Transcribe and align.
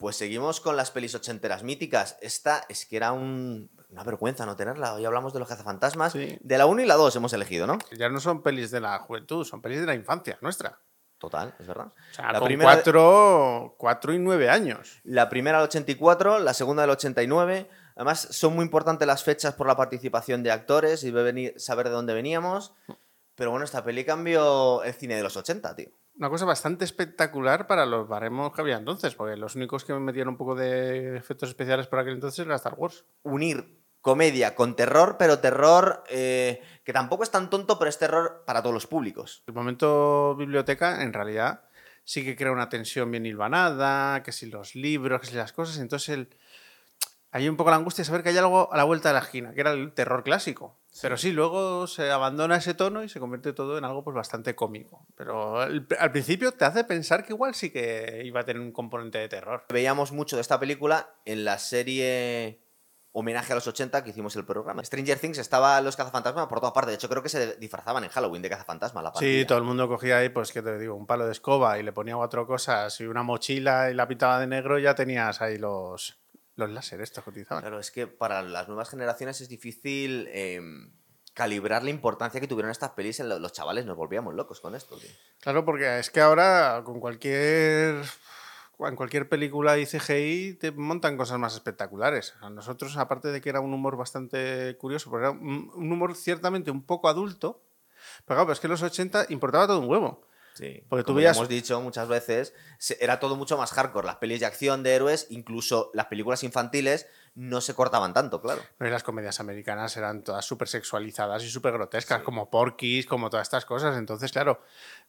Pues 0.00 0.16
seguimos 0.16 0.60
con 0.60 0.76
las 0.76 0.90
pelis 0.90 1.14
ochenteras 1.14 1.62
míticas. 1.62 2.16
Esta 2.22 2.64
es 2.70 2.86
que 2.86 2.96
era 2.96 3.12
un- 3.12 3.70
una 3.90 4.02
vergüenza 4.02 4.46
no 4.46 4.56
tenerla. 4.56 4.94
Hoy 4.94 5.04
hablamos 5.04 5.32
de 5.34 5.40
los 5.40 5.48
cazafantasmas. 5.48 6.12
Sí. 6.12 6.38
De 6.40 6.56
la 6.58 6.64
1 6.64 6.80
y 6.82 6.86
la 6.86 6.94
2 6.94 7.14
hemos 7.16 7.32
elegido, 7.34 7.66
¿no? 7.66 7.76
Ya 7.92 8.08
no 8.08 8.18
son 8.18 8.42
pelis 8.42 8.70
de 8.70 8.80
la 8.80 8.98
juventud, 9.00 9.44
son 9.44 9.60
pelis 9.60 9.78
de 9.80 9.86
la 9.86 9.94
infancia 9.94 10.38
nuestra. 10.40 10.78
Total, 11.18 11.54
es 11.58 11.66
verdad. 11.66 11.88
O 11.88 12.14
sea, 12.14 12.32
la, 12.32 12.38
con 12.38 12.46
primera, 12.46 12.72
cuatro, 12.72 13.74
cuatro 13.76 14.14
y 14.14 14.18
nueve 14.18 14.48
años. 14.48 15.00
la 15.04 15.28
primera 15.28 15.58
del 15.58 15.66
84, 15.68 16.38
la 16.38 16.54
segunda 16.54 16.80
del 16.82 16.90
89. 16.92 17.68
Además, 17.94 18.26
son 18.30 18.54
muy 18.54 18.64
importantes 18.64 19.06
las 19.06 19.22
fechas 19.22 19.52
por 19.52 19.66
la 19.66 19.76
participación 19.76 20.42
de 20.42 20.50
actores 20.50 21.04
y 21.04 21.12
saber 21.58 21.88
de 21.88 21.92
dónde 21.92 22.14
veníamos. 22.14 22.72
Pero 23.34 23.50
bueno, 23.50 23.66
esta 23.66 23.84
peli 23.84 24.06
cambió 24.06 24.82
el 24.82 24.94
cine 24.94 25.16
de 25.16 25.22
los 25.22 25.36
80, 25.36 25.76
tío. 25.76 25.90
Una 26.20 26.28
cosa 26.28 26.44
bastante 26.44 26.84
espectacular 26.84 27.66
para 27.66 27.86
los 27.86 28.06
baremos 28.06 28.52
que 28.52 28.60
había 28.60 28.76
entonces, 28.76 29.14
porque 29.14 29.38
los 29.38 29.56
únicos 29.56 29.86
que 29.86 29.94
metían 29.94 30.28
un 30.28 30.36
poco 30.36 30.54
de 30.54 31.16
efectos 31.16 31.48
especiales 31.48 31.86
por 31.86 31.98
aquel 31.98 32.12
entonces 32.12 32.44
era 32.44 32.56
Star 32.56 32.74
Wars. 32.76 33.06
unir 33.22 33.80
comedia 34.02 34.54
con 34.54 34.76
terror, 34.76 35.16
pero 35.18 35.38
terror 35.38 36.04
eh, 36.10 36.62
que 36.84 36.92
tampoco 36.92 37.22
es 37.22 37.30
tan 37.30 37.48
tonto, 37.48 37.78
pero 37.78 37.88
es 37.88 37.98
terror 37.98 38.44
para 38.46 38.60
todos 38.60 38.74
los 38.74 38.86
públicos. 38.86 39.44
El 39.46 39.54
momento 39.54 40.36
biblioteca, 40.36 41.02
en 41.02 41.14
realidad, 41.14 41.64
sí 42.04 42.22
que 42.22 42.36
crea 42.36 42.52
una 42.52 42.68
tensión 42.68 43.10
bien 43.10 43.24
hilvanada, 43.24 44.22
que 44.22 44.32
si 44.32 44.44
los 44.44 44.74
libros, 44.74 45.22
que 45.22 45.26
si 45.26 45.36
las 45.36 45.54
cosas. 45.54 45.78
Entonces, 45.78 46.10
el... 46.10 46.36
hay 47.30 47.48
un 47.48 47.56
poco 47.56 47.70
la 47.70 47.76
angustia 47.76 48.02
de 48.02 48.08
saber 48.08 48.22
que 48.22 48.28
hay 48.28 48.36
algo 48.36 48.70
a 48.70 48.76
la 48.76 48.84
vuelta 48.84 49.08
de 49.08 49.14
la 49.14 49.20
esquina, 49.20 49.54
que 49.54 49.62
era 49.62 49.70
el 49.70 49.94
terror 49.94 50.22
clásico. 50.22 50.79
Pero 51.02 51.16
sí, 51.16 51.32
luego 51.32 51.86
se 51.86 52.10
abandona 52.10 52.56
ese 52.56 52.74
tono 52.74 53.02
y 53.02 53.08
se 53.08 53.20
convierte 53.20 53.52
todo 53.52 53.78
en 53.78 53.84
algo 53.84 54.04
pues, 54.04 54.14
bastante 54.14 54.54
cómico. 54.54 55.06
Pero 55.16 55.62
el- 55.62 55.86
al 55.98 56.12
principio 56.12 56.52
te 56.52 56.64
hace 56.64 56.84
pensar 56.84 57.24
que 57.24 57.32
igual 57.32 57.54
sí 57.54 57.70
que 57.70 58.22
iba 58.24 58.40
a 58.40 58.44
tener 58.44 58.60
un 58.62 58.72
componente 58.72 59.18
de 59.18 59.28
terror. 59.28 59.64
Veíamos 59.70 60.12
mucho 60.12 60.36
de 60.36 60.42
esta 60.42 60.58
película 60.60 61.14
en 61.24 61.44
la 61.44 61.58
serie 61.58 62.60
homenaje 63.12 63.52
a 63.52 63.56
los 63.56 63.66
80 63.66 64.04
que 64.04 64.10
hicimos 64.10 64.36
el 64.36 64.44
programa. 64.44 64.84
Stranger 64.84 65.18
Things 65.18 65.38
estaba 65.38 65.80
los 65.80 65.96
cazafantasmas 65.96 66.46
por 66.46 66.60
todas 66.60 66.72
partes. 66.72 66.92
De 66.92 66.94
hecho, 66.94 67.08
creo 67.08 67.22
que 67.24 67.28
se 67.28 67.56
disfrazaban 67.56 68.04
en 68.04 68.10
Halloween 68.10 68.40
de 68.42 68.50
cazafantasma 68.50 69.02
la 69.02 69.12
Sí, 69.18 69.44
todo 69.46 69.58
el 69.58 69.64
mundo 69.64 69.88
cogía 69.88 70.18
ahí, 70.18 70.28
pues 70.28 70.52
que 70.52 70.62
te 70.62 70.78
digo, 70.78 70.94
un 70.94 71.06
palo 71.06 71.26
de 71.26 71.32
escoba 71.32 71.76
y 71.78 71.82
le 71.82 71.92
ponía 71.92 72.14
cuatro 72.14 72.46
cosas 72.46 73.00
y 73.00 73.06
una 73.06 73.24
mochila 73.24 73.90
y 73.90 73.94
la 73.94 74.06
pintaba 74.06 74.38
de 74.38 74.46
negro 74.46 74.78
y 74.78 74.82
ya 74.82 74.94
tenías 74.94 75.40
ahí 75.42 75.58
los, 75.58 76.19
los 76.60 76.70
láser 76.70 77.00
estos 77.00 77.24
que 77.24 77.30
utilizaban. 77.30 77.62
Claro, 77.62 77.80
es 77.80 77.90
que 77.90 78.06
para 78.06 78.42
las 78.42 78.68
nuevas 78.68 78.88
generaciones 78.88 79.40
es 79.40 79.48
difícil 79.48 80.28
eh, 80.30 80.60
calibrar 81.34 81.82
la 81.82 81.90
importancia 81.90 82.40
que 82.40 82.46
tuvieron 82.46 82.70
estas 82.70 82.90
pelis. 82.90 83.20
En 83.20 83.28
los 83.28 83.52
chavales 83.52 83.86
nos 83.86 83.96
volvíamos 83.96 84.34
locos 84.34 84.60
con 84.60 84.74
esto, 84.74 84.96
tío. 84.96 85.10
Claro, 85.40 85.64
porque 85.64 85.98
es 85.98 86.10
que 86.10 86.20
ahora 86.20 86.82
con 86.84 87.00
cualquier 87.00 88.04
en 88.78 88.96
cualquier 88.96 89.28
película 89.28 89.78
y 89.78 89.86
CGI 89.86 90.54
te 90.54 90.72
montan 90.72 91.16
cosas 91.16 91.38
más 91.38 91.54
espectaculares. 91.54 92.34
A 92.40 92.48
nosotros, 92.48 92.96
aparte 92.96 93.28
de 93.28 93.40
que 93.40 93.50
era 93.50 93.60
un 93.60 93.74
humor 93.74 93.96
bastante 93.96 94.76
curioso, 94.78 95.10
porque 95.10 95.26
era 95.26 95.30
un, 95.32 95.70
un 95.74 95.92
humor 95.92 96.14
ciertamente 96.16 96.70
un 96.70 96.82
poco 96.82 97.08
adulto, 97.08 97.62
pero 98.24 98.36
claro, 98.36 98.46
pero 98.46 98.52
es 98.52 98.60
que 98.60 98.66
en 98.66 98.70
los 98.70 98.82
80 98.82 99.26
importaba 99.28 99.66
todo 99.66 99.80
un 99.80 99.88
huevo. 99.88 100.22
Sí, 100.60 100.84
Porque 100.90 101.02
tú 101.04 101.06
como 101.08 101.16
veías- 101.16 101.36
hemos 101.38 101.48
dicho 101.48 101.80
muchas 101.80 102.06
veces, 102.06 102.52
era 103.00 103.18
todo 103.18 103.34
mucho 103.36 103.56
más 103.56 103.72
hardcore. 103.72 104.06
Las 104.06 104.16
pelis 104.16 104.40
de 104.40 104.46
acción 104.46 104.82
de 104.82 104.94
héroes, 104.94 105.26
incluso 105.30 105.90
las 105.94 106.06
películas 106.06 106.44
infantiles, 106.44 107.06
no 107.34 107.62
se 107.62 107.74
cortaban 107.74 108.12
tanto, 108.12 108.42
claro. 108.42 108.60
Pero 108.76 108.90
las 108.90 109.02
comedias 109.02 109.40
americanas 109.40 109.96
eran 109.96 110.22
todas 110.22 110.44
súper 110.44 110.68
sexualizadas 110.68 111.42
y 111.44 111.48
súper 111.48 111.72
grotescas, 111.72 112.20
como 112.22 112.50
Porky's, 112.50 113.06
como 113.06 113.30
todas 113.30 113.46
estas 113.46 113.64
cosas. 113.64 113.96
Entonces, 113.96 114.32
claro, 114.32 114.60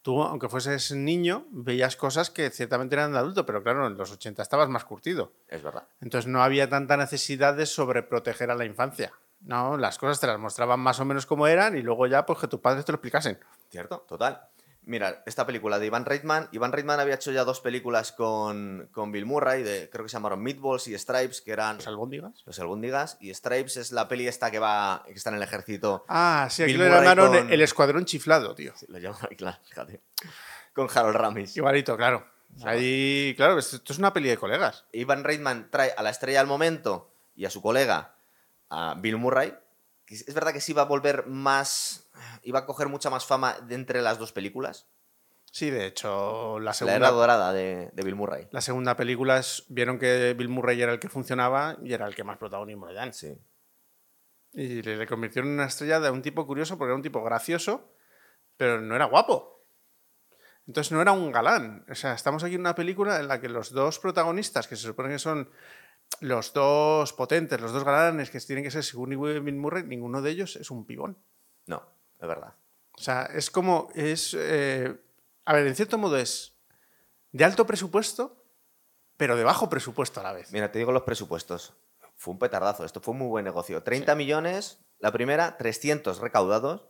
tú, 0.02 0.24
aunque 0.24 0.48
fueses 0.48 0.92
niño, 0.92 1.46
veías 1.50 1.98
cosas 1.98 2.30
que 2.30 2.50
ciertamente 2.52 2.96
eran 2.96 3.12
de 3.12 3.18
adulto, 3.18 3.46
pero 3.46 3.62
claro, 3.62 3.88
en 3.88 3.98
los 3.98 4.10
80 4.12 4.42
estabas 4.44 4.70
más 4.70 4.86
curtido. 4.86 5.34
Es 5.50 5.62
verdad. 5.64 5.84
Entonces 6.00 6.30
no 6.32 6.42
había 6.44 6.70
tanta 6.70 6.96
necesidad 6.96 7.56
de 7.56 7.66
sobreproteger 7.66 8.52
a 8.52 8.56
la 8.56 8.64
infancia. 8.64 9.12
No, 9.42 9.76
las 9.76 9.98
cosas 9.98 10.20
te 10.20 10.28
las 10.28 10.38
mostraban 10.38 10.80
más 10.80 11.00
o 11.00 11.06
menos 11.06 11.26
como 11.26 11.48
eran 11.48 11.76
y 11.76 11.82
luego 11.82 12.06
ya 12.06 12.26
pues 12.28 12.38
que 12.38 12.48
tus 12.48 12.60
padres 12.60 12.86
te 12.86 12.92
lo 12.92 12.98
explicasen. 12.98 13.40
¿Cierto? 13.72 14.06
Total. 14.08 14.40
Mira, 14.84 15.22
esta 15.28 15.46
película 15.46 15.78
de 15.78 15.86
Ivan 15.86 16.06
Reitman. 16.06 16.50
Ivan 16.52 16.72
Reitman 16.72 17.00
había 17.00 17.14
hecho 17.16 17.32
ya 17.32 17.44
dos 17.44 17.62
películas 17.62 18.12
con, 18.12 18.90
con 18.92 19.12
Bill 19.12 19.26
Murray, 19.28 19.62
de, 19.62 19.90
creo 19.92 20.04
que 20.06 20.10
se 20.10 20.14
llamaron 20.14 20.42
Meatballs 20.42 20.88
y 20.88 20.98
Stripes, 20.98 21.42
que 21.42 21.52
eran 21.52 21.78
¿Los 21.78 21.88
albóndigas? 21.88 22.42
los 22.46 22.60
albóndigas. 22.60 23.18
Y 23.20 23.32
Stripes 23.34 23.78
es 23.78 23.92
la 23.92 24.08
peli 24.08 24.28
esta 24.28 24.50
que 24.50 24.58
va, 24.58 25.04
que 25.06 25.14
está 25.14 25.30
en 25.30 25.36
el 25.36 25.44
ejército. 25.44 26.04
Ah, 26.08 26.48
sí, 26.50 26.64
aquí 26.64 26.72
Bill 26.74 26.82
lo 26.82 26.96
llamaron 26.96 27.28
con- 27.32 27.54
el 27.54 27.62
escuadrón 27.62 28.06
chiflado, 28.06 28.56
tío. 28.56 28.74
Sí, 28.76 28.88
Lo 28.90 28.98
llaman, 28.98 29.20
claro, 29.38 29.58
fíjate. 29.70 30.02
Con 30.74 30.88
Harold 30.94 31.16
Ramis. 31.16 31.56
Igualito, 31.58 31.96
claro. 31.96 32.26
Ahí, 32.66 33.34
claro, 33.38 33.60
esto 33.60 33.80
es 33.94 34.00
una 34.00 34.12
peli 34.14 34.30
de 34.30 34.38
colegas. 34.38 34.86
Ivan 34.92 35.24
Reitman 35.24 35.70
trae 35.72 35.94
a 35.96 36.02
la 36.04 36.10
estrella 36.10 36.40
del 36.40 36.48
momento 36.48 37.14
y 37.36 37.46
a 37.46 37.50
su 37.50 37.62
colega, 37.62 38.16
a 38.70 38.96
Bill 38.98 39.18
Murray. 39.18 39.54
Es 40.16 40.34
verdad 40.34 40.54
que 40.54 40.62
sí 40.62 40.72
iba 40.74 40.82
a 40.82 40.86
volver 40.86 41.28
más. 41.28 42.10
iba 42.44 42.60
a 42.60 42.66
coger 42.66 42.88
mucha 42.90 43.10
más 43.10 43.26
fama 43.26 43.58
de 43.62 43.76
entre 43.76 44.02
las 44.02 44.18
dos 44.20 44.32
películas. 44.32 44.88
Sí, 45.54 45.70
de 45.70 45.86
hecho, 45.86 46.60
la 46.60 46.66
La 46.72 46.74
segunda, 46.74 46.96
era 46.96 47.12
dorada 47.12 47.52
de, 47.54 47.90
de 47.94 48.04
Bill 48.04 48.16
Murray. 48.16 48.48
la 48.52 48.62
segunda 48.62 48.96
película 48.96 49.38
es- 49.38 49.66
vieron 49.68 50.00
que 50.00 50.34
Bill 50.34 50.48
Murray 50.48 50.82
era 50.82 50.94
el 50.94 51.00
que 51.00 51.10
funcionaba 51.10 51.78
y 51.84 51.94
era 51.94 52.08
el 52.08 52.16
que 52.16 52.24
más 52.24 52.38
protagonismo 52.38 52.88
le 52.88 52.94
dan. 52.94 53.14
Sí. 53.14 53.38
Y 54.54 54.82
le, 54.82 54.96
le 54.98 55.08
convirtieron 55.08 55.50
en 55.50 55.56
una 55.56 55.66
estrella 55.66 56.00
de 56.00 56.10
un 56.10 56.22
tipo 56.22 56.46
curioso 56.48 56.78
porque 56.78 56.90
era 56.92 56.96
un 56.96 57.02
tipo 57.02 57.22
gracioso, 57.24 57.94
pero 58.58 58.80
no 58.82 58.96
era 58.96 59.06
guapo. 59.06 59.66
Entonces 60.68 60.92
no 60.94 61.02
era 61.02 61.12
un 61.12 61.32
galán. 61.32 61.86
O 61.90 61.96
sea, 61.96 62.14
estamos 62.14 62.44
aquí 62.44 62.56
en 62.56 62.62
una 62.62 62.76
película 62.76 63.20
en 63.20 63.28
la 63.28 63.42
que 63.42 63.50
los 63.50 63.72
dos 63.72 64.00
protagonistas, 64.00 64.68
que 64.68 64.76
se 64.76 64.84
supone 64.88 65.10
que 65.10 65.20
son 65.20 65.50
los 66.20 66.54
dos 66.54 67.14
potentes, 67.14 67.60
los 67.60 67.72
dos 67.72 67.84
galanes 67.84 68.30
que 68.30 68.40
tienen 68.40 68.64
que 68.64 68.72
ser 68.72 68.84
Sigourney 68.84 69.18
Weaver 69.18 69.48
y 69.48 69.52
Murray, 69.54 69.84
ninguno 69.84 70.22
de 70.22 70.32
ellos 70.32 70.56
es 70.56 70.70
un 70.70 70.86
pibón. 70.86 71.18
No, 71.66 71.84
es 72.20 72.28
verdad. 72.28 72.54
O 72.94 73.02
sea, 73.02 73.24
es 73.24 73.50
como. 73.50 73.90
es 73.96 74.36
eh, 74.38 74.96
A 75.46 75.54
ver, 75.54 75.66
en 75.66 75.76
cierto 75.76 75.98
modo 75.98 76.18
es 76.18 76.56
de 77.32 77.46
alto 77.46 77.66
presupuesto, 77.66 78.44
pero 79.18 79.36
de 79.36 79.44
bajo 79.44 79.70
presupuesto 79.70 80.20
a 80.20 80.24
la 80.24 80.34
vez. 80.34 80.52
Mira, 80.52 80.72
te 80.72 80.80
digo 80.80 80.92
los 80.92 81.04
presupuestos. 81.04 81.74
Fue 82.16 82.34
un 82.34 82.40
petardazo. 82.40 82.86
Esto 82.86 83.02
fue 83.02 83.14
un 83.14 83.20
muy 83.20 83.28
buen 83.28 83.46
negocio. 83.46 83.82
30 83.82 84.14
millones, 84.16 84.80
la 85.00 85.12
primera, 85.12 85.58
300 85.58 86.20
recaudados. 86.20 86.88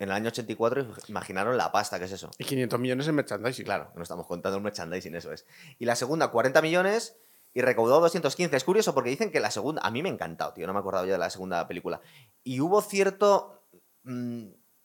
En 0.00 0.10
el 0.10 0.14
año 0.14 0.28
84, 0.28 0.94
imaginaron 1.08 1.56
la 1.56 1.72
pasta 1.72 1.98
que 1.98 2.04
es 2.04 2.12
eso. 2.12 2.30
Y 2.38 2.44
500 2.44 2.78
millones 2.78 3.08
en 3.08 3.16
merchandising. 3.16 3.64
Claro, 3.64 3.92
no 3.96 4.02
estamos 4.02 4.26
contando 4.26 4.56
el 4.56 4.62
merchandising, 4.62 5.14
eso 5.16 5.32
es. 5.32 5.44
Y 5.78 5.86
la 5.86 5.96
segunda, 5.96 6.28
40 6.28 6.62
millones 6.62 7.16
y 7.58 7.60
recaudó 7.62 8.00
215. 8.00 8.56
Es 8.56 8.62
curioso 8.64 8.94
porque 8.94 9.10
dicen 9.10 9.30
que 9.32 9.40
la 9.40 9.50
segunda. 9.50 9.82
A 9.82 9.90
mí 9.90 10.00
me 10.02 10.08
ha 10.08 10.12
encantado, 10.12 10.52
tío. 10.52 10.66
No 10.66 10.72
me 10.72 10.78
he 10.78 10.80
acordado 10.80 11.06
ya 11.06 11.12
de 11.12 11.18
la 11.18 11.28
segunda 11.30 11.66
película. 11.66 12.00
Y 12.44 12.60
hubo 12.60 12.80
cierto. 12.82 13.64
mm, 14.04 14.44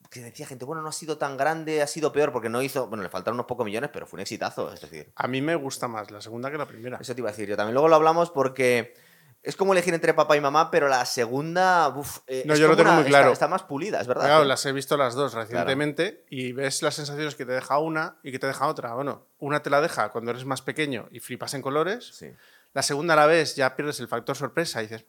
que 0.09 0.19
decía 0.21 0.45
gente, 0.45 0.65
bueno, 0.65 0.81
no 0.83 0.89
ha 0.89 0.91
sido 0.91 1.17
tan 1.17 1.37
grande, 1.37 1.81
ha 1.81 1.87
sido 1.87 2.11
peor 2.11 2.31
porque 2.31 2.49
no 2.49 2.61
hizo. 2.61 2.87
Bueno, 2.87 3.03
le 3.03 3.09
faltaron 3.09 3.35
unos 3.35 3.45
pocos 3.47 3.65
millones, 3.65 3.89
pero 3.93 4.05
fue 4.05 4.17
un 4.17 4.21
exitazo. 4.21 4.71
Es 4.73 4.81
decir, 4.81 5.11
A 5.15 5.27
mí 5.27 5.41
me 5.41 5.55
gusta 5.55 5.87
más 5.87 6.11
la 6.11 6.21
segunda 6.21 6.51
que 6.51 6.57
la 6.57 6.67
primera. 6.67 6.97
eso 7.01 7.13
te 7.15 7.21
iba 7.21 7.29
a 7.29 7.31
decir 7.31 7.47
yo 7.49 7.55
también. 7.55 7.73
Luego 7.73 7.87
lo 7.89 7.95
hablamos 7.95 8.31
porque. 8.31 8.93
Es 9.45 9.57
como 9.57 9.73
elegir 9.73 9.93
entre 9.93 10.13
papá 10.13 10.37
y 10.37 10.41
mamá, 10.41 10.71
pero 10.71 10.87
la 10.87 11.03
segunda. 11.05 11.89
uf, 11.89 12.19
eh, 12.27 12.43
No, 12.45 12.55
yo 12.55 12.69
lo 12.69 12.77
tengo 12.77 12.91
muy 12.93 12.99
está- 13.01 13.09
claro. 13.09 13.31
Está, 13.33 13.47
más 13.49 13.63
pulida, 13.63 13.99
es 13.99 14.07
verdad. 14.07 14.23
Claro, 14.25 14.43
¿eh? 14.43 14.47
las 14.47 14.65
he 14.65 14.71
visto 14.71 14.95
las 14.95 15.15
dos 15.15 15.33
recientemente 15.33 16.25
y 16.29 16.53
ves 16.53 16.81
las 16.81 16.95
sensaciones 16.95 17.35
que 17.35 17.45
te 17.45 17.51
deja 17.51 17.77
una 17.77 18.19
y 18.23 18.31
que 18.31 18.39
te 18.39 18.47
deja 18.47 18.67
otra. 18.67 18.93
Bueno, 18.93 19.27
una 19.39 19.61
te 19.61 19.69
la 19.69 19.81
deja 19.81 20.11
cuando 20.11 20.31
eres 20.31 20.45
más 20.45 20.61
pequeño 20.61 21.09
y 21.11 21.19
flipas 21.19 21.53
en 21.55 21.61
colores. 21.61 22.09
Sí. 22.13 22.31
La 22.73 22.81
segunda 22.81 23.15
la 23.15 23.25
ves, 23.27 23.55
ya 23.55 23.75
pierdes 23.75 23.99
el 23.99 24.07
factor 24.07 24.35
sorpresa 24.35 24.81
y 24.81 24.87
dices... 24.87 25.05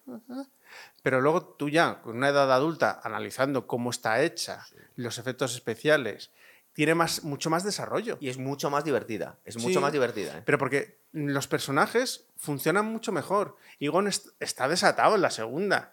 Pero 1.02 1.20
luego 1.20 1.44
tú 1.44 1.68
ya, 1.68 2.00
con 2.02 2.16
una 2.16 2.28
edad 2.30 2.50
adulta, 2.52 3.00
analizando 3.04 3.66
cómo 3.66 3.90
está 3.90 4.22
hecha, 4.22 4.66
los 4.96 5.18
efectos 5.18 5.54
especiales, 5.54 6.30
tiene 6.72 6.94
más, 6.94 7.22
mucho 7.22 7.50
más 7.50 7.62
desarrollo. 7.62 8.16
Y 8.20 8.28
es 8.28 8.38
mucho 8.38 8.70
más 8.70 8.84
divertida. 8.84 9.38
Es 9.44 9.56
mucho 9.58 9.80
más 9.80 9.92
divertida. 9.92 10.38
¿eh? 10.38 10.42
Pero 10.44 10.58
porque 10.58 10.98
los 11.12 11.46
personajes 11.46 12.26
funcionan 12.36 12.86
mucho 12.86 13.12
mejor. 13.12 13.56
Egon 13.78 14.08
est- 14.08 14.28
está 14.40 14.66
desatado 14.66 15.14
en 15.14 15.22
la 15.22 15.30
segunda. 15.30 15.92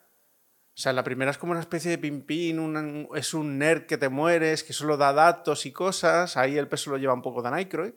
O 0.73 0.77
sea, 0.81 0.94
la 0.94 1.03
primera 1.03 1.29
es 1.29 1.38
como 1.38 1.51
una 1.51 1.62
especie 1.62 1.91
de 1.91 1.97
pimpín, 2.00 2.57
un- 2.59 3.07
es 3.15 3.33
un 3.35 3.59
nerd 3.59 3.85
que 3.85 3.97
te 3.97 4.09
mueres, 4.09 4.63
que 4.63 4.73
solo 4.73 4.97
da 4.97 5.13
datos 5.13 5.65
y 5.68 5.71
cosas. 5.71 6.35
Ahí 6.38 6.57
el 6.57 6.68
peso 6.68 6.89
lo 6.89 6.97
lleva 6.97 7.13
un 7.13 7.21
poco 7.21 7.41
Dan 7.44 7.53
Aykroyd. 7.53 7.94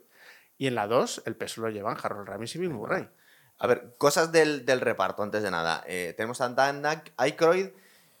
Y 0.57 0.67
en 0.67 0.75
la 0.75 0.85
2, 0.87 1.23
el 1.25 1.35
peso 1.35 1.61
lo 1.61 1.69
llevan 1.69 1.97
Harold 2.01 2.27
Ramis 2.27 2.55
y 2.55 2.59
Bill 2.59 2.69
Murray. 2.69 3.09
A 3.57 3.67
ver, 3.67 3.95
cosas 3.97 4.31
del, 4.31 4.65
del 4.65 4.81
reparto, 4.81 5.23
antes 5.23 5.41
de 5.43 5.51
nada. 5.51 5.83
Eh, 5.87 6.13
tenemos 6.17 6.41
a 6.41 6.49
Dan 6.49 6.83
Aykroyd, 7.17 7.67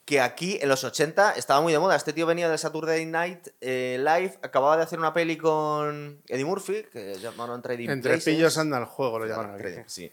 que 0.05 0.21
aquí 0.21 0.57
en 0.61 0.69
los 0.69 0.83
80 0.83 1.31
estaba 1.33 1.61
muy 1.61 1.73
de 1.73 1.79
moda. 1.79 1.95
Este 1.95 2.13
tío 2.13 2.25
venía 2.25 2.47
del 2.47 2.57
Saturday 2.59 3.05
Night 3.05 3.47
eh, 3.59 3.97
Live, 3.99 4.37
acababa 4.43 4.77
de 4.77 4.83
hacer 4.83 4.99
una 4.99 5.13
peli 5.13 5.35
con 5.37 6.21
Eddie 6.27 6.45
Murphy, 6.45 6.83
que 6.91 7.15
llamaron 7.19 7.61
Trading 7.61 7.89
Entre 7.89 8.11
Places. 8.13 8.33
pillos 8.35 8.57
anda 8.57 8.77
el 8.77 8.85
juego, 8.85 9.19
lo 9.19 9.25
llaman 9.25 9.57
Trading. 9.57 9.83
Sí. 9.87 10.11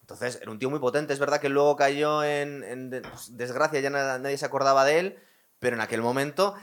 Entonces, 0.00 0.38
era 0.40 0.50
un 0.50 0.58
tío 0.58 0.70
muy 0.70 0.78
potente. 0.78 1.12
Es 1.14 1.18
verdad 1.18 1.40
que 1.40 1.48
luego 1.48 1.76
cayó 1.76 2.22
en, 2.22 2.62
en 2.62 2.90
de- 2.90 3.00
pues, 3.00 3.36
desgracia, 3.36 3.80
ya 3.80 3.90
na- 3.90 4.18
nadie 4.18 4.36
se 4.38 4.44
acordaba 4.46 4.84
de 4.84 4.98
él, 4.98 5.18
pero 5.58 5.76
en 5.76 5.80
aquel 5.82 6.00
momento 6.02 6.54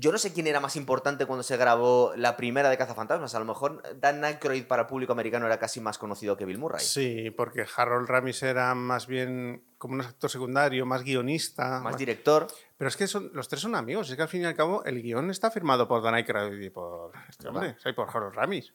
yo 0.00 0.12
no 0.12 0.18
sé 0.18 0.32
quién 0.32 0.46
era 0.46 0.60
más 0.60 0.76
importante 0.76 1.26
cuando 1.26 1.42
se 1.42 1.56
grabó 1.56 2.12
la 2.14 2.36
primera 2.36 2.70
de 2.70 2.78
Cazafantasmas. 2.78 3.34
A 3.34 3.40
lo 3.40 3.44
mejor 3.44 3.82
Dan 3.98 4.24
Aykroyd 4.24 4.64
para 4.66 4.82
el 4.82 4.86
público 4.86 5.12
americano 5.12 5.46
era 5.46 5.58
casi 5.58 5.80
más 5.80 5.98
conocido 5.98 6.36
que 6.36 6.44
Bill 6.44 6.58
Murray. 6.58 6.84
Sí, 6.84 7.32
porque 7.32 7.66
Harold 7.76 8.08
Ramis 8.08 8.44
era 8.44 8.72
más 8.76 9.08
bien 9.08 9.64
como 9.76 9.94
un 9.94 10.02
actor 10.02 10.30
secundario, 10.30 10.86
más 10.86 11.02
guionista. 11.02 11.80
Más 11.80 11.98
director. 11.98 12.46
Pero 12.76 12.88
es 12.88 12.96
que 12.96 13.08
son, 13.08 13.32
los 13.34 13.48
tres 13.48 13.60
son 13.60 13.74
amigos. 13.74 14.08
Es 14.08 14.14
que 14.14 14.22
al 14.22 14.28
fin 14.28 14.42
y 14.42 14.44
al 14.44 14.54
cabo 14.54 14.84
el 14.84 15.02
guion 15.02 15.30
está 15.30 15.50
firmado 15.50 15.88
por 15.88 16.00
Dan 16.00 16.14
Aykroyd 16.14 16.60
y 16.60 16.70
por 16.70 17.10
este 17.28 17.48
hombre, 17.48 17.74
o 17.76 17.80
sea, 17.80 17.90
y 17.90 17.94
por 17.94 18.08
Harold 18.08 18.36
Ramis. 18.36 18.74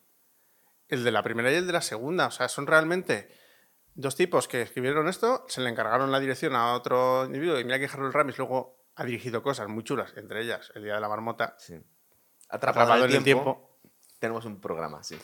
El 0.90 1.06
de 1.06 1.12
la 1.12 1.24
primera 1.24 1.50
y 1.54 1.56
el 1.56 1.68
de 1.68 1.74
la 1.74 1.82
segunda. 1.82 2.28
O 2.28 2.32
sea, 2.32 2.50
son 2.50 2.68
realmente 2.68 3.30
dos 3.96 4.18
tipos 4.18 4.50
que 4.50 4.62
escribieron 4.62 5.08
esto, 5.08 5.46
se 5.48 5.62
le 5.62 5.70
encargaron 5.70 6.12
la 6.12 6.20
dirección 6.20 6.54
a 6.54 6.74
otro 6.74 7.24
individuo 7.24 7.60
y 7.60 7.64
mira 7.64 7.80
que 7.80 7.86
Harold 7.86 8.14
Ramis 8.14 8.38
luego 8.38 8.83
ha 8.96 9.04
dirigido 9.06 9.42
cosas 9.42 9.68
muy 9.68 9.84
chulas, 9.84 10.14
entre 10.16 10.42
ellas 10.42 10.72
El 10.76 10.84
Día 10.84 10.96
de 10.96 11.02
la 11.02 11.10
Marmota. 11.10 11.56
Sí. 11.58 11.76
Atrapado, 12.50 12.84
Atrapado 12.86 13.06
en 13.06 13.12
el 13.12 13.24
tiempo. 13.24 13.80
Tenemos 14.20 14.46
un 14.46 14.62
programa, 14.62 15.04
sí. 15.04 15.18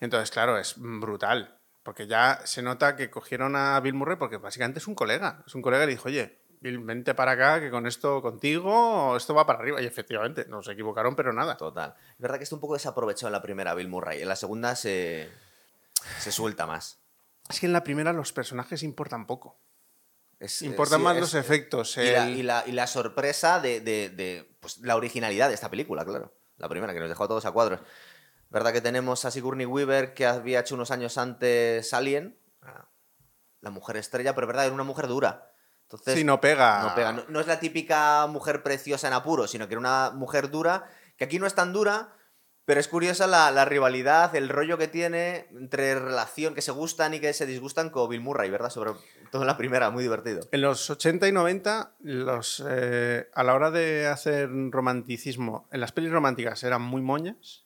Entonces, 0.00 0.30
claro, 0.30 0.58
es 0.58 0.74
brutal. 0.76 1.58
Porque 1.82 2.06
ya 2.06 2.40
se 2.44 2.62
nota 2.62 2.96
que 2.96 3.10
cogieron 3.10 3.54
a 3.54 3.78
Bill 3.80 3.94
Murray 3.94 4.16
porque 4.16 4.38
básicamente 4.38 4.78
es 4.78 4.88
un 4.88 4.94
colega. 4.94 5.44
Es 5.46 5.54
un 5.54 5.62
colega 5.62 5.84
y 5.84 5.86
le 5.86 5.92
dijo, 5.92 6.08
oye, 6.08 6.40
Bill, 6.60 6.78
vente 6.78 7.14
para 7.14 7.32
acá, 7.32 7.60
que 7.60 7.70
con 7.70 7.86
esto 7.86 8.22
contigo 8.22 9.16
esto 9.16 9.34
va 9.34 9.46
para 9.46 9.60
arriba. 9.60 9.80
Y 9.80 9.86
efectivamente, 9.86 10.46
no 10.48 10.62
se 10.62 10.72
equivocaron, 10.72 11.14
pero 11.14 11.32
nada. 11.32 11.56
Total. 11.56 11.94
Es 12.10 12.18
verdad 12.18 12.38
que 12.38 12.44
está 12.44 12.56
un 12.56 12.60
poco 12.60 12.74
desaprovechado 12.74 13.28
en 13.28 13.32
la 13.32 13.42
primera 13.42 13.74
Bill 13.74 13.88
Murray. 13.88 14.22
En 14.22 14.28
la 14.28 14.36
segunda 14.36 14.74
se, 14.74 15.30
se 16.18 16.32
suelta 16.32 16.66
más. 16.66 16.98
Es 17.48 17.60
que 17.60 17.66
en 17.66 17.72
la 17.72 17.84
primera 17.84 18.12
los 18.12 18.32
personajes 18.32 18.82
importan 18.82 19.26
poco. 19.26 19.60
Es- 20.38 20.62
Importan 20.62 20.98
sí, 20.98 21.04
más 21.04 21.14
es- 21.16 21.20
los 21.20 21.34
efectos. 21.34 21.96
Y 21.96 22.10
la, 22.10 22.28
y 22.28 22.42
la- 22.42 22.64
y 22.66 22.72
la 22.72 22.86
sorpresa 22.86 23.60
de, 23.60 23.80
de- 23.80 24.10
de, 24.10 24.56
pues, 24.60 24.78
la 24.78 24.96
originalidad 24.96 25.48
de 25.48 25.54
esta 25.54 25.70
película, 25.70 26.04
claro. 26.04 26.34
La 26.58 26.68
primera, 26.68 26.92
que 26.92 27.00
nos 27.00 27.08
dejó 27.08 27.24
a 27.24 27.28
todos 27.28 27.44
a 27.46 27.52
cuadros. 27.52 27.80
¿Verdad 28.48 28.72
que 28.72 28.80
tenemos 28.80 29.24
a 29.24 29.30
Sigourney 29.30 29.66
Weaver, 29.66 30.14
que 30.14 30.24
había 30.26 30.60
hecho 30.60 30.74
unos 30.74 30.90
años 30.90 31.18
antes 31.18 31.92
Alien? 31.92 32.38
Ah, 32.62 32.88
La 33.60 33.70
mujer 33.70 33.96
estrella, 33.96 34.34
pero 34.34 34.46
verdad, 34.46 34.64
era 34.66 34.74
una 34.74 34.84
mujer 34.84 35.06
dura. 35.08 35.50
Entonces, 35.82 36.14
Sí, 36.14 36.24
no 36.24 36.40
pega. 36.40 36.82
no 36.82 36.94
pega. 36.94 37.12
No, 37.12 37.24
no 37.28 37.40
es 37.40 37.46
la 37.46 37.58
típica 37.60 38.26
mujer 38.28 38.62
preciosa 38.62 39.08
en 39.08 39.14
apuro, 39.14 39.46
sino 39.48 39.66
que 39.66 39.74
era 39.74 39.80
una 39.80 40.10
mujer 40.10 40.50
dura, 40.50 40.88
que 41.16 41.24
aquí 41.24 41.38
no 41.38 41.46
es 41.46 41.54
tan 41.54 41.72
dura, 41.72 42.12
pero 42.64 42.80
es 42.80 42.88
curiosa 42.88 43.26
la, 43.26 43.50
la 43.52 43.64
rivalidad, 43.64 44.34
el 44.36 44.48
rollo 44.48 44.78
que 44.78 44.88
tiene 44.88 45.46
entre 45.52 45.94
relación, 45.98 46.54
que 46.54 46.62
se 46.62 46.72
gustan 46.72 47.14
y 47.14 47.20
que 47.20 47.32
se 47.32 47.46
disgustan 47.46 47.90
con 47.90 48.08
Bill 48.08 48.20
Murray, 48.20 48.50
¿verdad? 48.50 48.70
Sobre 48.70 48.92
todo 49.30 49.42
en 49.42 49.46
la 49.46 49.56
primera, 49.56 49.90
muy 49.90 50.02
divertido. 50.02 50.40
En 50.52 50.60
los 50.60 50.88
80 50.90 51.28
y 51.28 51.32
90, 51.32 51.96
los, 52.00 52.64
eh, 52.68 53.28
a 53.34 53.42
la 53.42 53.54
hora 53.54 53.70
de 53.70 54.06
hacer 54.06 54.48
romanticismo, 54.70 55.68
en 55.72 55.80
las 55.80 55.92
pelis 55.92 56.10
románticas 56.10 56.62
eran 56.64 56.82
muy 56.82 57.02
moñas. 57.02 57.64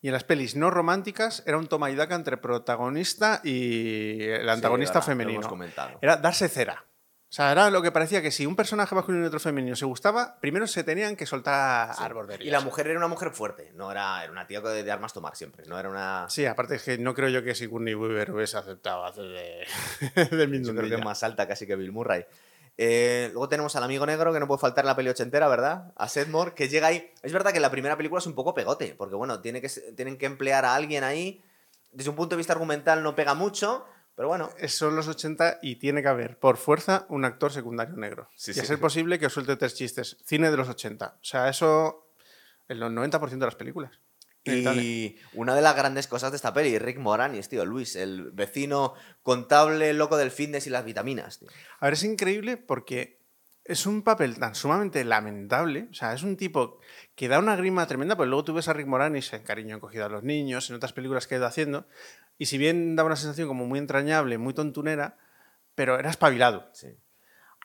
Y 0.00 0.08
en 0.08 0.12
las 0.12 0.24
pelis 0.24 0.54
no 0.54 0.70
románticas 0.70 1.42
era 1.46 1.56
un 1.56 1.66
toma 1.66 1.90
y 1.90 1.94
daca 1.94 2.14
entre 2.14 2.36
protagonista 2.36 3.40
y 3.42 4.22
el 4.22 4.48
antagonista 4.50 5.00
Sí, 5.00 5.06
femenino. 5.06 5.48
Era 6.02 6.18
darse 6.18 6.48
cera. 6.48 6.84
O 7.34 7.36
sea, 7.36 7.50
era 7.50 7.68
lo 7.68 7.82
que 7.82 7.90
parecía 7.90 8.22
que 8.22 8.30
si 8.30 8.46
un 8.46 8.54
personaje 8.54 8.94
masculino 8.94 9.24
y 9.24 9.26
otro 9.26 9.40
femenino 9.40 9.74
se 9.74 9.84
gustaba, 9.86 10.38
primero 10.38 10.68
se 10.68 10.84
tenían 10.84 11.16
que 11.16 11.26
soltar 11.26 11.90
arborderías. 11.98 12.46
Y 12.46 12.50
la 12.52 12.60
mujer 12.60 12.86
era 12.86 12.96
una 12.96 13.08
mujer 13.08 13.32
fuerte, 13.32 13.72
no 13.74 13.90
era, 13.90 14.22
era 14.22 14.30
una 14.30 14.46
tía 14.46 14.60
de, 14.60 14.84
de 14.84 14.92
armas 14.92 15.12
tomar 15.12 15.34
siempre, 15.34 15.66
no 15.66 15.76
era 15.76 15.90
una... 15.90 16.26
Sí, 16.28 16.46
aparte 16.46 16.76
es 16.76 16.84
que 16.84 16.96
no 16.96 17.12
creo 17.12 17.28
yo 17.30 17.42
que 17.42 17.56
Sigourney 17.56 17.96
Weaver 17.96 18.30
hubiese 18.30 18.56
aceptado 18.56 19.04
hacer 19.04 19.24
de, 19.24 19.66
del 20.36 20.64
Yo 20.64 20.76
creo 20.76 20.88
que 20.88 20.94
es 20.94 21.04
más 21.04 21.24
alta 21.24 21.48
casi 21.48 21.66
que 21.66 21.74
Bill 21.74 21.90
Murray. 21.90 22.24
Eh, 22.78 23.30
luego 23.32 23.48
tenemos 23.48 23.74
al 23.74 23.82
amigo 23.82 24.06
negro, 24.06 24.32
que 24.32 24.38
no 24.38 24.46
puede 24.46 24.60
faltar 24.60 24.84
en 24.84 24.90
la 24.90 24.94
peli 24.94 25.08
ochentera, 25.08 25.48
¿verdad? 25.48 25.92
A 25.96 26.08
Sedmore, 26.08 26.54
que 26.54 26.68
llega 26.68 26.86
ahí. 26.86 27.10
Es 27.24 27.32
verdad 27.32 27.52
que 27.52 27.58
la 27.58 27.72
primera 27.72 27.96
película 27.96 28.20
es 28.20 28.26
un 28.28 28.36
poco 28.36 28.54
pegote, 28.54 28.94
porque 28.96 29.16
bueno, 29.16 29.40
tiene 29.40 29.60
que, 29.60 29.68
tienen 29.96 30.18
que 30.18 30.26
emplear 30.26 30.64
a 30.64 30.76
alguien 30.76 31.02
ahí. 31.02 31.42
Desde 31.90 32.10
un 32.10 32.16
punto 32.16 32.36
de 32.36 32.38
vista 32.38 32.52
argumental 32.52 33.02
no 33.02 33.16
pega 33.16 33.34
mucho, 33.34 33.86
pero 34.14 34.28
bueno. 34.28 34.50
Son 34.68 34.96
los 34.96 35.08
80 35.08 35.58
y 35.62 35.76
tiene 35.76 36.02
que 36.02 36.08
haber, 36.08 36.38
por 36.38 36.56
fuerza, 36.56 37.06
un 37.08 37.24
actor 37.24 37.52
secundario 37.52 37.96
negro. 37.96 38.28
Sí, 38.36 38.52
y 38.54 38.60
a 38.60 38.64
ser 38.64 38.78
posible 38.78 39.18
que 39.18 39.26
os 39.26 39.32
suelte 39.32 39.56
tres 39.56 39.74
chistes. 39.74 40.16
Cine 40.24 40.50
de 40.50 40.56
los 40.56 40.68
80. 40.68 41.18
O 41.20 41.24
sea, 41.24 41.48
eso 41.48 42.10
en 42.68 42.80
los 42.80 42.90
90% 42.92 43.30
de 43.30 43.38
las 43.38 43.56
películas. 43.56 44.00
Y 44.44 45.16
una 45.32 45.54
de 45.54 45.62
las 45.62 45.74
grandes 45.74 46.06
cosas 46.06 46.30
de 46.30 46.36
esta 46.36 46.52
peli, 46.52 46.78
Rick 46.78 46.98
Moranis, 46.98 47.48
tío, 47.48 47.64
Luis, 47.64 47.96
el 47.96 48.30
vecino 48.30 48.94
contable 49.22 49.94
loco 49.94 50.18
del 50.18 50.30
fitness 50.30 50.66
y 50.66 50.70
las 50.70 50.84
vitaminas, 50.84 51.38
tío. 51.38 51.48
A 51.80 51.86
ver, 51.86 51.94
es 51.94 52.04
increíble 52.04 52.58
porque 52.58 53.23
es 53.64 53.86
un 53.86 54.02
papel 54.02 54.38
tan 54.38 54.54
sumamente 54.54 55.04
lamentable. 55.04 55.88
O 55.90 55.94
sea, 55.94 56.12
es 56.12 56.22
un 56.22 56.36
tipo 56.36 56.78
que 57.14 57.28
da 57.28 57.38
una 57.38 57.56
grima 57.56 57.86
tremenda, 57.86 58.16
pero 58.16 58.26
luego 58.26 58.44
tú 58.44 58.54
ves 58.54 58.68
a 58.68 58.74
Rick 58.74 58.86
Moranis 58.86 59.32
en 59.32 59.42
Cariño 59.42 59.76
encogido 59.76 60.04
a 60.04 60.08
los 60.08 60.22
niños, 60.22 60.68
en 60.68 60.76
otras 60.76 60.92
películas 60.92 61.26
que 61.26 61.34
ha 61.34 61.38
ido 61.38 61.46
haciendo, 61.46 61.86
y 62.36 62.46
si 62.46 62.58
bien 62.58 62.96
daba 62.96 63.06
una 63.06 63.16
sensación 63.16 63.48
como 63.48 63.66
muy 63.66 63.78
entrañable, 63.78 64.38
muy 64.38 64.54
tontunera, 64.54 65.16
pero 65.74 65.98
era 65.98 66.10
espabilado. 66.10 66.68
Sí. 66.72 66.88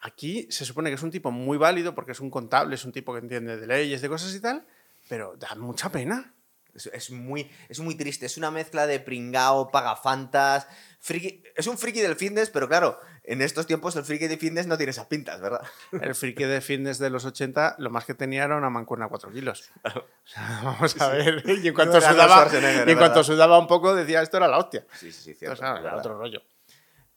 Aquí 0.01 0.47
se 0.49 0.63
supone 0.63 0.89
que 0.89 0.95
es 0.95 1.03
un 1.03 1.11
tipo 1.11 1.31
muy 1.31 1.57
válido 1.57 1.93
porque 1.93 2.13
es 2.13 2.21
un 2.21 2.29
contable, 2.29 2.75
es 2.75 2.85
un 2.85 2.93
tipo 2.93 3.13
que 3.13 3.19
entiende 3.19 3.57
de 3.57 3.67
leyes, 3.67 4.01
de 4.01 4.07
cosas 4.07 4.33
y 4.33 4.39
tal, 4.39 4.65
pero 5.09 5.35
da 5.35 5.55
mucha 5.55 5.91
pena. 5.91 6.33
Es, 6.73 6.85
es 6.85 7.11
muy, 7.11 7.49
es 7.67 7.79
muy 7.79 7.95
triste, 7.95 8.25
es 8.27 8.37
una 8.37 8.51
mezcla 8.51 8.87
de 8.87 8.99
pringao, 8.99 9.71
pagafantas, 9.71 10.67
friki... 10.99 11.43
Es 11.55 11.67
un 11.67 11.77
friki 11.77 11.99
del 11.99 12.15
fitness, 12.15 12.49
pero 12.51 12.69
claro, 12.69 12.99
en 13.29 13.43
estos 13.43 13.67
tiempos 13.67 13.95
el 13.95 14.03
friki 14.03 14.27
del 14.27 14.39
fitness 14.39 14.65
no 14.65 14.75
tiene 14.75 14.89
esas 14.89 15.05
pintas, 15.05 15.39
¿verdad? 15.39 15.61
El 16.01 16.15
friki 16.15 16.45
de 16.45 16.61
fitness 16.61 16.97
de 16.97 17.11
los 17.11 17.25
80, 17.25 17.75
lo 17.77 17.91
más 17.91 18.03
que 18.05 18.15
tenía 18.15 18.43
era 18.43 18.57
una 18.57 18.71
mancuerna 18.71 19.05
a 19.05 19.09
4 19.09 19.31
kilos. 19.31 19.69
Vamos 20.63 20.99
a 20.99 21.09
ver. 21.09 21.43
Y 21.63 21.67
en 21.67 21.73
cuanto, 21.75 21.93
No 21.93 22.01
sudaba, 22.01 22.47
y 22.87 22.91
en 22.91 23.51
un 23.61 23.67
poco, 23.67 23.93
decía 23.93 24.23
esto 24.23 24.37
era 24.37 24.47
la 24.47 24.57
hostia. 24.57 24.83
Sí, 24.93 25.11
sí, 25.11 25.21
sí, 25.21 25.35
cierto. 25.35 25.63
era 25.63 25.95
otro 25.95 26.17
rollo. 26.17 26.41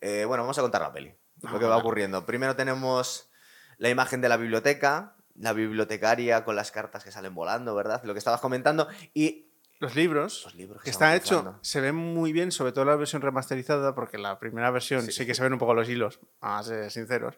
Eh, 0.02 0.26
bueno, 0.26 0.42
vamos 0.42 0.58
a 0.58 0.60
contar 0.60 0.82
la 0.82 0.92
peli. 0.92 1.14
lo 1.40 1.58
que 1.58 1.64
va 1.64 1.78
ocurriendo. 1.78 2.26
Primero 2.26 2.56
tenemos 2.56 3.30
la 3.78 3.88
imagen 3.88 4.20
de 4.20 4.28
la 4.28 4.36
biblioteca, 4.36 5.16
la 5.34 5.54
bibliotecaria 5.54 6.44
con 6.44 6.56
las 6.56 6.72
cartas 6.72 7.04
que 7.04 7.10
salen 7.10 7.34
volando, 7.34 7.74
¿verdad? 7.74 8.02
Lo 8.04 8.12
que 8.12 8.18
estabas 8.18 8.42
comentando. 8.42 8.86
Y 9.14 9.51
Los 9.82 9.96
libros, 9.96 10.42
Los 10.44 10.54
libros 10.54 10.80
que 10.80 10.84
que 10.84 10.90
está 10.90 11.16
hecho, 11.16 11.58
se 11.60 11.80
ven 11.80 11.96
muy 11.96 12.32
bien, 12.32 12.52
sobre 12.52 12.70
todo 12.70 12.84
la 12.84 12.94
versión 12.94 13.20
remasterizada, 13.20 13.96
porque 13.96 14.16
la 14.16 14.38
primera 14.38 14.70
versión 14.70 15.02
sí, 15.02 15.10
Sí. 15.10 15.26
que 15.26 15.34
se 15.34 15.42
ven 15.42 15.52
un 15.52 15.58
poco 15.58 15.74
los 15.74 15.88
hilos, 15.88 16.20
a 16.40 16.62
ser 16.62 16.88
sinceros. 16.92 17.34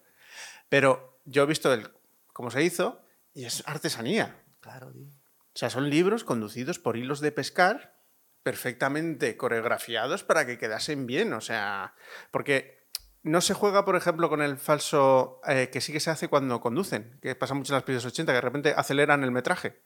Pero 0.69 1.19
yo 1.25 1.45
he 1.45 1.47
visto 1.47 1.73
el, 1.73 1.89
cómo 2.35 2.51
se 2.51 2.63
hizo 2.63 3.01
y 3.33 3.47
es 3.47 3.63
artesanía. 3.67 4.37
Claro, 4.61 4.93
tío. 4.93 5.09
O 5.09 5.57
sea, 5.57 5.71
son 5.71 5.89
libros 5.89 6.23
conducidos 6.23 6.79
por 6.79 6.99
hilos 6.99 7.21
de 7.21 7.33
pescar 7.33 7.97
perfectamente 8.43 9.39
coreografiados 9.39 10.23
para 10.23 10.45
que 10.45 10.59
quedasen 10.59 11.07
bien. 11.07 11.33
O 11.33 11.41
sea, 11.41 11.95
porque 12.31 12.87
no 13.23 13.41
se 13.41 13.55
juega, 13.55 13.87
por 13.87 13.97
ejemplo, 13.97 14.29
con 14.29 14.43
el 14.43 14.59
falso 14.59 15.41
eh, 15.49 15.71
que 15.73 15.81
sí 15.81 15.95
que 15.95 16.01
se 16.01 16.11
hace 16.11 16.29
cuando 16.29 16.61
conducen, 16.61 17.19
que 17.23 17.35
pasa 17.35 17.55
mucho 17.55 17.73
en 17.73 17.77
las 17.77 17.85
películas 17.85 18.05
80, 18.13 18.33
que 18.33 18.37
de 18.37 18.41
repente 18.43 18.75
aceleran 18.77 19.25
el 19.25 19.31
metraje. 19.31 19.81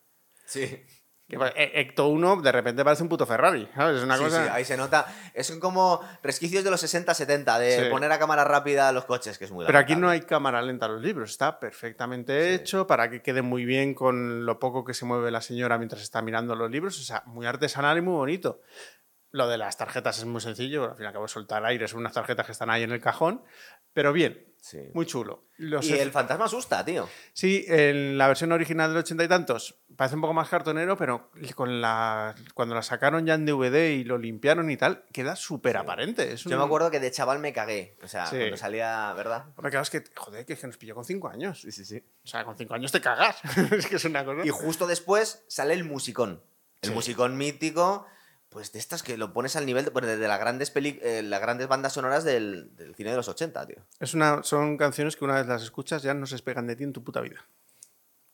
Sí. 0.44 0.85
Que, 1.28 1.37
eh, 1.56 1.73
Ecto 1.80 2.08
1 2.08 2.37
de 2.40 2.52
repente 2.52 2.82
parece 2.82 3.02
un 3.02 3.11
puto 3.11 3.26
Ferrari, 3.26 3.68
¿sabes? 3.75 3.99
Es 3.99 4.02
una 4.02 4.16
Sí, 4.16 4.25
cosa... 4.25 4.44
sí, 4.44 4.50
ahí 4.50 4.64
se 4.64 4.78
nota. 4.78 5.06
Es 5.35 5.50
como 5.61 6.00
resquicios 6.23 6.64
de 6.64 6.70
los 6.70 6.80
60-70, 6.82 7.58
de 7.58 7.85
Sí. 7.85 7.90
poner 7.90 8.11
a 8.12 8.18
cámara 8.18 8.44
rápida 8.44 8.90
los 8.92 9.04
coches, 9.04 9.37
que 9.37 9.44
es 9.44 9.50
muy 9.50 9.66
Pero 9.66 9.78
aquí 9.78 9.92
no 9.94 10.06
lamentable. 10.06 10.23
hay 10.23 10.26
cámara 10.26 10.62
lenta 10.62 10.87
en 10.87 10.92
los 10.94 11.02
libros, 11.02 11.30
está 11.30 11.61
perfectamente 11.61 12.54
hecho 12.54 12.87
para 12.87 13.11
que 13.11 13.20
quede 13.20 13.42
muy 13.42 13.66
bien 13.66 13.92
con 13.94 14.47
lo 14.47 14.58
poco 14.58 14.85
que 14.87 14.94
se 14.94 15.04
mueve 15.04 15.30
la 15.30 15.42
señora 15.42 15.76
mientras 15.76 16.00
está 16.00 16.23
mirando 16.23 16.54
los 16.54 16.70
libros, 16.70 16.99
o 16.99 17.02
sea, 17.02 17.23
muy 17.26 17.47
artesanal 17.47 17.99
y 17.99 18.00
muy 18.00 18.14
bonito. 18.14 18.62
Lo 19.30 19.47
de 19.49 19.58
las 19.58 19.76
tarjetas 19.76 20.16
es 20.18 20.25
muy 20.25 20.40
sencillo, 20.40 20.85
al 20.85 20.97
fin 20.97 21.04
y 21.04 21.06
al 21.08 21.12
cabo 21.12 21.28
soltar 21.28 21.62
aire, 21.66 21.87
son 21.88 22.00
unas 22.00 22.14
tarjetas 22.14 22.47
que 22.47 22.52
están 22.52 22.70
ahí 22.70 22.82
en 22.85 22.92
el 22.92 23.02
cajón, 23.02 23.42
pero 23.92 24.14
bien, 24.14 24.48
Sí. 24.60 24.78
muy 24.94 25.06
chulo. 25.06 25.44
Los 25.56 25.86
Y 25.86 25.94
el 25.94 26.10
fantasma 26.12 26.44
asusta, 26.44 26.84
tío. 26.84 27.08
Sí, 27.32 27.64
en 27.68 28.18
la 28.18 28.28
versión 28.28 28.52
original 28.52 28.90
del 28.90 28.98
ochenta 28.98 29.24
y 29.24 29.28
tantos 29.28 29.76
parece 29.96 30.14
un 30.14 30.20
poco 30.20 30.32
más 30.34 30.48
cartonero, 30.48 30.96
pero 30.96 31.30
con 31.56 31.80
la... 31.80 32.34
cuando 32.54 32.74
la 32.76 32.82
sacaron 32.82 33.26
ya 33.26 33.34
en 33.34 33.44
DVD 33.46 33.90
y 33.90 34.04
lo 34.04 34.16
limpiaron 34.18 34.70
y 34.70 34.76
tal, 34.76 35.04
queda 35.12 35.34
súper 35.34 35.76
aparente. 35.76 36.32
Es 36.32 36.44
Yo 36.44 36.56
me 36.56 36.64
acuerdo 36.64 36.90
que 36.90 37.00
de 37.00 37.10
chaval 37.10 37.40
me 37.40 37.52
cagué. 37.52 37.96
O 38.02 38.08
sea, 38.08 38.26
Sí. 38.26 38.36
cuando 38.36 38.56
salía, 38.56 39.12
¿verdad? 39.14 39.46
Hombre, 39.56 39.70
claro, 39.70 39.82
es 39.82 39.90
que, 39.90 40.04
joder, 40.14 40.46
que 40.46 40.52
es 40.52 40.60
que 40.60 40.66
nos 40.68 40.76
pilló 40.76 40.94
con 40.94 41.04
cinco 41.04 41.28
años. 41.28 41.60
Sí, 41.62 41.72
sí, 41.72 41.84
sí. 41.84 42.04
O 42.22 42.26
sea, 42.28 42.44
con 42.44 42.56
cinco 42.56 42.74
años 42.74 42.92
te 42.92 43.00
cagas. 43.00 43.36
es 43.72 43.86
que 43.86 43.96
es 43.96 44.04
una 44.04 44.24
cosa. 44.24 44.46
Y 44.46 44.50
justo 44.50 44.86
después 44.86 45.44
sale 45.48 45.74
el 45.74 45.82
musicón. 45.84 46.42
El 46.82 46.90
Sí. 46.90 46.94
musicón 46.94 47.36
mítico, 47.36 48.06
pues 48.50 48.73
de 48.73 48.78
estas 48.78 49.02
que 49.02 49.17
lo 49.19 49.33
pones 49.33 49.57
al 49.57 49.67
nivel 49.67 49.85
de, 49.85 49.90
bueno, 49.90 50.09
de 50.09 50.17
las 50.28 50.40
grandes, 50.40 50.71
peli- 50.71 50.99
eh, 51.02 51.23
las 51.23 51.40
grandes 51.40 51.69
bandas 51.69 51.93
sonoras 51.93 52.25
del, 52.25 52.75
del 52.76 52.95
cine 52.95 53.11
de 53.11 53.17
los 53.17 53.28
80, 53.28 53.67
tío. 53.67 53.76
Es 54.00 54.14
una, 54.14 54.43
son 54.43 54.76
canciones 54.76 55.17
que 55.17 55.25
una 55.25 55.35
vez 55.35 55.47
las 55.47 55.62
escuchas 55.62 56.02
ya 56.02 56.14
no 56.14 56.26
se 56.26 56.35
despegan 56.35 56.67
de 56.67 56.76
ti 56.76 56.85
en 56.85 56.93
tu 56.93 57.05
puta 57.05 57.21
vida. 57.21 57.45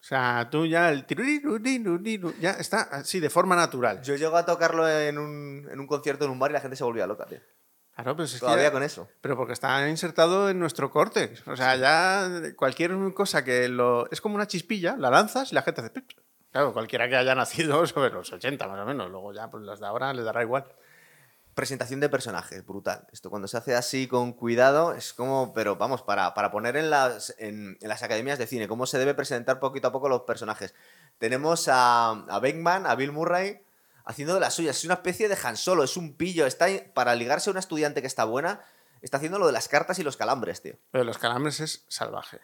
O 0.01 0.07
sea, 0.07 0.49
tú 0.51 0.67
ya 0.67 0.91
el 0.91 1.07
ya 2.39 2.51
está 2.53 2.83
así 2.83 3.21
de 3.21 3.31
forma 3.31 3.57
natural. 3.57 4.03
Yo 4.03 4.17
llego 4.17 4.37
a 4.37 4.45
tocarlo 4.45 4.87
en 4.89 5.17
un, 5.19 5.67
en 5.71 5.81
un 5.81 5.87
concierto 5.87 6.27
en 6.27 6.31
un 6.31 6.39
bar 6.39 6.51
y 6.51 6.55
la 6.55 6.61
gente 6.61 6.77
se 6.77 6.85
volvía 6.85 7.07
loca, 7.07 7.25
tío. 7.25 7.39
Claro, 7.95 8.15
pero 8.17 8.25
es 8.25 8.35
que 8.35 8.41
Todavía 8.41 8.65
ya- 8.65 8.73
con 8.73 8.83
eso. 8.83 9.09
Pero 9.23 9.37
porque 9.37 9.53
está 9.55 9.89
insertado 9.89 10.51
en 10.51 10.59
nuestro 10.59 10.91
corte. 10.91 11.33
O 11.47 11.57
sea, 11.57 11.77
ya 11.77 12.29
cualquier 12.57 12.93
cosa 13.15 13.45
que 13.45 13.69
lo. 13.69 14.11
Es 14.11 14.21
como 14.21 14.35
una 14.35 14.47
chispilla, 14.47 14.97
la 14.99 15.11
lanzas 15.11 15.53
y 15.53 15.55
la 15.55 15.63
gente 15.63 15.81
hace. 15.81 15.93
Claro, 16.55 16.73
cualquiera 16.73 17.09
que 17.09 17.17
haya 17.17 17.35
nacido 17.35 17.85
sobre 17.89 18.11
los 18.11 18.33
80 18.33 18.69
más 18.69 18.79
o 18.79 18.85
menos, 18.85 19.11
luego 19.11 19.33
ya 19.33 19.51
pues 19.51 19.65
los 19.65 19.81
de 19.81 19.87
ahora 19.87 20.15
les 20.15 20.25
dará 20.25 20.41
igual. 20.41 20.65
Presentación 21.53 21.99
de 21.99 22.09
personajes, 22.09 22.65
brutal. 22.65 23.09
Esto 23.11 23.29
cuando 23.29 23.49
se 23.49 23.57
hace 23.57 23.75
así 23.75 24.07
con 24.07 24.33
cuidado 24.33 24.93
es 24.95 25.13
como, 25.15 25.53
pero 25.53 25.75
vamos, 25.75 26.03
para, 26.03 26.33
para 26.33 26.53
poner 26.53 26.77
en 26.77 26.91
las, 26.91 27.35
en, 27.39 27.77
en 27.81 27.89
las 27.89 28.05
academias 28.05 28.39
de 28.39 28.47
cine, 28.47 28.69
cómo 28.69 28.87
se 28.87 28.99
debe 28.99 29.15
presentar 29.15 29.59
poquito 29.59 29.89
a 29.89 29.93
poco 29.93 30.09
los 30.09 30.21
personajes. 30.23 30.77
Tenemos 31.19 31.67
a, 31.67 32.11
a 32.11 32.39
Beckman, 32.39 32.87
a 32.87 32.95
Bill 32.95 33.11
Murray, 33.11 33.61
haciendo 34.05 34.35
de 34.35 34.41
las 34.41 34.55
suyas. 34.55 34.77
Es 34.77 34.85
una 34.85 34.95
especie 34.95 35.29
de 35.29 35.37
Han 35.43 35.57
Solo, 35.57 35.83
es 35.83 35.97
un 35.97 36.17
pillo. 36.17 36.47
Está 36.47 36.69
para 36.95 37.17
ligarse 37.17 37.51
a 37.51 37.53
una 37.53 37.61
estudiante 37.61 38.01
que 38.01 38.07
está 38.07 38.27
buena, 38.27 38.61
está 39.03 39.17
haciendo 39.17 39.41
lo 39.41 39.49
de 39.49 39.53
las 39.53 39.67
cartas 39.67 39.99
y 39.99 40.05
los 40.05 40.17
calambres, 40.17 40.63
tío. 40.63 40.77
Pero 40.93 41.03
los 41.03 41.19
calambres 41.19 41.59
es 41.59 41.85
salvaje. 41.89 42.39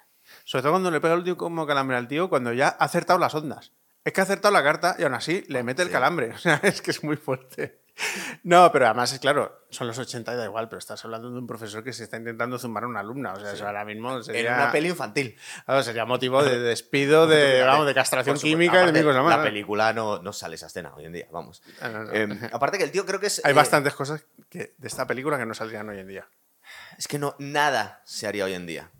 Sobre 0.44 0.62
todo 0.62 0.72
cuando 0.72 0.90
le 0.90 1.00
pega 1.00 1.14
el 1.14 1.20
último 1.20 1.64
calambre 1.64 1.96
al 1.96 2.08
tío, 2.08 2.28
cuando 2.28 2.52
ya 2.52 2.76
ha 2.76 2.84
acertado 2.84 3.20
las 3.20 3.36
ondas. 3.36 3.70
Es 4.04 4.12
que 4.12 4.20
ha 4.20 4.24
acertado 4.24 4.52
la 4.52 4.62
carta 4.62 4.96
y 4.98 5.02
aún 5.02 5.14
así 5.14 5.44
le 5.48 5.62
mete 5.62 5.82
el 5.82 5.88
Sí. 5.88 5.92
calambre. 5.92 6.32
O 6.34 6.38
sea, 6.38 6.60
es 6.62 6.80
que 6.82 6.90
es 6.90 7.02
muy 7.04 7.16
fuerte. 7.16 7.80
No, 8.44 8.72
pero 8.72 8.86
además 8.86 9.12
es 9.12 9.18
claro, 9.18 9.66
son 9.68 9.86
los 9.86 9.98
80 9.98 10.32
y 10.32 10.36
da 10.36 10.44
igual, 10.46 10.70
pero 10.70 10.78
estás 10.78 11.04
hablando 11.04 11.30
de 11.30 11.38
un 11.38 11.46
profesor 11.46 11.84
que 11.84 11.92
se 11.92 12.04
está 12.04 12.16
intentando 12.16 12.58
zumbar 12.58 12.84
a 12.84 12.86
una 12.86 13.00
alumna. 13.00 13.34
O 13.34 13.40
sea, 13.40 13.52
eso 13.52 13.66
ahora 13.66 13.84
mismo 13.84 14.22
sería, 14.22 14.40
En 14.40 14.54
una 14.54 14.72
peli 14.72 14.88
infantil. 14.88 15.36
Claro, 15.66 15.82
sería 15.82 16.06
motivo 16.06 16.42
de 16.42 16.58
despido, 16.60 17.26
de, 17.26 17.62
vamos, 17.62 17.86
de 17.86 17.92
castración 17.92 18.38
supuesto. 18.38 18.56
química 18.58 18.88
y 18.88 18.92
de 18.92 19.02
más. 19.04 19.36
La 19.36 19.42
película 19.42 19.92
no, 19.92 20.22
no 20.22 20.32
sale 20.32 20.54
esa 20.54 20.68
escena 20.68 20.94
hoy 20.94 21.04
en 21.04 21.12
día, 21.12 21.26
vamos. 21.30 21.62
No, 21.82 22.04
no. 22.04 22.12
Eh, 22.12 22.50
aparte 22.52 22.78
que 22.78 22.84
el 22.84 22.90
tío 22.90 23.04
creo 23.04 23.20
que 23.20 23.26
es... 23.26 23.42
Hay 23.44 23.50
eh, 23.50 23.54
bastantes 23.54 23.92
cosas 23.94 24.24
que, 24.48 24.74
de 24.78 24.88
esta 24.88 25.06
película 25.06 25.36
que 25.36 25.44
no 25.44 25.52
saldrían 25.52 25.86
hoy 25.90 25.98
en 25.98 26.08
día. 26.08 26.26
Es 26.96 27.06
que 27.06 27.18
no, 27.18 27.36
nada 27.38 28.00
se 28.06 28.26
haría 28.26 28.46
hoy 28.46 28.54
en 28.54 28.64
día. 28.66 28.90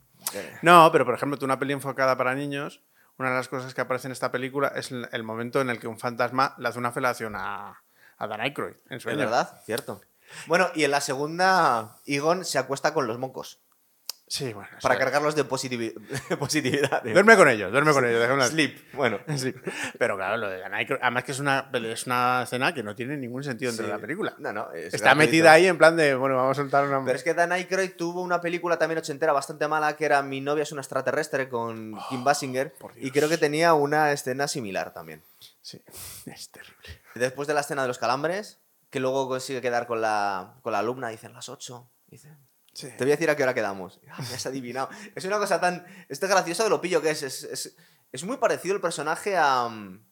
No, 0.61 0.91
pero 0.93 1.07
por 1.07 1.15
ejemplo, 1.15 1.39
tú 1.39 1.47
una 1.47 1.59
peli 1.59 1.73
enfocada 1.73 2.19
para 2.19 2.35
niños, 2.35 2.83
una 3.21 3.31
de 3.31 3.37
las 3.37 3.49
cosas 3.49 3.75
que 3.75 3.83
aparece 3.83 4.09
en 4.09 4.13
esta 4.13 4.33
película 4.33 4.73
es 4.75 4.91
el 4.91 5.23
momento 5.23 5.61
en 5.61 5.69
el 5.69 5.79
que 5.79 5.87
un 5.87 5.99
fantasma 5.99 6.55
le 6.57 6.69
hace 6.69 6.79
una 6.79 6.91
felación 6.91 7.37
a, 7.37 7.83
a 8.17 8.27
Dan 8.27 8.41
Aykroyd 8.41 8.77
en 8.89 8.97
Es 8.97 9.05
verdad, 9.05 9.61
cierto. 9.67 10.01
Bueno, 10.47 10.69
y 10.75 10.85
en 10.85 10.91
la 10.91 11.03
segunda, 11.03 11.99
Egon 12.07 12.47
se 12.47 12.59
acuesta 12.59 12.95
con 12.95 13.07
los 13.07 13.19
mocos 13.19 13.61
Sí, 14.33 14.53
bueno. 14.53 14.69
para 14.81 14.95
sí. 14.95 14.99
cargarlos 15.01 15.35
de 15.35 15.45
positivi- 15.45 15.93
positividad. 16.39 17.03
Duerme 17.03 17.37
con 17.37 17.49
ellos, 17.49 17.73
duerme 17.73 17.93
con 17.93 18.05
ellos. 18.05 18.21
déjame 18.21 18.47
Sleep. 18.47 18.93
Bueno, 18.95 19.19
Sí. 19.37 19.53
Pero 19.99 20.15
claro, 20.17 20.37
lo 20.37 20.49
de 20.49 20.61
Dan 20.61 20.73
Aykroyd, 20.73 21.01
además 21.03 21.25
que 21.25 21.33
es 21.33 21.41
una, 21.41 21.69
es 21.73 22.07
una 22.07 22.43
escena 22.45 22.73
que 22.73 22.85
no 22.85 22.95
tiene 22.95 23.17
ningún 23.17 23.43
sentido 23.43 23.73
dentro 23.73 23.87
Sí. 23.87 23.91
de 23.91 23.97
la 23.97 24.01
película. 24.01 24.35
No, 24.39 24.53
no. 24.53 24.71
es 24.71 24.95
Está 24.95 25.17
metida 25.17 25.51
ahí 25.51 25.67
en 25.67 25.77
plan 25.79 25.97
de, 25.97 26.15
bueno, 26.15 26.37
vamos 26.37 26.57
a 26.57 26.63
soltar 26.63 26.87
una... 26.87 27.05
Pero 27.05 27.17
es 27.19 27.25
que 27.25 27.35
Dan 27.35 27.51
Aykroyd 27.51 27.91
tuvo 27.97 28.23
una 28.23 28.41
película 28.41 28.79
también 28.79 28.99
ochentera 29.01 29.33
bastante 29.33 29.67
mala 29.67 29.97
que 29.97 30.05
era 30.05 30.23
Mi 30.23 30.41
novia 30.41 30.63
es 30.63 30.71
una 30.71 30.83
extraterrestre 30.83 31.49
con 31.49 31.99
Kim 32.09 32.23
Basinger 32.23 32.73
y 32.99 33.11
creo 33.11 33.29
que 33.29 33.37
tenía 33.37 33.75
una 33.75 34.13
escena 34.13 34.47
similar 34.47 34.95
también. 34.95 35.25
Sí, 35.61 35.83
es 36.27 36.51
terrible. 36.51 37.03
Después 37.17 37.49
de 37.49 37.55
la 37.55 37.63
escena 37.63 37.83
de 37.83 37.89
los 37.89 37.99
calambres, 37.99 38.61
que 38.91 39.01
luego 39.01 39.27
consigue 39.29 39.61
quedar 39.61 39.89
con 39.89 40.01
la, 40.01 40.55
con 40.63 40.73
la 40.73 40.79
alumna, 40.79 41.09
dicen 41.09 41.33
las 41.33 41.49
8. 41.49 41.85
Dice, 42.07 42.29
Sí. 42.73 42.89
te 42.89 43.05
voy 43.05 43.13
a 43.13 43.17
decir 43.17 43.29
a 43.31 43.37
qué 43.37 43.43
hora 43.43 43.55
quedamos. 43.55 44.01
Ah, 44.11 44.19
me 44.19 44.35
has 44.35 44.47
adivinado. 44.47 44.89
Es 45.15 45.25
una 45.25 45.39
cosa 45.39 45.61
tan. 45.61 45.85
Esto 46.09 46.27
es 46.27 46.33
gracioso 46.33 46.65
de 46.65 46.71
lo 46.71 46.81
pillo 46.81 47.03
que 47.03 47.11
es. 47.11 47.23
Es, 47.23 47.45
es, 47.45 47.77
es 48.13 48.25
muy 48.25 48.37
parecido 48.39 48.75
el 48.75 48.81
personaje 48.81 49.37
a. 49.37 49.69
mm, 49.69 50.05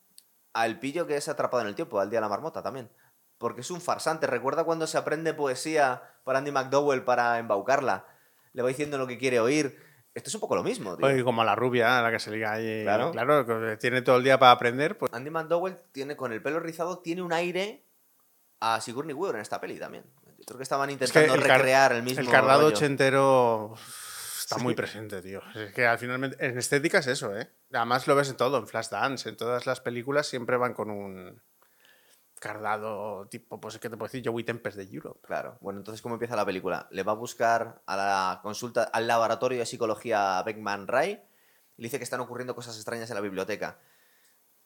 al 0.55 0.81
pillo 0.81 1.07
que 1.07 1.17
es 1.17 1.29
atrapado 1.29 1.63
en 1.63 1.69
el 1.69 1.75
tiempo, 1.75 2.01
al 2.01 2.11
día 2.11 2.19
de 2.19 2.23
la 2.23 2.29
marmota 2.29 2.63
también. 2.63 2.91
Porque 3.39 3.61
es 3.61 3.71
un 3.71 3.81
farsante. 3.81 4.27
Recuerda 4.27 4.65
cuando 4.65 4.87
se 4.87 4.99
aprende 4.99 5.35
poesía 5.35 6.03
para 6.25 6.39
Andy 6.41 6.51
McDowell 6.51 7.05
para 7.05 7.39
embaucarla. 7.39 8.07
Le 8.53 8.63
va 8.63 8.69
diciendo 8.69 8.99
lo 8.99 9.07
que 9.07 9.19
quiere 9.19 9.39
oír. 9.39 9.79
Esto 10.15 10.31
es 10.31 10.35
un 10.35 10.41
poco 10.41 10.57
lo 10.57 10.65
mismo, 10.65 10.97
tío. 10.97 11.07
Oye, 11.07 11.23
como 11.23 11.45
la 11.45 11.55
rubia, 11.55 12.03
la 12.03 12.11
que 12.11 12.19
se 12.19 12.33
liga 12.33 12.53
ahí. 12.53 12.83
Claro. 12.83 13.13
Claro, 13.13 13.47
que 13.47 13.77
tiene 13.77 14.03
todo 14.03 14.17
el 14.17 14.25
día 14.25 14.39
para 14.39 14.51
aprender, 14.51 14.99
pues 14.99 15.13
Andy 15.13 15.31
McDowell 15.31 15.77
tiene, 15.93 16.17
con 16.17 16.33
el 16.33 16.43
pelo 16.43 16.59
rizado, 16.59 16.99
tiene 16.99 17.23
un 17.23 17.33
aire 17.33 17.85
a 18.59 18.81
Sigourney 18.81 19.15
Weaver 19.15 19.37
en 19.37 19.43
esta 19.43 19.61
peli 19.61 19.79
también. 19.79 20.05
Creo 20.49 20.57
que 20.57 20.63
estaban 20.63 20.89
Es 20.89 20.95
intentando 20.95 21.35
el 21.35 21.43
recrear 21.43 21.93
el 21.93 22.03
mismo. 22.03 22.21
El 22.21 22.29
cardado 22.29 22.63
rollo. 22.63 22.75
ochentero 22.75 23.75
está 24.41 24.57
muy 24.59 24.75
presente, 24.75 25.21
tío. 25.21 25.43
Es 25.55 25.75
que 25.75 25.87
al 25.87 25.99
final, 25.99 26.37
en 26.39 26.59
estética 26.59 26.99
es 26.99 27.07
eso, 27.07 27.37
¿eh? 27.37 27.51
Además 27.71 28.07
lo 28.07 28.17
ves 28.17 28.31
en 28.31 28.39
todo, 28.39 28.57
en 28.57 28.67
Flashdance, 28.67 29.29
en 29.29 29.37
todas 29.37 29.67
las 29.67 29.81
películas 29.81 30.27
siempre 30.27 30.57
van 30.57 30.73
con 30.73 30.91
un 30.91 31.43
cardado 32.41 33.27
tipo, 33.29 33.61
pues, 33.61 33.79
¿qué 33.79 33.91
te 33.91 33.97
puedo 33.97 34.11
decir? 34.11 34.27
Joey 34.27 34.45
Tempest 34.45 34.79
de 34.79 34.85
Europe. 34.85 35.21
Claro. 35.27 35.59
Bueno, 35.61 35.81
entonces, 35.81 36.01
¿cómo 36.01 36.15
empieza 36.15 36.35
la 36.35 36.47
película? 36.47 36.89
Le 36.93 37.03
va 37.03 37.13
a 37.13 37.17
buscar 37.17 37.83
a 37.85 37.97
la 37.97 38.41
consulta, 38.43 38.85
al 38.85 39.07
laboratorio 39.07 39.59
de 39.59 39.67
psicología 39.67 40.43
Beckman 40.45 40.87
Ray 40.87 41.21
y 41.77 41.83
le 41.83 41.87
dice 41.89 41.99
que 41.99 42.05
están 42.05 42.21
ocurriendo 42.21 42.55
cosas 42.55 42.77
extrañas 42.77 43.11
en 43.11 43.17
la 43.17 43.21
biblioteca. 43.21 43.79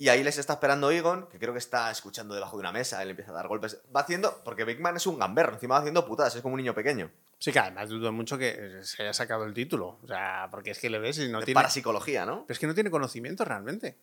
Y 0.02 0.09
ahí 0.09 0.25
les 0.25 0.37
está 0.37 0.54
esperando 0.54 0.90
Egon, 0.90 1.28
que 1.28 1.38
creo 1.38 1.52
que 1.52 1.61
está 1.61 1.88
escuchando 1.88 2.35
debajo 2.35 2.56
de 2.56 2.62
una 2.62 2.73
mesa, 2.73 3.00
él 3.04 3.11
empieza 3.11 3.30
a 3.30 3.35
dar 3.35 3.47
golpes. 3.47 3.80
Va 3.94 4.00
haciendo, 4.00 4.42
porque 4.42 4.64
Beckman 4.64 4.97
es 4.97 5.06
un 5.06 5.16
gamberro, 5.16 5.52
encima 5.52 5.76
va 5.76 5.78
haciendo 5.78 6.04
putadas, 6.04 6.35
es 6.35 6.42
como 6.42 6.54
un 6.54 6.59
niño 6.59 6.75
pequeño. 6.75 7.09
Sí, 7.38 7.52
que 7.52 7.61
además 7.61 7.88
dudo 7.88 8.11
mucho 8.11 8.37
que 8.37 8.80
se 8.82 9.00
haya 9.00 9.12
sacado 9.12 9.44
el 9.44 9.54
título. 9.54 10.00
O 10.02 10.09
sea, 10.09 10.49
porque 10.50 10.73
es 10.73 10.80
que 10.80 10.90
le 10.90 10.99
ves 10.99 11.18
y 11.18 11.28
no 11.28 11.38
de 11.38 11.44
tiene... 11.44 11.54
parapsicología, 11.54 12.26
¿no? 12.26 12.44
Pero 12.49 12.52
es 12.52 12.59
que 12.59 12.66
no 12.66 12.75
tiene 12.75 12.90
conocimiento 12.90 13.44
realmente. 13.44 13.97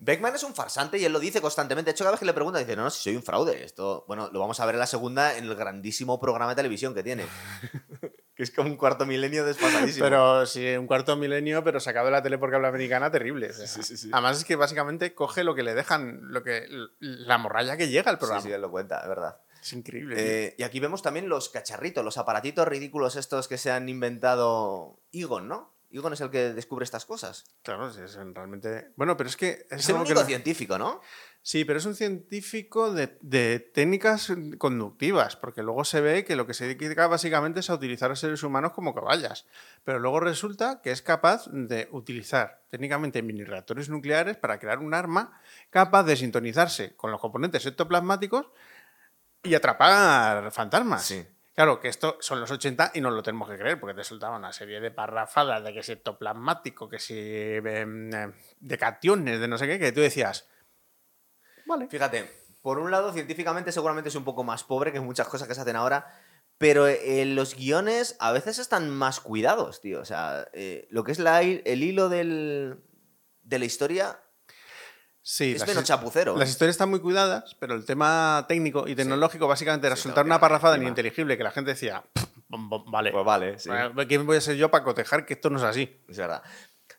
Beckman 0.00 0.34
es 0.34 0.42
un 0.42 0.56
farsante 0.56 0.98
y 0.98 1.04
él 1.04 1.12
lo 1.12 1.20
dice 1.20 1.40
constantemente. 1.40 1.90
De 1.90 1.92
hecho, 1.92 2.02
cada 2.02 2.14
vez 2.14 2.18
que 2.18 2.26
le 2.26 2.34
pregunta, 2.34 2.58
dice, 2.58 2.74
no, 2.74 2.82
no, 2.82 2.90
si 2.90 3.00
soy 3.00 3.14
un 3.14 3.22
fraude. 3.22 3.64
Esto, 3.64 4.04
bueno, 4.08 4.30
lo 4.32 4.40
vamos 4.40 4.58
a 4.58 4.66
ver 4.66 4.74
en 4.74 4.80
la 4.80 4.88
segunda 4.88 5.36
en 5.36 5.44
el 5.44 5.54
grandísimo 5.54 6.18
programa 6.18 6.50
de 6.50 6.56
televisión 6.56 6.94
que 6.94 7.04
tiene. 7.04 7.26
que 8.34 8.42
es 8.42 8.50
como 8.50 8.68
un 8.70 8.76
cuarto 8.76 9.06
milenio 9.06 9.44
desfasadísimo. 9.44 10.04
Pero 10.04 10.44
sí, 10.46 10.76
un 10.76 10.86
cuarto 10.86 11.16
milenio, 11.16 11.62
pero 11.62 11.78
sacado 11.80 12.06
de 12.06 12.12
la 12.12 12.22
tele 12.22 12.38
porque 12.38 12.56
habla 12.56 12.68
americana, 12.68 13.10
terrible. 13.10 13.50
o 13.50 13.52
sea. 13.52 13.66
Sí, 13.66 13.82
sí, 13.82 13.96
sí. 13.96 14.10
Además 14.12 14.38
es 14.38 14.44
que 14.44 14.56
básicamente 14.56 15.14
coge 15.14 15.44
lo 15.44 15.54
que 15.54 15.62
le 15.62 15.74
dejan, 15.74 16.20
lo 16.32 16.42
que 16.42 16.66
la 17.00 17.38
morralla 17.38 17.76
que 17.76 17.88
llega 17.88 18.10
al 18.10 18.16
Sí, 18.16 18.20
programa. 18.20 18.42
sí, 18.42 18.50
él 18.52 18.60
lo 18.60 18.70
cuenta, 18.70 19.00
es 19.00 19.08
verdad. 19.08 19.38
Es 19.62 19.72
increíble. 19.72 20.16
Eh, 20.18 20.54
y 20.58 20.62
aquí 20.62 20.78
vemos 20.80 21.00
también 21.02 21.28
los 21.28 21.48
cacharritos, 21.48 22.04
los 22.04 22.18
aparatitos 22.18 22.68
ridículos 22.68 23.16
estos 23.16 23.48
que 23.48 23.56
se 23.56 23.70
han 23.70 23.88
inventado 23.88 24.98
Egon, 25.12 25.48
¿no? 25.48 25.72
Egon 25.90 26.12
es 26.12 26.20
el 26.20 26.30
que 26.30 26.52
descubre 26.52 26.82
estas 26.84 27.06
cosas. 27.06 27.44
Claro, 27.62 27.90
sí, 27.92 28.00
es 28.04 28.14
realmente. 28.16 28.88
Bueno, 28.96 29.16
pero 29.16 29.28
es 29.30 29.36
que. 29.36 29.66
Es 29.70 29.80
Es 29.82 29.88
el 29.88 29.94
que 29.94 30.00
único 30.02 30.24
científico, 30.24 30.76
¿no? 30.76 31.00
Sí, 31.46 31.66
pero 31.66 31.78
es 31.78 31.84
un 31.84 31.94
científico 31.94 32.90
de, 32.90 33.18
de 33.20 33.58
técnicas 33.58 34.32
conductivas, 34.56 35.36
porque 35.36 35.62
luego 35.62 35.84
se 35.84 36.00
ve 36.00 36.24
que 36.24 36.36
lo 36.36 36.46
que 36.46 36.54
se 36.54 36.66
dedica 36.66 37.06
básicamente 37.06 37.60
es 37.60 37.68
a 37.68 37.74
utilizar 37.74 38.10
a 38.10 38.16
seres 38.16 38.42
humanos 38.42 38.72
como 38.72 38.94
caballas. 38.94 39.44
Pero 39.84 39.98
luego 39.98 40.20
resulta 40.20 40.80
que 40.82 40.90
es 40.90 41.02
capaz 41.02 41.44
de 41.52 41.86
utilizar 41.90 42.62
técnicamente 42.70 43.20
mini 43.20 43.44
reactores 43.44 43.90
nucleares 43.90 44.38
para 44.38 44.58
crear 44.58 44.78
un 44.78 44.94
arma 44.94 45.38
capaz 45.68 46.04
de 46.04 46.16
sintonizarse 46.16 46.96
con 46.96 47.10
los 47.10 47.20
componentes 47.20 47.66
ectoplasmáticos 47.66 48.46
y 49.42 49.54
atrapar 49.54 50.50
fantasmas. 50.50 51.04
Sí. 51.04 51.26
Claro, 51.54 51.78
que 51.78 51.88
esto 51.88 52.16
son 52.20 52.40
los 52.40 52.50
80 52.50 52.92
y 52.94 53.02
no 53.02 53.10
lo 53.10 53.22
tenemos 53.22 53.50
que 53.50 53.58
creer, 53.58 53.78
porque 53.78 53.94
te 53.94 54.02
soltaban 54.02 54.38
una 54.38 54.54
serie 54.54 54.80
de 54.80 54.90
parrafadas 54.90 55.62
de 55.62 55.74
que 55.74 55.82
si 55.82 55.92
ectoplasmático, 55.92 56.88
que 56.88 56.98
si 56.98 57.14
em, 57.18 58.10
eh, 58.14 58.32
de 58.60 58.78
cationes, 58.78 59.40
de 59.40 59.46
no 59.46 59.58
sé 59.58 59.66
qué, 59.66 59.78
que 59.78 59.92
tú 59.92 60.00
decías, 60.00 60.48
vale. 61.66 61.88
Fíjate, 61.88 62.30
por 62.62 62.78
un 62.78 62.90
lado, 62.90 63.12
científicamente 63.12 63.72
seguramente 63.72 64.08
es 64.08 64.14
un 64.14 64.24
poco 64.24 64.44
más 64.44 64.64
pobre 64.64 64.92
que 64.92 65.00
muchas 65.00 65.28
cosas 65.28 65.46
que 65.48 65.54
se 65.54 65.60
hacen 65.60 65.76
ahora, 65.76 66.06
pero 66.58 66.86
eh, 66.86 67.24
los 67.26 67.54
guiones 67.56 68.16
a 68.20 68.32
veces 68.32 68.58
están 68.58 68.88
más 68.90 69.20
cuidados, 69.20 69.80
tío. 69.80 70.00
O 70.00 70.04
sea, 70.04 70.46
eh, 70.52 70.86
lo 70.90 71.04
que 71.04 71.12
es 71.12 71.18
la, 71.18 71.42
el 71.42 71.82
hilo 71.82 72.08
del, 72.08 72.78
de 73.42 73.58
la 73.58 73.64
historia 73.64 74.18
Sí, 75.26 75.54
es 75.56 75.66
menos 75.66 75.84
chapucero. 75.84 76.36
las 76.36 76.50
historias 76.50 76.74
están 76.74 76.90
muy 76.90 77.00
cuidadas, 77.00 77.56
pero 77.58 77.74
el 77.74 77.86
tema 77.86 78.44
técnico 78.46 78.86
y 78.86 78.94
tecnológico 78.94 79.48
básicamente 79.48 79.86
era 79.86 79.96
Sí, 79.96 80.02
soltar 80.02 80.26
una 80.26 80.38
parrafada 80.38 80.76
ininteligible 80.76 81.38
que 81.38 81.44
la 81.44 81.50
gente 81.50 81.70
decía, 81.70 82.04
"Pff, 82.12 82.24
bom, 82.48 82.68
bom, 82.68 82.90
vale, 82.90 83.10
Pues 83.10 83.24
vale, 83.24 83.58
sí. 83.58 83.70
¿quién 84.06 84.26
voy 84.26 84.36
a 84.36 84.40
ser 84.42 84.56
yo 84.56 84.70
para 84.70 84.84
cotejar 84.84 85.24
que 85.24 85.32
esto 85.32 85.48
no 85.48 85.56
es 85.56 85.64
así? 85.64 85.98
Es 86.08 86.18
verdad. 86.18 86.42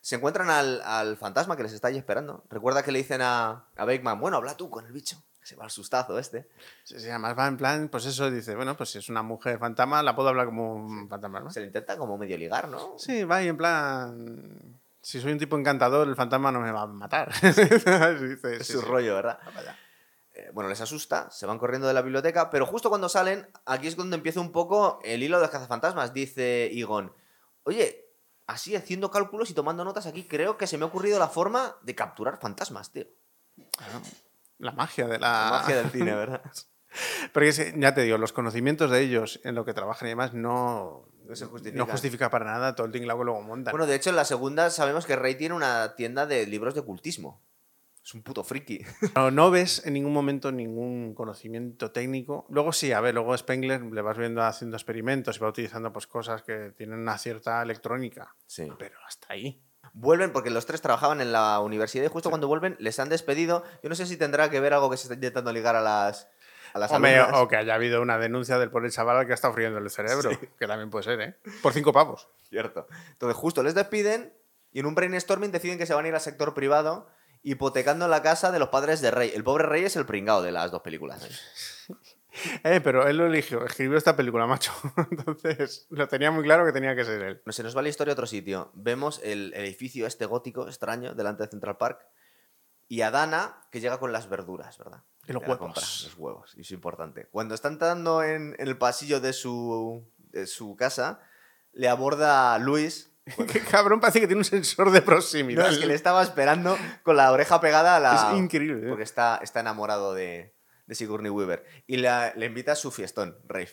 Se 0.00 0.16
encuentran 0.16 0.50
al, 0.50 0.80
al 0.82 1.16
fantasma 1.16 1.56
que 1.56 1.62
les 1.62 1.72
está 1.72 1.88
ahí 1.88 1.96
esperando. 1.96 2.44
Recuerda 2.48 2.82
que 2.82 2.92
le 2.92 2.98
dicen 2.98 3.22
a, 3.22 3.66
a 3.76 3.84
Bakeman, 3.84 4.20
bueno, 4.20 4.36
habla 4.36 4.56
tú 4.56 4.70
con 4.70 4.86
el 4.86 4.92
bicho. 4.92 5.22
Se 5.42 5.54
va 5.54 5.64
al 5.64 5.70
sustazo 5.70 6.18
este. 6.18 6.48
Sí, 6.82 6.98
sí, 6.98 7.08
además 7.08 7.38
va 7.38 7.46
en 7.46 7.56
plan, 7.56 7.88
pues 7.88 8.04
eso, 8.04 8.28
dice, 8.32 8.56
bueno, 8.56 8.76
pues 8.76 8.90
si 8.90 8.98
es 8.98 9.08
una 9.08 9.22
mujer 9.22 9.60
fantasma, 9.60 10.02
la 10.02 10.16
puedo 10.16 10.28
hablar 10.28 10.46
como 10.46 10.74
un 10.74 11.08
fantasma, 11.08 11.38
¿no? 11.38 11.50
Se 11.50 11.60
le 11.60 11.66
intenta 11.66 11.96
como 11.96 12.18
medio 12.18 12.36
ligar, 12.36 12.66
¿no? 12.66 12.94
Sí, 12.98 13.22
va 13.22 13.36
ahí 13.36 13.46
en 13.46 13.56
plan. 13.56 14.80
Si 15.00 15.20
soy 15.20 15.30
un 15.30 15.38
tipo 15.38 15.56
encantador, 15.56 16.08
el 16.08 16.16
fantasma 16.16 16.50
no 16.50 16.60
me 16.60 16.72
va 16.72 16.82
a 16.82 16.86
matar. 16.88 17.32
Sí, 17.32 17.46
dice, 18.26 18.56
Es 18.56 18.66
su 18.66 18.80
rollo, 18.80 19.14
¿verdad? 19.14 19.38
Eh, 20.34 20.50
bueno, 20.52 20.68
les 20.68 20.80
asusta, 20.80 21.30
se 21.30 21.46
van 21.46 21.58
corriendo 21.58 21.86
de 21.86 21.94
la 21.94 22.02
biblioteca, 22.02 22.50
pero 22.50 22.66
justo 22.66 22.88
cuando 22.88 23.08
salen, 23.08 23.48
aquí 23.66 23.86
es 23.86 23.94
donde 23.94 24.16
empieza 24.16 24.40
un 24.40 24.50
poco 24.50 24.98
el 25.04 25.22
hilo 25.22 25.36
de 25.36 25.42
los 25.42 25.50
cazafantasmas. 25.50 26.12
Dice 26.12 26.76
Egon, 26.76 27.12
oye, 27.62 28.05
así 28.46 28.76
haciendo 28.76 29.10
cálculos 29.10 29.50
y 29.50 29.54
tomando 29.54 29.84
notas 29.84 30.06
aquí, 30.06 30.24
creo 30.24 30.56
que 30.56 30.66
se 30.66 30.78
me 30.78 30.84
ha 30.84 30.88
ocurrido 30.88 31.18
la 31.18 31.28
forma 31.28 31.76
de 31.82 31.94
capturar 31.94 32.38
fantasmas, 32.40 32.92
tío. 32.92 33.06
La 34.58 34.72
magia 34.72 35.06
de 35.06 35.18
la. 35.18 35.28
La 35.44 35.50
magia 35.50 35.76
del 35.76 35.90
cine, 35.90 36.14
¿verdad? 36.14 36.42
Porque 37.32 37.74
ya 37.76 37.94
te 37.94 38.02
digo, 38.02 38.16
los 38.16 38.32
conocimientos 38.32 38.90
de 38.90 39.00
ellos 39.02 39.40
en 39.44 39.54
lo 39.54 39.64
que 39.64 39.74
trabajan 39.74 40.06
y 40.08 40.10
demás 40.10 40.32
no, 40.32 41.08
No 41.24 41.36
se 41.36 41.44
no 41.44 41.50
justifican. 41.50 41.86
justifica 41.88 42.30
para 42.30 42.46
nada 42.46 42.74
todo 42.74 42.86
el 42.86 42.92
tinglado 42.92 43.18
que 43.18 43.24
luego 43.26 43.42
montan. 43.42 43.72
Bueno, 43.72 43.86
de 43.86 43.96
hecho, 43.96 44.10
en 44.10 44.16
la 44.16 44.24
segunda 44.24 44.70
sabemos 44.70 45.04
que 45.04 45.16
Rey 45.16 45.34
tiene 45.34 45.54
una 45.54 45.94
tienda 45.96 46.24
de 46.26 46.46
libros 46.46 46.74
de 46.74 46.82
cultismo. 46.82 47.42
Es 48.06 48.14
un 48.14 48.22
puto 48.22 48.44
friki. 48.44 48.84
No, 49.16 49.32
no 49.32 49.50
ves 49.50 49.84
en 49.84 49.94
ningún 49.94 50.12
momento 50.12 50.52
ningún 50.52 51.12
conocimiento 51.12 51.90
técnico. 51.90 52.46
Luego 52.50 52.72
sí, 52.72 52.92
a 52.92 53.00
ver, 53.00 53.14
luego 53.14 53.36
Spengler 53.36 53.82
le 53.82 54.00
vas 54.00 54.16
viendo 54.16 54.44
haciendo 54.44 54.76
experimentos 54.76 55.36
y 55.36 55.40
va 55.40 55.48
utilizando 55.48 55.92
pues, 55.92 56.06
cosas 56.06 56.42
que 56.42 56.72
tienen 56.76 57.00
una 57.00 57.18
cierta 57.18 57.60
electrónica. 57.62 58.36
Sí. 58.46 58.72
Pero 58.78 58.96
hasta 59.04 59.32
ahí. 59.32 59.60
Vuelven 59.92 60.32
porque 60.32 60.50
los 60.50 60.66
tres 60.66 60.80
trabajaban 60.80 61.20
en 61.20 61.32
la 61.32 61.58
universidad 61.58 62.04
y 62.04 62.08
justo 62.08 62.28
cuando 62.30 62.46
vuelven 62.46 62.76
les 62.78 63.00
han 63.00 63.08
despedido. 63.08 63.64
Yo 63.82 63.88
no 63.88 63.96
sé 63.96 64.06
si 64.06 64.16
tendrá 64.16 64.50
que 64.50 64.60
ver 64.60 64.72
algo 64.72 64.88
que 64.88 64.98
se 64.98 65.04
está 65.04 65.14
intentando 65.14 65.52
ligar 65.52 65.74
a 65.74 65.80
las, 65.80 66.28
a 66.74 66.78
las 66.78 66.92
Hombre, 66.92 67.20
o 67.20 67.48
que 67.48 67.56
haya 67.56 67.74
habido 67.74 68.00
una 68.02 68.18
denuncia 68.18 68.56
del 68.60 68.70
pobre 68.70 68.90
chaval 68.90 69.16
al 69.16 69.26
que 69.26 69.32
ha 69.32 69.34
estado 69.34 69.54
friendo 69.54 69.78
el 69.78 69.90
cerebro. 69.90 70.30
Que 70.60 70.66
también 70.68 70.90
puede 70.90 71.02
ser, 71.02 71.20
¿eh? 71.20 71.36
Por 71.60 71.72
cinco 71.72 71.92
pavos. 71.92 72.28
Cierto. 72.48 72.86
Entonces 73.10 73.36
justo 73.36 73.64
les 73.64 73.74
despiden 73.74 74.32
y 74.72 74.78
en 74.78 74.86
un 74.86 74.94
brainstorming 74.94 75.50
deciden 75.50 75.76
que 75.76 75.86
se 75.86 75.94
van 75.94 76.04
a 76.04 76.08
ir 76.08 76.14
al 76.14 76.20
sector 76.20 76.54
privado 76.54 77.08
hipotecando 77.42 78.08
la 78.08 78.22
casa 78.22 78.50
de 78.52 78.58
los 78.58 78.68
padres 78.68 79.00
de 79.00 79.10
Rey. 79.10 79.32
El 79.34 79.44
pobre 79.44 79.64
Rey 79.64 79.84
es 79.84 79.96
el 79.96 80.06
pringao 80.06 80.42
de 80.42 80.52
las 80.52 80.70
dos 80.70 80.82
películas. 80.82 81.24
¿eh? 81.24 81.94
Eh, 82.64 82.82
pero 82.82 83.08
él 83.08 83.16
lo 83.16 83.24
eligió, 83.24 83.64
escribió 83.64 83.96
esta 83.96 84.14
película, 84.14 84.46
macho. 84.46 84.70
Entonces, 85.10 85.86
lo 85.88 86.06
tenía 86.06 86.30
muy 86.30 86.44
claro 86.44 86.66
que 86.66 86.72
tenía 86.72 86.94
que 86.94 87.02
ser 87.02 87.22
él. 87.22 87.42
No 87.46 87.52
se 87.52 87.62
nos 87.62 87.74
va 87.74 87.80
la 87.80 87.88
historia 87.88 88.12
a 88.12 88.14
otro 88.14 88.26
sitio. 88.26 88.70
Vemos 88.74 89.22
el 89.24 89.54
edificio 89.54 90.06
este 90.06 90.26
gótico 90.26 90.66
extraño 90.66 91.14
delante 91.14 91.44
de 91.44 91.48
Central 91.48 91.78
Park 91.78 92.06
y 92.88 93.00
a 93.00 93.10
Dana 93.10 93.66
que 93.70 93.80
llega 93.80 93.98
con 93.98 94.12
las 94.12 94.28
verduras, 94.28 94.76
¿verdad? 94.78 95.02
Y 95.26 95.32
los 95.32 95.42
huevos. 95.42 95.58
compra, 95.58 95.82
los 95.82 96.14
huevos, 96.16 96.54
y 96.56 96.60
es 96.60 96.70
importante. 96.70 97.26
Cuando 97.30 97.54
está 97.54 97.68
entrando 97.68 98.22
en, 98.22 98.54
en 98.58 98.68
el 98.68 98.78
pasillo 98.78 99.18
de 99.20 99.32
su, 99.32 100.06
de 100.18 100.46
su 100.46 100.76
casa, 100.76 101.20
le 101.72 101.88
aborda 101.88 102.58
Luis. 102.58 103.12
Qué 103.52 103.60
cabrón, 103.60 104.00
parece 104.00 104.20
que 104.20 104.26
tiene 104.26 104.40
un 104.40 104.44
sensor 104.44 104.90
de 104.92 105.00
No, 105.00 105.04
proximidad. 105.06 105.70
es 105.72 105.78
que 105.78 105.86
le 105.86 105.94
estaba 105.94 106.22
esperando 106.22 106.76
con 107.02 107.16
la 107.16 107.32
oreja 107.32 107.60
pegada 107.60 107.96
a 107.96 108.00
la. 108.00 108.14
Es 108.32 108.38
increíble, 108.38 108.86
¿eh? 108.86 108.88
Porque 108.88 109.02
está, 109.02 109.40
está 109.42 109.60
enamorado 109.60 110.14
de, 110.14 110.54
de 110.86 110.94
Sigourney 110.94 111.30
Weaver. 111.30 111.64
Y 111.86 111.96
la- 111.96 112.32
le 112.36 112.46
invita 112.46 112.72
a 112.72 112.76
su 112.76 112.90
fiestón, 112.92 113.36
Rave. 113.48 113.70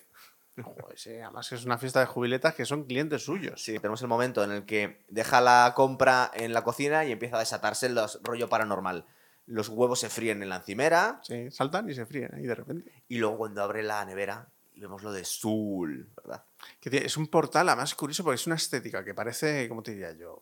Joder, 0.61 0.97
sí, 0.99 1.11
además 1.17 1.49
que 1.49 1.55
es 1.55 1.65
una 1.65 1.77
fiesta 1.79 1.99
de 1.99 2.05
jubiletas 2.05 2.53
que 2.53 2.65
son 2.65 2.83
clientes 2.85 3.23
suyos. 3.25 3.63
Sí, 3.63 3.73
tenemos 3.79 4.01
el 4.03 4.07
momento 4.07 4.43
en 4.43 4.51
el 4.51 4.65
que 4.65 5.03
deja 5.09 5.41
la 5.41 5.73
compra 5.75 6.29
en 6.33 6.53
la 6.53 6.63
cocina 6.63 7.05
y 7.05 7.11
empieza 7.11 7.37
a 7.37 7.39
desatarse 7.39 7.87
el 7.87 7.99
rollo 8.21 8.49
paranormal. 8.49 9.05
Los 9.47 9.69
huevos 9.69 9.99
se 9.99 10.09
fríen 10.09 10.41
en 10.43 10.49
la 10.49 10.57
encimera 10.57 11.19
Sí, 11.23 11.49
saltan 11.51 11.89
y 11.89 11.95
se 11.95 12.05
fríen 12.05 12.33
ahí 12.35 12.43
de 12.43 12.55
repente. 12.55 12.91
y 13.07 13.17
luego 13.17 13.37
cuando 13.39 13.63
abre 13.63 13.81
la 13.83 14.05
nevera 14.05 14.47
y 14.75 14.81
vemos 14.81 15.03
lo 15.03 15.11
de 15.11 15.23
Sul, 15.25 16.11
¿verdad? 16.15 16.45
Que 16.79 16.89
es 17.05 17.17
un 17.17 17.27
portal, 17.27 17.69
además 17.69 17.93
curioso 17.95 18.23
porque 18.23 18.35
es 18.35 18.47
una 18.47 18.55
estética 18.55 19.03
que 19.03 19.13
parece, 19.13 19.67
¿cómo 19.69 19.83
te 19.83 19.91
diría 19.91 20.11
yo? 20.13 20.39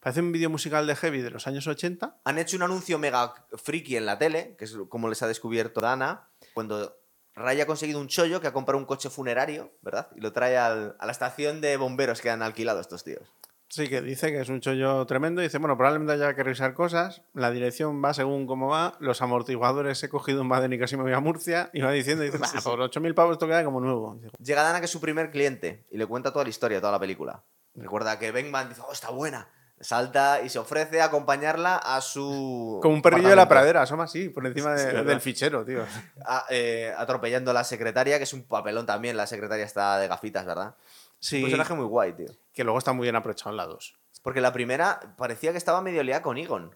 Parece 0.00 0.20
un 0.20 0.32
vídeo 0.32 0.48
musical 0.50 0.86
de 0.86 0.96
Heavy 0.96 1.20
de 1.20 1.30
los 1.30 1.46
años 1.46 1.66
80. 1.66 2.20
Han 2.24 2.38
hecho 2.38 2.56
un 2.56 2.62
anuncio 2.62 2.98
mega 2.98 3.46
friki 3.62 3.96
en 3.96 4.06
la 4.06 4.18
tele, 4.18 4.54
que 4.56 4.64
es 4.64 4.76
como 4.88 5.08
les 5.08 5.22
ha 5.22 5.26
descubierto 5.26 5.80
Dana, 5.80 6.30
cuando 6.54 6.96
Ray 7.34 7.60
ha 7.60 7.66
conseguido 7.66 7.98
un 8.00 8.06
chollo 8.08 8.40
que 8.40 8.46
ha 8.46 8.52
comprado 8.52 8.78
un 8.78 8.86
coche 8.86 9.10
funerario, 9.10 9.76
¿verdad? 9.82 10.08
Y 10.14 10.20
lo 10.20 10.32
trae 10.32 10.56
al- 10.56 10.96
a 11.00 11.06
la 11.06 11.12
estación 11.12 11.60
de 11.60 11.76
bomberos 11.76 12.20
que 12.20 12.30
han 12.30 12.42
alquilado 12.42 12.80
estos 12.80 13.02
tíos. 13.02 13.33
Sí, 13.74 13.88
que 13.88 14.00
dice 14.02 14.30
que 14.30 14.40
es 14.40 14.48
un 14.48 14.60
chollo 14.60 15.04
tremendo. 15.04 15.40
Dice, 15.42 15.58
bueno, 15.58 15.76
probablemente 15.76 16.12
haya 16.12 16.32
que 16.36 16.44
revisar 16.44 16.74
cosas. 16.74 17.22
La 17.32 17.50
dirección 17.50 18.00
va 18.04 18.14
según 18.14 18.46
cómo 18.46 18.68
va. 18.68 18.94
Los 19.00 19.20
amortiguadores 19.20 20.00
he 20.04 20.08
cogido 20.08 20.42
un 20.42 20.48
Baden 20.48 20.72
y 20.74 20.78
casi 20.78 20.96
me 20.96 21.02
voy 21.02 21.12
a 21.12 21.18
Murcia. 21.18 21.70
Y 21.72 21.80
va 21.80 21.90
diciendo, 21.90 22.22
dice, 22.22 22.38
"Bah, 22.38 22.48
por 22.62 22.78
8.000 22.80 23.16
pavos 23.16 23.32
esto 23.32 23.48
queda 23.48 23.64
como 23.64 23.80
nuevo. 23.80 24.20
Llega 24.38 24.62
Dana, 24.62 24.78
que 24.78 24.84
es 24.84 24.92
su 24.92 25.00
primer 25.00 25.32
cliente, 25.32 25.84
y 25.90 25.96
le 25.98 26.06
cuenta 26.06 26.30
toda 26.32 26.44
la 26.44 26.50
historia, 26.50 26.78
toda 26.80 26.92
la 26.92 27.00
película. 27.00 27.42
Recuerda 27.74 28.16
que 28.20 28.30
Beckman 28.30 28.68
dice, 28.68 28.80
oh, 28.88 28.92
está 28.92 29.10
buena. 29.10 29.48
Salta 29.80 30.40
y 30.42 30.48
se 30.50 30.60
ofrece 30.60 31.00
a 31.00 31.06
acompañarla 31.06 31.74
a 31.76 32.00
su. 32.00 32.78
Como 32.80 32.94
un 32.94 33.02
perrillo 33.02 33.28
de 33.28 33.34
la 33.36 33.48
pradera, 33.48 33.82
asoma 33.82 34.04
así, 34.04 34.28
por 34.28 34.46
encima 34.46 34.78
Sí, 34.78 34.86
del 34.86 35.20
fichero, 35.20 35.64
tío. 35.64 35.84
A- 36.24 36.46
eh, 36.48 36.94
atropellando 36.96 37.50
a 37.50 37.54
la 37.54 37.64
secretaria, 37.64 38.18
que 38.18 38.22
es 38.24 38.32
un 38.32 38.44
papelón 38.44 38.86
también. 38.86 39.16
La 39.16 39.26
secretaria 39.26 39.64
está 39.64 39.98
de 39.98 40.06
gafitas, 40.06 40.46
¿verdad? 40.46 40.76
Sí, 41.24 41.36
Un 41.36 41.42
personaje 41.44 41.74
muy 41.74 41.86
guay, 41.86 42.12
tío. 42.12 42.26
que 42.52 42.64
luego 42.64 42.78
está 42.78 42.92
muy 42.92 43.04
bien 43.04 43.16
aprovechado 43.16 43.50
en 43.50 43.56
la 43.56 43.66
2. 43.66 43.98
Porque 44.22 44.40
la 44.40 44.52
primera 44.52 45.14
parecía 45.16 45.52
que 45.52 45.58
estaba 45.58 45.80
medio 45.80 46.02
liada 46.02 46.22
con 46.22 46.36
Egon. 46.38 46.74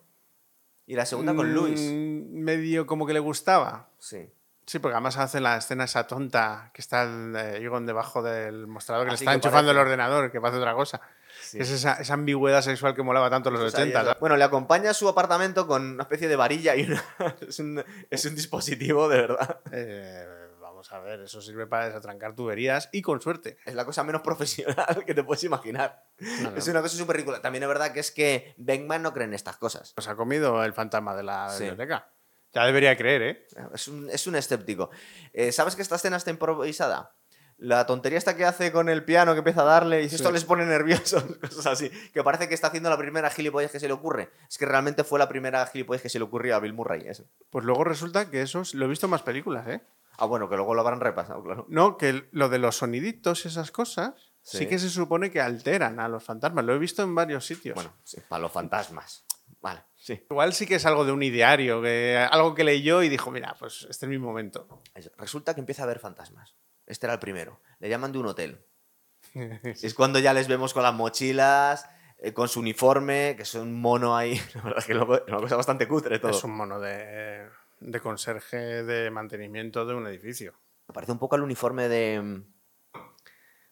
Y 0.86 0.94
la 0.96 1.04
segunda 1.04 1.34
con 1.34 1.52
Luis. 1.52 1.78
Mm, 1.80 2.40
Medio 2.44 2.86
como 2.86 3.06
que 3.06 3.12
le 3.12 3.20
gustaba. 3.20 3.90
Sí. 3.98 4.30
Sí, 4.66 4.78
porque 4.78 4.94
además 4.94 5.16
hace 5.18 5.40
la 5.40 5.56
escena 5.58 5.84
esa 5.84 6.06
tonta 6.06 6.70
que 6.74 6.80
está 6.80 7.02
el 7.02 7.34
eh, 7.36 7.56
Egon 7.62 7.84
debajo 7.86 8.22
del 8.22 8.66
mostrador, 8.66 9.04
que 9.06 9.10
le 9.10 9.14
está 9.16 9.30
que 9.32 9.36
enchufando 9.36 9.68
parece. 9.68 9.80
el 9.80 9.86
ordenador, 9.86 10.30
que 10.32 10.40
pasa 10.40 10.56
otra 10.58 10.74
cosa. 10.74 11.00
Sí. 11.42 11.58
Es 11.58 11.70
esa, 11.70 11.94
esa 11.94 12.14
ambigüedad 12.14 12.62
sexual 12.62 12.94
que 12.94 13.02
molaba 13.02 13.28
tanto 13.30 13.48
en 13.50 13.54
los 13.56 13.70
sea, 13.70 13.80
80. 13.82 13.86
y 13.86 13.90
eso- 13.92 14.04
¿sabes? 14.06 14.20
Bueno, 14.20 14.36
le 14.38 14.44
acompaña 14.44 14.90
a 14.90 14.94
su 14.94 15.08
apartamento 15.08 15.66
con 15.66 15.92
una 15.92 16.02
especie 16.04 16.26
de 16.28 16.36
varilla 16.36 16.74
y 16.74 16.84
una... 16.90 17.04
es, 17.46 17.58
un, 17.58 17.84
es 18.10 18.24
un 18.24 18.34
dispositivo 18.34 19.08
de 19.10 19.16
verdad. 19.20 19.60
Eh, 19.72 20.26
vamos 20.90 20.92
a 20.92 20.98
ver, 21.08 21.20
eso 21.20 21.40
sirve 21.42 21.66
para 21.66 21.86
desatrancar 21.86 22.34
tuberías 22.34 22.88
y 22.92 23.02
con 23.02 23.20
suerte. 23.20 23.58
Es 23.64 23.74
la 23.74 23.84
cosa 23.84 24.04
menos 24.04 24.22
profesional 24.24 25.04
que 25.06 25.14
te 25.14 25.22
puedes 25.24 25.44
imaginar. 25.44 26.04
No, 26.18 26.50
no. 26.50 26.56
Es 26.56 26.66
una 26.68 26.80
cosa 26.82 26.96
súper 26.96 27.16
ridícula. 27.16 27.40
También 27.42 27.62
es 27.62 27.68
verdad 27.68 27.92
que 27.92 28.00
es 28.00 28.10
que 28.10 28.54
Beckman 28.58 29.02
no 29.02 29.12
cree 29.12 29.26
en 29.26 29.34
estas 29.34 29.56
cosas. 29.56 29.94
Nos 29.96 30.08
ha 30.08 30.16
comido 30.16 30.64
el 30.64 30.72
fantasma 30.72 31.14
de 31.16 31.22
la 31.22 31.50
Sí. 31.50 31.64
biblioteca. 31.64 32.10
Ya 32.54 32.64
debería 32.64 32.96
creer, 32.96 33.22
¿eh? 33.22 33.46
Es 33.74 33.88
un, 33.88 34.08
es 34.10 34.26
un 34.26 34.34
escéptico. 34.34 34.90
Eh, 35.34 35.52
¿Sabes 35.52 35.76
que 35.76 35.82
esta 35.82 35.96
escena 35.96 36.16
está 36.16 36.30
improvisada? 36.30 37.14
La 37.58 37.86
tontería 37.86 38.16
esta 38.16 38.36
que 38.36 38.44
hace 38.44 38.70
con 38.70 38.88
el 38.88 39.04
piano 39.04 39.32
que 39.34 39.38
empieza 39.38 39.62
a 39.62 39.64
darle 39.64 40.02
y 40.02 40.08
Sí. 40.08 40.14
esto 40.14 40.30
les 40.30 40.44
pone 40.44 40.64
nerviosos, 40.64 41.24
cosas 41.40 41.66
así. 41.66 41.90
Que 42.14 42.22
parece 42.22 42.48
que 42.48 42.54
está 42.54 42.68
haciendo 42.68 42.88
la 42.88 42.96
primera 42.96 43.28
gilipollas 43.30 43.70
que 43.72 43.80
se 43.80 43.88
le 43.88 43.92
ocurre. 43.92 44.30
Es 44.48 44.56
que 44.56 44.64
realmente 44.64 45.02
fue 45.04 45.18
la 45.18 45.28
primera 45.28 45.66
gilipollas 45.66 46.00
que 46.00 46.08
se 46.08 46.18
le 46.18 46.24
ocurrió 46.24 46.54
a 46.56 46.60
Bill 46.60 46.72
Murray. 46.72 47.06
Eso. 47.06 47.24
Pues 47.50 47.64
luego 47.64 47.84
resulta 47.84 48.30
que 48.30 48.40
eso 48.42 48.62
lo 48.74 48.84
he 48.86 48.88
visto 48.88 49.06
en 49.06 49.10
más 49.10 49.22
películas, 49.22 49.66
¿eh? 49.68 49.80
Ah, 50.20 50.26
bueno, 50.26 50.48
que 50.48 50.56
luego 50.56 50.74
lo 50.74 50.80
habrán 50.80 51.00
repasado, 51.00 51.42
claro. 51.44 51.64
No, 51.68 51.96
que 51.96 52.28
lo 52.32 52.48
de 52.48 52.58
los 52.58 52.76
soniditos 52.76 53.44
y 53.44 53.48
esas 53.48 53.70
cosas 53.70 54.32
sí. 54.42 54.58
Sí. 54.58 54.66
que 54.66 54.80
se 54.80 54.90
supone 54.90 55.30
que 55.30 55.40
alteran 55.40 56.00
a 56.00 56.08
los 56.08 56.24
fantasmas. 56.24 56.64
Lo 56.64 56.74
he 56.74 56.78
visto 56.78 57.04
en 57.04 57.14
varios 57.14 57.46
sitios. 57.46 57.76
Bueno, 57.76 57.94
sí, 58.02 58.18
para 58.28 58.42
los 58.42 58.50
fantasmas. 58.50 59.24
Vale, 59.60 59.84
sí. 59.94 60.26
Igual 60.28 60.52
sí 60.54 60.66
que 60.66 60.74
es 60.74 60.86
algo 60.86 61.04
de 61.04 61.12
un 61.12 61.22
ideario, 61.22 61.80
que, 61.80 62.18
algo 62.18 62.52
que 62.56 62.64
leyó 62.64 63.04
y 63.04 63.08
dijo, 63.08 63.30
mira, 63.30 63.54
pues 63.60 63.86
este 63.88 64.06
es 64.06 64.10
mi 64.10 64.18
momento. 64.18 64.82
Resulta 65.18 65.54
que 65.54 65.60
empieza 65.60 65.82
a 65.82 65.84
haber 65.84 66.00
fantasmas. 66.00 66.56
Este 66.84 67.06
era 67.06 67.14
el 67.14 67.20
primero. 67.20 67.60
Le 67.78 67.88
llaman 67.88 68.10
de 68.10 68.18
un 68.18 68.26
hotel. 68.26 68.66
Es 69.64 69.94
cuando 69.94 70.18
ya 70.18 70.32
les 70.32 70.48
vemos 70.48 70.74
con 70.74 70.82
las 70.82 70.94
mochilas, 70.94 71.88
eh, 72.18 72.32
con 72.32 72.48
su 72.48 72.58
uniforme, 72.58 73.34
que 73.36 73.42
es 73.42 73.54
un 73.54 73.80
mono 73.80 74.16
ahí. 74.16 74.40
La 74.54 74.62
verdad 74.62 74.78
es 74.78 74.86
que 74.86 74.92
es 74.94 74.98
una 74.98 75.38
cosa 75.38 75.56
bastante 75.56 75.86
cutre 75.86 76.18
todo. 76.18 76.32
Es 76.32 76.42
un 76.42 76.56
mono 76.56 76.80
de, 76.80 77.46
de 77.80 78.00
conserje 78.00 78.82
de 78.84 79.10
mantenimiento 79.10 79.86
de 79.86 79.94
un 79.94 80.06
edificio. 80.06 80.54
Parece 80.92 81.12
un 81.12 81.18
poco 81.18 81.36
al 81.36 81.42
uniforme 81.42 81.88
de. 81.88 82.42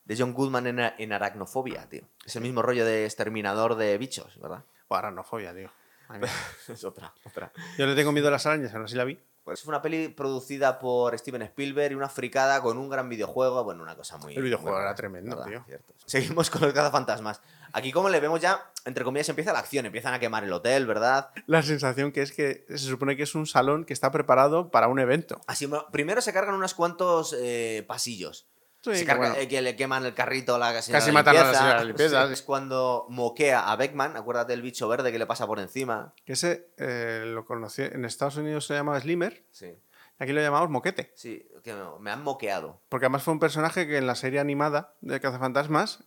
de 0.05 0.16
John 0.16 0.35
Goodman 0.35 0.66
en, 0.66 0.79
en 0.79 1.12
Aracnofobia, 1.12 1.88
tío. 1.88 2.03
Es 2.25 2.37
el 2.37 2.42
mismo 2.42 2.62
rollo 2.62 2.85
de 2.85 3.05
exterminador 3.05 3.77
de 3.77 3.97
bichos, 3.99 4.38
¿verdad? 4.40 4.64
O 4.88 4.97
aracnofobia, 4.97 5.55
tío. 5.55 5.71
Es 6.69 6.85
otra, 6.85 7.12
otra. 7.25 7.53
Yo 7.79 7.87
le 7.87 7.95
tengo 7.95 8.12
miedo 8.12 8.29
a 8.29 8.31
las 8.31 8.47
arañas, 8.47 8.73
aún 8.75 8.85
así 8.85 8.95
la 8.95 9.05
vi. 9.05 9.19
Pues 9.45 9.61
es 9.61 9.66
una 9.66 9.81
peli 9.81 10.09
producida 10.09 10.79
por 10.81 11.16
Steven 11.16 11.42
Spielberg 11.42 11.92
y 11.92 11.95
una 11.95 12.09
fricada 12.09 12.61
con 12.61 12.79
un 12.79 12.88
gran 12.88 13.09
videojuego. 13.09 13.62
Bueno, 13.62 13.83
una 13.83 13.95
cosa 13.95 14.19
muy. 14.19 14.35
El 14.35 14.42
videojuego 14.42 14.73
muy 14.73 14.81
era 14.81 14.87
rara, 14.87 14.97
tremendo, 14.97 15.37
¿verdad? 15.37 15.51
tío. 15.51 15.64
Cierto. 15.66 15.95
Seguimos 16.05 16.51
con 16.51 16.62
los 16.62 16.73
cazafantasmas. 16.73 17.40
Aquí, 17.76 17.92
como 17.92 18.08
le 18.08 18.20
vemos 18.20 18.40
ya, 18.40 18.70
entre 18.86 19.04
comillas, 19.04 19.28
empieza 19.28 19.52
la 19.52 19.58
acción. 19.58 19.84
Empiezan 19.84 20.14
a 20.14 20.18
quemar 20.18 20.44
el 20.44 20.52
hotel, 20.52 20.86
¿verdad? 20.86 21.28
La 21.46 21.62
sensación 21.62 22.10
que 22.10 22.22
es 22.22 22.32
que 22.32 22.64
se 22.70 22.78
supone 22.78 23.16
que 23.18 23.24
es 23.24 23.34
un 23.34 23.46
salón 23.46 23.84
que 23.84 23.92
está 23.92 24.10
preparado 24.10 24.70
para 24.70 24.88
un 24.88 24.98
evento. 24.98 25.40
Así, 25.46 25.68
primero 25.92 26.20
se 26.22 26.32
cargan 26.32 26.54
unos 26.54 26.72
cuantos 26.72 27.36
eh, 27.38 27.84
pasillos. 27.86 28.48
Sí, 28.82 28.94
Se 28.94 29.00
que 29.00 29.06
carga- 29.06 29.18
bueno. 29.30 29.34
eh, 29.36 29.48
que 29.48 29.60
le 29.62 29.74
queman 29.76 30.06
el 30.06 30.14
carrito 30.14 30.54
a 30.54 30.58
la 30.58 30.80
señora 30.80 31.00
Casi 31.00 31.12
matan 31.12 31.36
a 31.36 31.44
la 31.44 31.54
señora 31.54 31.84
limpieza. 31.84 32.24
Es 32.32 32.40
cuando 32.42 33.06
moquea 33.10 33.70
a 33.70 33.76
Beckman. 33.76 34.16
Acuérdate 34.16 34.52
del 34.52 34.62
bicho 34.62 34.86
verde 34.88 35.12
que 35.12 35.18
le 35.18 35.26
pasa 35.26 35.46
por 35.46 35.58
encima. 35.58 36.14
Que 36.24 36.32
ese 36.34 36.70
eh, 36.78 37.24
lo 37.26 37.44
conocí, 37.44 37.82
en 37.82 38.04
Estados 38.04 38.36
Unidos 38.36 38.66
se 38.66 38.74
llamaba 38.74 38.98
Slimmer, 39.00 39.44
Sí. 39.50 39.74
aquí 40.18 40.32
lo 40.32 40.40
llamamos 40.40 40.70
Moquete. 40.70 41.12
Sí, 41.16 41.46
que 41.64 41.74
me 42.00 42.10
han 42.10 42.22
moqueado. 42.22 42.80
Porque 42.88 43.06
además 43.06 43.22
fue 43.24 43.34
un 43.34 43.40
personaje 43.40 43.86
que 43.88 43.98
en 43.98 44.06
la 44.06 44.14
serie 44.14 44.38
animada 44.40 44.94
de 45.00 45.20
Cazafantasmas 45.20 46.04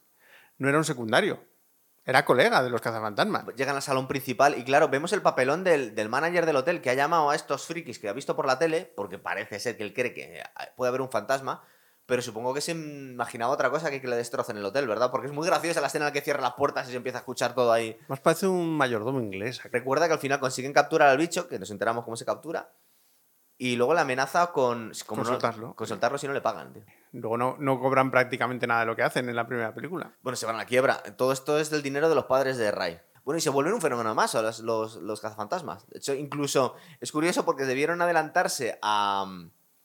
no 0.58 0.70
era 0.70 0.78
un 0.78 0.86
secundario, 0.86 1.44
era 2.10 2.26
colega 2.26 2.64
de 2.64 2.70
los 2.70 2.82
Cazafantasmas. 2.82 3.46
Llegan 3.56 3.76
al 3.76 3.82
salón 3.82 4.08
principal 4.08 4.58
y 4.58 4.64
claro, 4.64 4.90
vemos 4.90 5.14
el 5.14 5.22
papelón 5.22 5.64
del, 5.64 5.96
del 5.96 6.10
manager 6.10 6.46
del 6.46 6.56
hotel 6.56 6.82
que 6.82 6.90
ha 6.90 6.94
llamado 6.96 7.30
a 7.30 7.36
estos 7.36 7.66
frikis 7.66 8.00
que 8.00 8.10
ha 8.10 8.14
visto 8.14 8.36
por 8.36 8.46
la 8.48 8.58
tele, 8.60 8.92
porque 8.96 9.18
parece 9.18 9.60
ser 9.60 9.78
que 9.78 9.84
él 9.84 9.94
cree 9.94 10.14
que 10.14 10.42
puede 10.76 10.90
haber 10.90 11.02
un 11.02 11.10
fantasma, 11.12 11.64
pero 12.06 12.22
supongo 12.24 12.54
que 12.56 12.62
se 12.62 12.72
imaginaba 12.72 13.54
otra 13.54 13.70
cosa 13.70 13.92
que 13.92 14.02
que 14.02 14.08
le 14.08 14.16
destrocen 14.16 14.58
el 14.58 14.66
hotel, 14.66 14.88
¿verdad? 14.88 15.12
Porque 15.12 15.28
es 15.28 15.34
muy 15.34 15.46
graciosa 15.48 15.80
la 15.82 15.88
escena 15.88 16.06
en 16.06 16.10
la 16.10 16.14
que 16.14 16.22
cierra 16.22 16.42
las 16.42 16.54
puertas 16.54 16.88
y 16.88 16.92
se 16.92 16.98
empieza 16.98 17.20
a 17.20 17.22
escuchar 17.22 17.54
todo 17.54 17.72
ahí. 17.72 17.98
Más 18.08 18.20
parece 18.20 18.48
un 18.48 18.76
mayordomo 18.76 19.20
inglés. 19.22 19.62
Recuerda 19.72 20.08
que 20.08 20.14
al 20.14 20.20
final 20.20 20.40
consiguen 20.40 20.74
capturar 20.74 21.10
al 21.10 21.18
bicho, 21.18 21.48
que 21.48 21.60
nos 21.60 21.70
enteramos 21.70 22.04
cómo 22.04 22.16
se 22.18 22.26
captura, 22.26 22.72
y 23.58 23.76
luego 23.76 23.94
la 23.94 24.02
amenaza 24.02 24.48
con, 24.54 24.92
como 25.06 25.22
Con 25.22 25.32
no- 25.32 25.40
soltarlo. 25.40 25.76
con 25.76 25.86
soltarlo 25.86 26.18
si 26.18 26.26
no 26.28 26.34
le 26.34 26.42
pagan, 26.42 26.74
tío. 26.74 26.84
Luego 27.12 27.38
no, 27.38 27.56
no 27.60 27.80
cobran 27.80 28.12
prácticamente 28.12 28.68
nada 28.68 28.82
de 28.82 28.86
lo 28.86 28.96
que 28.96 29.04
hacen 29.04 29.30
en 29.30 29.36
la 29.36 29.48
primera 29.48 29.74
película. 29.74 30.14
Bueno, 30.22 30.36
se 30.36 30.46
van 30.46 30.56
a 30.56 30.60
la 30.60 30.66
quiebra. 30.66 31.02
Todo 31.18 31.32
esto 31.32 31.60
es 31.60 31.70
del 31.70 31.82
dinero 31.82 32.10
de 32.10 32.16
los 32.16 32.26
padres 32.26 32.58
de 32.58 32.72
Ray. 32.72 33.00
Bueno, 33.26 33.38
y 33.38 33.42
se 33.42 33.50
vuelven 33.50 33.74
un 33.74 33.82
fenómeno 33.82 34.16
más 34.16 34.36
a 34.36 34.42
los, 34.42 34.60
los, 34.60 34.96
los 34.98 35.22
cazafantasmas. 35.22 35.88
De 35.90 35.98
hecho, 35.98 36.14
incluso 36.14 36.76
es 37.00 37.12
curioso 37.12 37.46
porque 37.46 37.66
debieron 37.66 38.02
adelantarse 38.02 38.80
a, 38.82 39.26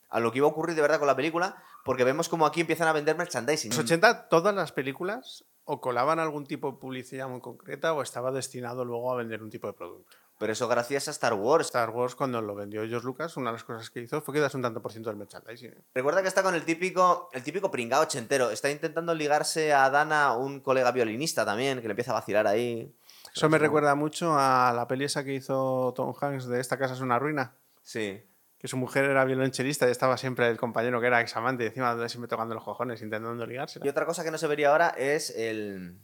a 0.08 0.20
lo 0.20 0.32
que 0.32 0.38
iba 0.38 0.46
a 0.46 0.50
ocurrir 0.50 0.76
de 0.76 0.82
verdad 0.82 0.98
con 0.98 1.08
la 1.08 1.16
película, 1.16 1.62
porque 1.84 2.04
vemos 2.04 2.28
como 2.28 2.46
aquí 2.46 2.60
empiezan 2.60 2.88
a 2.88 2.92
vender 2.92 3.16
merchandising. 3.16 3.72
En 3.72 3.76
los 3.76 3.84
80 3.84 4.28
todas 4.28 4.54
las 4.54 4.72
películas 4.72 5.44
o 5.64 5.80
colaban 5.80 6.18
algún 6.18 6.46
tipo 6.46 6.72
de 6.72 6.78
publicidad 6.78 7.28
muy 7.28 7.40
concreta 7.40 7.92
o 7.92 8.02
estaba 8.02 8.30
destinado 8.30 8.84
luego 8.84 9.12
a 9.12 9.16
vender 9.16 9.42
un 9.42 9.50
tipo 9.50 9.66
de 9.66 9.72
producto. 9.72 10.16
Pero 10.44 10.52
eso 10.52 10.68
gracias 10.68 11.09
a 11.09 11.11
Star 11.12 11.33
Wars. 11.33 11.68
Star 11.68 11.88
Wars 11.88 12.14
cuando 12.14 12.42
lo 12.42 12.54
vendió 12.54 12.87
George 12.87 13.07
Lucas, 13.07 13.35
una 13.38 13.48
de 13.48 13.54
las 13.54 13.64
cosas 13.64 13.88
que 13.88 14.00
hizo 14.00 14.20
fue 14.20 14.35
que 14.35 14.40
das 14.40 14.54
un 14.54 14.61
tanto 14.61 14.83
por 14.83 14.92
ciento 14.92 15.09
del 15.09 15.16
merchandising. 15.16 15.74
Recuerda 15.94 16.20
que 16.20 16.28
está 16.28 16.42
con 16.42 16.54
el 16.54 16.66
típico, 16.66 17.30
el 17.33 17.42
típico 17.42 17.70
pringao 17.70 18.02
ochentero. 18.02 18.50
Está 18.50 18.70
intentando 18.70 19.14
ligarse 19.14 19.72
a 19.72 19.88
Dana, 19.88 20.37
un 20.37 20.61
colega 20.61 20.92
violinista 20.92 21.46
también, 21.46 21.80
que 21.80 21.88
le 21.88 21.92
empieza 21.92 22.11
a 22.11 22.16
vacilar 22.16 22.46
ahí. 22.46 22.94
Eso 23.35 23.48
me 23.48 23.57
recuerda 23.57 23.94
mucho 23.94 24.35
a 24.38 24.74
la 24.76 24.87
peli 24.87 25.07
esa 25.07 25.24
que 25.24 25.33
hizo 25.33 25.94
Tom 25.96 26.12
Hanks 26.20 26.46
de 26.46 26.61
Esta 26.61 26.76
casa 26.76 26.92
es 26.92 27.00
una 27.00 27.18
ruina. 27.18 27.54
Sí. 27.83 28.22
Que 28.59 28.68
su 28.68 28.76
mujer 28.76 29.07
era 29.07 29.24
violonchelista 29.24 29.88
y 29.88 29.92
estaba 29.92 30.18
siempre 30.18 30.50
el 30.50 30.59
compañero 30.59 31.00
que 31.00 31.07
era 31.07 31.22
examante 31.22 31.64
y 31.64 31.66
encima 31.68 32.07
siempre 32.11 32.28
tocando 32.28 32.54
los 32.54 32.64
cojones 32.64 33.00
intentando 33.00 33.46
ligarse. 33.46 33.80
Y 33.83 33.88
otra 33.88 34.04
cosa 34.04 34.22
que 34.22 34.30
no 34.30 34.37
se 34.37 34.46
vería 34.46 34.72
ahora 34.72 34.90
es 34.90 35.30
el 35.30 35.96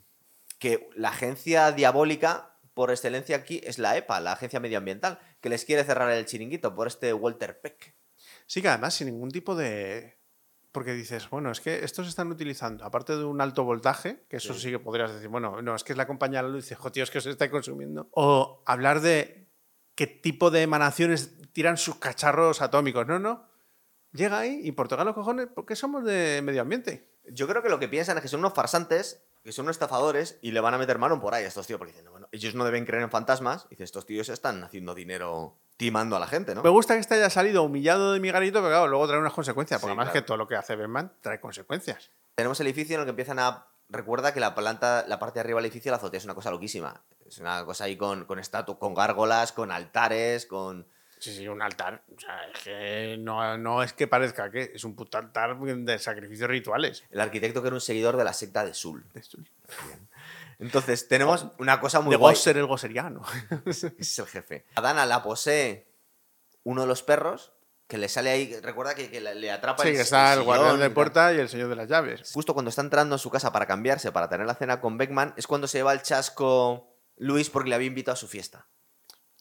que 0.58 0.88
la 0.94 1.10
agencia 1.10 1.72
diabólica 1.72 2.49
por 2.74 2.90
excelencia 2.90 3.36
aquí 3.36 3.60
es 3.64 3.78
la 3.78 3.96
EPA, 3.96 4.20
la 4.20 4.32
agencia 4.32 4.60
medioambiental, 4.60 5.18
que 5.40 5.48
les 5.48 5.64
quiere 5.64 5.84
cerrar 5.84 6.10
el 6.10 6.26
chiringuito 6.26 6.74
por 6.74 6.86
este 6.86 7.12
Walter 7.12 7.60
Peck. 7.60 7.94
Sí, 8.46 8.62
que 8.62 8.68
además 8.68 8.94
sin 8.94 9.06
ningún 9.08 9.30
tipo 9.30 9.54
de... 9.54 10.18
Porque 10.72 10.92
dices, 10.92 11.28
bueno, 11.30 11.50
es 11.50 11.60
que 11.60 11.84
estos 11.84 12.06
están 12.06 12.30
utilizando, 12.30 12.84
aparte 12.84 13.16
de 13.16 13.24
un 13.24 13.40
alto 13.40 13.64
voltaje, 13.64 14.24
que 14.28 14.36
eso 14.36 14.54
sí, 14.54 14.60
Sí. 14.60 14.70
que 14.70 14.78
podrías 14.78 15.12
decir, 15.12 15.28
bueno, 15.28 15.60
no, 15.62 15.74
es 15.74 15.82
que 15.82 15.92
es 15.92 15.96
la 15.96 16.06
compañía 16.06 16.38
de 16.38 16.48
la 16.48 16.54
luz, 16.54 16.68
dice, 16.68 16.76
tío, 16.92 17.02
es 17.02 17.10
que 17.10 17.18
os 17.18 17.26
está 17.26 17.50
consumiendo. 17.50 18.08
O 18.12 18.62
hablar 18.66 19.00
de 19.00 19.48
qué 19.96 20.06
tipo 20.06 20.52
de 20.52 20.62
emanaciones 20.62 21.34
tiran 21.52 21.76
sus 21.76 21.96
cacharros 21.96 22.62
atómicos. 22.62 23.04
No, 23.08 23.18
no. 23.18 23.48
Llega 24.12 24.38
ahí 24.38 24.60
y 24.62 24.70
por 24.72 24.86
tocar 24.86 25.04
los 25.04 25.14
cojones, 25.16 25.48
porque 25.52 25.74
somos 25.74 26.04
de 26.04 26.40
medio 26.42 26.62
ambiente. 26.62 27.10
Yo 27.24 27.48
creo 27.48 27.62
que 27.62 27.68
lo 27.68 27.80
que 27.80 27.88
piensan 27.88 28.16
es 28.18 28.22
que 28.22 28.28
son 28.28 28.40
unos 28.40 28.54
farsantes, 28.54 29.24
que 29.42 29.52
son 29.52 29.64
unos 29.64 29.76
estafadores 29.76 30.38
y 30.42 30.50
le 30.50 30.60
van 30.60 30.74
a 30.74 30.78
meter 30.78 30.98
mano 30.98 31.20
por 31.20 31.34
ahí 31.34 31.44
a 31.44 31.48
estos 31.48 31.66
tíos, 31.66 31.78
porque 31.78 31.92
dicen, 31.92 32.10
bueno, 32.10 32.28
ellos 32.32 32.54
no 32.54 32.64
deben 32.64 32.84
creer 32.84 33.02
en 33.02 33.10
fantasmas. 33.10 33.66
Y 33.66 33.70
dice, 33.70 33.84
estos 33.84 34.06
tíos 34.06 34.28
están 34.28 34.62
haciendo 34.64 34.94
dinero 34.94 35.56
timando 35.76 36.16
a 36.16 36.20
la 36.20 36.26
gente, 36.26 36.54
¿no? 36.54 36.62
Me 36.62 36.68
gusta 36.68 36.94
que 36.94 37.00
este 37.00 37.14
haya 37.14 37.30
salido 37.30 37.62
humillado 37.62 38.12
de 38.12 38.20
mi 38.20 38.30
garito, 38.30 38.58
pero 38.60 38.68
claro, 38.68 38.88
luego 38.88 39.06
trae 39.08 39.18
unas 39.18 39.32
consecuencias, 39.32 39.80
porque 39.80 39.92
Sí, 39.92 39.96
además 39.98 40.12
claro. 40.12 40.22
que 40.22 40.26
todo 40.26 40.36
lo 40.36 40.46
que 40.46 40.56
hace 40.56 40.76
Batman 40.76 41.12
trae 41.22 41.40
consecuencias. 41.40 42.10
Tenemos 42.34 42.60
el 42.60 42.66
edificio 42.66 42.94
en 42.96 43.00
el 43.00 43.06
que 43.06 43.10
empiezan 43.10 43.38
a. 43.38 43.66
Recuerda 43.88 44.32
que 44.34 44.40
la 44.40 44.54
planta, 44.54 45.04
la 45.08 45.18
parte 45.18 45.34
de 45.38 45.40
arriba 45.40 45.56
del 45.58 45.64
edificio, 45.66 45.90
la 45.90 45.96
azotea, 45.96 46.18
es 46.18 46.24
una 46.24 46.34
cosa 46.34 46.50
loquísima. 46.50 47.02
Es 47.26 47.38
una 47.38 47.64
cosa 47.64 47.84
ahí 47.84 47.96
con, 47.96 48.24
con 48.26 48.38
estatu- 48.38 48.78
con 48.78 48.94
gárgolas, 48.94 49.52
con 49.52 49.72
altares, 49.72 50.46
con. 50.46 50.86
Sí, 51.20 51.32
sí, 51.36 51.46
un 51.46 51.60
altar. 51.62 52.02
O 52.16 52.18
sea, 52.18 52.44
es 52.52 52.58
que 52.64 53.16
no, 53.20 53.56
no 53.58 53.82
es 53.82 53.92
que 53.92 54.08
parezca 54.08 54.50
que 54.50 54.72
es 54.74 54.82
un 54.84 54.96
puto 54.96 55.18
altar 55.18 55.56
de 55.58 55.98
sacrificios 55.98 56.48
rituales. 56.48 57.04
El 57.10 57.20
arquitecto 57.20 57.60
que 57.60 57.68
era 57.68 57.74
un 57.76 57.80
seguidor 57.80 58.16
de 58.16 58.24
la 58.24 58.32
secta 58.32 58.64
de 58.64 58.74
Sul. 58.74 59.04
Entonces, 60.58 61.08
tenemos 61.08 61.46
una 61.58 61.80
cosa 61.80 62.00
muy 62.00 62.12
de 62.12 62.16
guay. 62.16 62.34
Gosser 62.34 62.56
el 62.58 62.66
Gosseriano. 62.66 63.22
Es 63.66 64.18
el 64.18 64.26
jefe. 64.26 64.64
A 64.74 64.80
Dana 64.80 65.06
la 65.06 65.22
posee 65.22 65.86
uno 66.64 66.82
de 66.82 66.86
los 66.86 67.02
perros, 67.02 67.52
que 67.86 67.96
le 67.98 68.08
sale 68.08 68.30
ahí. 68.30 68.58
Recuerda 68.60 68.94
que, 68.94 69.10
que 69.10 69.20
le- 69.20 69.50
atrapa 69.50 69.82
Sí, 69.82 69.88
el 69.90 69.94
que 69.96 70.02
está 70.02 70.32
el 70.34 70.40
sillón 70.40 70.44
guardián 70.46 70.80
de 70.80 70.90
puerta 70.90 71.32
y 71.32 71.38
el 71.38 71.48
señor 71.48 71.68
de 71.68 71.76
las 71.76 71.88
llaves. 71.88 72.30
Justo 72.32 72.52
cuando 72.54 72.68
está 72.68 72.82
entrando 72.82 73.14
en 73.14 73.18
su 73.18 73.30
casa 73.30 73.52
para 73.52 73.66
cambiarse, 73.66 74.12
para 74.12 74.28
tener 74.28 74.46
la 74.46 74.54
cena 74.54 74.80
con 74.80 74.98
Beckman, 74.98 75.34
es 75.36 75.46
cuando 75.46 75.66
se 75.66 75.78
lleva 75.78 75.92
el 75.92 76.02
chasco 76.02 76.94
Luis 77.16 77.48
porque 77.50 77.70
le 77.70 77.74
había 77.74 77.88
invitado 77.88 78.12
a 78.14 78.16
su 78.16 78.28
fiesta. 78.28 78.66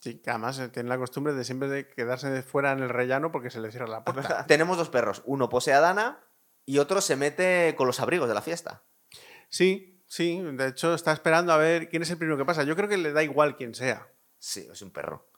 Sí, 0.00 0.18
que 0.18 0.30
además 0.30 0.58
eh, 0.58 0.68
tiene 0.70 0.88
la 0.88 0.96
costumbre 0.96 1.34
de 1.34 1.44
siempre 1.44 1.68
de 1.68 1.86
quedarse 1.86 2.42
fuera 2.42 2.72
en 2.72 2.80
el 2.80 2.88
rellano 2.88 3.30
porque 3.30 3.50
se 3.50 3.60
le 3.60 3.70
cierra 3.70 3.86
la 3.86 4.02
puerta. 4.02 4.44
Tenemos 4.48 4.78
dos 4.78 4.88
perros. 4.88 5.22
Uno 5.26 5.50
posee 5.50 5.74
a 5.74 5.80
Dana 5.80 6.20
y 6.64 6.78
otro 6.78 7.02
se 7.02 7.16
mete 7.16 7.74
con 7.76 7.86
los 7.86 8.00
abrigos 8.00 8.26
de 8.26 8.34
la 8.34 8.40
fiesta. 8.40 8.82
Sí, 9.50 10.02
sí. 10.06 10.40
De 10.40 10.68
hecho, 10.68 10.94
está 10.94 11.12
esperando 11.12 11.52
a 11.52 11.58
ver 11.58 11.90
quién 11.90 12.02
es 12.02 12.10
el 12.10 12.16
primero 12.16 12.38
que 12.38 12.46
pasa. 12.46 12.64
Yo 12.64 12.76
creo 12.76 12.88
que 12.88 12.96
le 12.96 13.12
da 13.12 13.22
igual 13.22 13.56
quién 13.56 13.74
sea. 13.74 14.08
Sí, 14.38 14.66
es 14.72 14.80
un 14.80 14.90
perro. 14.90 15.28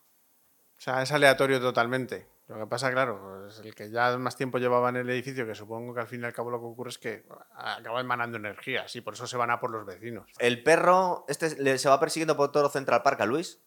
O 0.79 0.81
sea, 0.81 1.03
es 1.03 1.11
aleatorio 1.11 1.61
totalmente. 1.61 2.29
Lo 2.47 2.59
que 2.59 2.67
pasa, 2.67 2.93
claro, 2.93 3.49
es 3.49 3.59
el 3.61 3.75
que 3.75 3.91
ya 3.91 4.17
más 4.19 4.37
tiempo 4.37 4.59
llevaba 4.59 4.91
en 4.91 4.97
el 4.97 5.11
edificio, 5.11 5.47
que 5.47 5.55
supongo 5.55 5.95
que 5.95 6.01
al 6.01 6.07
fin 6.07 6.21
y 6.21 6.25
al 6.25 6.33
cabo 6.33 6.51
lo 6.51 6.61
que 6.61 6.67
ocurre 6.67 6.91
es 6.91 6.99
que 6.99 7.25
acaba 7.55 8.01
emanando 8.01 8.37
energías 8.37 8.95
y 8.95 9.01
por 9.01 9.15
eso 9.15 9.27
se 9.27 9.37
van 9.37 9.51
a 9.51 9.59
por 9.59 9.71
los 9.71 9.87
vecinos. 9.87 10.31
El 10.39 10.63
perro 10.63 11.25
este 11.29 11.79
se 11.79 11.89
va 11.89 11.99
persiguiendo 11.99 12.37
por 12.37 12.53
todo 12.53 12.69
Central 12.69 13.03
Park 13.03 13.21
a 13.23 13.27
Luis. 13.27 13.61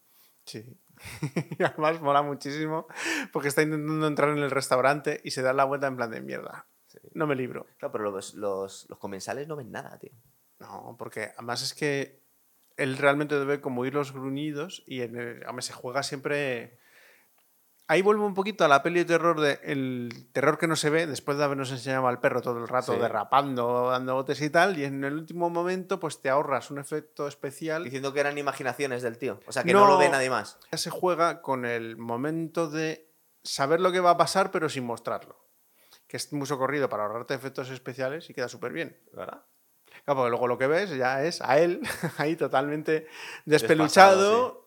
Sí. 0.46 0.78
Y 1.60 1.64
además 1.64 2.02
mola 2.02 2.22
muchísimo 2.22 2.88
porque 3.34 3.48
está 3.50 3.62
intentando 3.62 4.08
entrar 4.08 4.30
en 4.30 4.40
el 4.40 4.52
restaurante 4.52 5.22
y 5.24 5.32
se 5.32 5.42
da 5.42 5.54
la 5.54 5.66
vuelta 5.66 5.88
en 5.88 5.96
plan 5.98 6.12
de 6.12 6.22
mierda. 6.22 6.68
No 7.14 7.28
me 7.28 7.36
libro. 7.36 7.68
Claro, 7.78 7.92
pero 7.92 8.12
los, 8.12 8.34
los, 8.36 8.88
los 8.90 9.00
comensales 9.00 9.48
no 9.48 9.56
ven 9.58 9.72
nada, 9.72 9.98
tío. 10.00 10.12
No, 10.60 10.96
porque 10.98 11.32
además 11.38 11.62
es 11.62 11.74
que 11.74 12.24
él 12.78 12.98
realmente 12.98 13.38
debe 13.38 13.60
como 13.62 13.82
oír 13.82 13.94
los 13.94 14.14
gruñidos 14.14 14.84
y 14.88 15.02
en 15.02 15.16
el- 15.18 15.46
hombre, 15.48 15.62
se 15.64 15.74
juega 15.74 16.04
siempre... 16.04 16.80
Ahí 17.88 18.02
vuelvo 18.02 18.26
un 18.26 18.34
poquito 18.34 18.66
a 18.66 18.68
la 18.68 18.82
peli 18.82 19.00
de 19.00 19.06
terror 19.06 19.40
de 19.40 19.60
el 19.64 20.28
terror 20.32 20.58
que 20.58 20.66
no 20.68 20.76
se 20.76 20.90
ve 20.90 21.06
después 21.06 21.38
de 21.38 21.44
habernos 21.44 21.70
enseñado 21.72 22.08
al 22.08 22.20
perro 22.20 22.42
todo 22.42 22.58
el 22.58 22.68
rato 22.68 22.94
Sí. 22.94 23.00
derrapando, 23.00 23.90
dando 23.92 24.16
botes 24.16 24.42
y 24.42 24.50
tal, 24.50 24.78
y 24.80 24.86
en 24.86 25.04
el 25.04 25.14
último 25.14 25.52
momento 25.52 26.00
pues 26.00 26.20
te 26.20 26.30
ahorras 26.30 26.72
un 26.72 26.80
efecto 26.80 27.28
especial 27.28 27.84
Diciendo 27.84 28.12
que 28.12 28.22
eran 28.22 28.38
imaginaciones 28.40 29.04
del 29.04 29.20
tío. 29.20 29.40
O 29.46 29.52
sea, 29.52 29.64
que 29.64 29.72
no, 29.74 29.82
No. 29.82 29.88
lo 29.92 29.98
ve 30.00 30.10
nadie 30.10 30.32
más. 30.32 30.58
Ya 30.72 30.80
se 30.80 30.90
juega 30.90 31.42
con 31.44 31.64
el 31.66 31.96
momento 31.96 32.68
de 32.70 33.08
saber 33.44 33.80
lo 33.80 33.92
que 33.92 34.00
va 34.00 34.12
a 34.12 34.18
pasar 34.18 34.50
pero 34.50 34.68
sin 34.68 34.84
mostrarlo. 34.84 35.46
Que 36.08 36.18
es 36.18 36.34
muy 36.34 36.48
socorrido 36.48 36.90
para 36.90 37.04
ahorrarte 37.04 37.36
efectos 37.36 37.70
especiales 37.70 38.28
y 38.30 38.34
queda 38.34 38.48
súper 38.50 38.72
bien. 38.74 39.00
¿Verdad? 39.14 39.44
Claro, 40.06 40.18
porque 40.22 40.30
luego 40.32 40.48
lo 40.48 40.58
que 40.58 40.66
ves 40.68 40.90
ya 40.98 41.24
es 41.24 41.40
a 41.42 41.60
él 41.60 41.82
ahí 42.18 42.36
totalmente 42.36 43.08
despeluchado, 43.46 44.65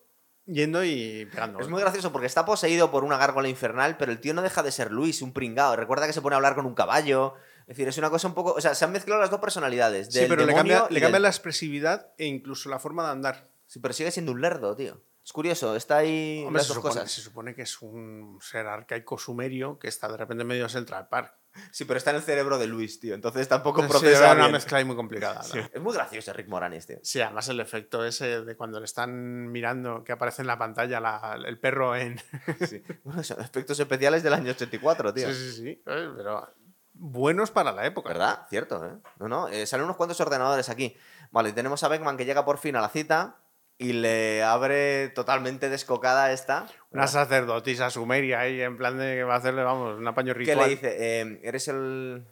yendo 0.49 0.83
y 0.85 1.27
pegando. 1.31 1.61
Es 1.61 1.69
muy 1.69 1.81
gracioso 1.81 2.11
porque 2.11 2.27
está 2.27 2.45
poseído 2.45 2.91
por 2.91 3.05
una 3.05 3.17
gárgola 3.19 3.49
infernal, 3.49 3.97
pero 3.97 4.11
el 4.11 4.19
tío 4.21 4.35
no 4.35 4.43
deja 4.43 4.63
de 4.63 4.73
ser 4.73 4.91
Luis, 4.91 5.23
un 5.23 5.33
pringao. 5.33 5.77
Recuerda 5.77 6.07
que 6.07 6.13
se 6.13 6.21
pone 6.23 6.35
a 6.35 6.39
hablar 6.39 6.55
con 6.55 6.67
un 6.67 6.75
caballo. 6.75 7.35
Es 7.63 7.77
decir, 7.77 7.87
es 7.89 7.99
una 7.99 8.11
cosa 8.11 8.27
un 8.29 8.35
poco. 8.35 8.53
O 8.55 8.61
sea, 8.61 8.75
se 8.75 8.85
han 8.85 8.93
mezclado 8.93 9.21
las 9.21 9.31
dos 9.31 9.41
personalidades. 9.41 10.09
Sí, 10.11 10.25
pero 10.29 10.45
le 10.47 10.55
cambia, 10.55 10.87
le 10.91 11.01
cambia 11.01 11.17
del- 11.17 11.23
la 11.23 11.29
expresividad 11.29 12.13
e 12.17 12.27
incluso 12.27 12.69
la 12.71 12.79
forma 12.79 13.05
de 13.05 13.11
andar. 13.11 13.49
Sí, 13.67 13.79
pero 13.79 13.93
sigue 13.95 14.11
siendo 14.11 14.33
un 14.33 14.41
lerdo, 14.41 14.75
tío. 14.75 15.03
Es 15.23 15.33
curioso, 15.35 15.77
está 15.77 15.99
ahí 15.99 16.43
Hombre, 16.47 16.61
las 16.61 16.67
se 16.67 16.69
dos 16.69 16.77
supone, 16.77 16.95
cosas. 16.95 17.13
se 17.13 17.21
supone 17.21 17.55
que 17.55 17.61
es 17.63 17.83
un 17.83 18.39
ser 18.41 18.67
arcaico 18.67 19.19
sumerio 19.19 19.79
que 19.79 19.89
está 19.89 20.09
de 20.09 20.17
repente 20.17 20.41
en 20.41 20.49
medio 20.49 20.63
de 20.63 20.71
Central 20.71 21.09
Park. 21.09 21.35
Sí, 21.73 21.85
pero 21.85 21.99
está 21.99 22.11
en 22.11 22.17
el 22.17 22.23
cerebro 22.23 22.59
de 22.59 22.67
Luis, 22.67 23.01
tío. 23.01 23.15
Entonces 23.15 23.49
tampoco 23.49 23.83
Sí, 23.83 23.89
procesa 23.89 24.33
una 24.33 24.43
bien. 24.43 24.53
mezcla 24.53 24.79
ahí 24.79 24.85
muy 24.85 24.95
complicada. 24.97 25.41
Es 25.73 25.81
muy 25.81 25.93
gracioso 25.95 26.33
Rick 26.33 26.49
Moranis, 26.49 26.87
tío. 26.87 26.99
Sí, 27.03 27.21
además 27.21 27.49
el 27.49 27.59
efecto 27.61 28.05
ese 28.05 28.43
de 28.45 28.57
cuando 28.57 28.79
le 28.79 28.85
están 28.85 29.51
mirando, 29.51 30.05
que 30.05 30.13
aparece 30.13 30.43
en 30.43 30.47
la 30.49 30.59
pantalla 30.59 31.01
la- 31.01 31.39
el 31.45 31.59
perro 31.59 31.97
en... 31.97 32.21
Sí. 32.69 32.83
Bueno, 33.05 33.23
son 33.25 33.41
efectos 33.41 33.79
especiales 33.81 34.23
del 34.23 34.35
año 34.35 34.51
84, 34.53 35.13
tío. 35.15 35.29
Sí, 35.33 35.35
sí, 35.35 35.53
sí. 35.63 35.83
Pero 35.85 36.49
buenos 36.95 37.51
para 37.51 37.73
la 37.73 37.87
época. 37.87 38.09
¿Verdad? 38.11 38.47
Cierto, 38.49 38.85
¿eh? 38.87 38.93
No, 39.19 39.29
no, 39.29 39.49
eh, 39.49 39.67
salen 39.67 39.85
unos 39.85 39.97
cuantos 39.97 40.21
ordenadores 40.21 40.69
aquí. 40.69 40.97
Vale, 41.31 41.53
tenemos 41.53 41.83
a 41.83 41.89
Beckman 41.89 42.17
que 42.17 42.25
llega 42.25 42.45
por 42.45 42.59
fin 42.59 42.77
a 42.77 42.81
la 42.81 42.89
cita 42.89 43.37
y 43.79 43.93
le 43.93 44.43
abre 44.43 45.09
totalmente 45.11 45.69
descocada 45.71 46.33
esta. 46.33 46.67
Una 46.91 47.07
sacerdotisa 47.07 47.91
sumeria 47.91 48.41
ahí, 48.41 48.61
en 48.61 48.77
plan 48.77 48.99
de 48.99 49.15
que 49.15 49.23
va 49.25 49.35
a 49.35 49.39
hacerle, 49.39 49.63
vamos, 49.63 49.97
un 49.99 50.07
apaño 50.07 50.33
¿Qué 50.35 50.39
ritual. 50.41 50.59
le 50.59 50.69
dice? 50.69 50.97
Eh, 50.99 51.41
eres 51.45 51.69
el, 51.69 52.27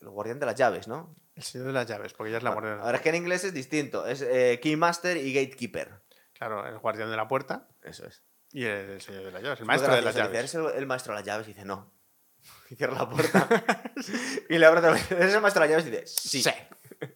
el 0.00 0.08
guardián 0.08 0.38
de 0.38 0.46
las 0.46 0.54
llaves, 0.54 0.86
¿no? 0.88 1.16
El 1.34 1.42
señor 1.42 1.66
de 1.68 1.72
las 1.72 1.86
llaves, 1.86 2.12
porque 2.12 2.30
ya 2.32 2.38
es 2.38 2.42
la 2.44 2.50
Bueno, 2.50 2.62
guardiana. 2.68 2.84
ahora 2.86 2.96
es 2.98 3.02
que 3.02 3.08
en 3.08 3.14
inglés 3.16 3.44
es 3.44 3.52
distinto. 3.54 4.06
Es 4.06 4.22
eh, 4.22 4.60
Keymaster 4.62 5.16
y 5.16 5.32
Gatekeeper. 5.32 6.02
Claro, 6.34 6.66
el 6.66 6.78
guardián 6.78 7.10
de 7.10 7.16
la 7.16 7.26
puerta 7.28 7.68
Eso 7.82 8.06
es. 8.06 8.22
y 8.52 8.64
el 8.64 9.00
señor 9.00 9.24
de 9.24 9.30
las 9.32 9.42
llaves, 9.42 9.60
el 9.60 9.66
maestro 9.66 9.94
de 9.94 10.02
las 10.02 10.14
dice, 10.14 10.24
llaves. 10.26 10.38
¿Eres 10.38 10.54
el, 10.54 10.66
el 10.76 10.86
maestro 10.86 11.12
de 11.14 11.18
las 11.20 11.26
llaves? 11.26 11.46
Y 11.48 11.52
dice, 11.52 11.64
no. 11.64 11.92
Y 12.70 12.76
cierra 12.76 12.94
la 12.94 13.08
puerta. 13.10 13.48
y 14.48 14.56
le 14.58 14.66
abre 14.66 14.78
otra 14.78 14.92
vez. 14.92 15.10
¿Eres 15.10 15.34
el 15.34 15.40
maestro 15.40 15.62
de 15.64 15.68
las 15.68 15.84
llaves? 15.84 15.86
Y 15.86 15.90
dice, 15.90 16.06
sí. 16.42 16.50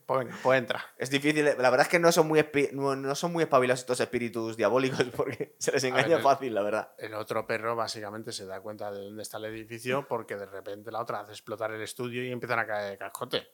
Pues 0.07 0.27
pues 0.43 0.59
entra. 0.59 0.85
Es 0.97 1.11
difícil, 1.11 1.45
la 1.45 1.53
verdad 1.71 1.83
es 1.83 1.89
que 1.89 1.99
no 1.99 2.11
son 2.11 2.27
muy, 2.27 2.45
no, 2.73 2.97
no 2.97 3.15
son 3.15 3.33
muy 3.33 3.45
espabilados 3.45 3.81
estos 3.81 4.01
espíritus 4.01 4.57
diabólicos 4.57 5.05
porque 5.17 5.55
se 5.59 5.73
les 5.73 5.85
engaña 5.85 6.17
ver, 6.17 6.23
fácil, 6.23 6.55
la 6.55 6.63
verdad. 6.63 6.93
El 6.99 7.15
otro 7.15 7.47
perro 7.47 7.77
básicamente 7.77 8.33
se 8.33 8.47
da 8.47 8.61
cuenta 8.61 8.91
de 8.91 9.01
dónde 9.05 9.23
está 9.23 9.37
el 9.39 9.45
edificio 9.47 10.07
porque 10.09 10.37
de 10.37 10.47
repente 10.47 10.91
la 10.91 11.01
otra 11.01 11.21
hace 11.21 11.33
explotar 11.33 11.71
el 11.73 11.83
estudio 11.83 12.25
y 12.25 12.31
empiezan 12.33 12.59
a 12.59 12.67
caer 12.67 12.93
de 12.93 12.99
cascote. 12.99 13.47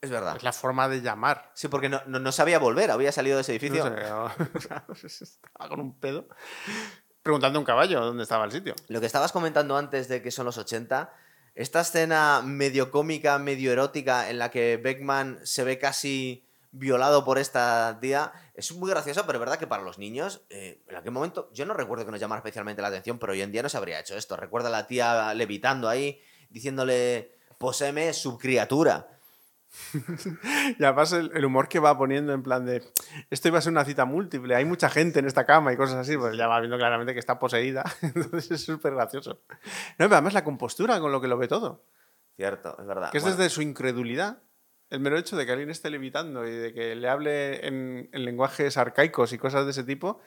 Es 0.00 0.10
verdad. 0.10 0.36
Es 0.36 0.42
la 0.42 0.52
forma 0.52 0.88
de 0.88 1.00
llamar. 1.00 1.50
Sí, 1.54 1.68
porque 1.68 1.88
no, 1.88 2.00
no, 2.06 2.18
no 2.20 2.30
sabía 2.30 2.58
volver, 2.58 2.90
había 2.90 3.10
salido 3.10 3.36
de 3.36 3.40
ese 3.42 3.52
edificio. 3.52 3.88
No 3.90 3.96
sé, 3.96 4.08
no- 4.78 4.94
estaba 5.04 5.68
con 5.68 5.80
un 5.80 5.98
pedo. 5.98 6.28
Preguntando 7.22 7.58
a 7.58 7.60
un 7.60 7.66
caballo 7.66 8.00
dónde 8.00 8.22
estaba 8.22 8.44
el 8.44 8.52
sitio. 8.52 8.74
Lo 8.88 9.00
que 9.00 9.06
estabas 9.06 9.32
comentando 9.32 9.76
antes 9.76 10.06
de 10.06 10.22
que 10.22 10.30
son 10.30 10.46
los 10.46 10.58
80, 10.58 11.12
esta 11.56 11.80
escena 11.80 12.42
medio 12.44 12.90
cómica, 12.90 13.38
medio 13.38 13.72
erótica, 13.72 14.28
en 14.28 14.38
la 14.38 14.50
que 14.50 14.76
Beckman 14.76 15.40
se 15.42 15.64
ve 15.64 15.78
casi 15.78 16.46
violado 16.70 17.24
por 17.24 17.38
esta 17.38 17.96
tía. 17.98 18.30
Es 18.54 18.72
muy 18.72 18.90
gracioso, 18.90 19.24
pero 19.24 19.38
es 19.38 19.40
verdad 19.40 19.58
que 19.58 19.66
para 19.66 19.82
los 19.82 19.98
niños, 19.98 20.42
eh, 20.50 20.82
en 20.86 20.96
aquel 20.96 21.12
momento, 21.12 21.50
yo 21.54 21.64
no 21.64 21.72
recuerdo 21.72 22.04
que 22.04 22.10
nos 22.10 22.20
llamara 22.20 22.40
especialmente 22.40 22.82
la 22.82 22.88
atención, 22.88 23.18
pero 23.18 23.32
hoy 23.32 23.40
en 23.40 23.52
día 23.52 23.62
no 23.62 23.70
se 23.70 23.78
habría 23.78 23.98
hecho 23.98 24.16
esto. 24.18 24.36
Recuerda 24.36 24.68
a 24.68 24.72
la 24.72 24.86
tía 24.86 25.32
levitando 25.32 25.88
ahí, 25.88 26.20
diciéndole, 26.50 27.32
poseme 27.56 28.12
subcriatura. 28.12 29.15
Y 30.78 30.84
además 30.84 31.12
el, 31.12 31.30
el 31.34 31.44
humor 31.44 31.68
que 31.68 31.78
va 31.78 31.96
poniendo 31.96 32.32
en 32.32 32.42
plan 32.42 32.64
de 32.64 32.82
esto 33.30 33.48
iba 33.48 33.58
a 33.58 33.60
ser 33.60 33.72
una 33.72 33.84
cita 33.84 34.04
múltiple, 34.04 34.54
hay 34.54 34.64
mucha 34.64 34.88
gente 34.88 35.18
en 35.18 35.26
esta 35.26 35.44
cama 35.44 35.72
y 35.72 35.76
cosas 35.76 35.96
así, 35.96 36.16
pues 36.16 36.36
ya 36.36 36.46
va 36.46 36.60
viendo 36.60 36.76
claramente 36.76 37.12
que 37.12 37.18
está 37.18 37.38
poseída. 37.38 37.84
Entonces 38.02 38.50
es 38.50 38.64
súper 38.64 38.94
gracioso. 38.94 39.42
No, 39.50 40.06
pero 40.06 40.14
además 40.14 40.34
la 40.34 40.44
compostura 40.44 41.00
con 41.00 41.12
lo 41.12 41.20
que 41.20 41.28
lo 41.28 41.38
ve 41.38 41.48
todo. 41.48 41.84
Cierto, 42.36 42.76
es 42.78 42.86
verdad. 42.86 43.10
Que 43.10 43.18
es 43.18 43.24
Bueno, 43.24 43.36
desde 43.38 43.50
su 43.50 43.62
incredulidad. 43.62 44.42
El 44.88 45.00
mero 45.00 45.18
hecho 45.18 45.36
de 45.36 45.44
que 45.44 45.50
alguien 45.50 45.70
esté 45.70 45.90
levitando 45.90 46.46
y 46.46 46.52
de 46.52 46.72
que 46.72 46.94
le 46.94 47.08
hable 47.08 47.66
en, 47.66 48.08
en 48.12 48.24
lenguajes 48.24 48.76
arcaicos 48.76 49.32
y 49.32 49.38
cosas 49.38 49.64
de 49.64 49.72
ese 49.72 49.82
tipo, 49.82 50.20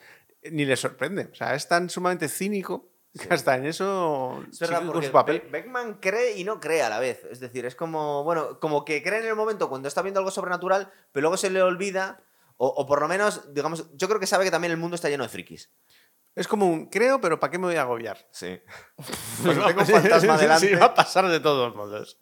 ni 0.50 0.66
le 0.66 0.76
sorprende. 0.76 1.30
O 1.32 1.34
sea, 1.34 1.54
es 1.54 1.66
tan 1.66 1.88
sumamente 1.88 2.28
cínico 2.28 2.90
hasta 3.30 3.56
en 3.56 3.66
eso 3.66 4.42
Es 4.50 4.58
verdad, 4.60 4.82
porque 4.86 5.06
su 5.06 5.12
papel. 5.12 5.40
Be- 5.40 5.48
Beckman 5.50 5.94
cree 5.94 6.36
y 6.38 6.44
no 6.44 6.60
cree 6.60 6.82
a 6.82 6.88
la 6.88 6.98
vez. 7.00 7.24
Es 7.30 7.40
decir, 7.40 7.66
es 7.66 7.74
como, 7.74 8.22
bueno, 8.24 8.60
como 8.60 8.84
que 8.84 9.02
cree 9.02 9.20
en 9.20 9.26
el 9.26 9.34
momento 9.36 9.68
cuando 9.68 9.88
está 9.88 10.02
viendo 10.02 10.20
algo 10.20 10.30
sobrenatural, 10.30 10.92
pero 11.12 11.22
luego 11.22 11.36
se 11.36 11.50
le 11.50 11.60
olvida, 11.62 12.22
o, 12.56 12.68
o 12.68 12.86
por 12.86 13.00
lo 13.00 13.08
menos, 13.08 13.52
digamos, 13.54 13.90
yo 13.96 14.06
creo 14.08 14.20
que 14.20 14.26
sabe 14.26 14.44
que 14.44 14.50
también 14.50 14.70
el 14.72 14.76
mundo 14.78 14.94
está 14.94 15.08
lleno 15.08 15.24
de 15.24 15.28
frikis. 15.28 15.70
Es 16.36 16.46
como 16.46 16.66
un 16.68 16.86
creo, 16.88 17.20
pero 17.20 17.40
¿para 17.40 17.50
qué 17.50 17.58
me 17.58 17.66
voy 17.66 17.74
a 17.76 17.82
agobiar? 17.82 18.28
Sí. 18.30 18.60
Pues 19.42 19.58
tengo 19.58 19.80
un 19.80 19.86
fantasma 19.86 20.36
delante. 20.38 20.68
Sí, 20.68 20.74
va 20.74 20.86
a 20.86 20.94
pasar 20.94 21.26
de 21.28 21.40
todos 21.40 21.74
modos. 21.74 22.18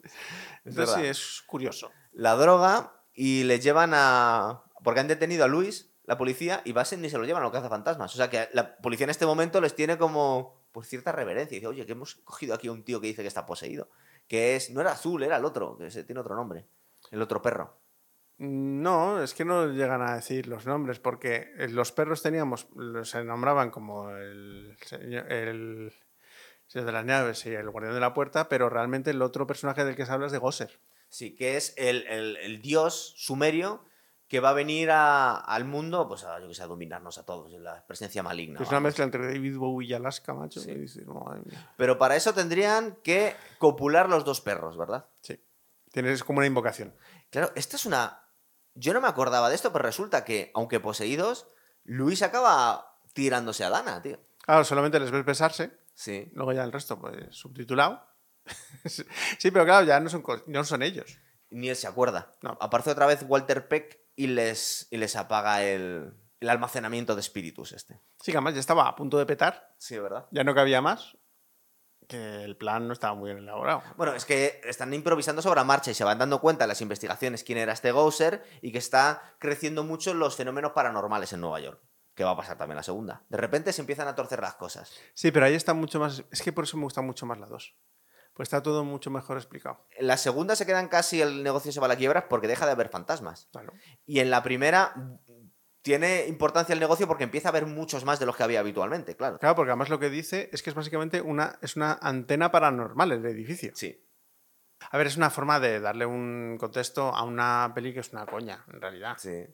Entonces 0.65 0.95
sí, 0.95 1.05
es 1.05 1.43
curioso. 1.45 1.91
La 2.13 2.35
droga 2.35 3.03
y 3.13 3.43
le 3.43 3.59
llevan 3.59 3.91
a... 3.93 4.63
Porque 4.83 5.01
han 5.01 5.07
detenido 5.07 5.43
a 5.43 5.47
Luis, 5.47 5.91
la 6.05 6.17
policía, 6.17 6.61
y 6.65 6.71
Basen 6.71 7.01
ni 7.01 7.09
se 7.09 7.17
lo 7.17 7.25
llevan 7.25 7.43
a 7.43 7.45
lo 7.45 7.51
que 7.51 7.57
hace 7.59 7.69
fantasmas. 7.69 8.13
O 8.13 8.17
sea 8.17 8.29
que 8.29 8.47
la 8.53 8.77
policía 8.77 9.03
en 9.03 9.09
este 9.11 9.25
momento 9.25 9.59
les 9.61 9.75
tiene 9.75 9.97
como 9.97 10.58
pues 10.71 10.87
cierta 10.87 11.11
reverencia. 11.11 11.55
Y 11.55 11.59
dice, 11.59 11.67
oye, 11.67 11.85
que 11.85 11.91
hemos 11.93 12.15
cogido 12.15 12.53
aquí 12.53 12.67
a 12.67 12.71
un 12.71 12.83
tío 12.83 12.99
que 13.01 13.07
dice 13.07 13.21
que 13.21 13.27
está 13.27 13.45
poseído. 13.45 13.89
Que 14.27 14.55
es, 14.55 14.69
no 14.69 14.81
era 14.81 14.91
azul, 14.91 15.23
era 15.23 15.37
el 15.37 15.45
otro, 15.45 15.77
que 15.77 15.89
se- 15.91 16.03
tiene 16.03 16.21
otro 16.21 16.35
nombre. 16.35 16.65
El 17.11 17.21
otro 17.21 17.41
perro. 17.41 17.79
No, 18.37 19.21
es 19.21 19.33
que 19.33 19.43
no 19.43 19.67
llegan 19.67 20.01
a 20.01 20.15
decir 20.15 20.47
los 20.47 20.65
nombres, 20.65 20.99
porque 20.99 21.51
eh, 21.57 21.67
los 21.67 21.91
perros 21.91 22.21
teníamos, 22.21 22.67
los- 22.75 23.09
se 23.09 23.23
nombraban 23.23 23.69
como 23.69 24.09
el 24.11 24.77
señor, 24.85 25.29
el 25.31 25.91
señor 26.67 26.85
de 26.85 26.91
las 26.93 27.05
Nieves 27.05 27.45
y 27.45 27.49
el 27.53 27.69
guardián 27.69 27.95
de 27.95 27.99
la 27.99 28.13
puerta, 28.13 28.47
pero 28.47 28.69
realmente 28.69 29.09
el 29.11 29.21
otro 29.21 29.45
personaje 29.45 29.83
del 29.83 29.95
que 29.97 30.05
se 30.05 30.11
habla 30.13 30.27
es 30.27 30.31
de 30.31 30.37
Gosser. 30.37 30.79
Sí, 31.09 31.35
que 31.35 31.57
es 31.57 31.73
el, 31.77 32.05
el- 32.07 32.37
el 32.37 32.61
dios 32.61 33.13
sumerio 33.17 33.83
que 34.29 34.39
va 34.39 34.51
a 34.51 34.53
venir 34.53 34.91
a- 34.91 35.35
al 35.35 35.65
mundo, 35.65 36.07
pues 36.07 36.23
a, 36.23 36.39
yo 36.39 36.47
que 36.47 36.53
sé, 36.55 36.63
a 36.63 36.67
dominarnos 36.67 37.17
a 37.17 37.25
todos, 37.25 37.51
en 37.53 37.63
la 37.63 37.85
presencia 37.85 38.23
maligna. 38.23 38.61
es 38.61 38.69
una 38.69 38.79
mezcla 38.79 39.03
entre 39.03 39.25
David 39.25 39.57
Bowie 39.57 39.89
y 39.89 39.93
Alaska, 39.93 40.33
macho. 40.33 40.61
Sí. 40.61 40.67
que 40.67 40.75
dices, 40.77 41.05
madre 41.07 41.41
mía. 41.45 41.73
Pero 41.75 41.97
para 41.97 42.15
eso 42.15 42.33
tendrían 42.33 42.95
que 43.03 43.35
copular 43.57 44.07
los 44.07 44.23
dos 44.23 44.39
perros, 44.39 44.77
¿verdad? 44.77 45.07
Sí. 45.21 45.43
Tienes 45.91 46.23
como 46.23 46.37
una 46.37 46.47
invocación. 46.47 46.95
Claro, 47.31 47.51
esta 47.55 47.75
es 47.75 47.85
una... 47.85 48.21
Yo 48.75 48.93
no 48.93 49.01
me 49.01 49.07
acordaba 49.07 49.49
de 49.49 49.55
esto, 49.55 49.73
pero 49.73 49.83
resulta 49.83 50.23
que, 50.23 50.51
aunque 50.53 50.79
poseídos, 50.79 51.47
Luis 51.83 52.21
acaba 52.21 52.99
tirándose 53.13 53.63
a 53.65 53.69
Dana, 53.71 54.01
tío. 54.01 54.19
Claro, 54.45 54.63
solamente 54.63 54.99
les 54.99 55.09
ves 55.11 55.25
besarse, 55.25 55.77
Sí. 55.95 56.29
luego 56.33 56.53
ya 56.53 56.63
el 56.63 56.71
resto, 56.71 56.99
pues 56.99 57.15
subtitulado. 57.35 58.05
sí, 58.85 59.51
pero 59.51 59.65
claro, 59.65 59.85
ya 59.85 59.99
no 59.99 60.09
son, 60.09 60.23
no 60.47 60.63
son 60.63 60.83
ellos. 60.83 61.17
Ni 61.49 61.69
él 61.69 61.75
se 61.75 61.87
acuerda. 61.87 62.31
No. 62.43 62.57
Aparece 62.61 62.91
otra 62.91 63.07
vez 63.07 63.25
Walter 63.27 63.67
Peck 63.67 63.99
y 64.19 64.27
les, 64.27 64.87
y 64.91 64.97
les 64.97 65.15
apaga 65.15 65.63
el, 65.63 66.13
el 66.41 66.49
almacenamiento 66.49 67.15
de 67.15 67.21
espíritus 67.21 67.71
este. 67.71 68.01
Sí, 68.21 68.31
que 68.31 68.37
además 68.37 68.53
ya 68.53 68.59
estaba 68.59 68.85
a 68.85 68.93
punto 68.95 69.17
de 69.17 69.25
petar, 69.25 69.73
Sí, 69.77 69.97
¿verdad? 69.97 70.27
ya 70.31 70.43
no 70.43 70.53
cabía 70.53 70.81
más, 70.81 71.15
que 72.05 72.43
el 72.43 72.57
plan 72.57 72.85
no 72.85 72.91
estaba 72.91 73.13
muy 73.13 73.31
bien 73.31 73.43
elaborado. 73.43 73.81
Bueno, 73.95 74.13
es 74.13 74.25
que 74.25 74.59
están 74.65 74.93
improvisando 74.93 75.41
sobre 75.41 75.61
la 75.61 75.63
marcha 75.63 75.91
y 75.91 75.93
se 75.93 76.03
van 76.03 76.17
dando 76.19 76.41
cuenta 76.41 76.65
en 76.65 76.67
las 76.67 76.81
investigaciones 76.81 77.45
quién 77.45 77.59
era 77.59 77.71
este 77.71 77.93
Gouser 77.93 78.43
y 78.61 78.73
que 78.73 78.77
está 78.79 79.21
creciendo 79.39 79.85
mucho 79.85 80.13
los 80.13 80.35
fenómenos 80.35 80.73
paranormales 80.73 81.31
en 81.31 81.39
Nueva 81.39 81.61
York. 81.61 81.81
Que 82.13 82.25
va 82.25 82.31
a 82.31 82.35
pasar 82.35 82.57
también 82.57 82.75
la 82.75 82.83
segunda. 82.83 83.23
De 83.29 83.37
repente 83.37 83.71
se 83.71 83.79
empiezan 83.79 84.09
a 84.09 84.15
torcer 84.15 84.41
las 84.41 84.55
cosas. 84.55 84.91
Sí, 85.13 85.31
pero 85.31 85.45
ahí 85.45 85.53
está 85.53 85.73
mucho 85.73 85.99
más. 86.01 86.25
Es 86.31 86.41
que 86.41 86.51
por 86.51 86.65
eso 86.65 86.75
me 86.75 86.83
gusta 86.83 87.01
mucho 87.01 87.25
más 87.25 87.39
la 87.39 87.45
2. 87.45 87.73
Pues 88.39 88.47
está 88.47 88.63
todo 88.63 88.85
mucho 88.85 89.11
mejor 89.11 89.35
explicado. 89.35 89.85
En 89.97 90.07
la 90.07 90.15
segunda 90.15 90.55
se 90.55 90.65
quedan 90.65 90.87
casi 90.87 91.21
el 91.21 91.43
negocio 91.43 91.73
se 91.73 91.81
va 91.81 91.87
a 91.87 91.89
la 91.89 91.97
quiebra 91.97 92.29
porque 92.29 92.47
deja 92.47 92.65
de 92.65 92.71
haber 92.71 92.87
fantasmas. 92.87 93.49
Claro. 93.51 93.73
Y 94.05 94.21
en 94.21 94.29
la 94.29 94.43
primera 94.43 94.93
tiene 95.81 96.25
importancia 96.25 96.71
el 96.71 96.79
negocio 96.79 97.05
porque 97.05 97.25
empieza 97.25 97.49
a 97.49 97.51
haber 97.51 97.65
muchos 97.65 98.05
más 98.05 98.17
de 98.17 98.25
los 98.25 98.37
que 98.37 98.43
había 98.43 98.61
habitualmente, 98.61 99.17
claro. 99.17 99.39
Claro, 99.39 99.55
porque 99.57 99.71
además 99.71 99.89
lo 99.89 99.99
que 99.99 100.09
dice 100.09 100.49
es 100.53 100.63
que 100.63 100.69
es 100.69 100.75
básicamente 100.77 101.19
una, 101.19 101.59
es 101.61 101.75
una 101.75 101.99
antena 102.01 102.49
paranormal 102.49 103.11
el 103.11 103.25
edificio. 103.25 103.73
Sí. 103.75 104.07
A 104.89 104.97
ver, 104.97 105.07
es 105.07 105.17
una 105.17 105.31
forma 105.31 105.59
de 105.59 105.81
darle 105.81 106.05
un 106.05 106.55
contexto 106.57 107.13
a 107.13 107.23
una 107.23 107.73
peli 107.75 107.93
que 107.93 107.99
es 107.99 108.13
una 108.13 108.25
coña, 108.25 108.63
en 108.71 108.79
realidad. 108.79 109.17
Sí. 109.17 109.47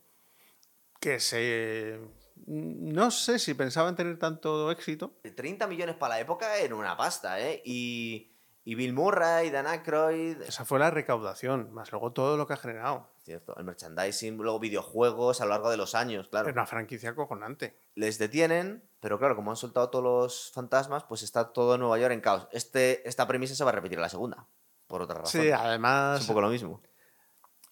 Que 1.00 1.20
se. 1.20 2.00
No 2.46 3.10
sé 3.10 3.40
si 3.40 3.56
pensaban 3.56 3.96
tener 3.96 4.20
tanto 4.20 4.70
éxito. 4.70 5.18
30 5.36 5.66
millones 5.66 5.96
para 5.96 6.14
la 6.14 6.22
época 6.22 6.56
era 6.58 6.76
una 6.76 6.96
pasta, 6.96 7.40
¿eh? 7.40 7.64
Y, 7.66 8.35
y 8.68 8.76
Bill 8.76 8.94
Murray, 8.94 9.52
Dan 9.52 9.68
Aykroyd, 9.68 10.42
Esa 10.42 10.66
fue 10.66 10.80
la 10.80 10.90
recaudación, 10.92 11.72
más 11.72 11.92
luego 11.92 12.12
todo 12.12 12.36
lo 12.36 12.46
que 12.48 12.54
ha 12.54 12.58
generado. 12.58 13.08
cierto, 13.24 13.56
el 13.58 13.64
merchandising, 13.64 14.38
luego 14.38 14.60
videojuegos 14.60 15.40
a 15.42 15.46
lo 15.46 15.52
largo 15.52 15.70
de 15.70 15.78
los 15.78 15.96
años, 15.96 16.28
claro. 16.30 16.48
Es 16.50 16.54
una 16.54 16.66
franquicia 16.66 17.12
acojonante. 17.12 17.78
Les 17.96 18.18
detienen, 18.20 18.84
pero 19.00 19.18
claro, 19.20 19.36
como 19.36 19.52
han 19.52 19.58
soltado 19.58 19.90
todos 19.90 20.04
los 20.04 20.52
fantasmas, 20.52 21.04
pues 21.06 21.24
está 21.24 21.54
todo 21.54 21.78
Nueva 21.78 21.98
York 22.00 22.14
en 22.14 22.22
caos. 22.22 22.48
Este, 22.52 23.08
esta 23.08 23.28
premisa 23.28 23.56
se 23.56 23.64
va 23.64 23.70
a 23.70 23.74
repetir 23.74 23.98
en 23.98 24.02
la 24.04 24.10
segunda, 24.10 24.46
por 24.88 25.02
otra 25.02 25.20
razón. 25.22 25.42
Sí, 25.42 25.48
es 25.48 25.54
además. 25.54 26.22
un 26.22 26.28
poco 26.28 26.42
lo 26.42 26.50
mismo. 26.50 26.82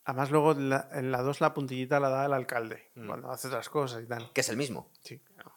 Además, 0.06 0.32
luego 0.32 0.52
en 0.52 0.70
la- 0.70 0.90
en 0.92 1.12
la 1.12 1.22
2 1.22 1.40
la 1.40 1.54
puntillita 1.54 2.00
la 2.00 2.10
da 2.10 2.26
el 2.26 2.34
alcalde, 2.34 2.92
Mm. 2.96 3.08
cuando 3.08 3.32
hace 3.32 3.48
otras 3.48 3.70
cosas 3.70 4.04
y 4.04 4.06
tal. 4.08 4.32
Que 4.34 4.42
es 4.42 4.50
el 4.50 4.58
mismo. 4.58 4.90
Sí, 5.02 5.20
claro. 5.20 5.53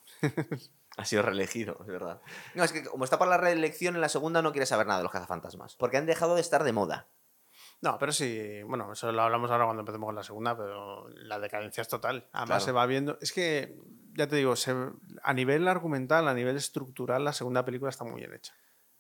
Ha 0.97 1.05
sido 1.05 1.23
reelegido, 1.23 1.77
es 1.81 1.87
verdad. 1.87 2.21
No, 2.55 2.65
es 2.65 2.73
que 2.73 2.85
como 2.85 3.05
está 3.05 3.19
para 3.19 3.33
la 3.33 3.37
reelección 3.37 3.95
en 3.97 4.01
la 4.01 4.09
segunda 4.09 4.41
no 4.43 4.53
quiere 4.53 4.67
saber 4.67 4.87
nada 4.87 4.99
de 4.99 5.03
los 5.05 5.13
cazafantasmas. 5.13 5.77
Porque 5.77 5.99
han 5.99 6.07
dejado 6.07 6.35
de 6.35 6.41
estar 6.41 6.65
de 6.65 6.73
moda. 6.73 7.09
No, 7.83 7.99
pero 7.99 8.13
sí, 8.13 8.63
bueno, 8.63 8.93
eso 8.93 9.13
lo 9.13 9.21
hablamos 9.23 9.51
ahora 9.51 9.67
cuando 9.67 9.81
empecemos 9.83 10.07
con 10.07 10.15
la 10.15 10.23
segunda, 10.23 10.57
pero 10.57 11.09
la 11.11 11.39
decadencia 11.39 11.83
es 11.83 11.89
total. 11.89 12.27
Además 12.33 12.47
Claro. 12.49 12.65
se 12.65 12.73
va 12.73 12.87
viendo, 12.87 13.19
es 13.21 13.33
que, 13.33 13.77
ya 14.15 14.27
te 14.27 14.37
digo, 14.37 14.57
se- 14.57 14.75
a 15.23 15.35
nivel 15.35 15.69
argumental, 15.69 16.27
a 16.29 16.33
nivel 16.35 16.57
estructural, 16.57 17.23
la 17.25 17.35
segunda 17.35 17.65
película 17.67 17.91
está 17.91 18.05
muy 18.05 18.21
bien 18.21 18.33
hecha. 18.33 18.55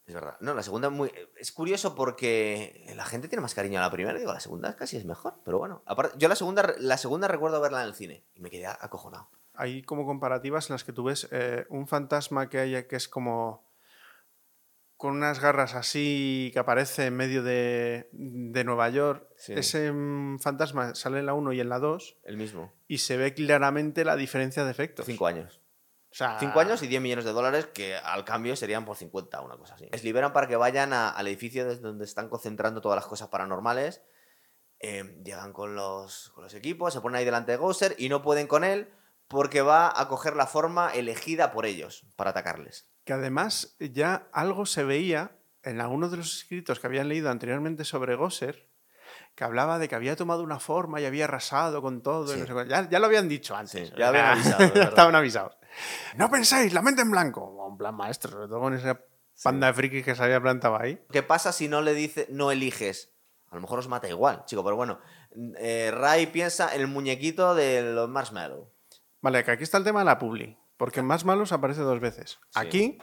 Es 0.05 0.15
verdad. 0.15 0.37
No, 0.41 0.53
la 0.55 0.63
segunda 0.63 0.91
muy... 0.91 1.11
es 1.37 1.51
curioso 1.51 1.95
porque 1.95 2.93
la 2.95 3.05
gente 3.07 3.27
tiene 3.29 3.43
más 3.43 3.55
cariño 3.55 3.79
a 3.79 3.83
la 3.83 3.91
primera. 3.91 4.17
Digo, 4.19 4.33
la 4.33 4.39
segunda 4.41 4.77
casi 4.77 4.97
es 4.99 5.05
mejor. 5.05 5.35
Pero 5.45 5.59
bueno, 5.59 5.83
aparte, 5.87 6.17
yo 6.19 6.29
la 6.29 6.37
segunda, 6.37 6.75
la 6.79 6.97
segunda 6.99 7.27
recuerdo 7.27 7.61
verla 7.61 7.81
en 7.83 7.89
el 7.89 7.95
cine 7.95 8.25
y 8.35 8.41
me 8.41 8.51
quedé 8.51 8.67
acojonado. 8.67 9.31
Hay 9.59 9.83
como 9.83 10.05
comparativas 10.07 10.69
en 10.71 10.75
las 10.75 10.85
que 10.85 10.93
tú 10.93 11.05
ves 11.05 11.29
eh, 11.31 11.67
un 11.71 11.87
fantasma 11.87 12.49
que 12.49 12.59
hay 12.59 12.85
que 12.87 12.97
es 12.97 13.09
como 13.09 13.67
con 14.97 15.13
unas 15.15 15.41
garras 15.41 15.75
así 15.75 16.51
que 16.55 16.59
aparece 16.59 17.07
en 17.07 17.17
medio 17.17 17.43
de, 17.43 18.09
de 18.13 18.65
Nueva 18.65 18.89
York. 18.89 19.29
Sí. 19.37 19.53
Ese 19.53 19.93
mm, 19.93 20.39
fantasma 20.39 20.95
sale 20.95 21.19
en 21.19 21.27
la 21.27 21.35
1 21.35 21.53
y 21.53 21.61
en 21.61 21.69
la 21.69 21.79
2 21.79 22.17
El 22.25 22.39
mismo. 22.39 22.73
y 22.89 22.99
se 22.99 23.17
ve 23.19 23.35
claramente 23.35 24.05
la 24.05 24.17
diferencia 24.17 24.65
de 24.65 24.71
efectos. 24.71 25.05
Cinco 25.05 25.27
años. 25.27 25.61
O 26.11 26.15
sea, 26.17 26.39
Cinco 26.41 26.61
años 26.61 26.83
y 26.83 26.87
10 26.87 27.03
millones 27.03 27.27
de 27.27 27.33
dólares 27.33 27.67
que 27.67 27.95
al 27.95 28.25
cambio 28.25 28.57
serían 28.57 28.87
por 28.87 28.97
50, 28.97 29.39
una 29.43 29.59
cosa 29.59 29.75
así. 29.75 29.87
Les 29.93 30.03
liberan 30.03 30.33
para 30.33 30.47
que 30.49 30.57
vayan 30.57 30.95
a- 30.95 31.11
al 31.11 31.27
edificio 31.27 31.67
desde 31.67 31.83
donde 31.83 32.07
están 32.07 32.31
concentrando 32.31 32.81
todas 32.81 32.97
las 32.97 33.07
cosas 33.07 33.29
paranormales. 33.29 34.01
Eh, 34.79 35.21
llegan 35.25 35.53
con 35.53 35.75
los, 35.75 36.31
con 36.31 36.45
los 36.45 36.55
equipos, 36.55 36.95
se 36.95 37.03
ponen 37.03 37.17
ahí 37.17 37.25
delante 37.27 37.53
de 37.53 37.59
Gouser 37.59 37.95
y 37.99 38.09
no 38.09 38.23
pueden 38.23 38.47
con 38.47 38.65
él 38.65 38.89
porque 39.29 39.63
va 39.63 39.93
a 39.95 40.09
coger 40.09 40.37
la 40.37 40.47
forma 40.47 40.91
elegida 40.95 41.53
por 41.53 41.67
ellos 41.67 42.07
para 42.17 42.31
atacarles. 42.31 42.87
que 43.05 43.13
además 43.13 43.77
ya 43.79 44.29
algo 44.33 44.67
se 44.67 44.85
veía 44.85 45.37
en 45.63 45.81
algunos 45.81 46.11
de 46.11 46.17
los 46.19 46.37
escritos 46.37 46.79
que 46.81 46.87
habían 46.87 47.09
leído 47.09 47.31
anteriormente 47.31 47.85
sobre 47.85 48.15
Gosser, 48.15 48.69
que 49.35 49.45
hablaba 49.45 49.79
de 49.79 49.89
que 49.89 49.95
había 49.95 50.17
tomado 50.17 50.43
una 50.43 50.59
forma 50.61 51.01
y 51.01 51.05
había 51.07 51.25
arrasado 51.25 51.83
con 51.83 52.03
todo. 52.03 52.27
y 52.33 52.35
Sí. 52.35 52.41
no 52.41 52.47
sé 52.47 52.53
cuál. 52.53 52.69
ya, 52.69 52.89
ya 52.89 52.99
lo 52.99 53.07
habían 53.07 53.29
dicho 53.29 53.55
antes. 53.57 53.89
Sí, 53.89 53.95
ya 53.97 54.09
habían 54.09 54.27
avisado, 54.27 54.59
ya 54.75 54.83
estaban 54.85 55.15
avisados. 55.15 55.57
No 56.17 56.31
penséis, 56.31 56.73
la 56.73 56.83
mente 56.83 57.03
en 57.03 57.11
blanco. 57.11 57.45
Un 57.67 57.77
plan 57.77 57.95
maestro, 57.95 58.31
sobre 58.31 58.49
todo 58.49 58.61
con 58.61 58.75
esa 58.75 59.01
panda 59.43 59.67
de 59.67 59.75
frikis 59.75 60.05
que 60.05 60.15
se 60.15 60.23
había 60.23 60.41
plantado 60.41 60.81
ahí. 60.81 61.05
¿Qué 61.13 61.23
pasa 61.23 61.53
si 61.53 61.69
no 61.69 61.83
le 61.83 61.93
dice, 61.95 62.27
no 62.31 62.51
eliges? 62.51 63.13
A 63.51 63.55
lo 63.57 63.61
mejor 63.61 63.79
os 63.81 63.89
mata 63.89 64.09
igual, 64.09 64.45
chico, 64.47 64.65
pero 64.65 64.77
bueno. 64.77 64.99
Eh, 65.59 65.91
Ray 65.93 66.27
piensa 66.29 66.75
en 66.75 66.81
el 66.81 66.87
muñequito 66.87 67.55
de 67.55 67.83
los 67.93 68.09
marshmallow. 68.09 68.73
Vale, 69.27 69.43
que 69.43 69.51
aquí 69.51 69.65
está 69.65 69.79
el 69.79 69.83
tema 69.83 69.99
de 69.99 70.05
la 70.05 70.19
publi. 70.19 70.57
Porque 70.77 71.03
Más 71.03 71.25
Malos 71.25 71.51
aparece 71.51 71.81
dos 71.81 71.99
veces. 71.99 72.39
Sí. 72.51 72.61
Aquí 72.61 72.99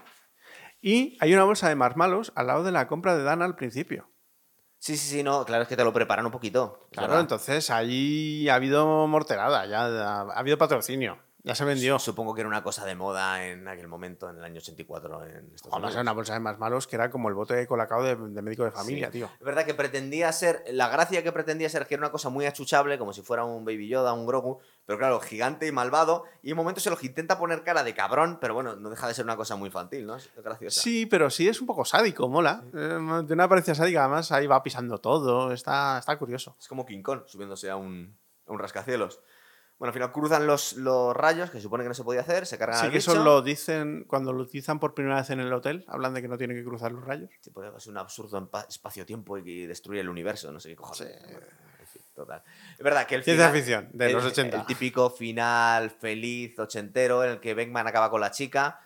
y 0.79 1.17
hay 1.19 1.33
una 1.33 1.43
bolsa 1.43 1.67
de 1.67 1.75
Más 1.75 1.97
Malos 1.97 2.31
al 2.37 2.47
lado 2.47 2.63
de 2.63 2.71
la 2.71 2.87
compra 2.87 3.17
de 3.17 3.23
Dana 3.23 3.43
al 3.43 3.57
principio. 3.57 4.09
Sí, 4.79 4.95
sí, 4.95 5.09
sí, 5.09 5.21
no, 5.21 5.43
claro, 5.43 5.63
es 5.63 5.67
que 5.67 5.75
te 5.75 5.83
lo 5.83 5.91
preparan 5.91 6.25
un 6.25 6.31
poquito. 6.31 6.87
Claro, 6.93 7.09
verdad. 7.09 7.21
entonces 7.23 7.69
ahí 7.69 8.47
ha 8.47 8.55
habido 8.55 9.05
morterada, 9.05 9.65
ya 9.65 9.85
ha 9.85 10.21
habido 10.39 10.57
patrocinio, 10.57 11.21
ya 11.43 11.55
se 11.55 11.65
vendió. 11.65 11.99
Supongo 11.99 12.33
que 12.33 12.41
era 12.41 12.47
una 12.47 12.63
cosa 12.63 12.85
de 12.85 12.95
moda 12.95 13.45
en 13.45 13.67
aquel 13.67 13.87
momento, 13.87 14.29
en 14.29 14.37
el 14.37 14.43
año 14.43 14.59
84 14.59 15.25
en 15.25 15.51
Estados 15.53 15.73
Además, 15.73 15.91
era 15.93 16.01
una 16.01 16.11
bolsa 16.13 16.33
de 16.33 16.39
más 16.39 16.57
malos 16.59 16.87
que 16.87 16.95
era 16.95 17.09
como 17.11 17.27
el 17.29 17.35
bote 17.35 17.53
de 17.53 17.67
colacao 17.67 18.01
de, 18.03 18.15
de 18.15 18.41
médico 18.41 18.63
de 18.63 18.71
familia, 18.71 19.07
Sí. 19.07 19.19
tío. 19.19 19.29
Es 19.39 19.45
verdad 19.45 19.65
que 19.65 19.73
pretendía 19.73 20.31
ser, 20.31 20.63
la 20.71 20.87
gracia 20.89 21.21
que 21.23 21.31
pretendía 21.31 21.69
ser 21.69 21.85
que 21.85 21.95
era 21.95 22.01
una 22.01 22.11
cosa 22.11 22.29
muy 22.29 22.45
achuchable, 22.45 22.97
como 22.97 23.11
si 23.13 23.21
fuera 23.21 23.43
un 23.43 23.65
Baby 23.65 23.87
Yoda, 23.89 24.13
un 24.13 24.25
Grogu, 24.25 24.59
pero 24.85 24.97
claro, 24.97 25.19
gigante 25.19 25.67
y 25.67 25.71
malvado, 25.71 26.23
y 26.41 26.51
en 26.51 26.57
momentos 26.57 26.83
se 26.83 26.89
los 26.89 27.03
intenta 27.03 27.37
poner 27.37 27.63
cara 27.63 27.83
de 27.83 27.93
cabrón, 27.93 28.37
pero 28.39 28.53
bueno, 28.53 28.75
no 28.75 28.89
deja 28.89 29.07
de 29.07 29.13
ser 29.13 29.25
una 29.25 29.35
cosa 29.37 29.55
muy 29.55 29.67
infantil, 29.67 30.05
¿no? 30.05 30.15
Es 30.15 30.29
graciosa. 30.35 30.81
Sí, 30.81 31.05
pero 31.05 31.29
sí 31.29 31.47
es 31.47 31.59
un 31.61 31.67
poco 31.67 31.83
sádico, 31.85 32.27
mola. 32.29 32.63
Eh, 32.73 33.23
De 33.25 33.33
una 33.33 33.43
apariencia 33.45 33.75
sádica, 33.75 34.01
además 34.05 34.31
ahí 34.31 34.47
va 34.47 34.63
pisando 34.63 34.97
todo, 34.99 35.51
está, 35.51 35.97
está 35.99 36.17
curioso. 36.17 36.55
Es 36.59 36.67
como 36.67 36.85
King 36.85 37.01
Kong 37.01 37.21
subiéndose 37.25 37.69
a 37.69 37.75
un, 37.75 38.17
a 38.47 38.51
un 38.51 38.59
rascacielos. 38.59 39.21
Bueno, 39.79 39.89
al 39.89 39.93
final 39.93 40.11
cruzan 40.11 40.47
los, 40.47 40.73
los 40.73 41.15
rayos, 41.15 41.49
que 41.49 41.57
se 41.57 41.63
supone 41.63 41.83
que 41.83 41.89
no 41.89 41.93
se 41.93 42.03
podía 42.03 42.21
hacer, 42.21 42.45
se 42.45 42.57
cargan 42.57 42.79
Sí 42.79 42.85
al 42.85 42.91
que 42.91 42.99
eso 42.99 43.15
lo 43.21 43.41
dicen 43.41 44.05
cuando 44.07 44.31
lo 44.31 44.43
utilizan 44.43 44.79
por 44.79 44.93
primera 44.93 45.17
vez 45.17 45.29
en 45.29 45.39
el 45.41 45.51
hotel, 45.51 45.83
hablan 45.87 46.13
de 46.13 46.21
que 46.21 46.27
no 46.27 46.37
tienen 46.37 46.55
que 46.55 46.63
cruzar 46.63 46.91
los 46.91 47.03
rayos. 47.03 47.29
Sí, 47.41 47.49
puede 47.49 47.77
ser 47.79 47.91
un 47.91 47.97
absurdo 47.97 48.39
empa- 48.39 48.65
espacio-tiempo 48.67 49.37
y 49.39 49.43
que 49.43 49.67
destruye 49.67 49.99
el 49.99 50.07
universo, 50.09 50.51
no 50.51 50.59
sé 50.59 50.69
qué 50.69 50.75
cojones. 50.77 51.01
En 51.01 51.87
fin, 51.87 52.01
total. 52.15 52.43
Es 52.77 52.83
verdad 52.83 53.05
que 53.07 53.15
el 53.15 53.23
Ciencia 53.23 53.47
final- 53.49 53.57
ficción, 53.61 53.89
de 53.91 54.05
el, 54.05 54.13
los 54.13 54.23
80. 54.25 54.57
el 54.57 54.65
típico 54.65 55.09
final 55.09 55.89
feliz, 55.89 56.57
ochentero, 56.59 57.23
en 57.25 57.31
el 57.31 57.39
que 57.41 57.53
Beckman 57.53 57.85
acaba 57.87 58.09
con 58.09 58.21
la 58.21 58.31
chica. 58.31 58.79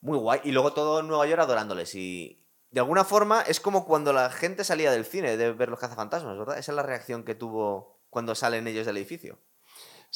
Muy 0.00 0.18
guay. 0.18 0.40
Y 0.44 0.50
luego 0.52 0.72
todo 0.72 1.00
en 1.00 1.08
Nueva 1.08 1.26
York 1.26 1.40
adorándoles. 1.42 1.94
Y 1.94 2.42
de 2.70 2.80
alguna 2.80 3.04
forma 3.04 3.42
es 3.42 3.60
como 3.60 3.84
cuando 3.86 4.12
la 4.12 4.30
gente 4.30 4.64
salía 4.64 4.90
del 4.90 5.04
cine 5.04 5.36
de 5.36 5.52
ver 5.52 5.68
los 5.68 5.78
cazafantasmas, 5.78 6.36
¿verdad? 6.36 6.58
Esa 6.58 6.72
es 6.72 6.76
la 6.76 6.82
reacción 6.82 7.22
que 7.22 7.34
tuvo 7.34 8.00
cuando 8.10 8.34
salen 8.34 8.66
ellos 8.66 8.86
del 8.86 8.96
edificio. 8.96 9.38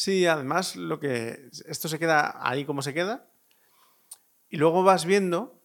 Sí, 0.00 0.26
además 0.26 0.76
lo 0.76 0.98
que 0.98 1.50
esto 1.66 1.86
se 1.86 1.98
queda 1.98 2.34
ahí 2.40 2.64
como 2.64 2.80
se 2.80 2.94
queda 2.94 3.26
y 4.48 4.56
luego 4.56 4.82
vas 4.82 5.04
viendo 5.04 5.60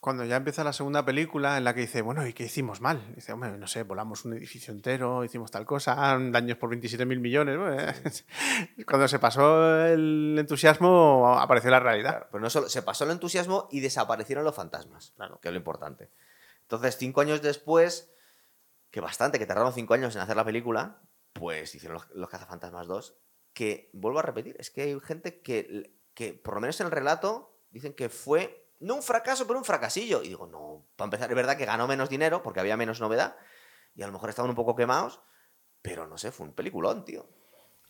cuando 0.00 0.24
ya 0.24 0.34
empieza 0.34 0.64
la 0.64 0.72
segunda 0.72 1.04
película 1.04 1.56
en 1.56 1.62
la 1.62 1.72
que 1.72 1.82
dice, 1.82 2.02
bueno, 2.02 2.26
¿y 2.26 2.32
qué 2.32 2.42
hicimos 2.46 2.80
mal? 2.80 3.00
Dice, 3.14 3.32
hombre, 3.32 3.56
no 3.56 3.68
sé, 3.68 3.84
volamos 3.84 4.24
un 4.24 4.32
edificio 4.32 4.74
entero, 4.74 5.22
hicimos 5.22 5.52
tal 5.52 5.64
cosa, 5.64 5.94
daños 6.18 6.58
por 6.58 6.70
27 6.70 7.06
mil 7.06 7.20
millones. 7.20 8.24
Cuando 8.84 9.06
se 9.06 9.20
pasó 9.20 9.86
el 9.86 10.34
entusiasmo 10.40 11.38
apareció 11.38 11.70
la 11.70 11.78
realidad. 11.78 12.26
Pero 12.32 12.42
no 12.42 12.50
solo, 12.50 12.68
se 12.68 12.82
pasó 12.82 13.04
el 13.04 13.12
entusiasmo 13.12 13.68
y 13.70 13.78
desaparecieron 13.78 14.42
los 14.42 14.56
fantasmas, 14.56 15.12
Claro. 15.14 15.38
que 15.40 15.46
es 15.50 15.52
lo 15.54 15.58
importante. 15.58 16.10
Entonces, 16.62 16.96
cinco 16.96 17.20
años 17.20 17.42
después, 17.42 18.10
que 18.90 19.00
bastante, 19.00 19.38
que 19.38 19.46
tardaron 19.46 19.72
cinco 19.72 19.94
años 19.94 20.16
en 20.16 20.22
hacer 20.22 20.34
la 20.34 20.44
película, 20.44 20.98
pues 21.32 21.76
hicieron 21.76 21.98
los, 21.98 22.10
los 22.10 22.28
Cazafantasmas 22.28 22.88
2, 22.88 23.14
que, 23.52 23.90
vuelvo 23.92 24.18
a 24.18 24.22
repetir, 24.22 24.56
es 24.58 24.70
que 24.70 24.82
hay 24.82 25.00
gente 25.00 25.40
que, 25.40 25.94
que, 26.14 26.32
por 26.34 26.54
lo 26.54 26.60
menos 26.60 26.80
en 26.80 26.86
el 26.86 26.92
relato, 26.92 27.58
dicen 27.70 27.94
que 27.94 28.08
fue, 28.08 28.68
no 28.80 28.94
un 28.94 29.02
fracaso, 29.02 29.46
pero 29.46 29.58
un 29.58 29.64
fracasillo. 29.64 30.22
Y 30.22 30.28
digo, 30.28 30.46
no, 30.46 30.86
para 30.96 31.06
empezar, 31.06 31.30
es 31.30 31.36
verdad 31.36 31.56
que 31.56 31.64
ganó 31.64 31.86
menos 31.86 32.08
dinero, 32.08 32.42
porque 32.42 32.60
había 32.60 32.76
menos 32.76 33.00
novedad, 33.00 33.36
y 33.94 34.02
a 34.02 34.06
lo 34.06 34.12
mejor 34.12 34.30
estaban 34.30 34.50
un 34.50 34.56
poco 34.56 34.74
quemados, 34.76 35.20
pero 35.82 36.06
no 36.06 36.18
sé, 36.18 36.32
fue 36.32 36.46
un 36.46 36.54
peliculón, 36.54 37.04
tío. 37.04 37.28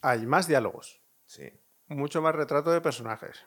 Hay 0.01 0.27
más 0.27 0.47
diálogos, 0.47 1.01
Sí. 1.27 1.49
mucho 1.87 2.21
más 2.23 2.35
retrato 2.35 2.71
de 2.73 2.81
personajes. 2.81 3.45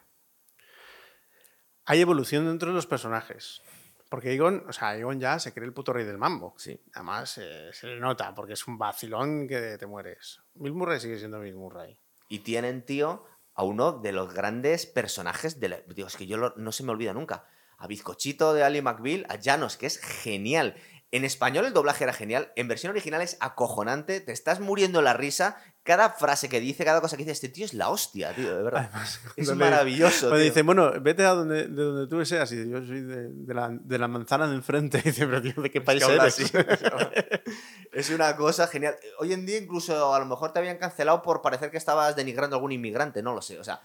Hay 1.86 2.02
evolución 2.02 2.46
dentro 2.46 2.70
de 2.70 2.76
los 2.76 2.88
personajes. 2.88 3.62
Porque 4.10 4.34
Egon, 4.34 4.64
o 4.68 4.74
sea, 4.74 4.96
Egon 4.96 5.20
ya 5.20 5.40
se 5.40 5.54
cree 5.54 5.66
el 5.66 5.74
puto 5.74 5.92
rey 5.92 6.06
del 6.06 6.18
mambo. 6.18 6.54
Sí. 6.58 6.80
Además, 6.94 7.38
eh, 7.40 7.72
se 7.74 7.88
le 7.88 8.00
nota, 8.00 8.34
porque 8.34 8.54
es 8.54 8.68
un 8.68 8.78
vacilón 8.78 9.48
que 9.48 9.78
te 9.78 9.86
mueres. 9.88 10.42
Bill 10.54 10.74
Murray 10.74 11.00
sigue 11.00 11.18
siendo 11.18 11.40
Bill 11.40 11.56
Murray. 11.56 11.98
Y 12.28 12.40
tienen, 12.40 12.86
tío, 12.86 13.26
a 13.54 13.64
uno 13.64 13.94
de 13.94 14.12
los 14.12 14.34
grandes 14.34 14.86
personajes 14.86 15.60
de 15.60 15.70
la... 15.70 15.78
Digo, 15.88 16.08
es 16.08 16.18
que 16.18 16.28
yo 16.28 16.38
no 16.56 16.72
se 16.72 16.84
me 16.84 16.92
olvida 16.92 17.14
nunca. 17.14 17.48
A 17.78 17.88
Bizcochito 17.88 18.54
de 18.54 18.64
Ali 18.64 18.82
McBeal, 18.82 19.26
a 19.30 19.38
Janos, 19.42 19.78
que 19.78 19.86
es 19.86 20.00
genial. 20.00 20.76
En 21.12 21.24
español 21.24 21.66
el 21.66 21.74
doblaje 21.74 22.04
era 22.04 22.14
genial, 22.14 22.52
en 22.56 22.68
versión 22.68 22.92
original 22.92 23.22
es 23.22 23.38
acojonante, 23.40 24.20
te 24.20 24.34
estás 24.34 24.60
muriendo 24.60 25.02
la 25.02 25.14
risa, 25.14 25.58
cada 25.86 26.10
frase 26.10 26.50
que 26.50 26.60
dice, 26.60 26.84
cada 26.84 27.00
cosa 27.00 27.16
que 27.16 27.22
dice, 27.24 27.32
este 27.32 27.48
tío 27.48 27.64
es 27.64 27.74
la 27.76 27.90
hostia, 27.90 28.34
tío, 28.34 28.58
de 28.58 28.64
verdad. 28.64 28.90
Además, 28.92 29.20
es 29.38 29.48
le- 29.48 29.54
maravilloso. 29.56 30.22
Cuando 30.28 30.38
tío. 30.38 30.46
dice, 30.46 30.62
bueno, 30.64 30.92
vete 31.00 31.24
a 31.24 31.30
donde, 31.30 31.68
de 31.68 31.84
donde 31.84 32.08
tú 32.08 32.26
seas. 32.26 32.52
Y 32.52 32.68
yo 32.70 32.80
soy 32.86 33.02
de, 33.02 33.30
de 33.30 33.54
la, 33.54 33.70
de 33.72 33.98
la 34.00 34.08
manzana 34.08 34.48
de 34.48 34.56
enfrente. 34.56 34.98
Y 34.98 35.02
dice, 35.10 35.26
pero 35.28 35.42
tío, 35.42 35.54
¿de 35.62 35.70
qué 35.72 35.78
Es 35.78 35.84
país 35.86 36.04
que 36.04 36.12
eres? 36.16 36.40
así. 36.40 36.44
es 37.94 38.10
una 38.10 38.36
cosa 38.36 38.68
genial. 38.68 38.96
Hoy 39.20 39.34
en 39.34 39.46
día 39.46 39.58
incluso 39.58 40.14
a 40.14 40.20
lo 40.20 40.26
mejor 40.26 40.52
te 40.54 40.60
habían 40.60 40.78
cancelado 40.78 41.22
por 41.22 41.42
parecer 41.42 41.72
que 41.72 41.78
estabas 41.78 42.16
denigrando 42.16 42.56
a 42.56 42.58
algún 42.58 42.72
inmigrante, 42.72 43.22
no 43.22 43.34
lo 43.34 43.42
sé. 43.42 43.60
O 43.60 43.64
sea, 43.64 43.82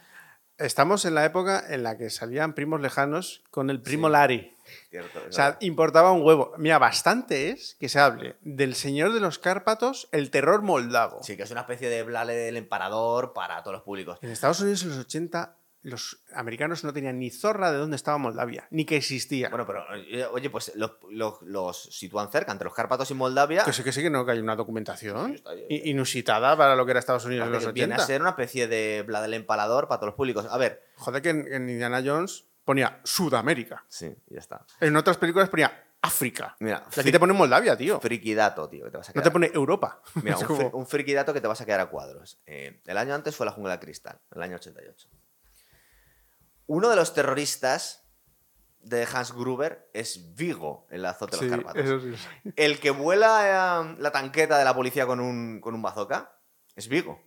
Estamos 0.61 1.05
en 1.07 1.15
la 1.15 1.25
época 1.25 1.65
en 1.69 1.83
la 1.83 1.97
que 1.97 2.11
salían 2.11 2.53
primos 2.55 2.81
lejanos 2.81 3.43
con 3.51 3.71
el 3.71 3.81
primo 3.81 4.09
Sí. 4.09 4.13
Larry. 4.13 4.57
cierto. 4.91 5.19
O 5.29 5.33
sea, 5.33 5.57
importaba 5.61 6.13
un 6.13 6.23
huevo. 6.23 6.53
Mira, 6.59 6.79
bastante 6.79 7.51
es 7.51 7.77
que 7.81 7.89
se 7.89 7.99
hable 7.99 8.37
del 8.43 8.75
señor 8.75 9.13
de 9.13 9.21
los 9.21 9.39
Cárpatos, 9.39 10.09
el 10.13 10.31
terror 10.31 10.63
moldavo. 10.63 11.23
Sí, 11.23 11.37
que 11.37 11.45
es 11.45 11.51
una 11.51 11.63
especie 11.63 11.89
de 11.89 12.03
Blale 12.03 12.35
del 12.35 12.57
emperador 12.57 13.33
para 13.33 13.63
todos 13.63 13.75
los 13.75 13.83
públicos. 13.83 14.19
En 14.23 14.31
Estados 14.31 14.61
Unidos 14.61 14.83
en 14.83 14.91
los 14.91 14.99
80 14.99 15.57
los 15.83 16.23
americanos 16.35 16.85
no 16.85 16.93
tenían 16.93 17.19
ni 17.19 17.31
zorra 17.31 17.73
de 17.73 17.79
dónde 17.79 17.97
estaba 17.97 18.19
Moldavia, 18.19 18.67
ni 18.71 18.85
que 18.85 18.97
existía. 18.97 19.49
Bueno, 19.49 19.67
pero 19.67 19.83
eh, 19.97 20.27
oye, 20.27 20.51
pues 20.51 20.73
los, 20.77 20.93
los- 21.11 21.41
los 21.43 21.83
sitúan 21.85 22.31
cerca, 22.31 22.53
entre 22.53 22.67
los 22.67 22.75
Cárpatos 22.75 23.11
y 23.11 23.15
Moldavia. 23.15 23.65
que 23.65 23.73
sí 23.73 23.83
que 23.83 23.93
sí 23.93 24.03
que 24.03 24.11
no, 24.11 24.25
que 24.27 24.33
hay 24.33 24.41
una 24.41 24.57
documentación 24.57 25.37
Sí, 25.69 25.83
inusitada 25.85 26.57
para 26.57 26.77
lo 26.77 26.85
que 26.85 26.91
era 26.91 27.01
Estados 27.01 27.25
Unidos 27.25 27.47
en 27.47 27.53
los 27.53 27.65
que 27.67 27.73
viene 27.73 27.95
80. 27.95 28.03
a 28.03 28.07
ser 28.07 28.21
una 28.21 28.31
especie 28.31 28.69
de 28.69 29.03
Bla 29.07 29.23
del 29.23 29.35
empalador 29.35 29.89
para 29.89 29.99
todos 30.01 30.09
los 30.09 30.17
públicos. 30.17 30.47
A 30.51 30.59
ver. 30.59 30.83
Joder, 30.97 31.23
que 31.23 31.31
en, 31.31 31.53
en 31.53 31.69
Indiana 31.71 32.03
Jones 32.05 32.45
ponía 32.65 33.01
Sudamérica. 33.05 33.85
Sí, 33.89 34.15
ya 34.29 34.39
está. 34.41 34.65
En 34.81 34.95
otras 34.97 35.17
películas 35.17 35.49
ponía 35.49 35.87
África. 36.03 36.57
Mira, 36.61 36.85
O 36.89 36.93
sea, 36.93 37.03
aquí 37.03 37.13
te 37.13 37.19
pone 37.19 37.33
Moldavia, 37.33 37.77
tío. 37.77 38.01
frikidato, 38.01 38.69
tío, 38.69 38.85
que 38.85 38.91
te 38.91 38.97
vas 38.99 39.09
a 39.11 39.13
No 39.15 39.23
te 39.23 39.31
pone 39.31 39.51
Europa. 39.53 40.03
Mira, 40.23 40.37
un, 40.39 40.45
fri- 40.47 40.71
un 40.73 40.87
frikidato 40.87 41.33
que 41.35 41.41
te 41.41 41.47
vas 41.49 41.61
a 41.61 41.67
quedar 41.67 41.81
a 41.81 41.87
cuadros. 41.87 42.39
Eh, 42.47 42.81
el 42.87 42.97
año 42.99 43.15
antes 43.15 43.35
fue 43.37 43.45
la 43.47 43.53
jungla 43.53 43.73
de 43.75 43.81
cristal, 43.81 44.19
el 44.35 44.43
año 44.43 44.57
88. 44.57 45.09
Uno 46.73 46.89
de 46.89 46.95
los 46.95 47.15
terroristas 47.15 48.05
de 48.81 49.07
Hans 49.13 49.33
Gruber 49.35 49.91
es 49.93 50.37
Vigo, 50.37 50.87
el 50.91 51.05
azote 51.05 51.37
de 51.37 51.43
Sí, 51.43 51.49
los 51.49 51.57
Cárpatos. 51.57 51.83
eso 51.85 52.01
sí. 52.01 52.53
El 52.55 52.79
que 52.79 52.91
vuela 52.93 53.91
eh, 53.91 53.97
la 53.99 54.13
tanqueta 54.13 54.57
de 54.57 54.65
la 54.65 54.73
policía 54.75 55.05
con 55.05 55.19
un, 55.19 55.61
con 55.61 55.75
un 55.75 55.83
bazooka 55.83 56.33
es 56.77 56.87
Vigo. 56.89 57.21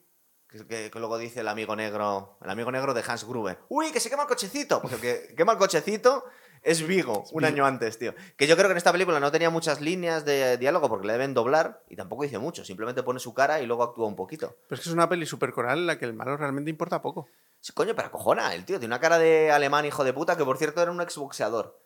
Que, 0.47 0.65
que- 0.65 0.89
que 0.91 0.99
luego 0.99 1.17
dice 1.17 1.41
el 1.41 1.47
amigo 1.49 1.75
negro, 1.75 2.37
el 2.41 2.49
amigo 2.49 2.71
negro 2.71 2.93
de 2.93 3.03
Hans 3.05 3.25
Gruber. 3.27 3.59
¡Uy, 3.69 3.91
que 3.91 3.99
se 3.99 4.09
quema 4.09 4.21
el 4.23 4.29
cochecito! 4.29 4.81
Porque 4.81 4.95
el 4.95 5.01
que 5.01 5.35
quema 5.35 5.51
el 5.51 5.57
cochecito 5.57 6.23
es 6.61 6.87
Vigo, 6.87 7.23
un 7.33 7.39
Vigo. 7.41 7.47
año 7.47 7.65
antes, 7.65 7.99
tío. 7.99 8.15
Que 8.37 8.47
yo 8.47 8.55
creo 8.55 8.69
que 8.69 8.71
en 8.71 8.77
esta 8.77 8.93
película 8.93 9.19
no 9.19 9.29
tenía 9.31 9.49
muchas 9.49 9.81
líneas 9.81 10.23
de 10.25 10.57
diálogo 10.57 10.87
porque 10.87 11.07
le 11.07 11.13
deben 11.13 11.33
doblar 11.33 11.83
y 11.89 11.97
tampoco 11.97 12.23
dice 12.23 12.39
mucho. 12.39 12.63
Simplemente 12.63 13.03
pone 13.03 13.19
su 13.19 13.33
cara 13.33 13.59
y 13.61 13.65
luego 13.65 13.83
actúa 13.83 14.07
un 14.07 14.15
poquito. 14.15 14.55
Pero 14.69 14.79
es 14.79 14.83
que 14.83 14.89
es 14.89 14.93
una 14.93 15.09
peli 15.09 15.25
super 15.25 15.51
coral 15.51 15.79
en 15.79 15.87
la 15.87 15.99
que 15.99 16.05
el 16.05 16.13
malo 16.13 16.37
realmente 16.37 16.69
importa 16.69 17.01
poco. 17.01 17.27
Coño, 17.71 17.95
pero 17.95 18.09
acojona 18.09 18.53
el 18.53 18.65
tío. 18.65 18.77
Tiene 18.79 18.93
una 18.93 18.99
cara 18.99 19.17
de 19.17 19.51
alemán, 19.51 19.85
hijo 19.85 20.03
de 20.03 20.11
puta, 20.13 20.35
que 20.35 20.43
por 20.43 20.57
cierto 20.57 20.81
era 20.81 20.91
un 20.91 21.01
exboxeador 21.01 21.79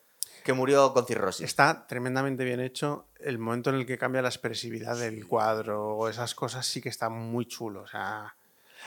que 0.44 0.52
murió 0.52 0.92
con 0.94 1.06
cirrosis. 1.06 1.44
Está 1.44 1.86
tremendamente 1.86 2.42
bien 2.44 2.60
hecho. 2.60 3.06
El 3.20 3.38
momento 3.38 3.70
en 3.70 3.76
el 3.76 3.86
que 3.86 3.98
cambia 3.98 4.22
la 4.22 4.28
expresividad 4.28 4.96
del 4.96 5.26
cuadro 5.26 5.96
o 5.96 6.08
esas 6.08 6.34
cosas 6.34 6.66
sí 6.66 6.80
que 6.80 6.88
está 6.88 7.08
muy 7.10 7.46
chulo. 7.46 7.82
O 7.82 7.86
sea, 7.86 8.34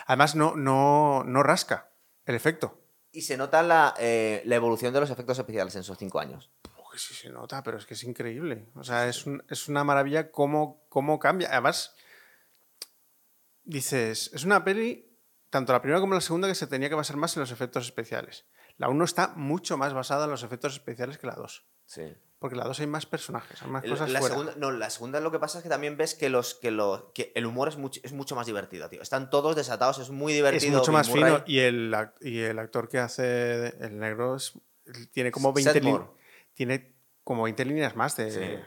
además 0.08 0.36
no, 0.36 0.56
no, 0.56 1.24
no 1.26 1.44
rasca 1.44 1.90
el 2.26 2.36
efecto. 2.36 2.78
Y 3.14 3.22
se 3.22 3.38
nota 3.38 3.62
la, 3.62 3.94
eh, 4.00 4.42
la 4.46 4.56
evolución 4.56 4.94
de 4.94 5.02
los 5.02 5.10
efectos 5.10 5.38
especiales 5.38 5.76
en 5.76 5.82
esos 5.82 5.98
cinco 5.98 6.20
años. 6.20 6.50
Uy, 6.78 6.98
sí 6.98 7.14
se 7.14 7.30
nota, 7.30 7.62
pero 7.62 7.78
es 7.78 7.86
que 7.86 7.94
es 7.94 8.04
increíble. 8.06 8.66
O 8.76 8.84
sea, 8.84 9.08
es, 9.08 9.26
un- 9.26 9.44
es 9.50 9.68
una 9.68 9.84
maravilla 9.84 10.32
cómo, 10.32 10.82
cómo 10.90 11.20
cambia. 11.20 11.50
Además, 11.52 11.94
dices, 13.64 14.32
es 14.34 14.44
una 14.44 14.64
peli, 14.64 15.11
tanto 15.52 15.72
la 15.74 15.82
primera 15.84 16.00
como 16.02 16.16
la 16.16 16.22
segunda, 16.22 16.48
que 16.48 16.56
se 16.56 16.66
tenía 16.66 16.90
que 16.90 16.96
basar 16.96 17.18
más 17.18 17.36
en 17.38 17.42
los 17.42 17.52
efectos 17.52 17.86
especiales. 17.86 18.46
La 18.78 18.90
1 18.90 19.04
está 19.06 19.34
mucho 19.36 19.78
más 19.78 19.94
basada 19.94 20.26
en 20.26 20.32
los 20.32 20.42
efectos 20.42 20.74
especiales 20.74 21.20
que 21.20 21.28
la 21.28 21.36
2. 21.36 21.64
Sí. 21.86 22.14
Porque 22.40 22.56
en 22.56 22.60
la 22.62 22.66
2 22.66 22.80
hay 22.80 22.88
más 22.88 23.06
personajes, 23.06 23.62
hay 23.62 23.70
más 23.70 23.84
El- 23.84 23.92
cosas 23.92 24.10
la 24.10 24.20
fuera. 24.20 24.34
segunda, 24.34 24.56
no, 24.58 24.72
la 24.72 24.90
segunda 24.90 25.20
lo 25.20 25.30
que 25.32 25.38
pasa 25.38 25.60
es 25.60 25.64
que 25.64 25.70
también 25.70 25.96
ves 25.98 26.16
que 26.16 26.30
los 26.30 26.56
que 26.56 26.72
los 26.72 27.04
que 27.14 27.32
el 27.36 27.46
humor 27.46 27.68
es 27.68 27.78
mucho, 27.78 28.02
es 28.04 28.14
mucho 28.14 28.36
más 28.36 28.48
divertido, 28.48 28.90
tío. 28.90 29.02
Están 29.04 29.30
todos 29.30 29.56
desatados, 29.56 30.00
es 30.00 30.10
muy 30.10 30.32
es 30.32 30.38
divertido. 30.38 30.80
mucho 30.80 30.92
Bill 30.92 30.98
más 30.98 31.10
Murray. 31.10 31.24
fino 31.26 31.44
y 31.46 31.60
el, 31.60 31.96
y 32.22 32.40
el 32.40 32.58
actor 32.58 32.90
que 32.90 32.98
hace 32.98 33.68
el 33.86 34.00
negro 34.00 34.38
es- 34.38 34.54
tiene 35.12 35.32
como 35.32 35.54
20 35.54 35.72
Seth 35.74 35.84
li- 35.84 35.90
Moore. 35.92 36.06
tiene 36.56 36.96
como 37.24 37.44
20 37.44 37.64
líneas 37.66 37.96
más 37.96 38.16
de, 38.18 38.32
Sí. 38.32 38.64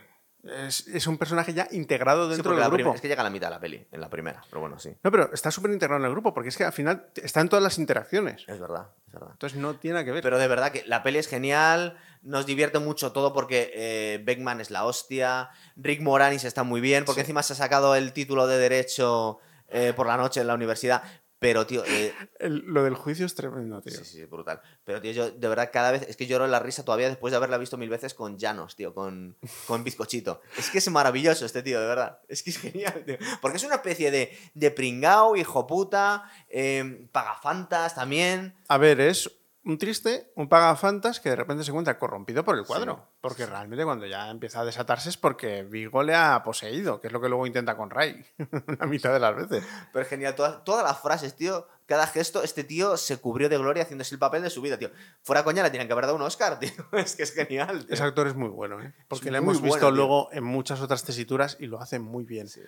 Es, 0.47 0.87
es 0.89 1.07
un 1.07 1.17
personaje 1.17 1.55
ya 1.55 1.67
integrado 1.71 2.25
Sí, 2.25 2.35
dentro 2.35 2.51
porque 2.53 2.63
del 2.63 2.71
grupo. 2.71 2.95
es 2.95 3.01
que 3.01 3.09
llega 3.09 3.23
a 3.23 3.25
la 3.25 3.31
mitad 3.31 3.47
de 3.49 3.55
la 3.55 3.61
peli, 3.61 3.87
en 3.91 4.01
la 4.01 4.11
primera, 4.11 4.43
pero 4.51 4.61
bueno, 4.61 4.79
sí. 4.79 4.95
No, 5.03 5.11
pero 5.11 5.33
está 5.33 5.51
súper 5.51 5.71
integrado 5.71 5.99
en 6.01 6.05
el 6.07 6.11
grupo, 6.13 6.35
porque 6.35 6.51
es 6.51 6.57
que 6.57 6.65
al 6.65 6.73
final 6.73 7.07
está 7.17 7.41
en 7.41 7.49
todas 7.49 7.63
las 7.63 7.79
interacciones. 7.79 8.45
Es 8.47 8.61
verdad, 8.61 8.89
es 9.07 9.13
verdad. 9.15 9.31
Entonces 9.33 9.59
no 9.59 9.75
tiene 9.77 9.95
nada 9.95 10.05
que 10.05 10.13
ver. 10.13 10.23
Pero 10.23 10.39
de 10.39 10.47
verdad 10.49 10.71
que 10.71 10.85
la 10.87 11.03
peli 11.03 11.19
es 11.19 11.29
genial, 11.29 11.97
nos 12.23 12.45
divierte 12.47 12.79
mucho 12.79 13.13
todo 13.13 13.33
porque 13.33 13.71
eh, 13.75 14.21
Beckman 14.25 14.61
es 14.61 14.71
la 14.71 14.85
hostia, 14.85 15.49
Rick 15.77 16.03
Moranis 16.03 16.45
está 16.45 16.63
muy 16.63 16.81
bien, 16.83 17.05
porque 17.05 17.21
Sí. 17.23 17.25
encima 17.25 17.43
se 17.43 17.55
ha 17.55 17.57
sacado 17.57 17.95
el 17.95 18.13
título 18.13 18.47
de 18.47 18.59
Derecho 18.59 19.39
eh, 19.69 19.93
por 19.97 20.07
la 20.07 20.17
noche 20.19 20.41
en 20.43 20.47
la 20.47 20.55
universidad. 20.55 21.03
Pero, 21.45 21.67
tío, 21.67 21.85
eh, 21.87 22.15
El- 22.39 22.65
lo 22.67 22.83
del 22.85 22.95
juicio 22.95 23.27
es 23.27 23.35
tremendo, 23.35 23.83
tío. 23.83 23.93
sí, 23.99 24.05
sí, 24.05 24.25
brutal. 24.25 24.63
Pero, 24.85 25.03
tío, 25.03 25.13
yo 25.13 25.31
de 25.31 25.47
verdad 25.49 25.69
cada 25.71 25.93
vez 25.93 26.07
es 26.09 26.17
que 26.17 26.27
lloro 26.27 26.47
la 26.47 26.59
risa 26.59 26.87
todavía 26.87 27.09
después 27.09 27.33
de 27.33 27.37
haberla 27.37 27.59
visto 27.59 27.77
mil 27.77 27.91
veces 27.91 28.15
con 28.15 28.39
Llanos, 28.39 28.77
tío, 28.77 28.95
con, 28.95 29.37
con 29.67 29.85
Bizcochito. 29.85 30.41
Es 30.57 30.71
que 30.71 30.79
es 30.79 30.91
maravilloso 30.91 31.45
este 31.45 31.63
tío, 31.63 31.79
de 31.81 31.87
verdad. 31.87 32.21
Es 32.29 32.43
que 32.43 32.49
es 32.51 32.59
genial, 32.59 33.03
tío. 33.05 33.19
Porque 33.43 33.59
es 33.59 33.65
una 33.65 33.75
especie 33.75 34.11
de, 34.11 34.37
de 34.55 34.71
pringao, 34.71 35.37
hijo 35.37 35.67
puta, 35.67 36.31
eh, 36.49 37.07
pagafantas 37.13 37.95
también. 37.95 38.55
A 38.69 38.79
ver, 38.79 39.01
es 39.01 39.31
un 39.65 39.79
triste, 39.79 40.31
un 40.37 40.49
pagafantas 40.49 41.21
que 41.21 41.31
de 41.31 41.37
repente 41.37 41.65
se 41.65 41.71
encuentra 41.71 41.99
corrompido 41.99 42.45
por 42.45 42.57
el 42.59 42.65
cuadro. 42.65 42.95
Sí, 42.97 43.17
porque 43.21 43.47
realmente 43.47 43.85
cuando 43.85 44.05
ya 44.07 44.29
empieza 44.31 44.61
a 44.61 44.65
desatarse 44.65 45.09
es 45.09 45.17
porque 45.17 45.63
Vigo 45.63 46.03
le 46.03 46.15
ha 46.15 46.43
poseído, 46.45 47.01
que 47.01 47.07
es 47.07 47.13
lo 47.13 47.21
que 47.21 47.29
luego 47.29 47.47
intenta 47.47 47.77
con 47.77 47.89
Ray. 47.91 48.25
la 48.79 48.87
mitad 48.87 49.13
de 49.13 49.21
las 49.21 49.35
veces. 49.35 49.65
Pero 49.93 50.03
es 50.03 50.09
genial, 50.09 50.35
todas, 50.35 50.63
todas 50.65 50.85
las 50.85 51.01
frases, 51.01 51.35
tío, 51.35 51.67
cada 51.87 52.07
gesto, 52.07 52.43
este 52.43 52.65
tío 52.65 52.97
se 52.99 53.17
cubrió 53.19 53.49
de 53.49 53.57
gloria 53.59 53.83
haciéndose 53.85 54.15
el 54.15 54.19
papel 54.19 54.43
de 54.43 54.51
su 54.51 54.61
vida, 54.61 54.79
tío. 54.79 54.91
Fuera 55.23 55.45
coña, 55.45 55.63
le 55.63 55.71
tienen 55.71 55.87
que 55.87 55.93
haber 55.93 56.05
dado 56.07 56.17
un 56.17 56.23
Oscar, 56.23 56.59
tío. 56.61 56.71
Es 56.93 57.17
que 57.17 57.23
es 57.23 57.33
genial, 57.35 57.87
tío. 57.87 57.95
Ese 57.95 58.03
actor 58.03 58.27
es 58.27 58.35
muy 58.35 58.49
bueno, 58.51 58.83
¿eh? 58.83 58.95
Porque 59.09 59.31
le 59.31 59.39
hemos 59.39 59.63
visto 59.63 59.79
bueno, 59.81 59.97
luego 59.97 60.29
en 60.33 60.45
muchas 60.45 60.81
otras 60.83 61.05
tesituras 61.05 61.57
y 61.59 61.67
lo 61.67 61.81
hace 61.81 61.99
muy 61.99 62.25
bien. 62.25 62.49
Sí, 62.49 62.61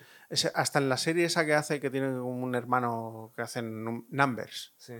hasta 0.55 0.79
en 0.79 0.89
la 0.89 0.97
serie 0.97 1.25
esa 1.25 1.45
que 1.45 1.53
hace, 1.53 1.79
que 1.79 1.89
tiene 1.91 2.07
como 2.07 2.43
un 2.43 2.55
hermano 2.55 3.31
que 3.35 3.43
hacen 3.43 3.83
num- 3.85 4.05
Numbers, 4.09 4.73
sí. 4.77 4.93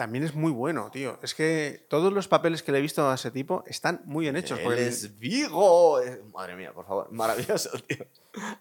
También 0.00 0.24
es 0.24 0.34
muy 0.34 0.50
bueno, 0.50 0.90
tío. 0.90 1.18
Es 1.22 1.34
que 1.34 1.86
todos 1.90 2.10
los 2.10 2.26
papeles 2.26 2.62
que 2.62 2.72
le 2.72 2.78
he 2.78 2.80
visto 2.80 3.10
a 3.10 3.16
ese 3.16 3.30
tipo 3.30 3.62
están 3.66 4.00
muy 4.06 4.24
bien 4.24 4.34
hechos. 4.34 4.58
Él 4.58 4.72
es 4.78 5.18
Vigo. 5.18 6.00
Madre 6.32 6.56
mía, 6.56 6.72
por 6.72 6.86
favor. 6.86 7.08
Maravilloso, 7.12 7.68
tío. 7.86 8.06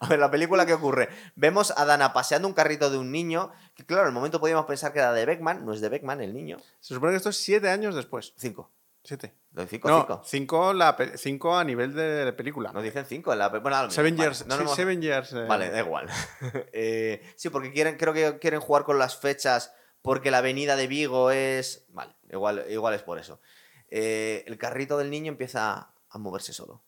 A 0.01 0.07
ver, 0.09 0.19
la 0.19 0.29
película 0.29 0.65
que 0.65 0.73
ocurre. 0.73 1.07
Vemos 1.35 1.71
a 1.77 1.85
Dana 1.85 2.11
paseando 2.11 2.45
un 2.45 2.53
carrito 2.53 2.89
de 2.89 2.97
un 2.97 3.09
niño. 3.09 3.53
Que 3.73 3.85
claro, 3.85 4.01
en 4.03 4.07
el 4.09 4.13
momento 4.13 4.41
podíamos 4.41 4.65
pensar 4.65 4.91
que 4.91 4.99
era 4.99 5.13
de 5.13 5.25
Beckman. 5.25 5.65
No 5.65 5.71
es 5.71 5.79
de 5.79 5.87
Beckman, 5.87 6.19
el 6.19 6.33
niño. 6.33 6.57
Se 6.81 6.93
supone 6.93 7.13
que 7.13 7.17
esto 7.17 7.29
es 7.29 7.37
siete 7.37 7.69
años 7.69 7.95
después. 7.95 8.33
Cinco. 8.35 8.69
Siete. 9.01 9.33
¿Lo 9.53 9.61
de 9.61 9.69
cinco? 9.69 9.87
No, 9.89 9.99
cinco. 10.01 10.21
cinco, 10.25 10.73
la 10.73 10.97
pe- 10.97 11.17
cinco 11.17 11.57
a 11.57 11.63
nivel 11.63 11.93
de 11.95 12.33
película. 12.33 12.73
Nos 12.73 12.83
dicen 12.83 13.05
cinco 13.05 13.31
en 13.31 13.39
la 13.39 13.47
Bueno, 13.47 13.69
mismo, 13.77 13.91
Seven 13.91 14.17
vale. 14.17 14.29
Years. 14.29 14.45
No, 14.45 14.55
sí, 14.57 14.63
no, 14.63 14.69
no. 14.69 14.75
Seven 14.75 15.01
Years. 15.01 15.31
eh, 15.31 15.45
Vale, 15.47 15.69
da 15.69 15.79
igual. 15.79 16.07
Eh, 16.73 17.23
sí, 17.37 17.49
porque 17.49 17.71
quieren, 17.71 17.95
creo 17.95 18.13
que 18.13 18.37
quieren 18.39 18.59
jugar 18.59 18.83
con 18.83 18.99
las 18.99 19.15
fechas 19.17 19.73
porque 20.01 20.31
la 20.31 20.39
avenida 20.39 20.75
de 20.75 20.87
Vigo 20.87 21.31
es... 21.31 21.85
Vale, 21.89 22.15
igual, 22.31 22.65
igual 22.69 22.93
es 22.93 23.03
por 23.03 23.19
eso. 23.19 23.41
Eh, 23.89 24.43
el 24.47 24.57
carrito 24.57 24.97
del 24.97 25.09
niño 25.09 25.31
empieza 25.31 25.93
a 26.09 26.17
moverse 26.17 26.53
solo. 26.53 26.83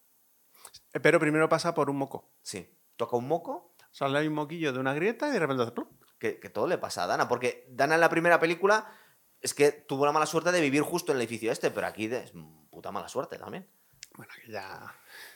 Pero 1.02 1.20
primero 1.20 1.50
pasa 1.50 1.74
por 1.74 1.90
un 1.90 1.98
moco. 1.98 2.32
Sí. 2.42 2.70
Toca 2.96 3.18
un 3.18 3.28
moco, 3.28 3.72
Sale 3.92 4.26
un 4.26 4.34
moquillo 4.34 4.72
de 4.72 4.80
una 4.80 4.94
grieta 4.94 5.28
y 5.28 5.32
de 5.32 5.40
repente 5.40 5.64
hace 5.64 5.74
que, 6.18 6.40
que 6.40 6.50
todo 6.50 6.66
le 6.66 6.78
pasa 6.78 7.04
a 7.04 7.08
Dana, 7.08 7.28
porque 7.28 7.66
Dana 7.70 7.96
en 7.96 8.02
la 8.02 8.10
primera 8.10 8.40
película 8.40 8.96
es 9.42 9.54
que 9.54 9.72
tuvo 9.72 10.06
la 10.06 10.14
mala 10.14 10.26
suerte 10.26 10.52
de 10.54 10.62
vivir 10.62 10.82
justo 10.82 11.12
en 11.12 11.18
el 11.18 11.24
edificio 11.24 11.52
este, 11.52 11.72
pero 11.72 11.88
aquí 11.88 12.06
es 12.06 12.32
puta 12.70 12.92
mala 12.92 13.10
suerte 13.10 13.38
también. 13.38 13.68
Bueno, 14.16 14.32
que 14.46 14.52
ya. 14.52 14.96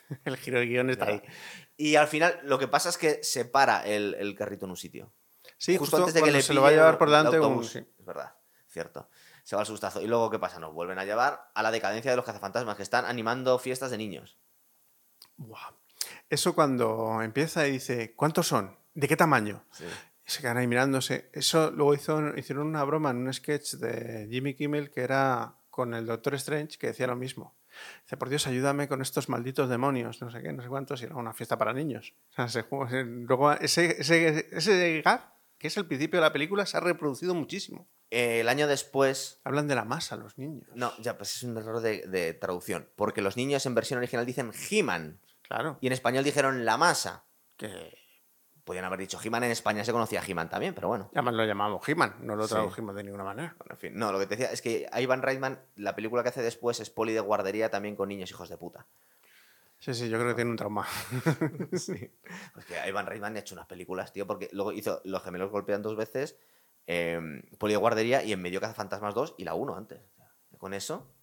El 0.26 0.38
giro 0.38 0.60
de 0.60 0.68
guion 0.68 0.90
está 0.90 1.06
Ya. 1.08 1.12
ahí. 1.12 1.22
Y 1.76 1.96
al 1.96 2.08
final 2.08 2.40
lo 2.44 2.58
que 2.60 2.68
pasa 2.68 2.90
es 2.90 2.98
que 2.98 3.24
se 3.24 3.44
para 3.46 3.86
el, 3.86 4.14
el 4.16 4.36
carrito 4.36 4.66
en 4.66 4.72
un 4.72 4.78
sitio. 4.78 5.12
Sí, 5.58 5.78
justo, 5.78 5.98
justo, 5.98 5.98
antes 5.98 6.14
de 6.14 6.22
que 6.24 6.32
le 6.32 6.42
se 6.42 6.54
lo 6.54 6.62
va 6.62 6.70
a 6.70 6.72
llevar 6.72 6.98
por 6.98 7.08
el 7.08 7.14
delante 7.14 7.40
un. 7.40 7.64
sí. 7.64 7.80
Es 8.00 8.06
verdad, 8.06 8.34
cierto. 8.68 9.10
Se 9.44 9.56
va 9.56 9.62
al 9.62 9.66
sustazo. 9.68 10.02
Y 10.02 10.08
luego, 10.08 10.30
¿qué 10.30 10.40
pasa? 10.40 10.60
Nos 10.60 10.74
vuelven 10.74 10.98
a 11.00 11.06
llevar 11.06 11.52
a 11.54 11.62
la 11.64 11.72
decadencia 11.72 12.12
de 12.12 12.18
los 12.18 12.26
cazafantasmas, 12.26 12.76
que 12.76 12.84
están 12.84 13.06
animando 13.06 13.58
fiestas 13.60 13.92
de 13.92 13.98
niños. 13.98 14.38
Buah. 15.38 15.72
Eso 16.30 16.54
cuando 16.56 17.22
empieza 17.22 17.68
y 17.68 17.72
dice, 17.74 18.14
¿cuántos 18.16 18.48
son? 18.48 18.78
¿De 18.94 19.08
qué 19.08 19.16
tamaño? 19.16 19.64
Sí. 19.72 19.86
Y 20.28 20.32
se 20.32 20.42
quedan 20.42 20.58
ahí 20.58 20.68
mirándose. 20.68 21.30
Eso 21.34 21.72
luego 21.72 21.94
hizo, 21.94 22.36
hicieron 22.36 22.68
una 22.68 22.84
broma 22.84 23.12
en 23.12 23.18
un 23.18 23.34
sketch 23.34 23.74
de 23.76 24.28
Jimmy 24.32 24.56
Kimmel 24.56 24.90
que 24.90 25.02
era 25.02 25.56
con 25.70 25.94
el 25.94 26.06
Doctor 26.06 26.34
Strange 26.36 26.78
que 26.80 26.88
decía 26.88 27.06
lo 27.08 27.16
mismo. 27.16 27.56
Dice, 28.04 28.18
por 28.18 28.30
Dios, 28.30 28.48
ayúdame 28.48 28.88
con 28.88 29.02
estos 29.02 29.28
malditos 29.30 29.70
demonios, 29.70 30.22
no 30.22 30.32
sé 30.32 30.42
qué, 30.42 30.54
no 30.54 30.64
sé 30.64 30.70
cuántos, 30.70 31.02
y 31.02 31.06
era 31.06 31.16
una 31.16 31.34
fiesta 31.34 31.58
para 31.58 31.74
niños. 31.74 32.16
O 32.32 32.34
sea, 32.34 32.48
se- 32.48 32.66
luego 33.04 33.52
ese, 33.52 34.02
ese, 34.02 34.48
ese 34.56 35.02
gag, 35.04 35.35
que 35.66 35.70
es 35.70 35.78
el 35.78 35.88
principio 35.88 36.20
de 36.20 36.26
la 36.28 36.32
película, 36.32 36.66
se 36.68 36.78
ha 36.78 36.80
reproducido 36.80 37.34
muchísimo. 37.34 37.88
Eh, 38.12 38.42
el 38.42 38.50
año 38.50 38.68
después. 38.68 39.42
Hablan 39.44 39.68
de 39.68 39.74
la 39.76 39.84
masa 39.84 40.16
los 40.16 40.38
niños. 40.38 40.68
No, 40.76 40.92
ya, 41.00 41.18
pues 41.18 41.36
es 41.38 41.44
un 41.44 41.58
error 41.58 41.82
de, 41.82 42.06
de 42.06 42.34
traducción. 42.36 42.88
Porque 42.96 43.22
los 43.24 43.36
niños 43.36 43.66
en 43.66 43.74
versión 43.74 43.98
original 43.98 44.26
dicen 44.26 44.52
He-Man. 44.70 45.20
Claro. 45.42 45.78
Y 45.82 45.88
en 45.88 45.94
español 45.94 46.24
dijeron 46.24 46.66
la 46.66 46.78
masa. 46.78 47.26
Que 47.58 47.98
Podían 48.64 48.86
haber 48.86 49.00
dicho 49.00 49.20
He-Man 49.24 49.44
en 49.44 49.52
España 49.52 49.84
se 49.84 49.92
conocía 49.92 50.24
He-Man 50.28 50.50
también, 50.50 50.74
pero 50.74 50.88
bueno. 50.88 51.10
además 51.14 51.36
lo 51.36 51.46
llamamos 51.46 51.88
He-Man, 51.88 52.16
no 52.22 52.36
lo 52.36 52.48
Sí. 52.48 52.54
tradujimos 52.56 52.96
de 52.96 53.04
ninguna 53.04 53.24
manera. 53.24 53.56
Bueno, 53.60 53.74
en 53.74 53.78
fin. 53.78 53.94
No, 53.96 54.12
lo 54.12 54.18
que 54.20 54.26
te 54.26 54.36
decía 54.38 54.52
es 54.52 54.62
que 54.64 54.88
Ivan 55.00 55.22
Reitman, 55.22 55.60
la 55.76 55.96
película 55.96 56.24
que 56.24 56.30
hace 56.30 56.42
después 56.42 56.80
es 56.80 56.90
poli 56.90 57.14
de 57.14 57.20
guardería 57.20 57.70
también 57.70 57.96
con 57.96 58.10
niños 58.10 58.30
hijos 58.32 58.50
de 58.50 58.58
puta. 58.58 58.88
Sí, 59.86 59.94
sí, 59.94 60.10
yo 60.10 60.18
creo 60.18 60.30
que 60.30 60.36
tiene 60.36 60.50
un 60.50 60.58
trauma. 60.58 60.88
sí. 61.74 62.12
Pues 62.56 62.66
que 62.66 62.74
Ivan 62.90 63.06
Reitman 63.06 63.36
ha 63.36 63.40
hecho 63.40 63.54
unas 63.54 63.68
películas, 63.68 64.12
tío, 64.12 64.26
porque 64.26 64.50
luego 64.52 64.72
hizo 64.72 65.00
Los 65.04 65.22
gemelos 65.22 65.52
golpean 65.52 65.84
dos 65.84 65.96
veces, 65.96 66.40
eh, 66.88 67.20
Poli 67.60 67.74
de 67.74 67.78
guardería 67.78 68.24
y 68.24 68.34
en 68.34 68.42
medio 68.42 68.60
Cazafantasmas 68.60 69.14
2 69.14 69.36
y 69.38 69.44
la 69.44 69.54
1 69.54 69.76
antes. 69.76 70.02
Con 70.58 70.74
eso, 70.74 71.14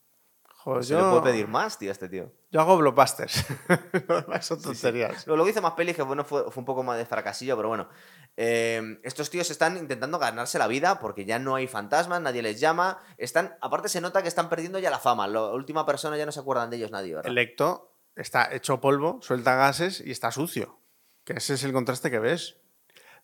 Joder, 0.59 0.85
se 0.85 0.93
yo, 0.93 0.99
le 0.99 1.11
puede 1.11 1.33
pedir 1.33 1.49
más, 1.49 1.77
tío, 1.77 1.91
a 1.91 1.93
este 1.93 2.09
tío. 2.09 2.31
yo 2.53 2.61
hago 2.61 2.77
blockbusters. 2.77 3.47
Lo 4.09 4.23
demás 4.23 4.47
son 4.47 4.63
tonterías. 4.63 5.27
Luego 5.27 5.49
hizo 5.49 5.61
más 5.61 5.73
pelis 5.73 5.97
que, 5.97 6.03
bueno, 6.03 6.23
fue, 6.23 6.49
fue 6.49 6.61
un 6.61 6.65
poco 6.65 6.85
más 6.85 6.97
de 6.99 7.05
fracasillo, 7.05 7.57
pero 7.57 7.69
bueno. 7.69 7.89
Eh, 8.37 9.01
estos 9.03 9.29
tíos 9.29 9.51
están 9.51 9.77
intentando 9.77 10.21
ganarse 10.21 10.61
la 10.61 10.69
vida 10.69 11.01
porque 11.01 11.25
ya 11.25 11.41
no 11.41 11.57
hay 11.57 11.67
fantasmas, 11.67 12.21
nadie 12.21 12.43
les 12.43 12.61
llama. 12.61 13.01
Están, 13.19 13.57
aparte 13.61 13.89
se 13.89 14.01
nota 14.01 14.23
que 14.23 14.29
están 14.29 14.49
perdiendo 14.49 14.79
ya 14.79 14.91
la 14.91 15.01
fama. 15.01 15.27
La 15.27 15.51
última 15.51 15.85
persona 15.85 16.17
ya 16.17 16.27
no 16.27 16.33
se 16.33 16.39
acuerdan 16.39 16.71
de 16.71 16.77
ellos 16.77 16.93
nadie, 16.93 17.17
¿verdad? 17.17 17.29
El 17.29 17.35
lecto 17.35 17.92
está 18.17 18.55
hecho 18.55 18.81
polvo, 18.81 19.21
suelta 19.23 19.55
gases 19.57 20.03
y 20.05 20.11
está 20.11 20.31
sucio. 20.31 20.81
Que 21.25 21.35
ese 21.35 21.55
es 21.55 21.65
el 21.65 21.73
contraste 21.73 22.11
que 22.11 22.19
ves. 22.19 22.62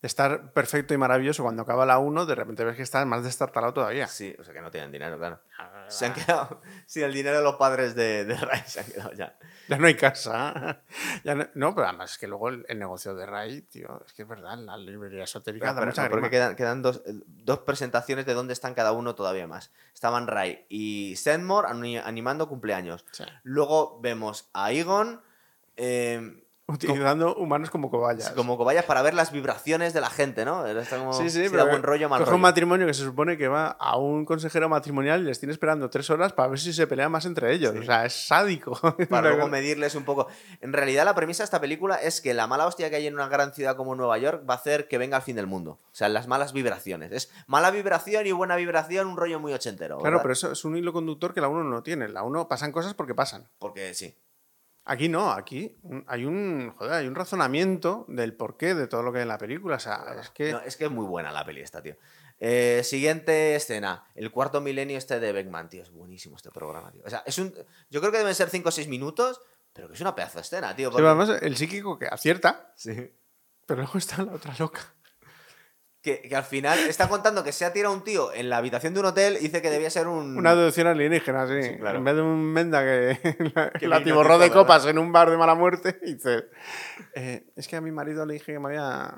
De 0.01 0.07
estar 0.07 0.53
perfecto 0.53 0.95
y 0.95 0.97
maravilloso 0.97 1.43
cuando 1.43 1.63
acaba 1.63 1.85
la 1.85 1.99
1, 1.99 2.25
de 2.25 2.35
repente 2.37 2.65
ves 2.65 2.77
que 2.77 2.83
está 2.83 3.05
más 3.05 3.25
destartalado 3.25 3.73
todavía. 3.75 4.07
Sí, 4.07 4.33
o 4.39 4.45
sea 4.45 4.55
que 4.55 4.61
no 4.61 4.71
tienen 4.71 4.93
dinero, 4.93 5.19
claro. 5.19 5.41
Se 5.89 6.07
han 6.07 6.15
quedado 6.15 6.61
sin 6.87 7.03
el 7.03 7.13
dinero 7.13 7.39
de 7.39 7.43
los 7.43 7.57
padres 7.57 7.97
de, 7.97 8.25
de 8.25 8.37
Ray, 8.37 8.63
se 8.67 8.79
han 8.79 8.87
quedado 8.87 9.13
ya. 9.15 9.37
Ya 9.69 9.77
no 9.77 9.87
hay 9.89 9.97
casa. 9.97 10.83
Ya 11.25 11.35
no, 11.35 11.49
no, 11.55 11.75
pero 11.75 11.89
además 11.89 12.13
es 12.13 12.19
que 12.19 12.29
luego 12.29 12.49
el, 12.49 12.65
el 12.69 12.79
negocio 12.79 13.15
de 13.17 13.27
Ray, 13.27 13.63
tío, 13.63 14.03
es 14.07 14.13
que 14.13 14.23
es 14.23 14.29
verdad, 14.29 14.57
la 14.59 14.77
librería 14.77 15.25
esotérica 15.25 15.73
da 15.73 15.81
Pero- 15.81 15.87
mucha 15.87 16.05
no, 16.05 16.11
porque 16.11 16.31
quedan, 16.31 16.55
quedan 16.55 16.81
dos, 16.81 17.03
eh, 17.05 17.15
dos 17.27 17.59
presentaciones 17.61 18.25
de 18.25 18.35
dónde 18.35 18.53
están 18.53 18.75
cada 18.75 18.93
uno 18.93 19.17
todavía 19.17 19.49
más. 19.49 19.73
Estaban 19.95 20.29
Ray 20.29 20.65
y 20.69 21.17
Seymour 21.17 21.67
ani- 21.67 21.99
animando 21.99 22.49
cumpleaños. 22.49 23.05
Sí. 23.11 23.25
Luego 23.43 23.99
vemos 24.01 24.49
a 24.55 24.71
Egon 24.73 25.23
eh, 25.77 26.45
Utilizando 26.71 27.35
humanos 27.37 27.71
como 27.71 27.91
cobayas. 27.91 28.31
como 28.33 28.59
cobayas 28.59 28.85
para 28.85 29.01
ver 29.01 29.15
las 29.15 29.33
vibraciones 29.33 29.95
de 29.95 30.03
la 30.03 30.11
gente, 30.11 30.45
¿no? 30.45 30.67
Está 30.67 30.99
como 30.99 31.15
Sí, 31.15 31.31
sí, 31.31 31.45
si 31.45 31.49
pero 31.51 31.65
da 31.65 31.71
buen 31.71 31.83
rollo, 31.83 32.11
mal 32.11 32.19
coge 32.19 32.27
rollo. 32.31 32.37
un 32.37 32.43
matrimonio 32.43 32.87
que 32.87 32.93
se 32.93 33.05
supone 33.05 33.39
que 33.39 33.49
va 33.49 33.69
a 33.69 33.97
un 33.97 34.27
consejero 34.27 34.69
matrimonial 34.69 35.23
y 35.23 35.25
les 35.25 35.39
tiene 35.41 35.53
esperando 35.53 35.89
tres 35.89 36.11
horas 36.11 36.35
para 36.35 36.49
ver 36.51 36.59
si 36.59 36.75
se 36.75 36.87
pelean 36.87 37.11
más 37.11 37.25
entre 37.25 37.55
ellos. 37.55 37.73
Sí. 37.73 37.79
O 37.79 37.85
sea, 37.85 38.05
es 38.05 38.13
sádico. 38.27 38.79
Para 39.09 39.31
luego 39.31 39.49
medirles 39.49 39.95
un 39.95 40.05
poco. 40.05 40.29
En 40.61 40.75
realidad, 40.75 41.07
la 41.07 41.15
premisa 41.15 41.43
de 41.43 41.45
esta 41.47 41.59
película 41.61 41.97
es 41.97 42.21
que 42.21 42.35
la 42.35 42.47
mala 42.47 42.67
hostia 42.67 42.91
que 42.91 42.97
hay 42.97 43.07
en 43.07 43.15
una 43.15 43.29
gran 43.29 43.55
ciudad 43.55 43.75
como 43.75 43.95
Nueva 43.95 44.19
York 44.19 44.45
va 44.49 44.55
a 44.55 44.57
hacer 44.59 44.89
que 44.89 44.99
venga 44.99 45.17
el 45.17 45.23
fin 45.23 45.37
del 45.37 45.47
mundo. 45.47 45.79
O 45.85 45.95
sea, 45.95 46.11
las 46.11 46.27
malas 46.29 46.53
vibraciones. 46.53 47.13
Es 47.13 47.31
mala 47.47 47.71
vibración 47.71 48.27
y 48.27 48.33
buena 48.33 48.57
vibración, 48.57 49.07
un 49.07 49.17
rollo 49.17 49.41
muy 49.41 49.55
ochentero. 49.55 49.99
Claro, 49.99 50.21
pero 50.21 50.35
eso 50.35 50.53
es 50.53 50.65
un 50.67 50.77
hilo 50.77 50.93
conductor 50.93 51.33
que 51.33 51.41
la 51.41 51.49
1 51.49 51.65
no 51.65 51.83
tiene. 51.83 52.09
La 52.09 52.23
1 52.25 52.47
pasan 52.47 52.73
cosas 52.73 52.93
porque 52.93 53.15
pasan. 53.15 53.49
Porque 53.59 53.95
sí. 53.95 54.15
Aquí 54.91 55.09
no, 55.09 55.31
aquí 55.31 55.77
hay 56.07 56.25
un, 56.25 56.73
joder, 56.77 56.93
hay 56.95 57.07
un 57.07 57.15
razonamiento 57.15 58.07
del 58.09 58.33
porqué 58.35 58.75
de 58.75 58.87
todo 58.87 59.03
lo 59.03 59.13
que 59.13 59.19
hay 59.19 59.23
en 59.23 59.29
la 59.29 59.37
película. 59.39 59.77
O 59.77 59.81
sea, 59.81 60.17
es 60.21 60.31
que 60.31 60.53
No, 60.53 60.61
es 60.61 60.77
que 60.77 60.87
es 60.87 60.91
muy 60.91 61.05
buena 61.07 61.31
la 61.31 61.45
peli 61.45 61.61
esta, 61.61 61.83
tío. 61.83 61.95
Eh, 62.39 62.81
siguiente 62.85 63.55
escena. 63.55 64.05
El 64.15 64.31
cuarto 64.31 64.61
milenio 64.61 64.97
este 64.97 65.21
de 65.21 65.33
Beckman, 65.33 65.69
tío. 65.69 65.83
Es 65.83 65.91
buenísimo 65.91 66.37
este 66.37 66.51
programa, 66.51 66.91
tío. 66.91 67.03
O 67.05 67.11
sea, 67.11 67.23
es 67.27 67.37
un. 67.39 67.53
Yo 67.91 68.01
creo 68.01 68.11
que 68.13 68.19
deben 68.19 68.35
ser 68.35 68.49
5 68.49 68.69
o 68.69 68.73
6 68.73 68.89
minutos, 68.89 69.41
pero 69.75 69.89
que 69.89 69.95
es 69.95 70.01
una 70.01 70.15
pedazo 70.15 70.39
de 70.39 70.43
escena, 70.43 70.75
tío. 70.75 70.89
Sí, 70.89 70.93
porque- 70.93 71.07
además 71.07 71.31
el 71.43 71.57
psíquico 71.57 71.99
que 71.99 72.07
acierta, 72.07 72.73
Sí. 72.77 73.13
pero 73.67 73.83
luego 73.83 73.99
está 73.99 74.25
la 74.25 74.33
otra 74.33 74.55
loca. 74.59 74.81
Que, 76.01 76.23
que 76.23 76.37
al 76.37 76.45
final 76.45 76.79
está 76.79 77.09
contando 77.09 77.43
que 77.43 77.51
se 77.51 77.65
ha 77.65 77.73
tirado 77.73 77.93
un 77.93 78.05
tío 78.05 78.33
en 78.33 78.49
la 78.49 78.59
habitación 78.59 78.95
de 78.95 79.01
un 79.01 79.07
hotel 79.07 79.37
y 79.41 79.45
dice 79.45 79.61
que 79.61 79.69
debía 79.71 79.91
ser 79.91 80.07
un. 80.07 80.39
Una 80.39 80.55
deducción 80.55 80.87
alienígena, 80.87 81.47
sí. 81.49 81.61
Sí, 81.63 81.77
claro. 81.77 81.99
En 81.99 82.05
vez 82.05 82.15
de 82.15 82.23
un 82.23 82.45
menda 82.53 82.83
que, 82.85 83.19
la, 83.55 83.71
Que 83.71 83.89
la 83.89 84.05
tiborró 84.05 84.35
de 84.39 84.49
¿verdad? 84.49 84.63
copas 84.63 84.87
en 84.87 84.99
un 84.99 85.11
bar 85.11 85.29
de 85.29 85.37
mala 85.37 85.57
muerte, 85.57 85.99
dice: 86.03 86.47
eh, 87.15 87.51
Es 87.57 87.67
que 87.67 87.75
a 87.77 87.81
mi 87.81 87.91
marido 87.91 88.25
le 88.27 88.35
dije 88.35 88.53
que 88.53 88.59
me 88.61 88.69
había. 88.69 89.13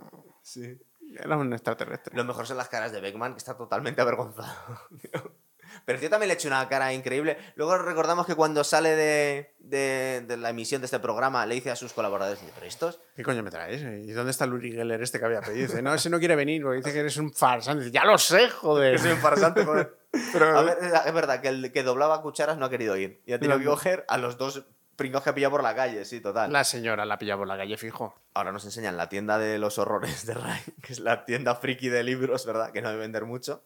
Era 1.22 1.36
un 1.36 1.52
extraterrestre. 1.52 2.16
Lo 2.16 2.24
mejor 2.24 2.46
son 2.46 2.56
las 2.56 2.68
caras 2.68 2.92
de 2.92 3.00
Beckman, 3.00 3.32
que 3.34 3.38
está 3.38 3.56
totalmente 3.56 4.00
avergonzado. 4.00 4.48
Pero 5.90 5.96
el 5.96 6.00
tío 6.00 6.10
también 6.10 6.28
le 6.28 6.34
hecho 6.34 6.48
una 6.48 6.68
cara 6.68 6.92
increíble. 6.92 7.36
Luego 7.56 7.76
recordamos 7.78 8.26
que 8.26 8.34
cuando 8.34 8.62
sale 8.64 8.90
de, 8.96 9.54
de- 9.58 10.24
de 10.26 10.36
la 10.36 10.50
emisión 10.50 10.80
de 10.80 10.84
este 10.86 11.00
programa, 11.00 11.44
le 11.46 11.56
dice 11.56 11.70
a 11.70 11.76
sus 11.76 11.92
colaboradores, 11.92 12.40
¿pero 12.54 12.66
estos? 12.66 13.00
¿Qué 13.16 13.22
coño 13.22 13.42
me 13.42 13.50
traes? 13.50 13.82
¿Y 13.82 14.12
dónde 14.12 14.30
está 14.30 14.44
el 14.44 14.52
Uri 14.52 14.72
Geller 14.72 15.02
este 15.02 15.18
que 15.18 15.24
había 15.24 15.40
pedido? 15.40 15.66
Dice, 15.66 15.82
no, 15.82 15.92
ese 15.94 16.08
no 16.10 16.18
quiere 16.18 16.36
venir 16.36 16.62
porque 16.62 16.78
dice 16.78 16.92
que 16.92 17.00
eres 17.00 17.16
un 17.16 17.32
farsante. 17.32 17.84
Dice, 17.84 17.92
ya 17.94 18.04
lo 18.04 18.16
sé, 18.18 18.48
joder. 18.50 18.98
soy 18.98 19.12
un 19.12 19.18
farsante, 19.18 19.64
joder. 19.64 19.96
Pero- 20.32 20.56
A 20.58 20.62
ver, 20.62 20.78
es 21.06 21.12
verdad 21.14 21.40
que 21.40 21.48
el 21.48 21.72
que 21.72 21.82
doblaba 21.82 22.22
cucharas 22.22 22.56
no 22.56 22.66
ha 22.66 22.70
querido 22.70 22.96
ir. 22.96 23.20
Y 23.26 23.32
ha 23.32 23.38
tenido 23.40 23.58
que 23.58 23.64
coger 23.64 24.04
a 24.08 24.16
los 24.18 24.38
dos 24.38 24.64
pringados 24.96 25.24
que 25.24 25.30
ha 25.30 25.34
pillado 25.34 25.52
por 25.52 25.62
la 25.62 25.74
calle, 25.74 26.04
sí, 26.04 26.20
total. 26.20 26.52
La 26.52 26.62
señora 26.62 27.06
la 27.06 27.16
pilla 27.18 27.34
por 27.36 27.46
la 27.48 27.56
calle, 27.56 27.76
fijo. 27.78 28.14
Ahora 28.34 28.52
nos 28.52 28.64
enseñan 28.66 28.96
la 28.98 29.08
tienda 29.08 29.38
de 29.38 29.58
los 29.58 29.78
horrores 29.78 30.26
de 30.26 30.34
Ray, 30.34 30.60
que 30.82 30.92
es 30.92 31.00
la 31.00 31.24
tienda 31.24 31.54
friki 31.54 31.88
de 31.88 32.02
libros, 32.02 32.44
¿verdad? 32.44 32.70
Que 32.70 32.82
no 32.82 32.90
debe 32.90 33.00
vender 33.00 33.24
mucho. 33.24 33.62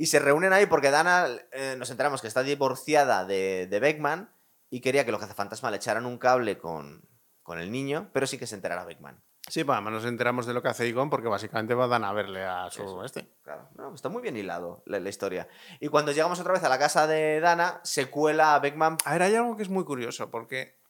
Y 0.00 0.06
se 0.06 0.18
reúnen 0.18 0.54
ahí 0.54 0.64
porque 0.64 0.90
Dana, 0.90 1.26
eh, 1.52 1.74
nos 1.76 1.90
enteramos 1.90 2.22
que 2.22 2.26
está 2.26 2.42
divorciada 2.42 3.26
de, 3.26 3.66
de 3.66 3.80
Beckman 3.80 4.30
y 4.70 4.80
quería 4.80 5.04
que 5.04 5.12
los 5.12 5.20
cazafantasmas 5.20 5.72
le 5.72 5.76
echaran 5.76 6.06
un 6.06 6.16
cable 6.16 6.56
con, 6.56 7.06
con 7.42 7.58
el 7.58 7.70
niño, 7.70 8.08
pero 8.14 8.26
sí 8.26 8.38
que 8.38 8.46
se 8.46 8.54
enterara 8.54 8.86
Beckman. 8.86 9.22
Sí, 9.46 9.62
pues 9.62 9.76
además 9.76 9.92
nos 9.92 10.06
enteramos 10.06 10.46
de 10.46 10.54
lo 10.54 10.62
que 10.62 10.68
hace 10.68 10.88
Egon 10.88 11.10
porque 11.10 11.28
básicamente 11.28 11.74
van 11.74 12.02
a 12.02 12.14
verle 12.14 12.46
a 12.46 12.70
su 12.70 12.82
Eso. 12.82 13.04
este. 13.04 13.28
Claro, 13.42 13.68
no, 13.74 13.94
está 13.94 14.08
muy 14.08 14.22
bien 14.22 14.38
hilado 14.38 14.82
la, 14.86 15.00
la 15.00 15.08
historia. 15.10 15.48
Y 15.80 15.88
cuando 15.88 16.12
llegamos 16.12 16.40
otra 16.40 16.54
vez 16.54 16.64
a 16.64 16.70
la 16.70 16.78
casa 16.78 17.06
de 17.06 17.40
Dana, 17.40 17.80
se 17.84 18.06
cuela 18.06 18.54
a 18.54 18.58
Beckman. 18.58 18.96
A 19.04 19.12
ver, 19.12 19.24
hay 19.24 19.34
algo 19.34 19.54
que 19.54 19.64
es 19.64 19.68
muy 19.68 19.84
curioso 19.84 20.30
porque 20.30 20.80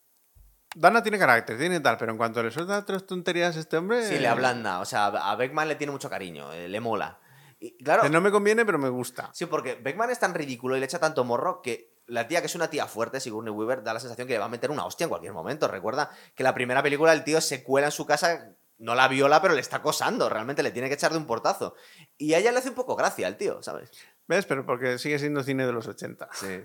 Dana 0.77 1.03
tiene 1.03 1.19
carácter, 1.19 1.59
tiene 1.59 1.81
tal, 1.81 1.97
pero 1.97 2.13
en 2.13 2.17
cuanto 2.17 2.45
le 2.45 2.53
suelta 2.53 2.85
tres 2.85 3.05
tonterías 3.09 3.57
a 3.57 3.59
este 3.59 3.77
hombre... 3.77 4.07
Sí, 4.07 4.21
le 4.21 4.29
ablanda. 4.29 4.79
O 4.79 4.85
sea, 4.85 5.07
a 5.07 5.35
Beckman 5.35 5.67
le 5.67 5.75
tiene 5.75 5.91
mucho 5.91 6.09
cariño, 6.09 6.53
eh, 6.53 6.69
le 6.69 6.79
mola. 6.79 7.19
Y 7.61 7.77
claro, 7.85 8.09
no 8.09 8.21
me 8.23 8.31
conviene, 8.31 8.65
pero 8.65 8.79
me 8.79 8.89
gusta. 8.89 9.31
Sí, 9.35 9.45
porque 9.45 9.75
Beckman 9.75 10.11
es 10.11 10.19
tan 10.19 10.35
ridículo 10.35 10.77
y 10.77 10.81
le 10.81 10.87
echa 10.87 10.99
tanto 10.99 11.25
morro 11.25 11.61
que 11.61 11.93
la 12.07 12.27
tía, 12.27 12.41
que 12.41 12.47
es 12.47 12.55
una 12.55 12.71
tía 12.71 12.87
fuerte, 12.87 13.21
Sigourney 13.21 13.53
Weaver, 13.53 13.83
da 13.83 13.95
la 13.95 14.01
sensación 14.01 14.27
que 14.27 14.33
le 14.33 14.39
va 14.39 14.47
a 14.47 14.49
meter 14.49 14.71
una 14.71 14.85
hostia 14.87 15.05
en 15.05 15.11
cualquier 15.11 15.35
momento. 15.35 15.69
Recuerda 15.69 16.11
que 16.35 16.43
la 16.43 16.55
primera 16.55 16.83
película 16.83 17.13
el 17.13 17.23
tío 17.23 17.41
se 17.41 17.63
cuela 17.63 17.89
en 17.89 17.93
su 17.93 18.07
casa, 18.07 18.49
no 18.79 18.95
la 18.95 19.09
viola, 19.09 19.43
pero 19.43 19.55
le 19.55 19.61
está 19.61 19.77
acosando. 19.77 20.29
Realmente 20.29 20.63
le 20.63 20.71
tiene 20.71 20.89
que 20.89 20.95
echar 20.95 21.13
de 21.13 21.19
un 21.19 21.27
portazo. 21.27 21.75
Y 22.17 22.33
a 22.33 22.39
ella 22.39 22.51
le 22.51 22.59
hace 22.59 22.71
un 22.71 22.75
poco 22.75 22.97
gracia 22.97 23.27
al 23.27 23.37
tío, 23.37 23.63
¿sabes? 23.63 23.91
¿Ves? 24.27 24.47
Pero 24.47 24.65
porque 24.65 24.99
sigue 24.99 25.19
siendo 25.19 25.43
cine 25.43 25.67
de 25.67 25.73
los 25.73 25.87
80. 25.87 26.29
Sí. 26.35 26.63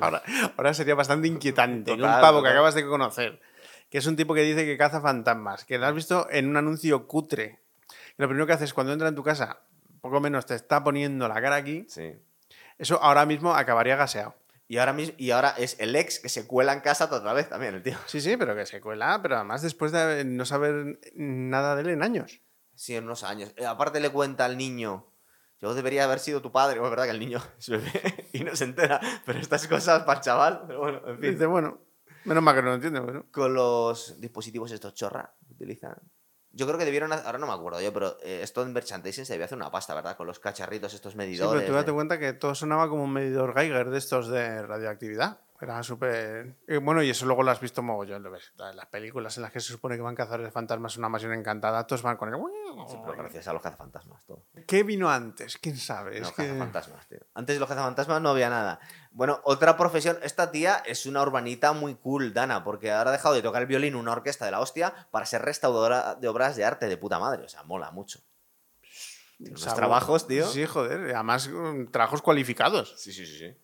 Ahora, 0.00 0.22
ahora 0.56 0.74
sería 0.74 0.94
bastante 0.94 1.26
inquietante 1.28 1.92
un 1.92 1.98
Total, 1.98 2.20
pavo 2.20 2.42
que 2.42 2.50
acabas 2.50 2.74
de 2.74 2.86
conocer, 2.86 3.40
que 3.90 3.98
es 3.98 4.06
un 4.06 4.16
tipo 4.16 4.32
que 4.32 4.42
dice 4.42 4.64
que 4.64 4.78
caza 4.78 5.00
fantasmas, 5.00 5.64
que 5.64 5.78
lo 5.78 5.86
has 5.86 5.94
visto 5.94 6.28
en 6.30 6.48
un 6.48 6.56
anuncio 6.56 7.06
cutre, 7.06 7.58
y 8.18 8.22
lo 8.22 8.28
primero 8.28 8.46
que 8.46 8.52
haces 8.54 8.72
cuando 8.72 8.92
entra 8.92 9.08
en 9.08 9.14
tu 9.14 9.22
casa, 9.22 9.60
poco 10.06 10.20
menos 10.20 10.46
te 10.46 10.54
está 10.54 10.82
poniendo 10.82 11.28
la 11.28 11.40
cara 11.40 11.56
aquí, 11.56 11.84
Sí. 11.88 12.12
eso 12.78 13.02
ahora 13.02 13.26
mismo 13.26 13.54
acabaría 13.54 13.96
gaseado. 13.96 14.34
Y 14.68 14.78
ahora, 14.78 14.92
mismo, 14.92 15.14
y 15.16 15.30
ahora 15.30 15.54
es 15.58 15.76
el 15.78 15.94
ex 15.94 16.18
que 16.18 16.28
se 16.28 16.46
cuela 16.48 16.72
en 16.72 16.80
casa 16.80 17.04
otra 17.04 17.32
vez 17.32 17.48
también, 17.48 17.74
el 17.76 17.82
tío. 17.84 17.96
Sí, 18.06 18.20
sí, 18.20 18.36
pero 18.36 18.56
que 18.56 18.66
se 18.66 18.80
cuela, 18.80 19.20
pero 19.22 19.36
además 19.36 19.62
después 19.62 19.92
de 19.92 20.24
no 20.24 20.44
saber 20.44 20.98
nada 21.14 21.76
de 21.76 21.82
él 21.82 21.88
en 21.90 22.02
años. 22.02 22.40
Sí, 22.74 22.96
en 22.96 23.04
unos 23.04 23.22
años. 23.22 23.52
Eh, 23.56 23.64
aparte 23.64 24.00
le 24.00 24.10
cuenta 24.10 24.44
al 24.44 24.56
niño, 24.58 25.06
yo 25.60 25.72
debería 25.72 26.02
haber 26.04 26.18
sido 26.18 26.42
tu 26.42 26.50
padre. 26.50 26.80
Bueno, 26.80 26.88
es 26.88 26.90
verdad 26.90 27.04
que 27.04 27.10
el 27.12 27.20
niño 27.20 27.40
es 27.60 27.68
bebé 27.68 28.28
y 28.32 28.40
no 28.42 28.56
se 28.56 28.64
entera, 28.64 29.00
pero 29.24 29.38
estas 29.38 29.68
cosas 29.68 30.02
para 30.02 30.18
el 30.18 30.24
chaval, 30.24 30.64
pero 30.66 30.80
bueno, 30.80 31.00
en 31.06 31.20
fin. 31.20 31.30
Dice, 31.30 31.46
bueno, 31.46 31.78
menos 32.24 32.42
mal 32.42 32.54
que 32.56 32.62
no 32.62 32.68
lo 32.70 32.74
entiende. 32.74 32.98
Bueno. 33.00 33.24
con 33.30 33.54
los 33.54 34.20
dispositivos 34.20 34.72
estos 34.72 34.94
chorra 34.94 35.32
que 35.46 35.52
utilizan. 35.52 35.94
Yo 36.56 36.66
creo 36.66 36.78
que 36.78 36.86
debieron, 36.86 37.12
ahora 37.12 37.36
no 37.38 37.46
me 37.46 37.52
acuerdo 37.52 37.80
yo, 37.82 37.92
pero 37.92 38.16
eh, 38.22 38.40
esto 38.42 38.62
en 38.62 38.72
merchandising 38.72 39.26
se 39.26 39.34
debía 39.34 39.44
hacer 39.44 39.58
una 39.58 39.70
pasta, 39.70 39.94
¿verdad? 39.94 40.16
Con 40.16 40.26
los 40.26 40.38
cacharritos, 40.40 40.94
estos 40.94 41.12
Sí, 41.12 41.18
medidores. 41.18 41.62
pero 41.62 41.66
tú 41.72 41.76
date 41.76 41.90
de- 41.90 41.94
cuenta 41.94 42.18
que 42.18 42.32
todo 42.32 42.54
sonaba 42.54 42.88
como 42.88 43.04
un 43.04 43.12
medidor 43.12 43.52
Geiger 43.54 43.90
de 43.90 43.98
estos 43.98 44.28
de 44.28 44.62
radioactividad. 44.62 45.38
Era 45.60 45.82
súper... 45.82 46.56
Bueno, 46.82 47.02
y 47.02 47.10
eso 47.10 47.24
luego 47.26 47.42
lo 47.42 47.50
has 47.50 47.60
visto 47.60 47.82
mogollón, 47.82 48.22
lo 48.22 48.30
ves. 48.30 48.52
Las 48.56 48.86
películas 48.86 49.36
en 49.36 49.42
las 49.42 49.52
que 49.52 49.60
se 49.60 49.72
supone 49.72 49.96
que 49.96 50.02
van 50.02 50.14
cazadores 50.14 50.46
de 50.46 50.50
fantasmas 50.50 50.96
una 50.96 51.08
mansión 51.08 51.32
encantada, 51.32 51.86
todos 51.86 52.02
van 52.02 52.16
con 52.16 52.28
el... 52.28 52.36
Sí, 52.88 52.96
pero 53.04 53.16
gracias 53.16 53.48
a 53.48 53.52
los 53.52 53.62
cazafantasmas, 53.62 54.24
todo. 54.26 54.44
¿Qué 54.66 54.82
vino 54.82 55.10
antes? 55.10 55.56
¿Quién 55.58 55.76
sabe? 55.76 56.18
Los 56.20 56.28
Es 56.28 56.34
que... 56.34 56.42
cazafantasmas, 56.46 57.08
tío. 57.08 57.18
Antes 57.34 57.56
de 57.56 57.60
los 57.60 57.68
cazafantasmas 57.68 58.20
no 58.20 58.28
había 58.28 58.50
nada. 58.50 58.80
Bueno, 59.10 59.40
otra 59.44 59.76
profesión. 59.76 60.18
Esta 60.22 60.50
tía 60.50 60.82
es 60.84 61.06
una 61.06 61.22
urbanita 61.22 61.72
muy 61.72 61.94
cool, 61.94 62.34
Dana, 62.34 62.62
porque 62.62 62.92
ahora 62.92 63.10
ha 63.10 63.12
dejado 63.12 63.34
de 63.34 63.42
tocar 63.42 63.62
el 63.62 63.68
violín 63.68 63.94
en 63.94 64.00
una 64.00 64.12
orquesta 64.12 64.44
de 64.44 64.50
la 64.50 64.60
hostia 64.60 65.08
para 65.10 65.24
ser 65.26 65.42
restauradora 65.42 66.14
de 66.16 66.28
obras 66.28 66.54
de 66.56 66.64
arte 66.64 66.86
de 66.86 66.96
puta 66.98 67.18
madre. 67.18 67.44
O 67.44 67.48
sea, 67.48 67.62
mola 67.62 67.90
mucho. 67.90 68.20
Sabe- 69.56 69.76
trabajos, 69.76 70.26
tío. 70.26 70.46
Sí, 70.46 70.64
joder. 70.66 71.14
Además, 71.14 71.48
mm, 71.48 71.86
trabajos 71.86 72.22
cualificados. 72.22 72.94
sí, 72.98 73.12
sí, 73.12 73.26
sí. 73.26 73.38
sí. 73.38 73.56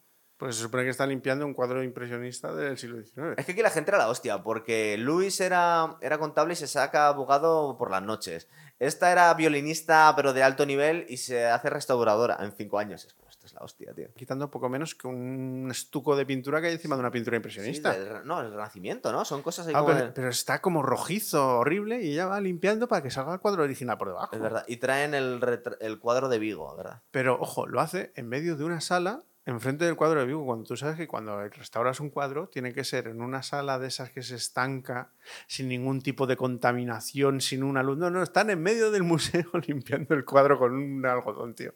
Pues 0.43 0.57
se 0.57 0.63
supone 0.63 0.83
que 0.83 0.91
está 0.91 1.07
limpiando 1.07 1.47
un 1.47 1.55
cuadro 1.55 1.85
impresionista 1.85 2.53
del 2.53 2.77
siglo 2.77 3.01
XIX. 3.01 3.35
Es 3.37 3.47
que 3.47 3.53
aquí 3.53 3.63
la 3.63 3.71
gente 3.71 3.93
era 3.93 3.99
la 3.99 4.09
hostia, 4.09 4.43
porque 4.43 4.97
Luis 4.99 5.41
era, 5.41 5.97
era 6.01 6.19
contable 6.19 6.55
y 6.55 6.57
se 6.57 6.67
saca 6.67 7.07
abogado 7.07 7.77
por 7.79 7.93
las 7.93 8.03
noches. 8.03 8.49
Esta 8.81 9.13
era 9.13 9.33
violinista, 9.35 10.13
pero 10.17 10.33
de 10.33 10.43
alto 10.43 10.67
nivel, 10.67 11.07
y 11.09 11.19
se 11.19 11.47
hace 11.47 11.71
restauradora 11.71 12.39
en 12.41 12.51
cinco 12.57 12.81
años. 12.81 13.05
Es 13.05 13.15
como, 13.15 13.29
esto 13.31 13.47
es 13.47 13.53
la 13.55 13.61
hostia, 13.61 13.95
tío. 13.95 14.09
Quitando 14.17 14.51
poco 14.51 14.69
menos 14.69 14.97
que 14.97 15.07
un 15.07 15.69
estuco 15.71 16.17
de 16.17 16.27
pintura 16.27 16.61
que 16.61 16.67
hay 16.67 16.73
encima 16.73 16.97
de 16.97 17.01
una 17.03 17.13
pintura 17.13 17.37
Sí, 17.37 17.37
impresionista. 17.37 17.93
del- 17.97 18.27
no, 18.27 18.41
el 18.41 18.51
renacimiento, 18.51 19.13
¿no? 19.13 19.25
Son 19.25 19.43
cosas 19.43 19.69
ahí 19.69 19.75
Ah, 19.77 19.81
como 19.85 20.13
pero, 20.13 20.29
está 20.29 20.61
como 20.61 20.83
rojizo, 20.83 21.59
horrible, 21.59 22.03
y 22.03 22.15
ella 22.15 22.27
va 22.27 22.41
limpiando 22.41 22.89
para 22.89 23.01
que 23.05 23.13
salga 23.13 23.33
el 23.35 23.39
cuadro 23.39 23.63
original 23.63 23.97
por 23.97 24.09
debajo. 24.09 24.35
Es 24.35 24.43
verdad. 24.43 24.65
Y 24.67 24.79
traen 24.79 25.15
el, 25.15 25.41
el 25.79 26.01
cuadro 26.01 26.29
de 26.29 26.41
Vigo, 26.41 26.75
¿verdad? 26.77 27.03
Pero 27.13 27.39
ojo, 27.41 27.69
lo 27.69 27.81
hace 27.81 28.11
en 28.17 28.29
medio 28.29 28.57
de 28.57 28.65
una 28.65 28.81
sala, 28.81 29.23
enfrente 29.45 29.85
del 29.85 29.97
cuadro 29.97 30.21
de 30.21 30.27
Vigo. 30.27 30.45
Cuando 30.45 30.65
tú 30.65 30.77
sabes 30.77 30.97
que 30.97 31.09
cuando 31.09 31.39
restauras 31.49 32.01
un 32.01 32.11
cuadro, 32.11 32.49
tiene 32.49 32.73
que 32.73 32.85
ser 32.85 33.09
en 33.09 33.21
una 33.21 33.43
sala 33.43 33.79
de 33.79 33.89
esas 33.89 34.11
que 34.11 34.23
se 34.23 34.37
estanca, 34.37 35.11
sin 35.47 35.69
ningún 35.69 36.01
tipo 36.01 36.27
de 36.27 36.37
contaminación, 36.37 37.41
sin 37.41 37.63
una 37.63 37.83
luz. 37.83 37.99
No, 37.99 38.11
no, 38.11 38.23
están 38.23 38.51
en 38.51 38.63
medio 38.63 38.91
del 38.91 39.03
museo 39.05 39.51
limpiando 39.67 40.15
el 40.15 40.25
cuadro 40.25 40.59
con 40.59 40.73
un 40.73 41.05
algodón, 41.07 41.55
tío. 41.55 41.75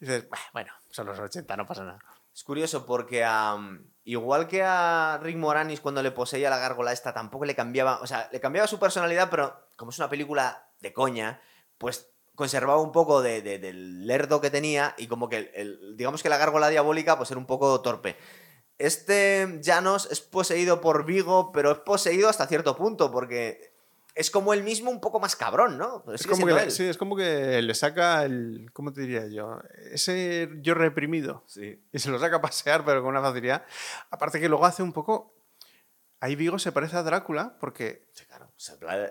Y 0.00 0.06
dices, 0.06 0.28
"Bah, 0.28 0.38
bueno, 0.52 0.72
son 0.90 1.06
los 1.06 1.18
80, 1.18 1.56
no 1.56 1.66
pasa 1.66 1.84
nada. 1.84 1.98
Es 2.34 2.44
curioso 2.44 2.84
porque 2.84 3.24
a, 3.24 3.56
igual 4.04 4.46
que 4.46 4.62
a 4.62 5.18
Rick 5.22 5.36
Moranis 5.36 5.80
cuando 5.80 6.02
le 6.02 6.10
poseía 6.10 6.50
la 6.50 6.58
gárgola 6.58 6.92
esta, 6.92 7.14
tampoco 7.14 7.46
le 7.46 7.54
cambiaba, 7.54 7.98
o 8.00 8.06
sea, 8.06 8.28
le 8.30 8.40
cambiaba 8.40 8.68
su 8.68 8.78
personalidad, 8.78 9.30
pero 9.30 9.68
como 9.76 9.90
es 9.90 9.98
una 9.98 10.10
película 10.10 10.68
de 10.80 10.92
coña, 10.92 11.40
pues 11.78 12.10
conservaba 12.36 12.80
un 12.80 12.92
poco 12.92 13.20
de, 13.22 13.42
de- 13.42 13.58
del 13.58 14.06
lerdo 14.06 14.40
que 14.40 14.50
tenía 14.50 14.94
y 14.96 15.08
como 15.08 15.28
que, 15.28 15.38
el- 15.38 15.50
el- 15.54 15.96
digamos 15.96 16.22
que 16.22 16.28
la 16.28 16.38
gárgola 16.38 16.68
diabólica 16.68 17.16
pues 17.16 17.30
era 17.32 17.40
un 17.40 17.46
poco 17.46 17.80
torpe. 17.80 18.16
Este 18.78 19.60
Janos 19.64 20.06
es 20.10 20.20
poseído 20.20 20.80
por 20.80 21.04
Vigo, 21.06 21.50
pero 21.52 21.72
es 21.72 21.78
poseído 21.78 22.28
hasta 22.28 22.46
cierto 22.46 22.76
punto 22.76 23.10
porque 23.10 23.74
es 24.14 24.30
como 24.30 24.52
él 24.54 24.62
mismo 24.62 24.90
un 24.90 25.00
poco 25.00 25.18
más 25.18 25.34
cabrón, 25.36 25.78
¿no? 25.78 26.02
Pero 26.04 26.14
Es 26.14 26.26
como, 26.26 26.46
que 26.46 26.52
él. 26.52 26.70
sí, 26.70 26.84
es 26.84 26.96
como 26.98 27.16
que 27.16 27.60
le 27.62 27.74
saca 27.74 28.24
el. 28.24 28.70
¿Cómo 28.72 28.92
te 28.92 29.02
diría 29.02 29.26
yo? 29.28 29.58
Ese 29.92 30.48
yo 30.60 30.74
reprimido. 30.74 31.42
Sí. 31.46 31.82
Y 31.92 31.98
se 31.98 32.10
lo 32.10 32.18
saca 32.18 32.36
a 32.36 32.40
pasear, 32.40 32.84
pero 32.84 33.00
con 33.02 33.10
una 33.10 33.20
facilidad. 33.22 33.64
Aparte 34.10 34.40
que 34.40 34.48
luego 34.48 34.64
hace 34.66 34.82
un 34.82 34.92
poco. 34.92 35.34
Ahí 36.20 36.34
Vigo 36.34 36.58
se 36.58 36.72
parece 36.72 36.96
a 36.96 37.02
Drácula, 37.02 37.56
porque. 37.60 38.08
Sí, 38.14 38.24
claro, 38.24 38.50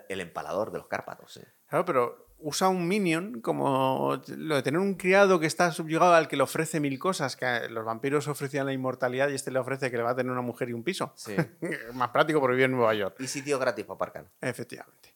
el 0.09 0.21
empalador 0.21 0.71
de 0.71 0.80
los 0.80 0.88
Cárpatos, 0.88 1.34
sí. 1.34 1.41
Claro, 1.67 1.86
pero 1.86 2.24
usa 2.38 2.69
un 2.69 2.88
minion 2.88 3.41
como 3.41 4.21
lo 4.38 4.55
de 4.55 4.61
tener 4.61 4.79
un 4.79 4.93
criado 4.95 5.39
que 5.39 5.47
está 5.47 5.71
subyugado 5.71 6.13
al 6.13 6.27
que 6.27 6.38
le 6.38 6.43
ofrece 6.43 6.79
mil 6.79 6.99
cosas, 6.99 7.36
que 7.36 7.67
los 7.69 7.83
vampiros 7.86 8.27
ofrecían 8.27 8.65
la 8.67 8.73
inmortalidad 8.73 9.29
y 9.29 9.33
este 9.36 9.51
le 9.51 9.59
ofrece 9.59 9.89
que 9.89 9.97
le 9.97 10.03
va 10.03 10.11
a 10.11 10.15
tener 10.15 10.31
una 10.31 10.41
mujer 10.41 10.69
y 10.69 10.73
un 10.73 10.83
piso. 10.83 11.11
Sí. 11.15 11.36
Más 11.93 12.09
práctico 12.09 12.39
porque 12.39 12.55
vive 12.55 12.65
en 12.65 12.71
Nueva 12.71 12.93
York. 12.93 13.15
y 13.19 13.27
sitio 13.27 13.57
gratis 13.57 13.86
para 13.86 13.95
aparcar. 13.95 14.25
Efectivamente. 14.41 15.15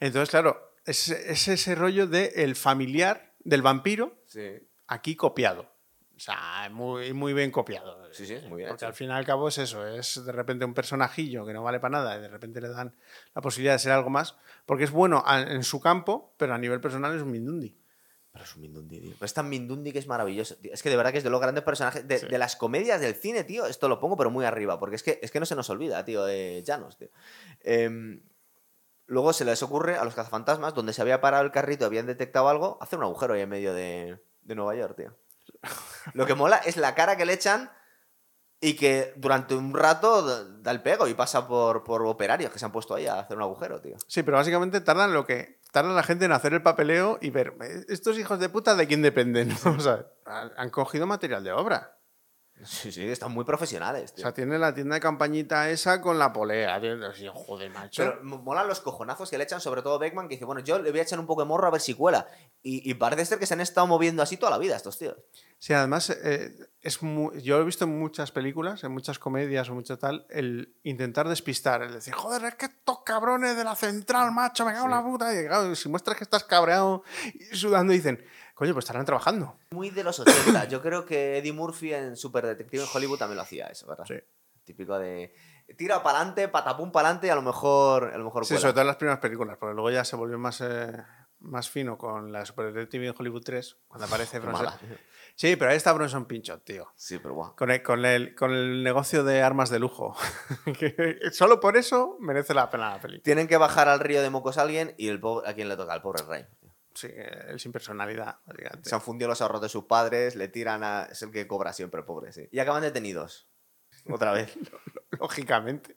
Entonces, 0.00 0.30
claro, 0.30 0.72
es, 0.84 1.08
es 1.08 1.48
ese 1.48 1.74
rollo 1.74 2.06
de 2.06 2.32
el 2.36 2.54
familiar 2.54 3.32
del 3.40 3.62
vampiro 3.62 4.16
Sí. 4.26 4.58
aquí 4.86 5.16
copiado. 5.16 5.70
O 6.18 6.20
sea, 6.20 6.68
muy, 6.70 7.12
muy 7.12 7.32
bien 7.32 7.50
copiado. 7.52 8.12
Sí, 8.12 8.26
sí, 8.26 8.34
muy 8.48 8.58
bien 8.58 8.68
Porque 8.70 8.82
hecho. 8.82 8.86
al 8.88 8.94
fin 8.94 9.08
y 9.08 9.12
al 9.12 9.24
cabo 9.24 9.46
es 9.48 9.56
eso, 9.58 9.86
es 9.86 10.24
de 10.24 10.32
repente 10.32 10.64
un 10.64 10.74
personajillo 10.74 11.46
que 11.46 11.52
no 11.52 11.62
vale 11.62 11.78
para 11.80 11.98
nada 11.98 12.18
y 12.18 12.20
de 12.20 12.28
repente 12.28 12.60
le 12.60 12.68
dan 12.68 12.94
la 13.34 13.40
posibilidad 13.40 13.74
de 13.74 13.78
ser 13.78 13.92
algo 13.92 14.10
más, 14.10 14.36
porque 14.66 14.82
es 14.84 14.90
bueno 14.90 15.24
en 15.28 15.62
su 15.62 15.80
campo, 15.80 16.34
pero 16.36 16.54
a 16.54 16.58
nivel 16.58 16.80
personal 16.80 17.14
es 17.16 17.22
un 17.22 17.30
mindundi. 17.30 17.78
Pero 18.30 18.44
es 18.44 18.54
un 18.56 18.62
Mindundi, 18.62 19.00
tío. 19.00 19.12
Pero 19.14 19.24
es 19.24 19.32
tan 19.34 19.48
Mindundi 19.48 19.90
que 19.90 19.98
es 19.98 20.06
maravilloso. 20.06 20.56
tío. 20.58 20.72
Es 20.72 20.82
que 20.82 20.90
de 20.90 20.96
verdad 20.96 21.10
que 21.12 21.18
es 21.18 21.24
de 21.24 21.30
los 21.30 21.40
grandes 21.40 21.64
personajes. 21.64 22.06
De, 22.06 22.18
Sí. 22.18 22.26
de 22.28 22.38
las 22.38 22.56
comedias 22.56 23.00
del 23.00 23.14
cine, 23.14 23.42
tío, 23.42 23.66
esto 23.66 23.88
lo 23.88 23.98
pongo, 23.98 24.16
pero 24.16 24.30
muy 24.30 24.44
arriba. 24.44 24.78
Porque 24.78 24.96
es 24.96 25.02
que, 25.02 25.18
es 25.22 25.30
que 25.32 25.40
no 25.40 25.46
se 25.46 25.56
nos 25.56 25.70
olvida, 25.70 26.04
tío, 26.04 26.24
de 26.24 26.62
Llanos, 26.64 26.98
tío. 26.98 27.08
Em, 27.62 28.22
luego 29.06 29.32
se 29.32 29.44
les 29.46 29.60
ocurre 29.62 29.96
a 29.96 30.04
los 30.04 30.14
cazafantasmas, 30.14 30.74
donde 30.74 30.92
se 30.92 31.00
había 31.02 31.20
parado 31.22 31.42
el 31.42 31.50
carrito, 31.50 31.86
habían 31.86 32.06
detectado 32.06 32.48
algo, 32.48 32.78
hacer 32.82 32.98
un 32.98 33.06
agujero 33.06 33.32
ahí 33.34 33.40
en 33.40 33.48
medio 33.48 33.72
de, 33.72 34.20
de 34.42 34.54
Nueva 34.54 34.76
York, 34.76 34.94
tío. 34.96 35.16
Lo 36.14 36.26
que 36.26 36.34
mola 36.34 36.56
es 36.58 36.76
la 36.76 36.94
cara 36.94 37.16
que 37.16 37.26
le 37.26 37.34
echan 37.34 37.70
y 38.60 38.74
que 38.74 39.12
durante 39.16 39.54
un 39.54 39.72
rato 39.74 40.22
da 40.62 40.70
el 40.70 40.82
pego 40.82 41.06
y 41.06 41.14
pasa 41.14 41.46
por, 41.46 41.84
por 41.84 42.04
operarios 42.04 42.50
que 42.50 42.58
se 42.58 42.64
han 42.64 42.72
puesto 42.72 42.94
ahí 42.94 43.06
a 43.06 43.20
hacer 43.20 43.36
un 43.36 43.42
agujero, 43.44 43.80
tío. 43.80 43.96
Sí, 44.06 44.22
pero 44.22 44.36
básicamente 44.36 44.80
tardan 44.80 45.12
lo 45.12 45.24
que 45.26 45.60
tarda 45.70 45.92
la 45.92 46.02
gente 46.02 46.24
en 46.24 46.32
hacer 46.32 46.54
el 46.54 46.62
papeleo 46.62 47.18
y 47.20 47.30
ver, 47.30 47.54
"Eh, 47.60 47.84
estos 47.88 48.18
hijos 48.18 48.40
de 48.40 48.48
puta 48.48 48.74
de 48.74 48.86
quién 48.86 49.02
dependen. 49.02 49.50
Han 50.56 50.70
cogido 50.70 51.06
material 51.06 51.44
de 51.44 51.52
obra. 51.52 51.97
Sí, 52.64 52.90
sí, 52.92 53.04
están 53.08 53.32
muy 53.32 53.44
profesionales, 53.44 54.10
O 54.10 54.14
tío. 54.16 54.22
sea, 54.24 54.34
tiene 54.34 54.58
la 54.58 54.74
tienda 54.74 54.94
de 54.94 55.00
campañita 55.00 55.70
esa 55.70 56.00
con 56.00 56.18
la 56.18 56.32
polea. 56.32 56.80
tío. 56.80 57.32
Joder, 57.32 57.70
macho. 57.70 58.02
Pero 58.02 58.24
mo- 58.24 58.38
molan 58.38 58.66
los 58.66 58.80
cojonazos 58.80 59.30
que 59.30 59.38
le 59.38 59.44
echan, 59.44 59.60
sobre 59.60 59.82
todo 59.82 59.98
Beckman, 59.98 60.28
que 60.28 60.34
dice, 60.34 60.44
bueno, 60.44 60.60
yo 60.60 60.78
le 60.78 60.90
voy 60.90 61.00
a 61.00 61.02
echar 61.02 61.20
un 61.20 61.26
poco 61.26 61.42
de 61.42 61.48
morro 61.48 61.66
a 61.66 61.70
ver 61.70 61.80
si 61.80 61.94
cuela. 61.94 62.26
Y, 62.62 62.88
y 62.90 62.94
parece 62.94 63.24
ser 63.24 63.38
que 63.38 63.46
se 63.46 63.54
han 63.54 63.60
estado 63.60 63.86
moviendo 63.86 64.22
así 64.22 64.36
toda 64.36 64.50
la 64.50 64.58
vida 64.58 64.76
estos 64.76 64.98
tíos. 64.98 65.16
Sí, 65.60 65.72
además, 65.72 66.10
eh, 66.10 66.56
es 66.80 67.02
mu- 67.02 67.32
yo 67.34 67.60
he 67.60 67.64
visto 67.64 67.84
en 67.84 67.98
muchas 67.98 68.30
películas, 68.30 68.84
en 68.84 68.92
muchas 68.92 69.18
comedias 69.18 69.68
o 69.70 69.74
mucho 69.74 69.98
tal, 69.98 70.26
el 70.30 70.76
intentar 70.84 71.28
despistar, 71.28 71.82
el 71.82 71.92
decir, 71.92 72.14
joder, 72.14 72.44
es 72.44 72.54
que 72.54 72.66
estos 72.66 73.00
cabrones 73.04 73.56
de 73.56 73.64
la 73.64 73.74
central, 73.74 74.30
macho, 74.32 74.64
me 74.64 74.72
cago 74.72 74.84
en 74.86 74.90
la 74.92 75.02
puta. 75.02 75.32
Y 75.34 75.46
claro, 75.46 75.74
si 75.74 75.88
muestras 75.88 76.16
que 76.16 76.24
estás 76.24 76.44
cabreado 76.44 77.02
y 77.34 77.56
sudando, 77.56 77.92
dicen, 77.92 78.24
coño, 78.58 78.72
pues 78.72 78.84
estarán 78.84 79.04
trabajando. 79.06 79.56
Muy 79.70 79.90
de 79.90 80.02
los 80.02 80.18
80. 80.18 80.64
Yo 80.66 80.82
creo 80.82 81.06
que 81.06 81.38
Eddie 81.38 81.52
Murphy 81.52 81.94
en 81.94 82.16
Super 82.16 82.44
Detective 82.44 82.82
en 82.82 82.88
Hollywood 82.92 83.18
también 83.18 83.36
lo 83.36 83.42
hacía 83.42 83.66
eso, 83.68 83.86
¿verdad? 83.86 84.04
Sí. 84.06 84.16
Típico 84.64 84.98
de 84.98 85.32
tira 85.76 86.02
para 86.02 86.18
adelante, 86.18 86.48
patapum 86.48 86.90
para 86.90 87.08
adelante 87.08 87.28
y 87.28 87.30
a 87.30 87.34
lo 87.36 87.42
mejor, 87.42 88.12
a 88.12 88.18
lo 88.18 88.24
mejor 88.24 88.44
Sí, 88.44 88.48
cuela. 88.54 88.60
sobre 88.62 88.72
todo 88.72 88.80
en 88.82 88.86
las 88.88 88.96
primeras 88.96 89.20
películas, 89.20 89.56
porque 89.58 89.74
luego 89.74 89.90
ya 89.90 90.04
se 90.04 90.16
volvió 90.16 90.38
más, 90.38 90.60
eh, 90.60 90.92
más 91.40 91.70
fino 91.70 91.96
con 91.96 92.32
la 92.32 92.44
Super 92.44 92.72
Detective 92.72 93.06
en 93.06 93.14
Hollywood 93.16 93.42
3, 93.44 93.76
cuando 93.86 94.06
aparece 94.06 94.38
Bronson. 94.40 94.72
Sí, 95.36 95.54
pero 95.56 95.70
ahí 95.70 95.76
está 95.76 95.92
Bronson 95.92 96.24
Pinchot, 96.26 96.64
tío. 96.64 96.90
Sí, 96.96 97.18
pero 97.20 97.34
guau. 97.34 97.54
Con 97.54 97.70
el, 97.70 97.82
con, 97.82 98.04
el, 98.04 98.34
con 98.34 98.50
el 98.52 98.82
negocio 98.82 99.22
de 99.24 99.40
armas 99.42 99.70
de 99.70 99.78
lujo. 99.78 100.16
Solo 101.32 101.60
por 101.60 101.76
eso 101.76 102.16
merece 102.20 102.54
la 102.54 102.68
pena 102.70 102.90
la 102.90 103.00
película. 103.00 103.22
Tienen 103.22 103.46
que 103.46 103.56
bajar 103.56 103.88
al 103.88 104.00
río 104.00 104.20
de 104.22 104.30
mocos 104.30 104.58
a 104.58 104.62
alguien 104.62 104.94
y 104.98 105.08
el 105.08 105.20
pobre- 105.20 105.48
a 105.48 105.54
quién 105.54 105.68
le 105.68 105.76
toca, 105.76 105.92
al 105.92 106.02
pobre 106.02 106.22
rey. 106.24 106.44
Sí, 106.98 107.06
él 107.14 107.60
sin 107.60 107.70
personalidad. 107.70 108.40
Se 108.82 108.92
han 108.92 109.00
fundido 109.00 109.28
los 109.28 109.40
ahorros 109.40 109.62
de 109.62 109.68
sus 109.68 109.84
padres, 109.84 110.34
le 110.34 110.48
tiran 110.48 110.82
a... 110.82 111.04
Es 111.04 111.22
el 111.22 111.30
que 111.30 111.46
cobra 111.46 111.72
siempre, 111.72 112.02
pobre, 112.02 112.32
sí. 112.32 112.48
Y 112.50 112.58
acaban 112.58 112.82
detenidos. 112.82 113.48
Otra 114.10 114.32
vez. 114.32 114.58
Lógicamente. 115.20 115.96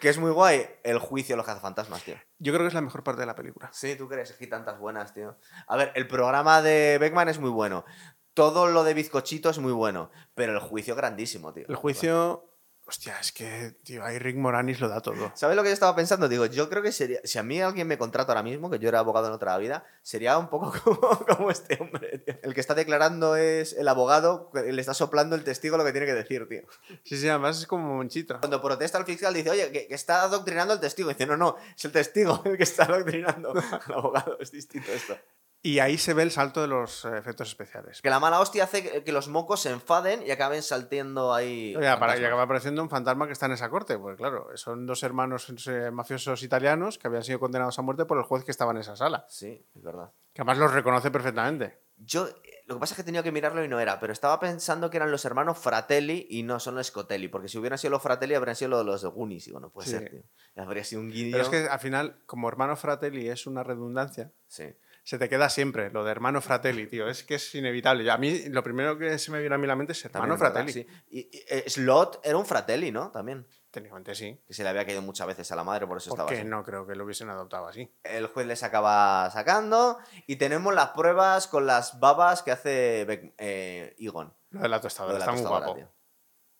que 0.00 0.08
es 0.08 0.18
muy 0.18 0.30
guay 0.30 0.64
el 0.84 1.00
juicio 1.00 1.32
de 1.32 1.38
los 1.38 1.46
cazafantasmas, 1.46 2.04
tío. 2.04 2.14
Yo 2.38 2.52
creo 2.52 2.62
que 2.62 2.68
es 2.68 2.74
la 2.74 2.82
mejor 2.82 3.02
parte 3.02 3.18
de 3.18 3.26
la 3.26 3.34
película. 3.34 3.68
Sí, 3.72 3.96
¿tú 3.96 4.08
crees? 4.08 4.30
Aquí 4.30 4.46
tantas 4.46 4.78
buenas, 4.78 5.12
tío. 5.12 5.36
A 5.66 5.76
ver, 5.76 5.90
el 5.96 6.06
programa 6.06 6.62
de 6.62 6.98
Beckman 7.00 7.28
es 7.28 7.40
muy 7.40 7.50
bueno. 7.50 7.84
Todo 8.32 8.68
lo 8.68 8.84
de 8.84 8.94
Bizcochito 8.94 9.50
es 9.50 9.58
muy 9.58 9.72
bueno. 9.72 10.12
Pero 10.36 10.52
el 10.52 10.60
juicio 10.60 10.94
grandísimo, 10.94 11.52
tío. 11.52 11.66
El 11.68 11.74
juicio. 11.74 12.55
Hostia, 12.88 13.18
es 13.20 13.32
que, 13.32 13.74
tío, 13.82 14.04
ahí 14.04 14.16
Rick 14.20 14.36
Moranis 14.36 14.78
lo 14.78 14.88
da 14.88 15.00
todo. 15.00 15.32
¿Sabes 15.34 15.56
lo 15.56 15.64
que 15.64 15.70
yo 15.70 15.72
estaba 15.72 15.96
pensando? 15.96 16.28
Digo, 16.28 16.46
yo 16.46 16.68
creo 16.68 16.84
que 16.84 16.92
sería. 16.92 17.18
Si 17.24 17.36
a 17.36 17.42
mí 17.42 17.60
alguien 17.60 17.88
me 17.88 17.98
contrata 17.98 18.30
ahora 18.30 18.44
mismo, 18.44 18.70
que 18.70 18.78
yo 18.78 18.88
era 18.88 19.00
abogado 19.00 19.26
en 19.26 19.32
otra 19.32 19.58
vida, 19.58 19.84
sería 20.02 20.38
un 20.38 20.48
poco 20.48 20.72
como, 20.84 21.00
como 21.26 21.50
este 21.50 21.78
hombre, 21.80 22.18
tío. 22.18 22.38
El 22.44 22.54
que 22.54 22.60
está 22.60 22.74
declarando 22.74 23.34
es 23.34 23.72
el 23.72 23.88
abogado, 23.88 24.52
le 24.54 24.80
está 24.80 24.94
soplando 24.94 25.34
el 25.34 25.42
testigo 25.42 25.76
lo 25.76 25.84
que 25.84 25.90
tiene 25.90 26.06
que 26.06 26.14
decir, 26.14 26.46
tío. 26.48 26.62
Sí, 27.02 27.16
sí, 27.16 27.28
además 27.28 27.58
es 27.58 27.66
como 27.66 27.96
monchito. 27.96 28.38
Cuando 28.38 28.62
protesta 28.62 28.98
el 28.98 29.04
fiscal, 29.04 29.34
dice, 29.34 29.50
oye, 29.50 29.72
que, 29.72 29.88
que 29.88 29.94
está 29.94 30.22
adoctrinando 30.22 30.72
al 30.72 30.80
testigo. 30.80 31.08
Dice, 31.08 31.26
no, 31.26 31.36
no, 31.36 31.56
es 31.76 31.84
el 31.84 31.90
testigo 31.90 32.40
el 32.44 32.56
que 32.56 32.62
está 32.62 32.84
adoctrinando 32.84 33.50
al 33.50 33.94
abogado. 33.94 34.38
Es 34.38 34.52
distinto 34.52 34.92
esto. 34.92 35.18
Y 35.66 35.80
ahí 35.80 35.98
se 35.98 36.14
ve 36.14 36.22
el 36.22 36.30
salto 36.30 36.62
de 36.62 36.68
los 36.68 37.04
eh, 37.04 37.18
efectos 37.18 37.48
especiales. 37.48 38.00
Que 38.00 38.08
la 38.08 38.20
mala 38.20 38.38
hostia 38.38 38.62
hace 38.62 39.02
que, 39.02 39.10
los 39.12 39.26
mocos 39.26 39.62
se 39.62 39.70
enfaden 39.70 40.24
y 40.24 40.30
acaben 40.30 40.62
salteando 40.62 41.34
ahí. 41.34 41.74
Oye, 41.74 41.96
para, 41.96 42.16
y 42.16 42.24
acaba 42.24 42.42
apareciendo 42.42 42.80
un 42.82 42.88
fantasma 42.88 43.26
que 43.26 43.32
está 43.32 43.46
en 43.46 43.52
esa 43.52 43.68
corte, 43.68 43.98
pues 43.98 44.16
claro, 44.16 44.48
son 44.54 44.86
dos 44.86 45.02
hermanos 45.02 45.52
eh, 45.66 45.90
mafiosos 45.90 46.44
italianos 46.44 46.98
que 46.98 47.08
habían 47.08 47.24
sido 47.24 47.40
condenados 47.40 47.76
a 47.80 47.82
muerte 47.82 48.04
por 48.04 48.16
el 48.16 48.22
juez 48.22 48.44
que 48.44 48.52
estaba 48.52 48.70
en 48.70 48.76
esa 48.78 48.94
sala. 48.94 49.26
Sí, 49.28 49.66
es 49.74 49.82
verdad. 49.82 50.12
Que 50.32 50.42
además 50.42 50.58
los 50.58 50.72
reconoce 50.72 51.10
perfectamente. 51.10 51.80
Yo, 51.96 52.28
eh, 52.28 52.62
lo 52.66 52.76
que 52.76 52.80
pasa 52.80 52.92
es 52.92 52.96
que 52.96 53.02
he 53.02 53.04
tenido 53.04 53.24
que 53.24 53.32
mirarlo 53.32 53.64
y 53.64 53.68
no 53.68 53.80
era, 53.80 53.98
pero 53.98 54.12
estaba 54.12 54.38
pensando 54.38 54.88
que 54.88 54.98
eran 54.98 55.10
los 55.10 55.24
hermanos 55.24 55.58
Fratelli 55.58 56.28
y 56.30 56.44
no 56.44 56.60
son 56.60 56.76
los 56.76 56.86
Scotelli, 56.86 57.26
porque 57.26 57.48
si 57.48 57.58
hubieran 57.58 57.78
sido 57.78 57.90
los 57.90 58.02
Fratelli 58.02 58.34
habrían 58.34 58.54
sido 58.54 58.70
los, 58.70 58.86
los 58.86 59.02
de 59.02 59.08
Goonies, 59.08 59.46
digo, 59.46 59.58
no 59.58 59.70
puede 59.70 59.88
Sí. 59.88 59.98
ser, 59.98 60.10
tío. 60.10 60.22
Habría 60.62 60.84
sido 60.84 61.00
un 61.00 61.10
guiño. 61.10 61.32
Pero 61.32 61.42
es 61.42 61.48
que 61.48 61.68
al 61.68 61.80
final, 61.80 62.22
como 62.26 62.48
hermano 62.48 62.76
fratelli 62.76 63.28
es 63.28 63.46
una 63.48 63.64
redundancia, 63.64 64.30
Sí. 64.46 64.64
Se 65.08 65.18
te 65.18 65.28
queda 65.28 65.48
siempre 65.48 65.88
lo 65.92 66.02
de 66.02 66.10
hermano 66.10 66.40
fratelli, 66.40 66.88
tío. 66.88 67.06
Es 67.08 67.22
que 67.22 67.36
es 67.36 67.54
inevitable. 67.54 68.10
A 68.10 68.18
mí, 68.18 68.48
lo 68.48 68.64
primero 68.64 68.98
que 68.98 69.18
se 69.20 69.30
me 69.30 69.38
viene 69.38 69.54
a 69.54 69.58
mí 69.58 69.64
la 69.68 69.76
mente 69.76 69.92
es 69.92 70.04
hermano 70.04 70.36
fratelli. 70.36 70.72
Sí. 70.72 70.86
Y, 71.08 71.20
y, 71.20 71.44
eh, 71.48 71.64
Slot 71.68 72.20
era 72.24 72.36
un 72.36 72.44
Fratelli, 72.44 72.90
¿no? 72.90 73.12
También. 73.12 73.46
Técnicamente 73.70 74.16
sí. 74.16 74.42
Que 74.48 74.52
se 74.52 74.64
le 74.64 74.70
había 74.70 74.84
caído 74.84 75.02
muchas 75.02 75.28
veces 75.28 75.52
a 75.52 75.54
la 75.54 75.62
madre, 75.62 75.86
por 75.86 75.98
eso 75.98 76.10
estaba 76.10 76.28
así. 76.30 76.42
no 76.44 76.64
creo 76.64 76.88
que 76.88 76.96
lo 76.96 77.04
hubiesen 77.04 77.30
adoptado 77.30 77.68
así. 77.68 77.88
El 78.02 78.26
juez 78.26 78.48
les 78.48 78.64
acaba 78.64 79.30
sacando 79.30 79.98
y 80.26 80.36
tenemos 80.36 80.74
las 80.74 80.88
pruebas 80.88 81.46
con 81.46 81.66
las 81.66 82.00
babas 82.00 82.42
que 82.42 82.50
hace 82.50 83.06
Beck- 83.06 83.34
eh, 83.38 83.94
Egon. 84.00 84.34
Lo 84.50 84.60
de 84.62 84.68
la 84.68 84.80
tostadora 84.80 85.12
de 85.12 85.18
la 85.20 85.24
está 85.26 85.32
muy 85.40 85.42
guapo. 85.48 85.74
tío. 85.76 85.92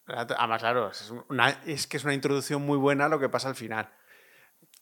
Además, 0.06 0.60
claro, 0.60 0.90
es, 0.90 1.12
una- 1.28 1.50
es 1.66 1.88
que 1.88 1.96
es 1.96 2.04
una 2.04 2.14
introducción 2.14 2.62
muy 2.62 2.78
buena 2.78 3.06
a 3.06 3.08
lo 3.08 3.18
que 3.18 3.28
pasa 3.28 3.48
al 3.48 3.56
final. 3.56 3.92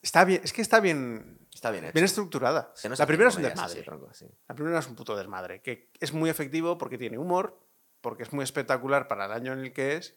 Está 0.02 0.24
bien, 0.26 0.42
es 0.44 0.52
que 0.52 0.60
está 0.60 0.80
bien, 0.80 1.43
Está 1.54 1.70
bien 1.70 1.84
hecho. 1.84 1.92
bien 1.94 2.04
estructurada. 2.04 2.72
La 2.98 3.06
primera 3.06 3.30
es 3.30 3.36
un 3.36 3.42
desmadre. 3.42 3.72
así, 3.72 3.82
tronco, 3.82 4.12
sí. 4.12 4.26
La 4.48 4.54
primera 4.54 4.78
es 4.80 4.86
un 4.88 4.96
puto 4.96 5.16
desmadre, 5.16 5.62
que 5.62 5.90
es 6.00 6.12
muy 6.12 6.28
efectivo 6.28 6.76
porque 6.78 6.98
tiene 6.98 7.16
humor, 7.18 7.58
porque 8.00 8.22
es 8.24 8.32
muy 8.32 8.42
espectacular 8.44 9.08
para 9.08 9.26
el 9.26 9.32
año 9.32 9.52
en 9.52 9.60
el 9.60 9.72
que 9.72 9.96
es, 9.96 10.16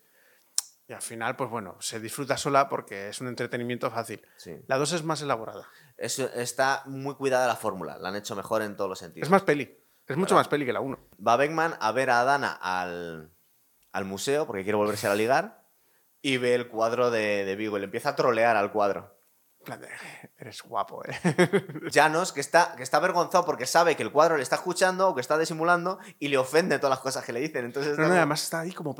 y 0.89 0.93
al 0.93 1.01
final, 1.01 1.35
pues 1.35 1.49
bueno, 1.49 1.75
se 1.81 1.99
disfruta 1.99 2.37
sola 2.37 2.69
porque 2.69 3.09
es 3.09 3.19
un 3.21 3.27
entretenimiento 3.27 3.91
fácil. 3.91 4.25
Sí. 4.37 4.55
La 4.67 4.77
2 4.77 4.93
es 4.93 5.03
más 5.03 5.21
elaborada. 5.21 5.67
Es- 5.97 6.19
está 6.19 6.81
muy 6.85 7.15
cuidada 7.15 7.45
la 7.47 7.55
fórmula, 7.57 7.97
la 7.97 8.09
han 8.09 8.15
hecho 8.15 8.35
mejor 8.35 8.61
en 8.61 8.75
todos 8.75 8.89
los 8.89 8.99
sentidos. 8.99 9.27
Es 9.27 9.31
más 9.31 9.43
peli. 9.43 9.77
Es 10.07 10.15
mucho 10.15 10.35
más 10.35 10.47
peli 10.47 10.65
que 10.65 10.71
la 10.71 10.79
1. 10.79 10.97
Va 11.25 11.35
Beckman 11.35 11.75
a 11.81 11.91
ver 11.91 12.09
a 12.09 12.23
Dana 12.23 12.53
al, 12.53 13.29
al 13.91 14.05
museo 14.05 14.47
porque 14.47 14.63
quiere 14.63 14.77
volverse 14.77 15.07
a 15.07 15.15
ligar 15.15 15.65
y 16.21 16.37
ve 16.37 16.55
el 16.55 16.69
cuadro 16.69 17.11
de, 17.11 17.43
de 17.43 17.55
Vigo 17.57 17.75
y 17.75 17.81
le 17.81 17.85
empieza 17.85 18.09
a 18.09 18.15
trolear 18.15 18.55
al 18.55 18.71
cuadro. 18.71 19.16
Eres 20.37 20.61
guapo, 20.63 21.03
¿eh? 21.05 21.11
Janos, 21.93 22.31
que 22.33 22.39
está, 22.41 22.73
que 22.75 22.83
está 22.83 22.97
avergonzado 22.97 23.45
porque 23.45 23.65
sabe 23.65 23.95
que 23.95 24.03
el 24.03 24.11
cuadro 24.11 24.37
le 24.37 24.43
está 24.43 24.55
escuchando 24.55 25.09
o 25.09 25.15
que 25.15 25.21
está 25.21 25.37
disimulando 25.37 25.99
y 26.19 26.27
le 26.29 26.37
ofende 26.37 26.77
todas 26.79 26.91
las 26.91 26.99
cosas 26.99 27.25
que 27.25 27.33
le 27.33 27.39
dicen. 27.39 27.65
Entonces, 27.65 27.91
está 27.91 28.01
No, 28.03 28.07
no, 28.07 28.13
como- 28.13 28.17
además 28.19 28.43
está 28.43 28.59
ahí 28.61 28.71
como 28.71 28.93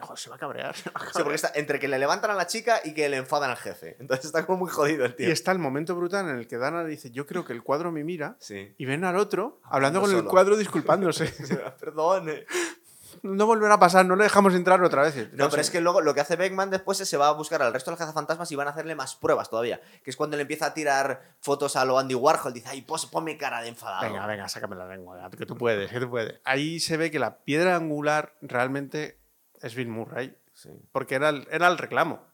"Joder, 0.00 0.18
se 0.18 0.30
va 0.30 0.36
a 0.36 0.38
cabrear. 0.38 0.76
se 0.76 0.90
va 0.90 0.96
a 0.96 1.00
Sí, 1.00 1.06
cabrear". 1.06 1.24
porque 1.24 1.34
está 1.36 1.52
entre 1.54 1.78
que 1.78 1.88
le 1.88 1.98
levantan 1.98 2.30
a 2.30 2.34
la 2.34 2.46
chica 2.46 2.80
y 2.84 2.92
que 2.94 3.08
le 3.08 3.18
enfadan 3.18 3.50
al 3.50 3.56
jefe. 3.56 3.96
Entonces 4.00 4.26
está 4.26 4.44
como 4.46 4.58
muy 4.58 4.70
jodido 4.70 5.04
el 5.04 5.14
tío. 5.16 5.28
Y 5.28 5.32
está 5.32 5.52
el 5.52 5.58
momento 5.58 5.94
brutal 5.96 6.28
en 6.28 6.36
el 6.36 6.46
que 6.48 6.56
Dana 6.58 6.84
dice, 6.84 7.10
yo 7.10 7.26
creo 7.26 7.44
que 7.44 7.52
el 7.52 7.62
cuadro 7.62 7.90
me 7.92 8.04
mira, 8.04 8.36
Sí. 8.40 8.74
y 8.76 8.84
ven 8.84 9.04
al 9.04 9.16
otro 9.16 9.60
hablando 9.64 10.00
Hablando 10.00 10.00
con 10.02 10.10
el 10.26 10.30
cuadro 10.30 10.56
disculpándose. 10.56 11.26
Perdón. 11.80 12.30
no 13.22 13.46
volverá 13.46 13.74
a 13.74 13.78
pasar, 13.78 14.06
no 14.06 14.16
le 14.16 14.24
dejamos 14.24 14.54
entrar 14.54 14.82
otra 14.82 15.02
vez. 15.02 15.32
No, 15.32 15.48
pero 15.50 15.60
es 15.62 15.70
que 15.70 15.80
luego 15.80 16.00
lo 16.00 16.14
que 16.14 16.20
hace 16.20 16.36
Beckman 16.36 16.70
después 16.70 17.00
es 17.00 17.08
se 17.08 17.16
va 17.16 17.28
a 17.28 17.32
buscar 17.32 17.62
al 17.62 17.72
resto 17.72 17.90
de 17.90 17.92
los 17.92 17.98
cazafantasmas 17.98 18.50
y 18.52 18.56
van 18.56 18.68
a 18.68 18.70
hacerle 18.70 18.94
más 18.94 19.16
pruebas 19.16 19.50
todavía. 19.50 19.80
Que 20.02 20.10
es 20.10 20.16
cuando 20.16 20.36
le 20.36 20.42
empieza 20.42 20.66
a 20.66 20.74
tirar 20.74 21.34
fotos 21.40 21.76
a 21.76 21.84
lo 21.84 21.98
Andy 21.98 22.14
Warhol. 22.14 22.52
Dice, 22.52 22.68
ay, 22.70 22.82
pues 22.82 23.06
ponme 23.06 23.36
cara 23.36 23.62
de 23.62 23.68
enfadado. 23.68 24.02
Venga, 24.02 24.26
venga, 24.26 24.48
sácame 24.48 24.76
la 24.76 24.86
lengua, 24.86 25.30
que 25.36 25.46
tú 25.46 25.56
puedes, 25.56 25.90
que 25.90 26.00
tú 26.00 26.08
puedes. 26.10 26.40
Ahí 26.44 26.80
se 26.80 26.96
ve 26.96 27.10
que 27.10 27.18
la 27.18 27.38
piedra 27.38 27.76
angular 27.76 28.34
realmente 28.42 29.20
es 29.60 29.74
Bill 29.74 29.88
Murray, 29.88 30.36
Sí. 30.52 30.70
porque 30.92 31.14
era 31.14 31.28
el, 31.30 31.46
era 31.50 31.68
el 31.68 31.78
reclamo. 31.78 32.28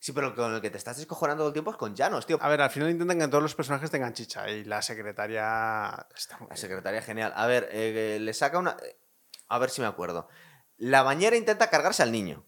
Sí, 0.00 0.12
pero 0.12 0.34
con 0.34 0.54
el 0.54 0.60
que 0.60 0.68
te 0.68 0.76
estás 0.76 0.98
descojonando 0.98 1.40
todo 1.44 1.48
el 1.48 1.52
tiempo 1.54 1.70
es 1.70 1.78
con 1.78 1.96
Janos, 1.96 2.26
tío. 2.26 2.36
A 2.42 2.48
ver, 2.48 2.60
al 2.60 2.68
final 2.68 2.90
intentan 2.90 3.18
que 3.18 3.28
todos 3.28 3.42
los 3.42 3.54
personajes 3.54 3.90
tengan 3.90 4.12
chicha 4.12 4.50
y 4.50 4.62
la 4.64 4.82
secretaria 4.82 6.06
está 6.14 6.36
muy 6.38 6.48
La 6.50 6.56
secretaria 6.56 7.00
genial. 7.00 7.32
A 7.34 7.46
ver, 7.46 7.68
eh, 7.72 8.18
le 8.20 8.34
saca 8.34 8.58
una... 8.58 8.76
A 9.48 9.58
ver 9.58 9.70
si 9.70 9.80
me 9.80 9.86
acuerdo. 9.86 10.28
La 10.76 11.02
bañera 11.02 11.36
intenta 11.36 11.70
cargarse 11.70 12.02
al 12.02 12.12
niño, 12.12 12.44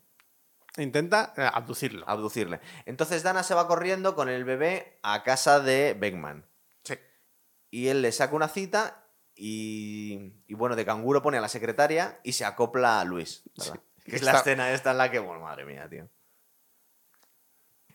Intenta 0.78 1.32
eh, 1.36 1.48
abducirlo. 1.52 2.06
abducirle. 2.08 2.60
Entonces 2.84 3.22
Dana 3.22 3.42
se 3.42 3.54
va 3.54 3.66
corriendo 3.66 4.14
con 4.14 4.28
el 4.28 4.44
bebé 4.44 4.98
a 5.02 5.22
casa 5.22 5.60
de 5.60 5.94
Beckman. 5.98 6.44
Sí. 6.84 6.94
Y 7.70 7.88
él 7.88 8.02
le 8.02 8.12
saca 8.12 8.36
una 8.36 8.48
cita 8.48 9.04
y, 9.34 10.34
y 10.46 10.54
bueno, 10.54 10.76
de 10.76 10.84
canguro 10.84 11.22
pone 11.22 11.38
a 11.38 11.40
la 11.40 11.48
secretaria 11.48 12.20
y 12.24 12.32
se 12.32 12.44
acopla 12.44 13.00
a 13.00 13.04
Luis. 13.04 13.42
¿verdad? 13.56 13.80
Que 14.04 14.16
es 14.16 14.22
la 14.22 14.32
escena 14.32 14.70
esta 14.72 14.90
en 14.90 14.98
la 14.98 15.10
que, 15.10 15.18
bueno, 15.18 15.40
madre 15.40 15.64
mía, 15.64 15.88
tío. 15.88 16.10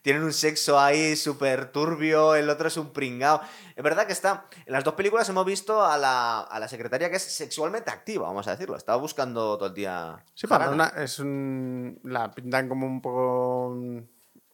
Tienen 0.02 0.24
un 0.24 0.34
sexo 0.34 0.80
ahí 0.80 1.16
súper 1.16 1.72
turbio, 1.72 2.34
el 2.36 2.50
otro 2.50 2.68
es 2.68 2.78
un 2.78 2.92
pringao. 2.92 3.42
Es 3.76 3.84
verdad 3.84 4.08
que 4.08 4.14
está. 4.14 4.46
En 4.66 4.74
las 4.74 4.84
dos 4.84 4.96
películas 4.96 5.30
hemos 5.30 5.46
visto 5.46 5.84
a 5.84 5.98
la, 5.98 6.42
a 6.42 6.60
la 6.60 6.68
secretaria 6.68 7.10
que 7.10 7.18
es 7.18 7.24
sexualmente 7.24 7.92
activa, 7.92 8.28
vamos 8.28 8.48
a 8.48 8.52
decirlo. 8.52 8.76
Estaba 8.76 8.98
buscando 8.98 9.58
todo 9.58 9.68
el 9.68 9.76
día. 9.76 10.24
Sí, 10.34 10.48
para 10.48 10.70
una, 10.70 10.88
es 10.88 11.20
un, 11.20 12.00
la 12.04 12.32
pintan 12.32 12.68
como 12.68 12.88
un 12.88 13.02
poco 13.02 13.78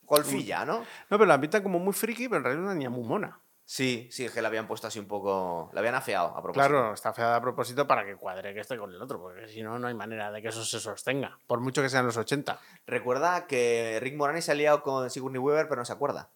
golfilla, 0.04 0.66
¿no? 0.66 0.80
No, 0.80 0.86
pero 1.18 1.26
la 1.26 1.39
pintan 1.39 1.64
como 1.64 1.80
muy 1.80 1.93
friki, 1.93 2.28
pero 2.28 2.38
en 2.38 2.43
realidad 2.43 2.64
es 2.64 2.68
una 2.68 2.76
niña 2.76 2.89
muy 2.89 3.04
mona. 3.04 3.39
Sí, 3.70 4.07
sí, 4.13 4.24
es 4.24 4.32
que 4.32 4.41
la 4.41 4.47
habían 4.47 4.65
puesto 4.65 4.88
así 4.88 4.97
un 4.97 5.07
poco. 5.09 5.70
La 5.74 5.82
habían 5.82 5.93
afeado 5.95 6.28
a 6.28 6.41
propósito. 6.41 6.53
Claro, 6.70 6.93
está 6.93 7.11
feada 7.11 7.36
a 7.36 7.41
propósito 7.41 7.86
para 7.86 8.05
que 8.05 8.15
cuadre 8.15 8.53
que 8.53 8.61
esté 8.61 8.78
con 8.78 8.93
el 8.93 9.01
otro, 9.01 9.20
porque 9.20 9.49
si 9.49 9.61
no, 9.61 9.78
no 9.78 9.88
hay 9.88 9.93
manera 9.93 10.32
de 10.32 10.41
que 10.41 10.47
eso 10.47 10.63
se 10.63 10.80
sostenga, 10.80 11.38
por 11.47 11.59
mucho 11.59 11.82
que 11.82 11.89
sean 11.89 12.05
los 12.05 12.15
80. 12.15 12.57
Recuerda 12.86 13.45
que 13.45 13.99
Rick 14.01 14.15
Moranis 14.15 14.45
se 14.45 14.53
ha 14.53 14.55
liado 14.55 14.82
con 14.84 15.09
Sigourney 15.09 15.38
Weaver, 15.38 15.68
pero 15.68 15.82
no 15.82 15.86
se 15.86 15.91
acuerda. 15.91 16.30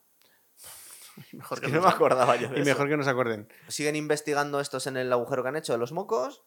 Mejor 1.32 1.59
Es 1.59 1.63
que 1.63 1.71
no 1.71 1.82
me 1.82 1.88
acordaba 1.88 2.36
yo 2.36 2.49
de 2.49 2.57
Y 2.57 2.61
eso. 2.63 2.69
mejor 2.69 2.89
que 2.89 2.97
no 2.97 3.03
se 3.03 3.09
acuerden. 3.09 3.47
Siguen 3.69 3.95
investigando 3.95 4.59
estos 4.59 4.86
en 4.88 4.97
el 4.97 5.11
agujero 5.13 5.41
que 5.41 5.49
han 5.49 5.55
hecho 5.55 5.71
de 5.71 5.79
los 5.79 5.93
mocos. 5.93 6.43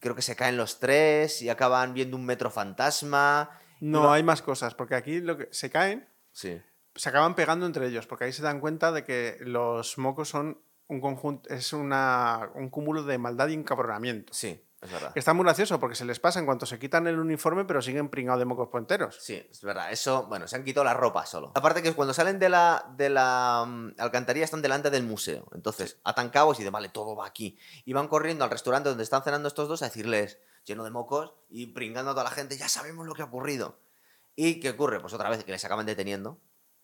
Creo 0.00 0.16
que 0.16 0.22
se 0.22 0.34
caen 0.34 0.56
los 0.56 0.80
tres 0.80 1.42
y 1.42 1.48
acaban 1.48 1.94
viendo 1.94 2.16
un 2.16 2.26
metro 2.26 2.50
fantasma. 2.50 3.50
No, 3.80 4.12
hay 4.12 4.24
más 4.24 4.42
cosas, 4.42 4.74
porque 4.74 4.96
aquí 4.96 5.20
lo 5.20 5.36
que 5.38 5.48
se 5.52 5.70
caen, 5.70 6.08
Sí. 6.32 6.60
Se 6.96 7.08
acaban 7.08 7.34
pegando 7.34 7.66
entre 7.66 7.86
ellos, 7.86 8.06
porque 8.06 8.24
ahí 8.24 8.32
se 8.32 8.42
dan 8.42 8.60
cuenta 8.60 8.92
de 8.92 9.04
que 9.04 9.36
los 9.40 9.98
mocos 9.98 10.28
son 10.28 10.60
un 10.88 11.00
conjunto, 11.00 11.48
es 11.52 11.72
una, 11.72 12.50
un 12.54 12.70
cúmulo 12.70 13.02
de 13.02 13.18
maldad 13.18 13.48
y 13.48 13.54
encabronamiento. 13.54 14.32
Sí, 14.32 14.62
es 14.80 14.92
verdad. 14.92 15.12
Está 15.14 15.34
muy 15.34 15.44
gracioso 15.44 15.80
porque 15.80 15.96
se 15.96 16.04
les 16.04 16.20
pasa 16.20 16.38
en 16.38 16.46
cuanto 16.46 16.66
se 16.66 16.78
quitan 16.78 17.06
el 17.06 17.18
uniforme, 17.18 17.64
pero 17.64 17.82
siguen 17.82 18.08
pringados 18.08 18.38
de 18.38 18.44
mocos 18.44 18.68
puenteros. 18.68 19.16
Sí, 19.20 19.46
es 19.50 19.62
verdad. 19.62 19.90
Eso, 19.90 20.26
bueno, 20.26 20.46
se 20.46 20.56
han 20.56 20.64
quitado 20.64 20.84
la 20.84 20.94
ropa 20.94 21.26
solo. 21.26 21.52
Aparte 21.54 21.82
que 21.82 21.92
cuando 21.92 22.14
salen 22.14 22.38
de 22.38 22.48
la, 22.48 22.86
de 22.96 23.10
la 23.10 23.64
mm, 23.66 23.94
alcantarilla 23.98 24.44
están 24.44 24.62
delante 24.62 24.90
del 24.90 25.02
museo. 25.02 25.48
Entonces, 25.54 25.98
atan 26.04 26.30
cabos 26.30 26.58
y 26.58 26.62
dicen, 26.62 26.72
vale, 26.72 26.88
todo 26.88 27.16
va 27.16 27.26
aquí. 27.26 27.58
Y 27.84 27.92
van 27.92 28.08
corriendo 28.08 28.44
al 28.44 28.50
restaurante 28.50 28.88
donde 28.88 29.04
están 29.04 29.22
cenando 29.22 29.48
estos 29.48 29.68
dos 29.68 29.82
a 29.82 29.86
decirles, 29.86 30.38
lleno 30.64 30.84
de 30.84 30.90
mocos, 30.90 31.34
y 31.48 31.66
pringando 31.68 32.12
a 32.12 32.14
toda 32.14 32.24
la 32.24 32.30
gente, 32.30 32.56
ya 32.56 32.68
sabemos 32.68 33.06
lo 33.06 33.14
que 33.14 33.22
ha 33.22 33.26
ocurrido. 33.26 33.80
¿Y 34.36 34.60
qué 34.60 34.70
ocurre? 34.70 35.00
Pues 35.00 35.14
otra 35.14 35.30
vez 35.30 35.42
que 35.42 35.52
les 35.52 35.64
acaban 35.64 35.86
deteniendo 35.86 36.38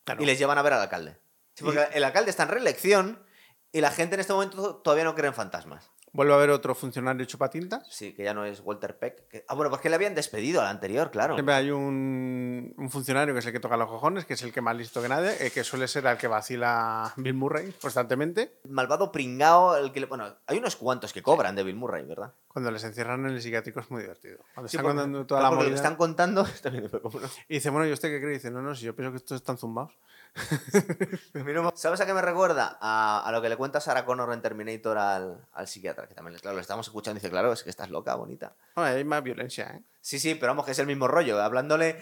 Claro. 0.04 0.22
y 0.22 0.26
les 0.26 0.38
llevan 0.38 0.58
a 0.58 0.62
ver 0.62 0.72
al 0.72 0.80
alcalde. 0.80 1.20
Sí, 1.54 1.64
porque 1.64 1.86
el 1.92 2.02
alcalde 2.02 2.30
está 2.30 2.42
en 2.44 2.48
reelección 2.48 3.24
y 3.70 3.80
la 3.80 3.90
gente 3.90 4.14
en 4.14 4.20
este 4.20 4.32
momento 4.32 4.76
todavía 4.76 5.04
no 5.04 5.14
cree 5.14 5.28
en 5.28 5.34
fantasmas. 5.34 5.91
Vuelve 6.14 6.32
a 6.34 6.36
haber 6.36 6.50
otro 6.50 6.74
funcionario 6.74 7.24
chupatintas. 7.24 7.86
Sí, 7.90 8.12
que 8.12 8.22
ya 8.24 8.34
no 8.34 8.44
es 8.44 8.60
Walter 8.60 8.98
Peck. 8.98 9.28
que- 9.28 9.44
Ah, 9.48 9.54
bueno, 9.54 9.70
pues 9.70 9.80
que 9.80 9.88
le 9.88 9.94
habían 9.94 10.14
despedido 10.14 10.60
al 10.60 10.66
anterior, 10.66 11.10
claro. 11.10 11.34
Siempre 11.34 11.54
hay 11.54 11.70
un, 11.70 12.74
un 12.76 12.90
funcionario 12.90 13.32
que 13.32 13.40
es 13.40 13.46
el 13.46 13.52
que 13.52 13.60
toca 13.60 13.78
los 13.78 13.88
cojones, 13.88 14.26
que 14.26 14.34
es 14.34 14.42
el 14.42 14.52
que 14.52 14.60
más 14.60 14.76
listo 14.76 15.00
que 15.00 15.08
nadie, 15.08 15.34
eh, 15.40 15.50
que 15.50 15.64
suele 15.64 15.88
ser 15.88 16.06
al 16.06 16.18
que 16.18 16.26
vacila 16.28 17.14
Bill 17.16 17.32
Murray 17.32 17.72
constantemente. 17.80 18.52
malvado 18.68 19.10
pringao, 19.10 19.76
el 19.76 19.90
que 19.92 20.00
le- 20.00 20.06
Bueno, 20.06 20.26
hay 20.46 20.58
unos 20.58 20.76
cuantos 20.76 21.12
que 21.14 21.22
cobran 21.22 21.56
de 21.56 21.62
Bill 21.62 21.76
Murray, 21.76 22.04
¿verdad? 22.04 22.34
Cuando 22.48 22.70
les 22.70 22.84
encierran 22.84 23.24
en 23.24 23.32
el 23.32 23.40
psiquiátrico 23.40 23.80
es 23.80 23.90
muy 23.90 24.02
divertido. 24.02 24.38
Cuando 24.54 24.68
Sí, 24.68 24.76
están 24.76 24.84
porque- 24.84 24.96
contando 25.02 25.26
toda 25.26 25.40
claro, 25.40 25.54
la 25.54 25.56
porque 25.58 25.70
lo 25.70 25.76
que 25.76 25.80
movida. 25.80 25.82
están 25.88 25.96
contando 25.96 26.42
está 26.54 26.68
bien, 26.70 26.88
pero 26.90 27.02
como 27.02 27.20
no- 27.20 27.28
Y 27.48 27.54
dice, 27.54 27.70
bueno, 27.70 27.86
¿y 27.88 27.92
usted 27.92 28.10
qué 28.10 28.18
cree? 28.20 28.32
Y 28.32 28.34
dice, 28.34 28.50
no, 28.50 28.60
no, 28.60 28.74
si 28.74 28.84
yo 28.84 28.94
pienso 28.94 29.12
que 29.12 29.16
estos 29.16 29.36
están 29.36 29.56
zumbados. 29.56 29.96
¿Sabes 31.74 32.00
a 32.00 32.06
qué 32.06 32.14
me 32.14 32.22
recuerda? 32.22 32.78
A, 32.80 33.22
a 33.24 33.32
lo 33.32 33.42
que 33.42 33.48
le 33.48 33.56
cuenta 33.56 33.80
Sarah 33.80 34.04
Connor 34.04 34.32
en 34.32 34.40
Terminator 34.40 34.96
al, 34.96 35.46
al 35.52 35.68
psiquiatra, 35.68 36.06
que 36.06 36.14
también, 36.14 36.38
claro, 36.38 36.54
lo 36.56 36.60
estamos 36.60 36.86
escuchando 36.86 37.18
y 37.18 37.20
dice, 37.20 37.30
claro, 37.30 37.52
es 37.52 37.62
que 37.62 37.70
estás 37.70 37.90
loca, 37.90 38.14
bonita. 38.14 38.54
No, 38.76 38.84
hay 38.84 39.04
más 39.04 39.22
violencia, 39.22 39.70
¿eh? 39.74 39.82
Sí, 40.00 40.18
sí, 40.18 40.34
pero 40.34 40.50
vamos, 40.50 40.64
que 40.64 40.72
es 40.72 40.78
el 40.80 40.86
mismo 40.86 41.06
rollo, 41.06 41.40
hablándole, 41.40 42.00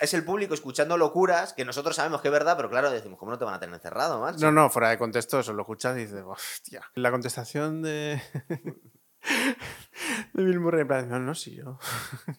es 0.00 0.14
el 0.14 0.24
público 0.24 0.52
escuchando 0.54 0.96
locuras 0.96 1.52
que 1.52 1.64
nosotros 1.64 1.94
sabemos 1.94 2.20
que 2.20 2.28
es 2.28 2.32
verdad, 2.32 2.56
pero 2.56 2.68
claro, 2.68 2.90
decimos, 2.90 3.20
¿cómo 3.20 3.30
no 3.30 3.38
te 3.38 3.44
van 3.44 3.54
a 3.54 3.60
tener 3.60 3.74
encerrado, 3.74 4.20
macho? 4.20 4.38
No, 4.40 4.50
no, 4.50 4.68
fuera 4.68 4.88
de 4.88 4.98
contexto, 4.98 5.38
eso 5.38 5.52
lo 5.52 5.62
escuchas 5.62 5.96
y 5.96 6.00
dices, 6.00 6.24
hostia. 6.26 6.82
La 6.94 7.12
contestación 7.12 7.82
de. 7.82 8.20
de 10.32 10.44
Bill 10.44 10.60
Murray, 10.60 10.82
en 10.82 10.88
plan, 10.88 11.08
no, 11.08 11.18
no, 11.18 11.34
sí, 11.34 11.54
yo. 11.56 11.78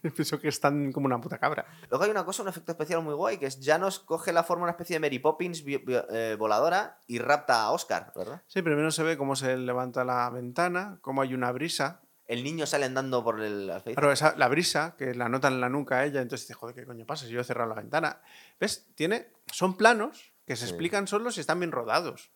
pienso 0.15 0.39
que 0.39 0.47
están 0.47 0.91
como 0.91 1.05
una 1.07 1.19
puta 1.19 1.38
cabra. 1.38 1.65
Luego 1.89 2.03
hay 2.05 2.11
una 2.11 2.25
cosa, 2.25 2.43
un 2.43 2.49
efecto 2.49 2.71
especial 2.71 3.01
muy 3.01 3.13
guay, 3.13 3.38
que 3.38 3.45
es 3.47 3.59
Janos 3.63 3.99
coge 3.99 4.33
la 4.33 4.43
forma 4.43 4.63
una 4.63 4.71
especie 4.71 4.95
de 4.95 4.99
Mary 4.99 5.19
Poppins 5.19 5.63
eh, 5.65 6.36
voladora 6.38 6.99
y 7.07 7.19
rapta 7.19 7.63
a 7.63 7.71
Oscar, 7.71 8.11
¿verdad? 8.15 8.41
Sí, 8.47 8.61
primero 8.61 8.91
se 8.91 9.03
ve 9.03 9.17
cómo 9.17 9.36
se 9.36 9.57
levanta 9.57 10.03
la 10.03 10.29
ventana, 10.29 10.99
cómo 11.01 11.21
hay 11.21 11.33
una 11.33 11.51
brisa. 11.51 12.01
El 12.27 12.43
niño 12.43 12.65
sale 12.65 12.86
andando 12.86 13.23
por 13.23 13.39
el. 13.41 13.71
Claro, 13.83 14.11
esa, 14.11 14.36
la 14.36 14.47
brisa, 14.47 14.95
que 14.97 15.13
la 15.13 15.29
nota 15.29 15.47
en 15.47 15.61
la 15.61 15.69
nuca 15.69 15.97
a 15.99 16.05
ella, 16.05 16.21
entonces 16.21 16.47
dice, 16.47 16.55
joder, 16.55 16.73
¿qué 16.75 16.83
coño 16.86 17.05
pasa 17.05 17.27
si 17.27 17.31
yo 17.31 17.39
he 17.39 17.43
cerrado 17.43 17.69
la 17.69 17.75
ventana? 17.75 18.19
¿Ves? 18.59 18.88
Tiene, 18.95 19.31
son 19.45 19.77
planos 19.77 20.33
que 20.47 20.55
se 20.55 20.65
Sí. 20.65 20.71
explican 20.71 21.07
solos 21.07 21.38
y 21.38 21.41
están 21.41 21.59
bien 21.59 21.71
rodados. 21.71 22.31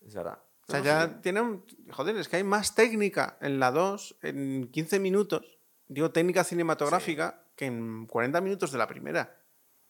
Es 0.00 0.14
verdad. 0.14 0.38
O 0.66 0.70
sea, 0.70 0.80
No, 0.80 0.84
ya 0.84 1.06
sí. 1.08 1.14
tienen. 1.22 1.64
Joder, 1.90 2.16
es 2.16 2.28
que 2.28 2.36
hay 2.36 2.44
más 2.44 2.74
técnica 2.74 3.36
en 3.40 3.58
la 3.60 3.70
2 3.70 4.16
en 4.22 4.68
15 4.70 4.98
minutos. 5.00 5.58
Digo, 5.88 6.10
técnica 6.10 6.44
cinematográfica 6.44 7.44
que 7.56 7.66
en 7.66 8.06
40 8.06 8.40
minutos 8.40 8.72
de 8.72 8.78
la 8.78 8.86
primera. 8.88 9.40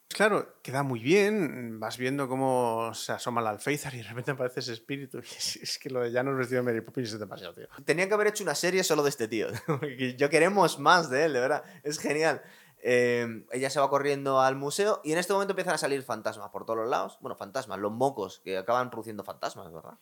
Claro, 0.08 0.60
queda 0.62 0.82
muy 0.82 1.00
bien. 1.00 1.80
Vas 1.80 1.96
viendo 1.96 2.28
cómo 2.28 2.92
se 2.94 3.12
asoma 3.12 3.40
el 3.40 3.46
alféizar 3.48 3.94
y 3.94 3.98
de 3.98 4.02
repente 4.04 4.32
aparece 4.32 4.60
ese 4.60 4.72
espíritu. 4.74 5.18
Es, 5.38 5.56
es 5.56 5.78
que 5.78 5.90
lo 5.90 6.00
de 6.00 6.12
Janos 6.12 6.36
vestido 6.36 6.60
de 6.62 6.66
Mary 6.66 6.80
Poppins 6.82 7.12
es 7.12 7.18
demasiado, 7.18 7.54
tío. 7.54 7.66
Tenían 7.84 8.08
que 8.08 8.14
haber 8.14 8.28
hecho 8.28 8.44
una 8.44 8.54
serie 8.54 8.84
solo 8.84 9.02
de 9.02 9.10
este 9.10 9.28
tío. 9.28 9.48
Yo 10.18 10.28
queremos 10.30 10.78
más 10.78 11.08
de 11.10 11.24
él, 11.24 11.32
de 11.32 11.40
verdad. 11.40 11.64
Es 11.82 11.98
genial. 11.98 12.42
Eh, 12.86 13.46
ella 13.50 13.70
se 13.70 13.80
va 13.80 13.88
corriendo 13.88 14.40
al 14.40 14.56
museo 14.56 15.00
y 15.04 15.12
en 15.12 15.18
este 15.18 15.32
momento 15.32 15.52
empiezan 15.52 15.74
a 15.74 15.78
salir 15.78 16.02
fantasmas 16.02 16.50
por 16.50 16.66
todos 16.66 16.78
los 16.80 16.88
lados. 16.90 17.16
Bueno, 17.20 17.34
fantasmas, 17.34 17.78
los 17.78 17.90
mocos 17.92 18.40
que 18.44 18.58
acaban 18.58 18.90
produciendo 18.90 19.24
fantasmas, 19.24 19.72
¿verdad? 19.72 19.98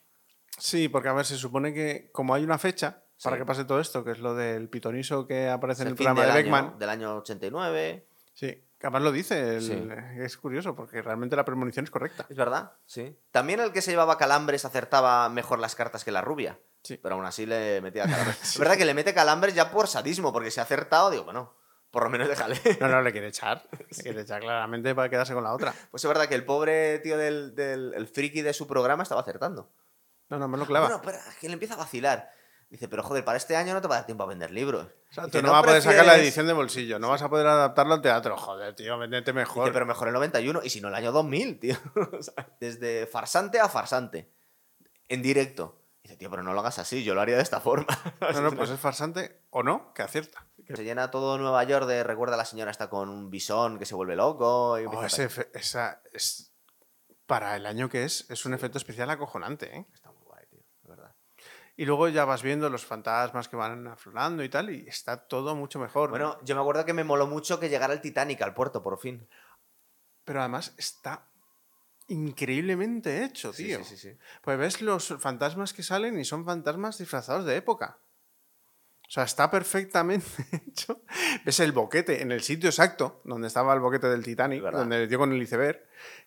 Sí, 0.59 0.89
porque 0.89 1.09
a 1.09 1.13
ver, 1.13 1.25
se 1.27 1.37
supone 1.37 1.73
que 1.75 2.11
como 2.13 2.35
hay 2.35 2.45
una 2.45 2.59
fecha 2.59 3.03
para 3.23 3.39
que 3.39 3.45
pase 3.47 3.65
todo 3.65 3.81
esto, 3.81 4.03
que 4.05 4.11
es 4.13 4.19
lo 4.19 4.35
del 4.35 4.69
pitoniso 4.69 5.27
que 5.27 5.49
aparece 5.49 5.83
en 5.83 5.89
el 5.89 5.95
programa 5.95 6.27
de 6.27 6.33
Beckman. 6.33 6.65
año, 6.67 6.79
del 6.79 6.89
año 6.89 7.17
89. 7.19 8.07
Sí, 8.35 8.65
además 8.81 9.03
lo 9.03 9.13
dice. 9.13 9.57
el- 9.57 9.63
Sí. 9.63 9.89
Es 10.19 10.37
curioso 10.37 10.75
porque 10.75 11.03
realmente 11.03 11.37
la 11.37 11.45
premonición 11.45 11.85
es 11.85 11.91
correcta. 11.91 12.27
Es 12.29 12.37
verdad, 12.37 12.73
sí. 12.87 13.17
También 13.31 13.61
el 13.61 13.73
que 13.73 13.81
se 13.83 13.91
llevaba 13.93 14.19
calambres 14.19 14.65
acertaba 14.65 15.29
mejor 15.29 15.59
las 15.61 15.75
cartas 15.75 16.05
que 16.05 16.11
la 16.13 16.21
rubia. 16.21 16.59
Sí. 16.83 16.97
Pero 17.01 17.15
aún 17.15 17.25
así 17.25 17.47
le 17.47 17.81
metía 17.81 18.05
calambres. 18.07 18.39
Es 18.43 18.59
verdad 18.59 18.77
que 18.77 18.85
le 18.85 18.95
mete 18.95 19.15
calambres 19.15 19.55
ya 19.55 19.71
por 19.71 19.87
sadismo, 19.87 20.33
porque 20.33 20.51
se 20.51 20.59
ha 20.61 20.65
acertado, 20.65 21.11
digo, 21.11 21.23
bueno, 21.25 21.55
por 21.93 22.03
lo 22.03 22.11
menos 22.11 22.29
déjale. 22.29 22.59
No, 22.81 22.89
no, 22.89 23.03
le 23.03 23.13
quiere 23.13 23.29
echar. 23.29 23.63
Le 23.97 24.03
quiere 24.03 24.23
echar 24.23 24.41
claramente 24.41 24.93
para 24.97 25.09
quedarse 25.09 25.33
con 25.35 25.45
la 25.45 25.53
otra. 25.55 25.73
Pues 25.93 26.03
es 26.03 26.09
verdad 26.09 26.27
que 26.27 26.35
el 26.35 26.45
pobre 26.45 26.99
tío 26.99 27.17
del, 27.17 27.55
del 27.55 27.93
el 27.95 28.09
friki 28.09 28.43
de 28.43 28.53
su 28.53 28.67
programa 28.67 29.05
estaba 29.05 29.21
acertando. 29.21 29.71
No, 30.33 30.39
no, 30.39 30.49
me 30.49 30.57
lo 30.57 30.65
clava. 30.65 30.87
Bueno, 30.87 31.03
pero 31.05 31.19
es 31.19 31.37
que 31.37 31.47
le 31.47 31.53
empieza 31.53 31.75
a 31.75 31.77
vacilar. 31.77 32.31
Dice, 32.71 32.89
pero 32.89 33.03
joder, 33.03 33.23
para 33.23 33.37
este 33.37 33.55
año 33.55 33.75
no 33.75 33.83
te 33.83 33.89
va 33.89 33.97
a 33.97 33.99
dar 33.99 34.07
tiempo 34.07 34.25
a 34.25 34.27
vender 34.27 34.51
libros. 34.51 34.87
O 35.11 35.13
sea, 35.13 35.27
Dice, 35.27 35.41
tú 35.41 35.47
no, 35.47 35.53
vas 35.53 35.63
a 35.63 35.67
poder 35.67 35.83
sacar 35.83 36.07
la 36.07 36.13
prefieres-?" 36.15 36.23
edición 36.23 36.47
de 36.47 36.53
bolsillo, 36.55 36.99
no 36.99 37.11
vas 37.11 37.21
a 37.21 37.29
poder 37.29 37.47
adaptarlo 37.47 37.93
al 37.93 38.01
teatro. 38.01 38.35
Joder, 38.39 38.75
tío, 38.75 38.97
vendete 38.97 39.35
mejor. 39.35 39.65
Dice, 39.65 39.75
pero 39.75 39.85
mejor 39.85 40.09
el 40.09 40.15
91 40.15 40.63
y 40.65 40.71
si 40.71 40.81
no 40.81 40.89
el 40.89 40.95
año 40.95 41.13
2000, 41.13 41.61
tío. 41.61 41.77
O 42.19 42.23
sea, 42.23 42.49
desde 42.61 43.07
farsante 43.07 43.61
a 43.61 43.69
farsante. 43.69 44.33
En 45.09 45.21
directo. 45.21 45.83
Dice, 46.03 46.17
tío, 46.17 46.31
pero 46.31 46.43
no 46.43 46.55
lo 46.55 46.61
hagas 46.61 46.79
así, 46.79 47.05
yo 47.05 47.15
lo 47.15 47.21
haría 47.21 47.37
de 47.37 47.43
esta 47.43 47.61
forma. 47.61 47.87
No, 48.33 48.41
no, 48.41 48.53
pues 48.53 48.71
es 48.71 48.81
farsante 48.81 49.43
o 49.51 49.63
no, 49.63 49.93
que 49.93 50.01
acierta. 50.01 50.47
Se 50.75 50.83
llena 50.83 51.11
todo 51.11 51.37
Nueva 51.37 51.63
York 51.65 51.87
de 51.87 52.03
recuerda 52.05 52.37
a 52.37 52.39
la 52.39 52.47
señora 52.47 52.71
está 52.71 52.89
con 52.89 53.11
un 53.11 53.29
bisón 53.29 53.79
que 53.79 53.85
se 53.85 53.95
vuelve 53.95 54.17
loco. 54.17 54.81
Y 54.81 54.87
Oh, 54.87 55.05
ese 55.05 55.29
esa 55.53 56.01
es. 56.11 56.49
Para 57.27 57.55
el 57.57 57.67
año 57.67 57.91
que 57.91 58.05
es, 58.05 58.31
es 58.31 58.47
un 58.47 58.55
efecto 58.55 58.79
especial 58.79 59.11
acojonante, 59.11 59.77
¿eh? 59.77 59.87
Está 59.95 60.11
muy 60.11 60.23
guay, 60.25 60.45
tío, 60.51 60.61
de 60.83 60.89
verdad. 60.89 61.15
Y 61.83 61.85
luego 61.85 62.09
ya 62.09 62.25
vas 62.25 62.45
viendo 62.45 62.71
los 62.71 62.87
fantasmas 62.87 63.49
que 63.49 63.57
van 63.57 63.89
aflorando 63.89 64.45
y 64.45 64.49
tal, 64.49 64.71
y 64.71 64.87
está 64.87 65.17
todo 65.17 65.57
mucho 65.57 65.81
mejor. 65.81 66.11
Bueno, 66.11 66.39
yo 66.45 66.55
me 66.55 66.61
acuerdo 66.61 66.85
que 66.85 66.93
me 66.93 67.03
moló 67.03 67.27
mucho 67.27 67.59
que 67.59 67.69
llegara 67.69 67.93
el 67.93 68.01
Titanic 68.01 68.41
al 68.43 68.55
puerto, 68.55 68.85
por 68.85 69.01
fin. 69.01 69.27
Pero 70.25 70.39
además 70.39 70.75
está 70.77 71.27
increíblemente 72.07 73.25
hecho, 73.25 73.51
tío. 73.51 73.79
sí, 73.79 73.97
sí, 73.97 73.97
sí. 73.97 74.17
Pues 74.43 74.61
ves 74.61 74.81
los 74.81 75.09
fantasmas 75.19 75.73
que 75.73 75.83
salen 75.83 76.21
y 76.21 76.25
son 76.25 76.45
fantasmas 76.45 76.99
disfrazados 76.99 77.47
de 77.47 77.57
época. 77.57 77.99
O 79.09 79.11
sea, 79.11 79.25
está 79.25 79.51
perfectamente 79.51 80.25
hecho. 80.69 81.03
Ves 81.45 81.59
el 81.59 81.73
boquete 81.73 82.23
en 82.23 82.31
el 82.31 82.43
sitio 82.43 82.69
exacto 82.71 83.23
donde 83.25 83.49
estaba 83.49 83.75
el 83.75 83.81
boquete 83.81 84.07
del 84.07 84.23
Titanic, 84.23 84.63
donde 84.63 85.09
dio 85.09 85.19
con 85.19 85.33
el 85.33 85.43
iceberg. 85.43 85.85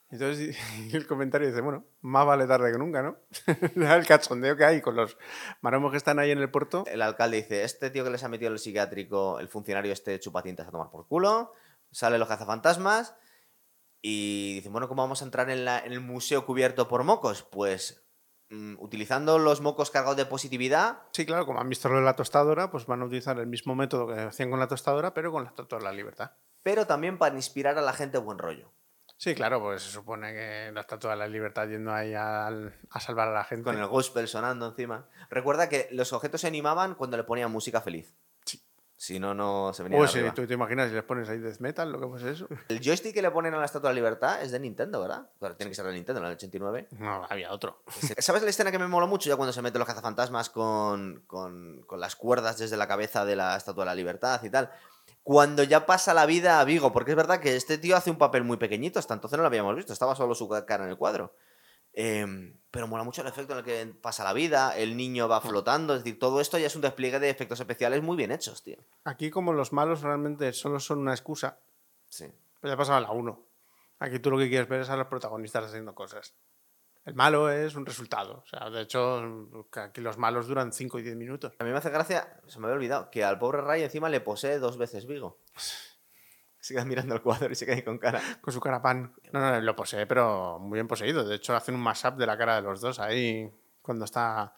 Entonces 0.09 0.55
y 0.91 0.95
el 0.95 1.07
comentario 1.07 1.47
dice, 1.47 1.61
bueno, 1.61 1.85
más 2.01 2.25
vale 2.25 2.45
tarde 2.47 2.71
que 2.71 2.77
nunca, 2.77 3.01
¿no? 3.01 3.17
el 3.75 4.05
cachondeo 4.05 4.55
que 4.55 4.65
hay 4.65 4.81
con 4.81 4.95
los 4.95 5.17
maromos 5.61 5.91
que 5.91 5.97
están 5.97 6.19
ahí 6.19 6.31
en 6.31 6.37
el 6.39 6.51
puerto. 6.51 6.83
El 6.87 7.01
alcalde 7.01 7.37
dice, 7.37 7.63
este 7.63 7.89
tío 7.89 8.03
que 8.03 8.09
les 8.11 8.23
ha 8.23 8.29
metido 8.29 8.51
el 8.51 8.59
psiquiátrico, 8.59 9.39
el 9.39 9.47
funcionario 9.47 9.91
este 9.91 10.19
chupatintas 10.19 10.67
a 10.67 10.71
tomar 10.71 10.89
por 10.91 11.07
culo, 11.07 11.53
sale 11.91 12.17
los 12.17 12.27
cazafantasmas 12.27 13.15
y 14.01 14.53
dicen, 14.55 14.71
bueno, 14.71 14.87
¿cómo 14.87 15.01
vamos 15.01 15.21
a 15.21 15.25
entrar 15.25 15.49
en, 15.49 15.65
la- 15.65 15.79
en 15.79 15.91
el 15.91 16.01
museo 16.01 16.45
cubierto 16.45 16.87
por 16.87 17.03
mocos? 17.03 17.41
Pues 17.43 18.05
mm, 18.49 18.75
utilizando 18.79 19.39
los 19.39 19.61
mocos 19.61 19.89
cargados 19.89 20.17
de 20.17 20.25
positividad. 20.27 20.99
Sí, 21.13 21.25
claro, 21.25 21.45
como 21.47 21.59
han 21.59 21.69
visto 21.69 21.89
lo 21.89 21.95
de 21.97 22.03
la 22.03 22.15
tostadora, 22.15 22.69
pues 22.69 22.85
van 22.85 23.01
a 23.01 23.05
utilizar 23.05 23.39
el 23.39 23.47
mismo 23.47 23.73
método 23.75 24.07
que 24.07 24.19
hacían 24.21 24.51
con 24.51 24.59
la 24.59 24.67
tostadora, 24.67 25.13
pero 25.15 25.31
con 25.31 25.43
la 25.43 25.49
estatua 25.49 25.79
de 25.79 25.85
la 25.85 25.91
libertad. 25.93 26.31
pero 26.61 26.85
también 26.85 27.17
para 27.17 27.35
inspirar 27.35 27.77
a 27.77 27.81
la 27.81 27.93
gente 27.93 28.19
buen 28.19 28.37
rollo. 28.37 28.71
Sí, 29.17 29.33
claro, 29.33 29.61
pues 29.61 29.81
se 29.81 29.91
supone 29.91 30.33
que 30.33 30.71
la 30.73 30.81
estatua 30.81 31.11
de 31.11 31.17
la 31.17 31.27
libertad 31.27 31.67
yendo 31.67 31.93
ahí 31.93 32.13
a 32.13 32.51
salvar 32.99 33.29
a 33.29 33.33
la 33.33 33.43
gente. 33.43 33.63
Con 33.63 33.77
el 33.77 33.87
gospel 33.87 34.27
sonando 34.27 34.67
encima. 34.67 35.07
Recuerda 35.29 35.69
que 35.69 35.87
los 35.91 36.11
objetos 36.13 36.41
se 36.41 36.47
animaban 36.47 36.95
cuando 36.95 37.17
le 37.17 37.23
ponían 37.23 37.51
música 37.51 37.81
feliz. 37.81 38.13
Sí. 38.43 38.61
Si 38.97 39.19
no, 39.19 39.33
no 39.33 39.73
se 39.73 39.83
venía 39.83 39.99
Uy, 39.99 40.07
sí, 40.07 40.19
tú 40.33 40.47
te 40.47 40.53
imaginas 40.53 40.89
si 40.89 40.95
les 40.95 41.03
pones 41.03 41.27
ahí 41.29 41.39
death 41.39 41.59
metal, 41.59 41.91
lo 41.91 41.99
que 41.99 42.19
fue 42.19 42.31
eso. 42.31 42.47
El 42.69 42.79
joystick 42.79 43.13
que 43.13 43.21
le 43.21 43.31
ponen 43.31 43.53
a 43.53 43.57
la 43.57 43.65
Estatua 43.65 43.89
de 43.89 43.95
la 43.95 44.01
Libertad 44.01 44.41
es 44.41 44.51
de 44.51 44.59
Nintendo, 44.59 45.01
¿verdad? 45.01 45.29
Pero 45.39 45.55
tiene 45.55 45.69
que 45.69 45.75
ser 45.75 45.85
de 45.85 45.93
Nintendo, 45.93 46.19
en 46.21 46.27
el 46.27 46.33
89. 46.33 46.87
No, 46.91 47.25
había 47.29 47.51
otro. 47.51 47.83
¿Sabes 48.19 48.43
la 48.43 48.49
escena 48.49 48.71
que 48.71 48.79
me 48.79 48.87
mola 48.87 49.05
mucho 49.05 49.29
ya 49.29 49.35
cuando 49.35 49.53
se 49.53 49.61
meten 49.61 49.79
los 49.79 49.87
cazafantasmas 49.87 50.49
con, 50.49 51.23
con, 51.27 51.83
con 51.87 51.99
las 51.99 52.15
cuerdas 52.15 52.57
desde 52.57 52.77
la 52.77 52.87
cabeza 52.87 53.25
de 53.25 53.35
la 53.35 53.55
Estatua 53.55 53.83
de 53.83 53.91
la 53.91 53.95
Libertad 53.95 54.43
y 54.43 54.49
tal? 54.49 54.71
Cuando 55.25 55.63
ya 55.63 55.87
pasa 55.87 56.13
la 56.13 56.27
vida 56.27 56.59
a 56.59 56.63
Vigo, 56.65 56.93
porque 56.93 57.09
es 57.09 57.17
verdad 57.17 57.39
que 57.39 57.55
este 57.55 57.79
tío 57.79 57.97
hace 57.97 58.11
un 58.11 58.17
papel 58.19 58.43
muy 58.43 58.57
pequeñito, 58.57 58.99
hasta 58.99 59.15
entonces 59.15 59.35
no 59.37 59.41
lo 59.41 59.47
habíamos 59.47 59.75
visto, 59.75 59.91
estaba 59.91 60.15
solo 60.15 60.35
su 60.35 60.47
cara 60.47 60.83
en 60.83 60.91
el 60.91 60.97
cuadro. 60.97 61.33
Em, 61.93 62.59
pero 62.69 62.85
mola 62.87 63.03
mucho 63.03 63.23
el 63.23 63.27
efecto 63.27 63.53
en 63.53 63.59
el 63.59 63.65
que 63.65 63.87
pasa 63.99 64.23
la 64.23 64.33
vida, 64.33 64.77
el 64.77 64.95
niño 64.95 65.27
va 65.27 65.41
flotando, 65.41 65.95
es 65.95 66.03
decir, 66.03 66.19
todo 66.19 66.41
esto 66.41 66.59
ya 66.59 66.67
es 66.67 66.75
un 66.75 66.83
despliegue 66.83 67.19
de 67.19 67.31
efectos 67.31 67.59
especiales 67.59 68.03
muy 68.03 68.15
bien 68.15 68.31
hechos, 68.31 68.61
tío. 68.61 68.77
Aquí, 69.03 69.31
como 69.31 69.51
los 69.51 69.73
malos 69.73 70.01
realmente 70.03 70.53
solo 70.53 70.79
son 70.79 70.99
una 70.99 71.13
excusa, 71.13 71.57
Sí. 72.07 72.31
pues 72.61 72.71
ya 72.71 72.77
pasaba 72.77 72.99
la 73.01 73.09
1. 73.09 73.43
Aquí 73.97 74.19
tú 74.19 74.29
lo 74.29 74.37
que 74.37 74.47
quieres 74.47 74.69
ver 74.69 74.81
es 74.81 74.91
a 74.91 74.95
los 74.95 75.07
protagonistas 75.07 75.65
haciendo 75.65 75.95
cosas. 75.95 76.35
El 77.05 77.13
malo 77.13 77.49
es 77.51 77.75
un 77.75 77.85
resultado. 77.85 78.41
O 78.43 78.45
sea, 78.47 78.69
de 78.69 78.81
hecho, 78.81 79.21
aquí 79.73 80.01
los 80.01 80.17
malos 80.17 80.47
duran 80.47 80.73
5 80.73 80.97
y 80.99 81.03
10 81.03 81.15
minutos. 81.15 81.53
A 81.59 81.63
mí 81.63 81.69
me 81.69 81.77
hace 81.77 81.91
gracia, 81.91 82.41
se 82.47 82.59
me 82.59 82.65
había 82.65 82.75
olvidado, 82.77 83.11
que 83.11 83.23
al 83.23 83.37
pobre 83.37 83.61
Ray 83.61 83.83
encima 83.83 84.09
le 84.09 84.21
posee 84.21 84.57
dos 84.59 84.77
veces 84.77 85.05
Vigo. 85.05 85.39
Se 86.59 86.73
queda 86.73 86.83
mirando 86.83 87.13
el 87.13 87.21
cuadro 87.21 87.51
y 87.51 87.55
se 87.55 87.65
queda 87.67 87.75
ahí 87.75 87.83
con 87.83 87.99
cara. 87.99 88.19
Con 88.41 88.51
su 88.51 88.59
cara 88.59 88.81
pan. 88.81 89.13
No, 89.31 89.39
no, 89.39 89.61
lo 89.61 89.75
posee, 89.75 90.07
pero 90.07 90.57
muy 90.57 90.77
bien 90.77 90.87
poseído. 90.87 91.23
De 91.23 91.35
hecho, 91.35 91.55
hacen 91.55 91.75
un 91.75 91.81
mashup 91.81 92.15
de 92.17 92.25
la 92.25 92.37
cara 92.39 92.55
de 92.55 92.63
los 92.63 92.81
dos 92.81 92.99
ahí 92.99 93.51
cuando 93.83 94.05
está. 94.05 94.55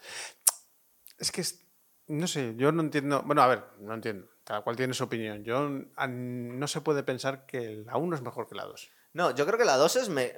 Es 1.18 1.34
que 1.34 1.42
es- 1.42 1.66
no 2.08 2.28
sé, 2.28 2.54
yo 2.56 2.72
no 2.72 2.82
entiendo. 2.82 3.24
Bueno, 3.26 3.42
a 3.42 3.48
ver, 3.48 3.66
no 3.80 3.94
entiendo. 3.94 4.30
Cada 4.46 4.62
cual 4.62 4.78
tiene 4.78 4.94
su 4.94 5.04
opinión. 5.04 5.44
Yo 5.44 5.70
a- 5.98 6.08
no 6.08 6.68
se 6.70 6.80
puede 6.80 7.04
pensar 7.04 7.46
que 7.46 7.84
la 7.86 7.98
1 7.98 8.16
es 8.16 8.22
mejor 8.22 8.48
que 8.48 8.56
la 8.56 8.64
2. 8.64 8.90
No, 9.18 9.32
yo 9.32 9.48
creo 9.48 9.58
que 9.58 9.66
la 9.66 9.78
2 9.78 9.96
es 9.96 10.10
me- 10.10 10.34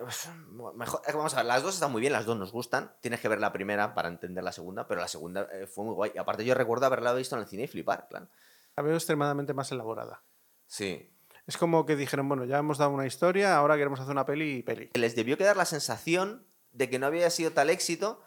mejor. 0.73 1.01
Vamos 1.13 1.33
a 1.33 1.37
ver, 1.37 1.45
las 1.45 1.61
dos 1.63 1.73
están 1.73 1.91
muy 1.91 1.99
bien, 1.99 2.13
las 2.13 2.25
dos 2.25 2.37
nos 2.37 2.53
gustan. 2.53 2.93
Tienes 3.01 3.19
que 3.19 3.27
ver 3.27 3.41
la 3.41 3.51
primera 3.51 3.93
para 3.93 4.07
entender 4.07 4.41
la 4.41 4.53
segunda, 4.53 4.87
pero 4.87 5.01
la 5.01 5.09
segunda 5.09 5.49
eh, 5.51 5.67
fue 5.67 5.83
muy 5.83 5.93
guay. 5.93 6.11
Y 6.15 6.17
aparte, 6.17 6.45
yo 6.45 6.55
recuerdo 6.55 6.85
haberla 6.85 7.13
visto 7.13 7.35
en 7.35 7.41
el 7.41 7.47
cine 7.49 7.63
y 7.63 7.67
flipar, 7.67 8.07
claro. 8.09 8.29
La 8.77 8.83
veo 8.83 8.95
extremadamente 8.95 9.53
más 9.53 9.69
elaborada. 9.73 10.23
Sí. 10.65 11.11
Es 11.45 11.57
como 11.57 11.85
que 11.85 11.97
dijeron, 11.97 12.29
bueno, 12.29 12.45
ya 12.45 12.57
hemos 12.59 12.77
dado 12.77 12.91
una 12.91 13.05
historia, 13.05 13.57
ahora 13.57 13.75
queremos 13.75 13.99
hacer 13.99 14.11
una 14.13 14.25
peli 14.25 14.59
y 14.59 14.63
peli. 14.63 14.89
Les 14.93 15.13
debió 15.13 15.37
quedar 15.37 15.57
la 15.57 15.65
sensación 15.65 16.47
de 16.71 16.89
que 16.89 16.99
no 16.99 17.07
había 17.07 17.29
sido 17.31 17.51
tal 17.51 17.69
éxito 17.69 18.21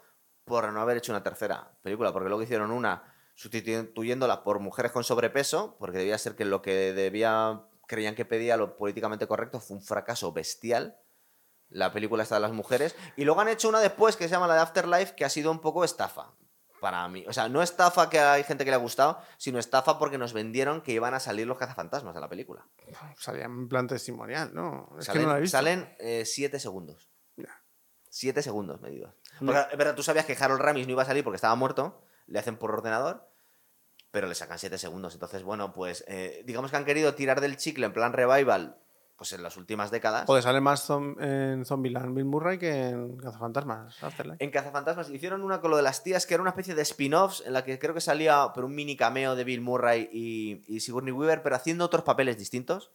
por 0.45 0.71
no 0.71 0.81
haber 0.81 0.97
hecho 0.97 1.11
una 1.13 1.23
tercera 1.23 1.71
película, 1.81 2.13
porque 2.13 2.27
luego 2.29 2.43
hicieron 2.43 2.69
una 2.69 3.11
sustituyéndola 3.33 4.43
por 4.43 4.59
mujeres 4.59 4.91
con 4.91 5.03
sobrepeso, 5.03 5.77
porque 5.79 5.97
debía 5.97 6.17
ser 6.19 6.35
que 6.35 6.45
lo 6.45 6.61
que 6.61 6.93
debía 6.93 7.63
creían 7.87 8.15
que 8.15 8.25
pedía 8.25 8.57
lo 8.57 8.77
políticamente 8.77 9.27
correcto 9.27 9.59
fue 9.59 9.77
un 9.77 9.83
fracaso 9.83 10.31
bestial. 10.31 10.97
La 11.69 11.91
película 11.91 12.23
está 12.23 12.35
de 12.35 12.41
las 12.41 12.51
mujeres. 12.51 12.95
Y 13.15 13.25
luego 13.25 13.41
han 13.41 13.47
hecho 13.47 13.69
una 13.69 13.79
después 13.79 14.15
que 14.15 14.25
se 14.25 14.31
llama 14.31 14.47
la 14.47 14.55
de 14.55 14.61
Afterlife, 14.61 15.15
que 15.15 15.25
ha 15.25 15.29
sido 15.29 15.51
un 15.51 15.59
poco 15.59 15.83
estafa. 15.83 16.33
Para 16.79 17.07
mí. 17.07 17.23
O 17.27 17.33
sea, 17.33 17.47
no 17.47 17.61
estafa 17.61 18.09
que 18.09 18.19
hay 18.19 18.43
gente 18.43 18.65
que 18.65 18.71
le 18.71 18.75
ha 18.75 18.79
gustado, 18.79 19.17
sino 19.37 19.57
estafa 19.57 19.97
porque 19.97 20.17
nos 20.17 20.33
vendieron 20.33 20.81
que 20.81 20.91
iban 20.91 21.13
a 21.13 21.21
salir 21.21 21.47
los 21.47 21.57
cazafantasmas 21.57 22.13
de 22.13 22.19
la 22.19 22.27
película. 22.27 22.67
Salía 23.17 23.45
en 23.45 23.69
plan 23.69 23.87
testimonial, 23.87 24.53
¿no? 24.53 24.93
Es 24.99 25.05
salen 25.05 25.21
que 25.21 25.25
no 25.25 25.31
la 25.31 25.37
he 25.37 25.41
visto. 25.41 25.57
salen 25.57 25.95
eh, 25.99 26.25
siete 26.25 26.59
segundos. 26.59 27.09
Ya. 27.37 27.63
Siete 28.09 28.41
segundos 28.43 28.81
medidos. 28.81 29.15
No. 29.39 29.53
Porque, 29.53 29.71
es 29.71 29.77
verdad, 29.77 29.95
tú 29.95 30.03
sabías 30.03 30.25
que 30.25 30.35
Harold 30.37 30.61
Ramis 30.61 30.85
no 30.85 30.91
iba 30.91 31.03
a 31.03 31.05
salir 31.05 31.23
porque 31.23 31.37
estaba 31.37 31.55
muerto, 31.55 32.03
le 32.27 32.39
hacen 32.39 32.57
por 32.57 32.71
ordenador, 32.71 33.32
pero 34.13 34.27
le 34.27 34.35
sacan 34.35 34.59
siete 34.59 34.77
segundos. 34.77 35.15
Entonces, 35.15 35.41
bueno, 35.41 35.73
pues 35.73 36.05
eh, 36.07 36.43
digamos 36.45 36.69
que 36.69 36.77
han 36.77 36.85
querido 36.85 37.15
tirar 37.15 37.41
del 37.41 37.57
chicle 37.57 37.87
en 37.87 37.93
plan 37.93 38.13
revival, 38.13 38.77
pues 39.17 39.33
en 39.33 39.41
las 39.41 39.57
últimas 39.57 39.89
décadas. 39.89 40.25
Joder, 40.27 40.43
sale 40.43 40.61
más 40.61 40.87
zom- 40.87 41.19
en 41.19 41.65
Zombieland 41.65 42.13
Bill 42.13 42.25
Murray 42.25 42.59
que 42.59 42.89
en 42.89 43.17
Cazafantasmas. 43.17 44.03
Afterlife. 44.03 44.43
En 44.43 44.51
Cazafantasmas 44.51 45.09
hicieron 45.09 45.41
una 45.41 45.59
con 45.61 45.71
lo 45.71 45.77
de 45.77 45.81
las 45.83 46.03
tías 46.03 46.27
que 46.27 46.35
era 46.35 46.41
una 46.41 46.51
especie 46.51 46.75
de 46.75 46.83
spin-offs 46.83 47.41
en 47.43 47.53
la 47.53 47.63
que 47.63 47.79
creo 47.79 47.95
que 47.95 48.01
salía 48.01 48.51
por 48.53 48.65
un 48.65 48.75
mini 48.75 48.95
cameo 48.95 49.35
de 49.35 49.43
Bill 49.43 49.61
Murray 49.61 50.07
y, 50.11 50.61
y 50.67 50.79
Sigourney 50.81 51.11
Weaver, 51.11 51.41
pero 51.41 51.55
haciendo 51.55 51.83
otros 51.85 52.03
papeles 52.03 52.37
distintos. 52.37 52.91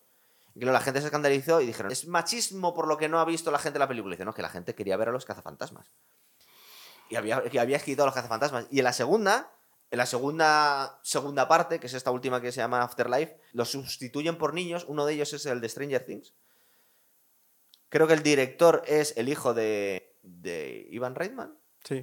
Y 0.54 0.60
claro, 0.60 0.72
la 0.72 0.80
gente 0.80 1.00
se 1.00 1.06
escandalizó 1.06 1.60
y 1.60 1.66
dijeron, 1.66 1.90
es 1.90 2.06
machismo 2.06 2.74
por 2.74 2.86
lo 2.86 2.96
que 2.96 3.08
no 3.08 3.18
ha 3.18 3.24
visto 3.24 3.50
la 3.50 3.58
gente 3.58 3.80
la 3.80 3.88
película. 3.88 4.14
Y 4.16 4.24
no, 4.24 4.32
que 4.34 4.42
la 4.42 4.50
gente 4.50 4.76
quería 4.76 4.96
ver 4.96 5.08
a 5.08 5.12
los 5.12 5.24
cazafantasmas. 5.24 5.88
Y 7.10 7.16
había, 7.16 7.42
que 7.42 7.58
había 7.58 7.76
escrito 7.76 8.04
a 8.04 8.06
los 8.06 8.14
cazafantasmas. 8.14 8.68
Y 8.70 8.78
en 8.78 8.84
la 8.84 8.92
segunda, 8.92 9.50
en 9.90 9.98
la 9.98 10.06
segunda, 10.06 11.00
segunda 11.02 11.48
parte, 11.48 11.80
que 11.80 11.86
es 11.86 11.94
esta 11.94 12.10
última 12.10 12.40
que 12.40 12.52
se 12.52 12.60
llama 12.60 12.82
Afterlife, 12.82 13.40
los 13.52 13.70
sustituyen 13.70 14.36
por 14.36 14.52
niños. 14.52 14.84
Uno 14.86 15.06
de 15.06 15.14
ellos 15.14 15.32
es 15.32 15.46
el 15.46 15.60
de 15.60 15.68
Stranger 15.68 16.04
Things. 16.04 16.34
Creo 17.88 18.06
que 18.06 18.12
el 18.12 18.22
director 18.22 18.82
es 18.86 19.16
el 19.16 19.30
hijo 19.30 19.54
de, 19.54 20.18
de 20.22 20.86
Ivan 20.90 21.14
Reitman. 21.14 21.58
Sí. 21.84 22.02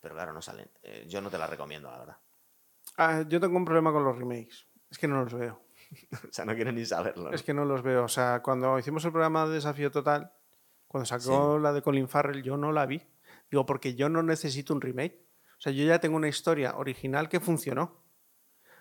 Pero 0.00 0.14
claro, 0.14 0.32
no 0.32 0.40
salen. 0.40 0.70
Eh, 0.82 1.06
yo 1.08 1.20
no 1.20 1.28
te 1.28 1.38
la 1.38 1.48
recomiendo, 1.48 1.90
la 1.90 1.98
verdad. 1.98 2.16
Ah, 2.96 3.24
yo 3.26 3.40
tengo 3.40 3.56
un 3.56 3.64
problema 3.64 3.92
con 3.92 4.04
los 4.04 4.16
remakes. 4.16 4.66
Es 4.88 4.98
que 4.98 5.08
no 5.08 5.24
los 5.24 5.34
veo. 5.34 5.60
o 6.28 6.32
sea, 6.32 6.44
no 6.44 6.54
quiero 6.54 6.70
ni 6.70 6.86
saberlo. 6.86 7.30
¿no? 7.30 7.34
Es 7.34 7.42
que 7.42 7.52
no 7.52 7.64
los 7.64 7.82
veo. 7.82 8.04
O 8.04 8.08
sea, 8.08 8.42
cuando 8.42 8.78
hicimos 8.78 9.04
el 9.04 9.10
programa 9.10 9.46
de 9.46 9.54
Desafío 9.54 9.90
Total, 9.90 10.32
cuando 10.86 11.06
sacó 11.06 11.58
la 11.58 11.72
de 11.72 11.82
Colin 11.82 12.08
Farrell, 12.08 12.44
yo 12.44 12.56
no 12.56 12.70
la 12.70 12.86
vi. 12.86 13.02
Digo, 13.50 13.66
porque 13.66 13.96
yo 13.96 14.08
no 14.08 14.22
necesito 14.22 14.72
un 14.72 14.80
remake. 14.80 15.25
O 15.58 15.60
sea, 15.60 15.72
yo 15.72 15.84
ya 15.84 16.00
tengo 16.00 16.16
una 16.16 16.28
historia 16.28 16.76
original 16.76 17.28
que 17.28 17.40
funcionó. 17.40 18.04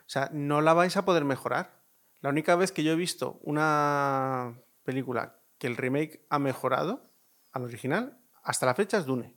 O 0.02 0.10
sea, 0.10 0.30
no 0.34 0.62
la 0.62 0.74
vais 0.74 0.98
a 0.98 1.06
poder 1.06 1.26
mejorar. 1.26 1.82
La 2.22 2.30
única 2.30 2.56
vez 2.56 2.72
que 2.72 2.84
yo 2.84 2.92
he 2.92 2.96
visto 2.96 3.40
una 3.42 4.62
película 4.84 5.40
que 5.58 5.68
el 5.68 5.78
remake 5.78 6.26
ha 6.30 6.40
mejorado 6.40 7.12
al 7.52 7.64
original, 7.64 8.20
hasta 8.44 8.66
la 8.66 8.76
fecha 8.76 8.98
es 8.98 9.06
Dune. 9.06 9.36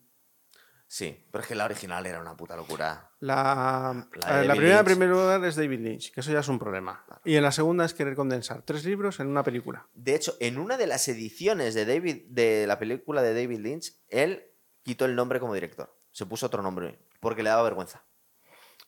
Sí, 0.90 1.26
pero 1.30 1.42
es 1.42 1.48
que 1.48 1.54
la 1.54 1.66
original 1.66 2.06
era 2.06 2.18
una 2.18 2.34
puta 2.34 2.56
locura. 2.56 3.10
La, 3.20 4.08
primera, 4.10 4.78
en 4.78 4.84
primer 4.86 5.10
lugar, 5.10 5.44
es 5.44 5.54
David 5.54 5.80
Lynch, 5.80 6.12
que 6.12 6.20
eso 6.20 6.32
ya 6.32 6.40
es 6.40 6.48
un 6.48 6.58
problema. 6.58 7.04
Y 7.26 7.36
en 7.36 7.42
la 7.42 7.52
segunda 7.52 7.84
es 7.84 7.92
querer 7.92 8.14
condensar 8.16 8.62
tres 8.62 8.86
libros 8.86 9.20
en 9.20 9.26
una 9.26 9.42
película. 9.42 9.86
De 9.92 10.14
hecho, 10.14 10.34
en 10.40 10.56
una 10.56 10.78
de 10.78 10.86
las 10.86 11.06
ediciones 11.08 11.74
de, 11.74 11.84
David, 11.84 12.22
de 12.30 12.66
la 12.66 12.78
película 12.78 13.20
de 13.20 13.34
David 13.34 13.58
Lynch, 13.58 13.92
él 14.08 14.50
quitó 14.82 15.04
el 15.04 15.14
nombre 15.14 15.40
como 15.40 15.52
director. 15.52 15.94
Se 16.18 16.26
puso 16.26 16.46
otro 16.46 16.62
nombre 16.64 16.98
porque 17.20 17.44
le 17.44 17.50
daba 17.50 17.62
vergüenza. 17.62 18.02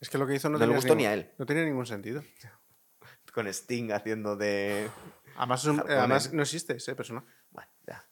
Es 0.01 0.11
que 0.11 0.19
lo 0.19 0.27
que 0.27 0.35
hizo 0.35 0.49
no, 0.49 0.55
No 0.55 0.59
le 0.59 0.65
tenía 0.65 0.77
gustó 0.79 0.89
ningún- 0.97 0.99
ni 0.99 1.07
a 1.07 1.15
él. 1.15 1.33
No 1.39 1.47
tenía 1.47 1.65
ningún 1.65 1.87
sentido. 1.87 2.25
Con 3.33 3.47
Sting 3.47 3.93
haciendo 3.93 4.35
de. 4.35 4.91
Además, 5.37 5.65
un- 5.67 5.79
además 5.79 6.33
no 6.33 6.43
existe 6.43 6.75
ese 6.79 6.97
personaje. 6.97 7.29
Bueno, 7.51 7.71
ya. 7.87 8.05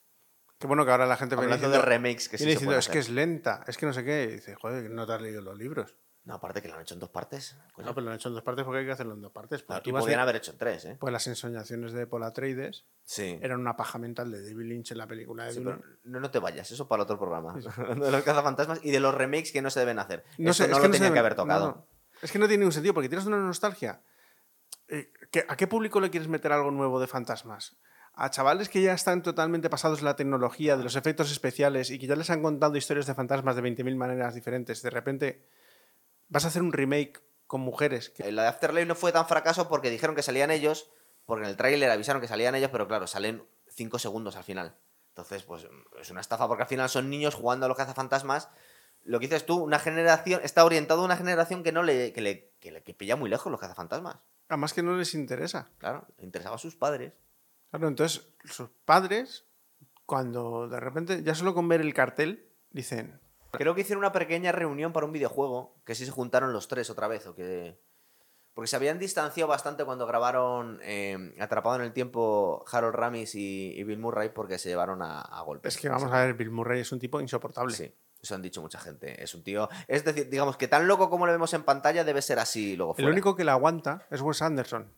Qué 0.57 0.69
bueno 0.69 0.85
que 0.85 0.93
ahora 0.93 1.05
la 1.07 1.17
gente 1.17 1.35
Hablando 1.35 1.57
de 1.57 1.67
diciendo, 1.67 1.85
remakes 1.85 2.29
que 2.29 2.39
sí 2.39 2.45
se 2.45 2.51
diciendo, 2.51 2.79
es 2.79 2.89
que 2.89 3.01
es 3.01 3.09
lenta, 3.09 3.65
es 3.67 3.77
que 3.77 3.87
no 3.87 3.93
sé 3.93 4.05
qué. 4.05 4.29
Y 4.31 4.35
dice, 4.35 4.55
joder, 4.55 4.89
no 4.89 5.05
te 5.05 5.13
has 5.15 5.21
leído 5.21 5.43
los 5.43 5.59
libros. 5.59 5.97
No, 6.29 6.35
aparte 6.35 6.61
que 6.61 6.69
lo 6.69 6.75
han 6.75 6.83
hecho 6.83 6.93
en 6.93 7.01
dos 7.01 7.09
partes. 7.09 7.57
coño. 7.73 7.87
No, 7.89 7.95
pero 7.95 8.05
lo 8.05 8.11
han 8.11 8.17
hecho 8.17 8.29
en 8.29 8.35
dos 8.35 8.45
partes 8.45 8.63
porque 8.63 8.81
hay 8.81 8.85
que 8.85 8.93
hacerlo 8.93 9.15
en 9.15 9.23
dos 9.23 9.33
partes. 9.33 9.63
Porque 9.63 9.91
tú 9.91 9.97
a- 9.97 10.23
haber 10.23 10.37
hecho 10.37 10.51
en 10.51 10.59
tres, 10.59 10.85
¿eh? 10.85 10.97
Pues 11.01 11.11
las 11.11 11.27
ensoñaciones 11.27 11.93
de 11.95 12.07
Paul 12.07 12.23
Atreides 12.23 12.85
Sí. 13.05 13.39
eran 13.41 13.61
una 13.61 13.77
paja 13.77 13.97
mental 13.99 14.31
de 14.31 14.43
David 14.43 14.67
Lynch 14.67 14.93
en 14.93 14.99
la 14.99 15.07
película 15.07 15.45
de 15.47 15.53
Sí, 15.55 15.61
pero 15.65 15.81
no, 16.05 16.21
no 16.21 16.31
te 16.31 16.39
vayas, 16.39 16.71
eso 16.71 16.87
para 16.87 17.05
otro 17.05 17.19
programa. 17.19 17.55
De 18.05 18.11
los 18.11 18.23
cazafantasmas 18.25 18.81
y 18.85 18.91
de 18.91 19.01
los 19.01 19.15
remakes 19.15 19.53
que 19.53 19.63
no 19.63 19.71
se 19.71 19.81
deben 19.81 19.99
hacer. 19.99 20.23
No 20.37 20.51
Eso 20.51 20.65
sé, 20.65 20.69
no 20.69 20.77
es 20.77 21.01
lo 21.01 21.13
que 21.15 21.19
haber 21.19 21.35
tocado. 21.35 21.87
Es 22.21 22.31
que 22.31 22.39
no 22.39 22.47
tiene 22.47 22.61
ningún 22.61 22.73
sentido 22.73 22.93
porque 22.93 23.09
tienes 23.09 23.25
una 23.27 23.39
nostalgia. 23.39 24.03
Eh, 24.89 25.11
¿qué- 25.31 25.47
¿A 25.49 25.57
qué 25.57 25.67
público 25.67 25.99
le 25.99 26.11
quieres 26.11 26.29
meter 26.29 26.53
algo 26.53 26.71
nuevo 26.71 27.01
de 27.01 27.07
fantasmas? 27.07 27.79
A 28.13 28.29
chavales 28.31 28.69
que 28.69 28.83
ya 28.83 28.93
están 28.93 29.23
totalmente 29.23 29.71
pasados 29.71 30.01
en 30.01 30.05
la 30.07 30.17
tecnología, 30.17 30.77
de 30.77 30.83
los 30.85 30.95
efectos 30.97 31.31
especiales 31.33 31.91
y 31.91 31.99
que 31.99 32.07
ya 32.07 32.17
les 32.17 32.29
han 32.29 32.43
contado 32.43 32.77
historias 32.77 33.07
de 33.07 33.15
fantasmas 33.15 33.57
de 33.57 33.63
20.000 33.63 33.97
maneras 33.97 34.35
diferentes. 34.35 34.83
De 34.83 34.91
repente 34.91 35.47
vas 36.29 36.45
a 36.45 36.49
hacer 36.49 36.63
un 36.63 36.73
remake 36.73 37.23
con 37.47 37.61
mujeres. 37.61 38.11
que- 38.11 38.25
Eh, 38.29 38.33
La 38.33 38.43
de 38.43 38.49
Afterlife 38.49 38.87
no 38.87 38.95
fue 38.95 39.13
tan 39.13 39.27
fracaso 39.27 39.69
porque 39.69 39.91
dijeron 39.91 40.15
que 40.17 40.23
salían 40.23 40.51
ellos, 40.51 40.91
porque 41.27 41.45
en 41.45 41.51
el 41.51 41.57
tráiler 41.57 41.91
avisaron 41.91 42.21
que 42.21 42.29
salían 42.29 42.55
ellos, 42.55 42.71
pero 42.71 42.87
claro, 42.89 43.07
salen 43.07 43.43
cinco 43.69 43.99
segundos 43.99 44.37
al 44.37 44.45
final. 44.45 44.77
Entonces, 45.11 45.43
pues 45.43 45.67
es 46.01 46.11
una 46.11 46.21
estafa 46.21 46.47
porque 46.47 46.63
al 46.63 46.69
final 46.69 46.89
son 46.89 47.11
niños 47.11 47.35
jugando 47.35 47.67
a 47.67 47.69
los 47.69 47.77
cazafantasmas. 47.77 48.49
Lo 49.05 49.19
que 49.19 49.27
dices 49.27 49.47
tú, 49.47 49.57
una 49.57 49.79
generación, 49.79 50.41
está 50.45 50.65
orientado 50.65 51.01
a 51.03 51.05
una 51.05 51.17
generación 51.17 51.63
que 51.63 51.73
no 51.73 51.83
le, 51.83 52.13
que 52.13 52.21
le, 52.21 52.53
que 52.61 52.71
le- 52.73 52.83
que 52.83 52.95
pilla 52.95 53.17
muy 53.17 53.31
lejos 53.31 53.51
los 53.51 53.61
cazafantasmas. 53.61 54.19
Además 54.49 54.73
que 54.75 54.83
no 54.83 54.97
les 54.97 55.15
interesa. 55.15 55.71
Claro, 55.79 56.07
le 56.19 56.25
interesaba 56.25 56.57
a 56.57 56.59
sus 56.59 56.77
padres. 56.77 57.13
Claro, 57.71 57.89
entonces 57.89 58.27
sus 58.45 58.69
padres, 58.85 59.45
cuando 60.07 60.69
de 60.69 60.81
repente, 60.81 61.23
ya 61.23 61.35
solo 61.35 61.55
con 61.55 61.69
ver 61.69 61.81
el 61.81 61.95
cartel, 61.95 62.49
dicen, 62.71 63.21
Creo 63.53 63.75
que 63.75 63.81
hicieron 63.83 64.01
una 64.05 64.13
pequeña 64.13 64.53
reunión 64.53 64.93
para 64.93 65.07
un 65.07 65.13
videojuego, 65.13 65.75
que 65.85 65.95
sí 65.95 66.05
se 66.05 66.11
juntaron 66.13 66.53
los 66.53 66.69
tres 66.69 66.91
otra 66.91 67.09
vez, 67.09 67.27
o 67.27 67.35
que... 67.35 67.79
Porque 68.55 68.69
se 68.69 68.77
habían 68.77 68.99
distanciado 68.99 69.49
bastante 69.49 69.85
cuando 69.85 70.05
grabaron 70.07 70.81
eh, 70.83 71.33
Atrapado 71.39 71.77
en 71.77 71.83
el 71.83 71.93
Tiempo 71.93 72.65
Harold 72.73 72.97
Ramis 72.97 73.37
y, 73.37 73.73
y 73.79 73.85
Bill 73.85 74.01
Murray 74.01 74.31
porque 74.31 74.59
se 74.59 74.69
llevaron 74.69 75.01
a, 75.01 75.21
a 75.21 75.43
golpes. 75.43 75.77
es 75.77 75.81
que 75.81 75.89
vamos 75.89 76.13
a 76.13 76.25
ver, 76.25 76.35
Bill 76.35 76.51
Murray 76.51 76.81
es 76.81 76.91
un 76.91 76.99
tipo 76.99 77.21
insoportable. 77.21 77.73
Sí. 77.75 77.95
Eso 78.21 78.35
han 78.35 78.43
dicho 78.43 78.61
mucha 78.61 78.81
gente. 78.81 79.23
Es 79.23 79.33
un 79.37 79.45
tío. 79.45 79.69
Es 79.87 80.05
decir, 80.05 80.29
digamos 80.29 80.57
que 80.57 80.67
tan 80.67 80.89
loco 80.89 81.09
como 81.09 81.25
lo 81.25 81.31
vemos 81.31 81.55
en 81.55 81.63
pantalla 81.63 82.03
debe 82.03 82.21
ser 82.21 82.41
así 82.41 82.77
luego 82.77 82.95
El 82.95 82.97
fuera. 83.05 83.13
único 83.13 83.37
que 83.37 83.45
la 83.45 83.53
aguanta 83.53 84.09
es 84.11 84.21
Wes 84.23 84.43
Anderson. 84.43 84.93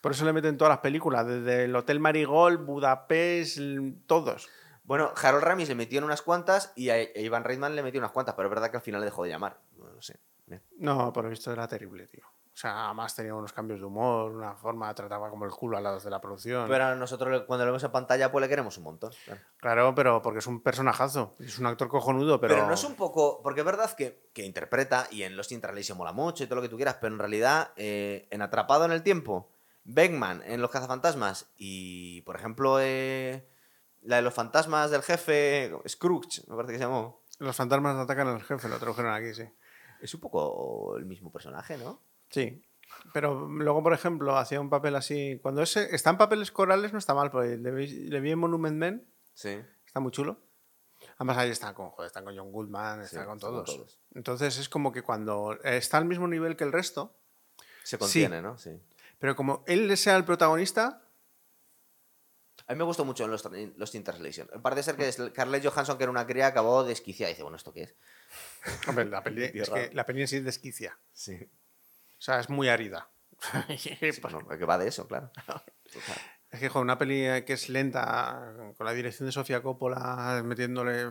Por 0.00 0.12
eso 0.12 0.24
le 0.24 0.32
meten 0.32 0.56
todas 0.56 0.70
las 0.70 0.80
películas, 0.80 1.26
desde 1.26 1.64
el 1.64 1.76
Hotel 1.76 2.00
Marigold, 2.00 2.64
Budapest, 2.64 3.58
todos. 4.06 4.48
Bueno, 4.92 5.10
Harold 5.16 5.42
Ramis 5.42 5.70
le 5.70 5.74
metió 5.74 5.96
en 5.96 6.04
unas 6.04 6.20
cuantas 6.20 6.70
y 6.76 6.90
a 6.90 6.96
a 6.96 7.18
Ivan 7.18 7.44
Reitman 7.44 7.74
le 7.74 7.82
metió 7.82 7.98
unas 7.98 8.10
cuantas, 8.10 8.34
pero 8.34 8.48
es 8.48 8.50
verdad 8.50 8.70
que 8.70 8.76
al 8.76 8.82
final 8.82 9.00
le 9.00 9.06
dejó 9.06 9.24
de 9.24 9.30
llamar. 9.30 9.58
No 9.78 10.02
sé. 10.02 10.20
Bien. 10.44 10.62
No, 10.80 11.10
por 11.14 11.24
lo 11.24 11.30
visto 11.30 11.50
era 11.50 11.66
terrible, 11.66 12.06
tío. 12.08 12.22
O 12.26 12.50
sea, 12.52 12.84
además 12.84 13.16
tenía 13.16 13.34
unos 13.34 13.54
cambios 13.54 13.80
de 13.80 13.86
humor, 13.86 14.32
una 14.32 14.54
forma, 14.54 14.94
trataba 14.94 15.30
como 15.30 15.46
el 15.46 15.50
culo 15.50 15.78
a 15.78 15.80
los 15.80 16.04
de 16.04 16.10
la 16.10 16.20
producción. 16.20 16.68
Pero 16.68 16.94
nosotros 16.94 17.44
cuando 17.46 17.64
lo 17.64 17.72
vemos 17.72 17.82
en 17.84 17.90
pantalla, 17.90 18.30
pues 18.30 18.42
le 18.42 18.50
queremos 18.50 18.76
un 18.76 18.84
montón. 18.84 19.12
claro. 19.24 19.40
Claro, 19.56 19.94
pero 19.94 20.20
porque 20.20 20.40
es 20.40 20.46
un 20.46 20.60
personajazo. 20.60 21.36
Es 21.38 21.58
un 21.58 21.64
actor 21.64 21.88
cojonudo, 21.88 22.38
pero. 22.38 22.54
Pero... 22.54 22.66
no 22.66 22.74
es 22.74 22.84
un 22.84 22.94
poco. 22.94 23.40
Porque 23.42 23.60
es 23.60 23.66
verdad 23.66 23.90
que, 23.96 24.28
que 24.34 24.44
interpreta 24.44 25.06
y 25.10 25.22
en 25.22 25.38
Los 25.38 25.50
in 25.52 25.62
Translation 25.62 25.96
mola 25.96 26.12
mucho 26.12 26.44
y 26.44 26.48
todo 26.48 26.56
lo 26.56 26.62
que 26.62 26.68
tú 26.68 26.76
quieras, 26.76 26.98
pero 27.00 27.14
en 27.14 27.18
realidad, 27.18 27.72
eh, 27.76 28.28
en 28.30 28.42
Atrapado 28.42 28.84
en 28.84 28.92
el 28.92 29.02
Tiempo, 29.02 29.48
Beckman 29.84 30.42
en 30.44 30.60
Los 30.60 30.70
Cazafantasmas 30.70 31.50
y, 31.56 32.20
por 32.26 32.36
ejemplo, 32.36 32.78
eh, 32.78 33.48
la 34.02 34.16
de 34.16 34.22
los 34.22 34.34
fantasmas 34.34 34.90
del 34.90 35.02
jefe, 35.02 35.72
Scrooge, 35.88 36.42
me 36.48 36.56
parece 36.56 36.72
que 36.74 36.78
se 36.78 36.84
llamó. 36.84 37.22
Los 37.38 37.56
fantasmas 37.56 37.96
atacan 37.96 38.28
al 38.28 38.42
jefe, 38.42 38.68
lo 38.68 38.78
tradujeron 38.78 39.12
aquí, 39.12 39.34
sí. 39.34 39.44
Es 40.00 40.14
un 40.14 40.20
poco 40.20 40.96
el 40.96 41.04
mismo 41.06 41.30
personaje, 41.32 41.76
¿no? 41.78 42.00
Sí. 42.30 42.62
Pero 43.12 43.48
luego, 43.48 43.82
por 43.82 43.92
ejemplo, 43.94 44.36
hacía 44.36 44.60
un 44.60 44.68
papel 44.68 44.96
así. 44.96 45.38
Cuando 45.42 45.62
ese, 45.62 45.94
está 45.94 46.10
en 46.10 46.18
papeles 46.18 46.52
corales 46.52 46.92
no 46.92 46.98
está 46.98 47.14
mal, 47.14 47.30
porque 47.30 47.56
le 47.56 47.70
vi, 47.70 47.86
le 47.86 48.20
vi 48.20 48.32
en 48.32 48.38
Monument 48.38 48.76
Men, 48.76 49.08
Sí. 49.34 49.60
está 49.86 50.00
muy 50.00 50.12
chulo. 50.12 50.38
Además 51.16 51.38
ahí 51.38 51.50
están 51.50 51.74
con, 51.74 51.90
joder, 51.90 52.06
están 52.08 52.24
con 52.24 52.36
John 52.36 52.52
Goodman, 52.52 53.00
Sí, 53.00 53.06
están 53.16 53.26
con 53.26 53.36
están 53.38 53.50
con 53.50 53.64
todos. 53.64 53.76
todos. 53.76 54.00
Entonces 54.14 54.58
es 54.58 54.68
como 54.68 54.92
que 54.92 55.02
cuando 55.02 55.58
está 55.64 55.96
al 55.98 56.04
mismo 56.04 56.28
nivel 56.28 56.56
que 56.56 56.64
el 56.64 56.72
resto, 56.72 57.16
Se 57.82 57.98
contiene, 57.98 58.42
¿no? 58.42 58.58
Sí. 58.58 58.70
pero 59.18 59.34
como 59.36 59.64
él 59.66 59.96
sea 59.96 60.16
el 60.16 60.24
protagonista, 60.24 61.01
A 62.66 62.72
mí 62.72 62.78
me 62.78 62.84
gustó 62.84 63.04
mucho 63.04 63.24
en 63.24 63.30
los, 63.30 63.44
los 63.76 63.90
Translation. 63.90 64.48
Parece 64.62 64.82
ser 64.82 64.96
que 64.96 65.08
es 65.08 65.16
Scarlett 65.16 65.64
Johansson, 65.64 65.96
que 65.96 66.04
era 66.04 66.10
una 66.10 66.26
cría, 66.26 66.46
acabó 66.48 66.84
desquiciada 66.84 67.30
y 67.30 67.34
dice, 67.34 67.42
bueno, 67.42 67.56
¿esto 67.56 67.72
qué 67.72 67.82
es? 67.82 67.94
hombre, 68.88 69.04
la 69.06 69.22
peli, 69.22 69.44
es 69.54 69.70
que 69.70 69.90
la 69.92 70.06
peli 70.06 70.22
en 70.22 70.28
sí 70.28 70.40
desquicia. 70.40 70.98
Sí. 71.12 71.34
O 72.18 72.20
sea, 72.20 72.40
es 72.40 72.48
muy 72.48 72.68
árida. 72.68 73.08
Sí, 73.78 73.96
que 73.98 74.64
va 74.64 74.78
de 74.78 74.88
eso, 74.88 75.08
claro. 75.08 75.32
Es 76.50 76.60
que, 76.60 76.68
joder, 76.68 76.84
una 76.84 76.98
peli 76.98 77.24
eh, 77.26 77.44
que 77.44 77.54
es 77.54 77.68
lenta, 77.68 78.54
con 78.76 78.86
la 78.86 78.92
dirección 78.92 79.26
de 79.26 79.32
Sofía 79.32 79.62
Coppola, 79.62 80.42
metiéndole. 80.44 81.10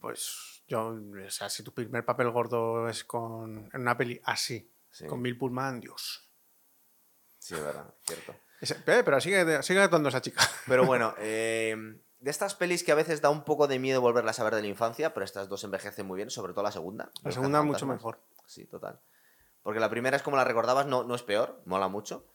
Pues 0.00 0.62
yo, 0.68 0.88
o 0.90 1.30
sea, 1.30 1.48
si 1.50 1.64
tu 1.64 1.74
primer 1.74 2.04
papel 2.04 2.30
gordo 2.30 2.88
es 2.88 3.02
con, 3.04 3.68
en 3.72 3.80
una 3.80 3.96
peli 3.96 4.20
así, 4.24 4.70
Sí. 4.92 5.06
con 5.06 5.22
Bill 5.22 5.38
Pullman, 5.38 5.80
Dios. 5.80 6.28
Sí, 7.38 7.54
es 7.54 7.62
verdad, 7.62 7.94
cierto. 8.06 8.36
Pero 8.84 9.20
sigue, 9.20 9.62
sigue 9.62 9.80
actuando 9.80 10.08
esa 10.08 10.20
chica. 10.20 10.42
Pero 10.66 10.84
bueno, 10.84 11.14
eh, 11.18 11.76
de 12.20 12.30
estas 12.30 12.54
pelis 12.54 12.84
que 12.84 12.92
a 12.92 12.94
veces 12.94 13.20
da 13.22 13.30
un 13.30 13.44
poco 13.44 13.66
de 13.68 13.78
miedo 13.78 14.00
volverlas 14.00 14.38
a 14.40 14.44
ver 14.44 14.54
de 14.54 14.62
la 14.62 14.68
infancia, 14.68 15.14
pero 15.14 15.24
estas 15.24 15.48
dos 15.48 15.64
envejecen 15.64 16.06
muy 16.06 16.16
bien, 16.16 16.30
sobre 16.30 16.52
todo 16.52 16.62
la 16.64 16.72
segunda. 16.72 17.10
La 17.22 17.32
segunda 17.32 17.62
mucho 17.62 17.86
mejor. 17.86 18.20
Sí, 18.46 18.66
total. 18.66 19.00
Porque 19.62 19.80
la 19.80 19.88
primera 19.90 20.16
es 20.16 20.22
como 20.22 20.36
la 20.36 20.44
recordabas, 20.44 20.86
no, 20.86 21.04
no 21.04 21.14
es 21.14 21.22
peor, 21.22 21.62
mola 21.64 21.88
mucho. 21.88 22.26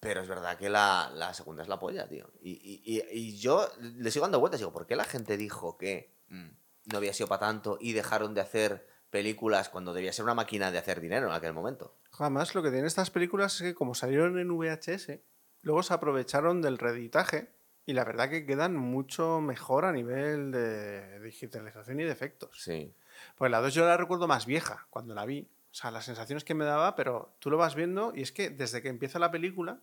Pero 0.00 0.20
es 0.20 0.28
verdad 0.28 0.58
que 0.58 0.68
la, 0.68 1.10
la 1.14 1.32
segunda 1.32 1.62
es 1.62 1.68
la 1.68 1.78
polla, 1.78 2.06
tío. 2.06 2.30
Y, 2.40 2.50
y- 2.52 2.82
y- 2.84 3.02
y 3.10 3.38
yo 3.38 3.66
le 3.80 4.10
sigo 4.10 4.24
dando 4.24 4.40
vueltas. 4.40 4.60
Digo, 4.60 4.72
¿por 4.72 4.86
qué 4.86 4.94
la 4.94 5.04
gente 5.04 5.36
dijo 5.38 5.78
que 5.78 6.14
mm, 6.28 6.48
no 6.92 6.98
había 6.98 7.14
sido 7.14 7.28
para 7.28 7.40
tanto 7.40 7.78
y 7.80 7.92
dejaron 7.94 8.34
de 8.34 8.42
hacer 8.42 8.86
películas 9.10 9.70
cuando 9.70 9.94
debía 9.94 10.12
ser 10.12 10.24
una 10.24 10.34
máquina 10.34 10.70
de 10.70 10.78
hacer 10.78 11.00
dinero 11.00 11.26
en 11.28 11.32
aquel 11.32 11.54
momento? 11.54 11.96
Además, 12.18 12.54
lo 12.54 12.62
que 12.62 12.68
tienen 12.68 12.86
estas 12.86 13.10
películas 13.10 13.54
es 13.56 13.62
que, 13.62 13.74
como 13.74 13.94
salieron 13.94 14.38
en 14.38 14.50
VHS, 14.50 15.18
luego 15.66 15.82
se 15.82 15.92
aprovecharon 15.92 16.62
del 16.62 16.78
reeditaje 16.78 17.50
y 17.84 17.92
la 17.92 18.04
verdad 18.04 18.30
que 18.30 18.46
quedan 18.46 18.76
mucho 18.76 19.40
mejor 19.40 19.84
a 19.84 19.90
nivel 19.90 20.52
de 20.52 21.18
digitalización 21.20 21.98
y 21.98 22.04
de 22.04 22.12
efectos. 22.12 22.50
Sí. 22.62 22.94
Pues 23.34 23.50
la 23.50 23.60
2 23.60 23.74
yo 23.74 23.84
la 23.84 23.96
recuerdo 23.96 24.28
más 24.28 24.46
vieja 24.46 24.86
cuando 24.90 25.12
la 25.12 25.26
vi. 25.26 25.50
O 25.72 25.74
sea, 25.74 25.90
las 25.90 26.04
sensaciones 26.04 26.44
que 26.44 26.54
me 26.54 26.64
daba, 26.64 26.94
pero 26.94 27.34
tú 27.40 27.50
lo 27.50 27.56
vas 27.58 27.74
viendo 27.74 28.12
y 28.14 28.22
es 28.22 28.30
que 28.30 28.48
desde 28.48 28.80
que 28.80 28.88
empieza 28.88 29.18
la 29.18 29.32
película, 29.32 29.80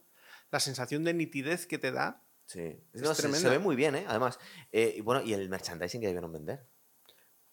la 0.51 0.61
sensación 0.61 1.03
de 1.03 1.13
nitidez 1.13 1.67
que 1.67 1.77
te 1.77 1.91
da. 1.91 2.21
Sí. 2.45 2.81
Es 2.93 3.01
No, 3.01 3.13
se, 3.13 3.49
ve 3.49 3.59
muy 3.59 3.75
bien, 3.75 3.95
¿eh? 3.95 4.05
Además. 4.07 4.39
Eh, 4.71 4.93
y 4.97 5.01
bueno, 5.01 5.21
y 5.21 5.34
el 5.34 5.49
merchandising 5.49 5.99
que 5.99 6.07
debieron 6.07 6.31
vender. 6.31 6.65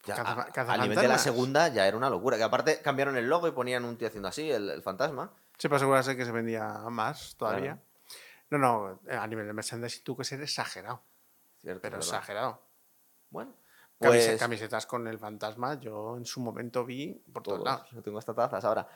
Ya, 0.06 0.14
Caza- 0.14 0.22
a, 0.28 0.32
a 0.32 0.36
cazafantasmas. 0.36 0.88
nivel 0.88 1.02
de 1.02 1.08
la 1.08 1.18
segunda 1.18 1.66
ya 1.68 1.86
era 1.88 1.96
una 1.96 2.08
locura. 2.08 2.36
Que 2.36 2.44
aparte 2.44 2.80
cambiaron 2.80 3.16
el 3.16 3.28
logo 3.28 3.48
y 3.48 3.50
ponían 3.50 3.84
un 3.84 3.96
tío 3.98 4.06
haciendo 4.06 4.28
así, 4.28 4.48
el, 4.50 4.70
el 4.70 4.82
fantasma. 4.82 5.32
Se 5.58 5.68
puede 5.68 5.78
asegurarse 5.78 6.16
que 6.16 6.24
se 6.24 6.32
vendía 6.32 6.68
más 6.90 7.34
todavía. 7.36 7.74
Claro. 7.74 7.89
No, 8.50 8.58
no, 8.58 9.00
eh, 9.08 9.16
a 9.16 9.26
nivel 9.26 9.46
de 9.46 9.52
merchandising 9.52 10.02
tú 10.04 10.16
que 10.16 10.24
ser 10.24 10.40
exagerado, 10.42 11.02
Cierto, 11.60 11.80
pero 11.82 11.98
verdad. 11.98 12.08
exagerado. 12.14 12.62
Bueno. 13.30 13.54
Pues, 13.98 14.38
Camisetas 14.38 14.86
con 14.86 15.06
el 15.08 15.18
fantasma, 15.18 15.78
yo 15.78 16.16
en 16.16 16.24
su 16.24 16.40
momento 16.40 16.86
vi 16.86 17.22
por 17.32 17.42
todos 17.42 17.58
todos. 17.58 17.64
lados. 17.66 17.90
Yo 17.92 18.02
tengo 18.02 18.18
hasta 18.18 18.34
tazas 18.34 18.64
ahora. 18.64 18.88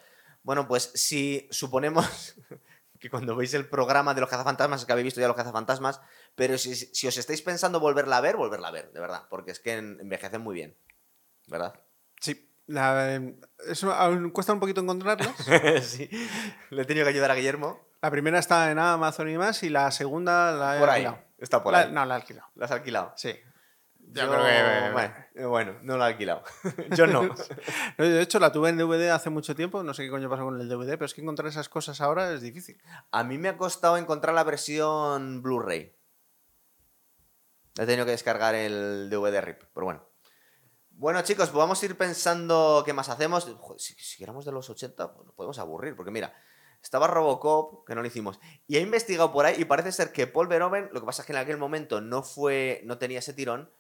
Bueno, 0.43 0.67
pues 0.67 0.91
si 0.95 1.47
suponemos 1.51 2.37
que 2.99 3.11
cuando 3.11 3.37
veis 3.37 3.53
el 3.53 3.69
programa 3.69 4.15
de 4.15 4.23
los 4.23 4.31
cazafantasmas 4.31 4.81
es 4.81 4.87
que 4.87 4.93
habéis 4.93 5.05
visto 5.05 5.21
ya 5.21 5.29
los 5.29 5.37
cazafantasmas, 5.37 6.01
pero 6.35 6.57
si, 6.57 6.75
si 6.75 7.07
os 7.07 7.17
estáis 7.19 7.43
pensando 7.43 7.81
volverla 7.81 8.17
a 8.17 8.21
ver, 8.23 8.37
volverla 8.37 8.69
a 8.69 8.71
ver, 8.73 8.93
de 8.93 9.01
verdad, 9.01 9.27
porque 9.29 9.51
es 9.51 9.61
que 9.61 9.75
en- 9.77 10.01
envejecen 10.01 10.41
muy 10.41 10.55
bien, 10.55 10.75
¿verdad? 11.49 11.79
Sí, 12.21 12.51
la- 12.67 13.15
eh, 13.17 13.37
eso 13.67 13.93
aún 13.93 14.31
cuesta 14.31 14.55
un 14.55 14.61
poquito 14.61 14.81
encontrarlas. 14.81 15.35
sí, 15.87 16.09
le 16.71 16.81
he 16.81 16.85
tenido 16.87 17.05
que 17.05 17.11
ayudar 17.11 17.31
a 17.31 17.35
Guillermo. 17.35 17.79
La 18.05 18.11
primera 18.11 18.39
está 18.39 18.71
en 18.71 18.79
Amazon 18.79 19.31
y 19.31 19.39
más, 19.39 19.63
y 19.63 19.71
la 19.71 19.91
segunda 19.91 20.53
la 20.53 20.77
he 20.77 20.79
Por 20.81 20.91
ahí, 20.91 21.07
alquilado. 21.07 21.25
está 21.39 21.63
por 21.63 21.73
La- 21.73 21.79
ahí. 21.81 21.91
no, 21.91 22.05
la 22.05 22.15
he 22.15 22.17
alquilado. 22.21 22.49
¿La 22.55 22.67
has 22.67 22.71
alquilado? 22.71 23.15
Sí. 23.17 23.35
Yo, 23.99 24.25
Yo 24.25 24.31
creo 24.31 24.45
que- 24.45 24.93
bueno, 24.93 25.15
eh, 25.35 25.45
bueno, 25.47 25.75
no 25.81 25.97
la 25.97 26.09
he 26.09 26.13
alquilado. 26.13 26.43
Yo 26.99 27.07
no. 27.07 27.23
No, 27.99 28.05
De 28.05 28.21
hecho, 28.21 28.39
la 28.41 28.53
tuve 28.53 28.69
en 28.69 28.77
DVD 28.77 29.09
hace 29.09 29.31
mucho 29.31 29.55
tiempo, 29.57 29.83
no 29.83 29.95
sé 29.95 30.03
qué 30.05 30.11
coño 30.11 30.29
pasó 30.29 30.45
con 30.45 30.61
el 30.61 30.69
DVD, 30.69 30.91
pero 30.99 31.07
es 31.07 31.15
que 31.15 31.23
encontrar 31.23 31.49
esas 31.49 31.71
cosas 31.71 32.03
ahora 32.03 32.31
es 32.35 32.43
difícil. 32.43 32.79
A 33.11 33.25
mí 33.25 33.39
me 33.39 33.49
ha 33.49 33.57
costado 33.57 33.97
encontrar 33.97 34.35
la 34.35 34.45
versión 34.45 35.41
Blu-ray. 35.41 35.97
He 37.79 37.87
tenido 37.87 38.05
que 38.05 38.11
descargar 38.11 38.55
el 38.55 39.09
DVD 39.09 39.41
RIP, 39.41 39.63
pero 39.73 39.87
bueno. 39.87 40.07
Bueno, 40.91 41.23
chicos, 41.23 41.49
pues 41.49 41.59
vamos 41.59 41.83
a 41.83 41.87
ir 41.87 41.97
pensando 41.97 42.83
qué 42.85 42.93
más 42.93 43.09
hacemos. 43.09 43.45
Joder, 43.59 43.81
si, 43.81 43.95
si 43.95 44.23
éramos 44.23 44.45
de 44.45 44.53
los 44.53 44.69
80, 44.69 45.15
pues 45.15 45.25
nos 45.25 45.35
podemos 45.35 45.59
aburrir, 45.59 45.97
porque 45.97 46.11
mira, 46.13 46.35
estaba 46.85 47.07
Robocop, 47.07 47.87
que 47.87 47.95
no 47.95 48.03
lo 48.03 48.07
hicimos, 48.07 48.39
y 48.67 48.77
he 48.77 48.81
investigado 48.81 49.33
por 49.33 49.47
ahí 49.47 49.57
y 49.59 49.65
parece 49.65 49.91
ser 49.91 50.13
que 50.13 50.27
Paul 50.27 50.47
Verhoeven, 50.47 50.91
lo 50.93 51.01
que 51.01 51.07
pasa 51.07 51.23
es 51.23 51.27
que 51.27 51.33
en 51.33 51.39
aquel 51.39 51.57
momento 51.57 52.01
no 52.01 52.23
fue, 52.23 52.83
no 52.85 52.99
tenía 52.99 53.19
ese 53.19 53.33
tirón, 53.33 53.71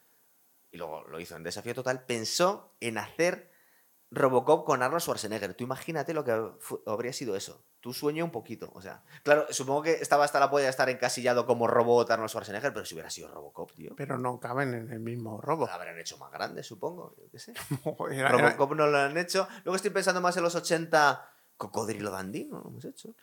y 0.70 0.76
luego 0.76 1.04
lo 1.04 1.20
hizo 1.20 1.36
en 1.36 1.44
Desafío 1.44 1.74
Total, 1.74 2.04
pensó 2.04 2.74
en 2.80 2.98
hacer 2.98 3.54
Robocop 4.10 4.64
con 4.64 4.82
Arnold 4.82 5.02
Schwarzenegger. 5.02 5.54
Tú 5.54 5.64
imagínate 5.64 6.14
lo 6.14 6.24
que 6.24 6.32
habría 6.86 7.12
sido 7.12 7.36
eso. 7.36 7.64
Tú 7.80 7.92
sueño 7.92 8.24
un 8.24 8.30
poquito. 8.30 8.70
O 8.74 8.80
sea, 8.80 9.02
claro, 9.22 9.46
supongo 9.50 9.82
que 9.82 9.92
estaba 9.92 10.24
hasta 10.24 10.40
la 10.40 10.50
polla 10.50 10.64
de 10.64 10.70
estar 10.70 10.88
encasillado 10.88 11.46
como 11.46 11.66
robot 11.66 12.10
Arnold 12.10 12.30
Schwarzenegger, 12.30 12.72
pero 12.72 12.86
si 12.86 12.94
hubiera 12.94 13.10
sido 13.10 13.28
Robocop, 13.28 13.72
tío. 13.72 13.94
Pero 13.96 14.18
no 14.18 14.40
caben 14.40 14.74
en 14.74 14.90
el 14.90 15.00
mismo 15.00 15.40
robo. 15.40 15.66
Lo 15.66 15.72
habrán 15.72 15.98
hecho 15.98 16.16
más 16.18 16.30
grande, 16.32 16.62
supongo. 16.62 17.14
Yo 17.18 17.30
qué 17.30 17.38
sé. 17.38 17.54
Robocop 17.84 18.72
no 18.74 18.86
lo 18.86 18.98
han 18.98 19.16
hecho. 19.16 19.46
Luego 19.64 19.76
estoy 19.76 19.90
pensando 19.90 20.20
más 20.20 20.36
en 20.36 20.44
los 20.44 20.54
80. 20.54 21.30
Cocodrilo 21.70 22.10
Dandy, 22.10 22.44
no 22.44 22.60
lo 22.60 22.68
hemos 22.68 22.84
hecho. 22.84 23.14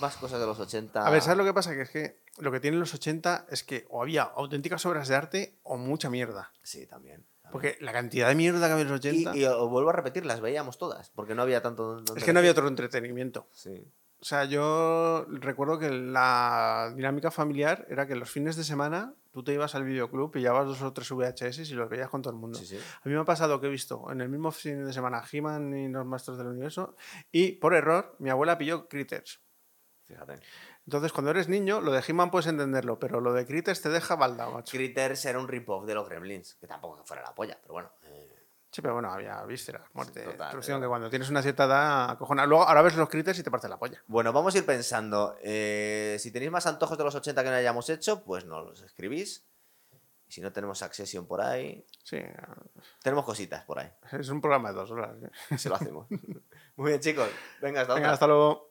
Más 0.00 0.16
cosas 0.16 0.40
de 0.40 0.46
los 0.46 0.58
80. 0.58 1.06
A 1.06 1.10
ver, 1.10 1.22
¿sabes 1.22 1.38
lo 1.38 1.44
que 1.44 1.52
pasa? 1.52 1.74
Que 1.74 1.82
es 1.82 1.90
que 1.90 2.22
lo 2.38 2.50
que 2.50 2.60
tienen 2.60 2.80
los 2.80 2.94
80 2.94 3.46
es 3.50 3.62
que 3.62 3.86
o 3.90 4.02
había 4.02 4.22
auténticas 4.22 4.84
obras 4.86 5.08
de 5.08 5.14
arte 5.14 5.58
o 5.62 5.76
mucha 5.76 6.08
mierda. 6.10 6.52
Sí, 6.62 6.86
también. 6.86 7.26
también. 7.42 7.52
Porque 7.52 7.76
la 7.80 7.92
cantidad 7.92 8.28
de 8.28 8.34
mierda 8.34 8.66
que 8.66 8.72
había 8.72 8.82
en 8.84 8.90
los 8.90 8.98
80 8.98 9.36
Y, 9.36 9.40
y 9.40 9.44
os 9.44 9.68
vuelvo 9.68 9.90
a 9.90 9.92
repetir, 9.92 10.24
las 10.24 10.40
veíamos 10.40 10.78
todas, 10.78 11.10
porque 11.10 11.34
no 11.34 11.42
había 11.42 11.62
tanto. 11.62 12.02
es 12.16 12.24
que 12.24 12.32
no 12.32 12.38
había 12.38 12.52
otro 12.52 12.66
entretenimiento. 12.68 13.46
Sí. 13.52 13.86
O 14.20 14.24
sea, 14.24 14.44
yo 14.44 15.24
recuerdo 15.30 15.78
que 15.78 15.90
la 15.90 16.92
dinámica 16.94 17.30
familiar 17.30 17.86
era 17.88 18.06
que 18.06 18.14
los 18.14 18.30
fines 18.30 18.54
de 18.54 18.64
semana 18.64 19.14
tú 19.30 19.42
te 19.42 19.54
ibas 19.54 19.74
al 19.74 19.84
videoclub, 19.84 20.30
pillabas 20.30 20.66
dos 20.66 20.82
o 20.82 20.92
tres 20.92 21.10
VHS 21.10 21.70
y 21.70 21.74
los 21.74 21.88
veías 21.88 22.10
con 22.10 22.20
todo 22.20 22.34
el 22.34 22.38
mundo. 22.38 22.58
Sí, 22.58 22.66
sí. 22.66 22.76
A 22.76 23.08
mí 23.08 23.14
me 23.14 23.20
ha 23.20 23.24
pasado 23.24 23.60
que 23.60 23.68
he 23.68 23.70
visto 23.70 24.10
en 24.10 24.20
el 24.20 24.28
mismo 24.28 24.50
fin 24.50 24.84
de 24.84 24.92
semana 24.92 25.22
He-Man 25.30 25.74
y 25.74 25.88
los 25.88 26.04
Maestros 26.04 26.36
del 26.36 26.48
Universo 26.48 26.96
y 27.32 27.52
por 27.52 27.74
error 27.74 28.14
mi 28.18 28.28
abuela 28.28 28.58
pilló 28.58 28.88
Critters. 28.88 29.40
Fíjate. 30.06 30.40
Entonces, 30.84 31.12
cuando 31.12 31.30
eres 31.30 31.48
niño, 31.48 31.80
lo 31.80 31.92
de 31.92 32.02
He-Man 32.06 32.30
puedes 32.30 32.48
entenderlo, 32.48 32.98
pero 32.98 33.20
lo 33.20 33.32
de 33.32 33.46
Critters 33.46 33.80
te 33.80 33.88
deja 33.90 34.16
baldado, 34.16 34.50
macho. 34.50 34.76
Critters 34.76 35.24
era 35.24 35.38
un 35.38 35.46
rip-off 35.46 35.86
de 35.86 35.94
los 35.94 36.08
Gremlins, 36.08 36.56
que 36.56 36.66
tampoco 36.66 37.02
fuera 37.04 37.22
la 37.22 37.34
polla, 37.34 37.58
pero 37.62 37.74
bueno. 37.74 37.92
eh, 38.02 38.39
Sí, 38.72 38.80
pero 38.82 38.94
bueno, 38.94 39.10
había 39.12 39.42
vísceras, 39.44 39.82
muerte, 39.94 40.22
Total, 40.22 40.38
destrucción, 40.38 40.78
pero- 40.78 40.86
que 40.86 40.88
cuando 40.90 41.10
tienes 41.10 41.28
una 41.28 41.42
cierta 41.42 41.64
edad 41.64 42.10
acojona. 42.10 42.46
Luego, 42.46 42.62
ahora 42.64 42.82
ves 42.82 42.94
los 42.96 43.08
Critters 43.08 43.38
y 43.40 43.42
te 43.42 43.50
parte 43.50 43.68
la 43.68 43.78
polla. 43.78 44.00
Bueno, 44.06 44.32
vamos 44.32 44.54
a 44.54 44.58
ir 44.58 44.64
pensando. 44.66 45.36
eh, 45.42 46.16
si 46.20 46.30
tenéis 46.30 46.52
más 46.52 46.66
antojos 46.66 46.96
de 46.96 47.02
los 47.04 47.14
80 47.14 47.42
que 47.42 47.50
no 47.50 47.56
hayamos 47.56 47.88
hecho, 47.90 48.22
pues 48.22 48.44
nos 48.44 48.64
los 48.64 48.82
escribís. 48.82 49.44
Y 50.28 50.32
si 50.32 50.40
no 50.40 50.52
tenemos 50.52 50.80
Accession 50.84 51.26
por 51.26 51.40
ahí, 51.40 51.84
Sí, 52.04 52.18
tenemos 53.02 53.24
cositas 53.24 53.64
por 53.64 53.80
ahí. 53.80 53.90
es 54.12 54.28
un 54.28 54.40
programa 54.40 54.68
de 54.70 54.76
dos 54.76 54.90
horas. 54.92 55.16
¿eh? 55.50 55.58
Se 55.58 55.68
lo 55.68 55.74
hacemos. 55.74 56.06
Muy 56.76 56.90
bien, 56.90 57.00
chicos. 57.00 57.28
Venga, 57.60 57.80
hasta 57.80 57.94
Venga, 57.94 58.06
otra. 58.06 58.12
hasta 58.14 58.26
luego. 58.28 58.68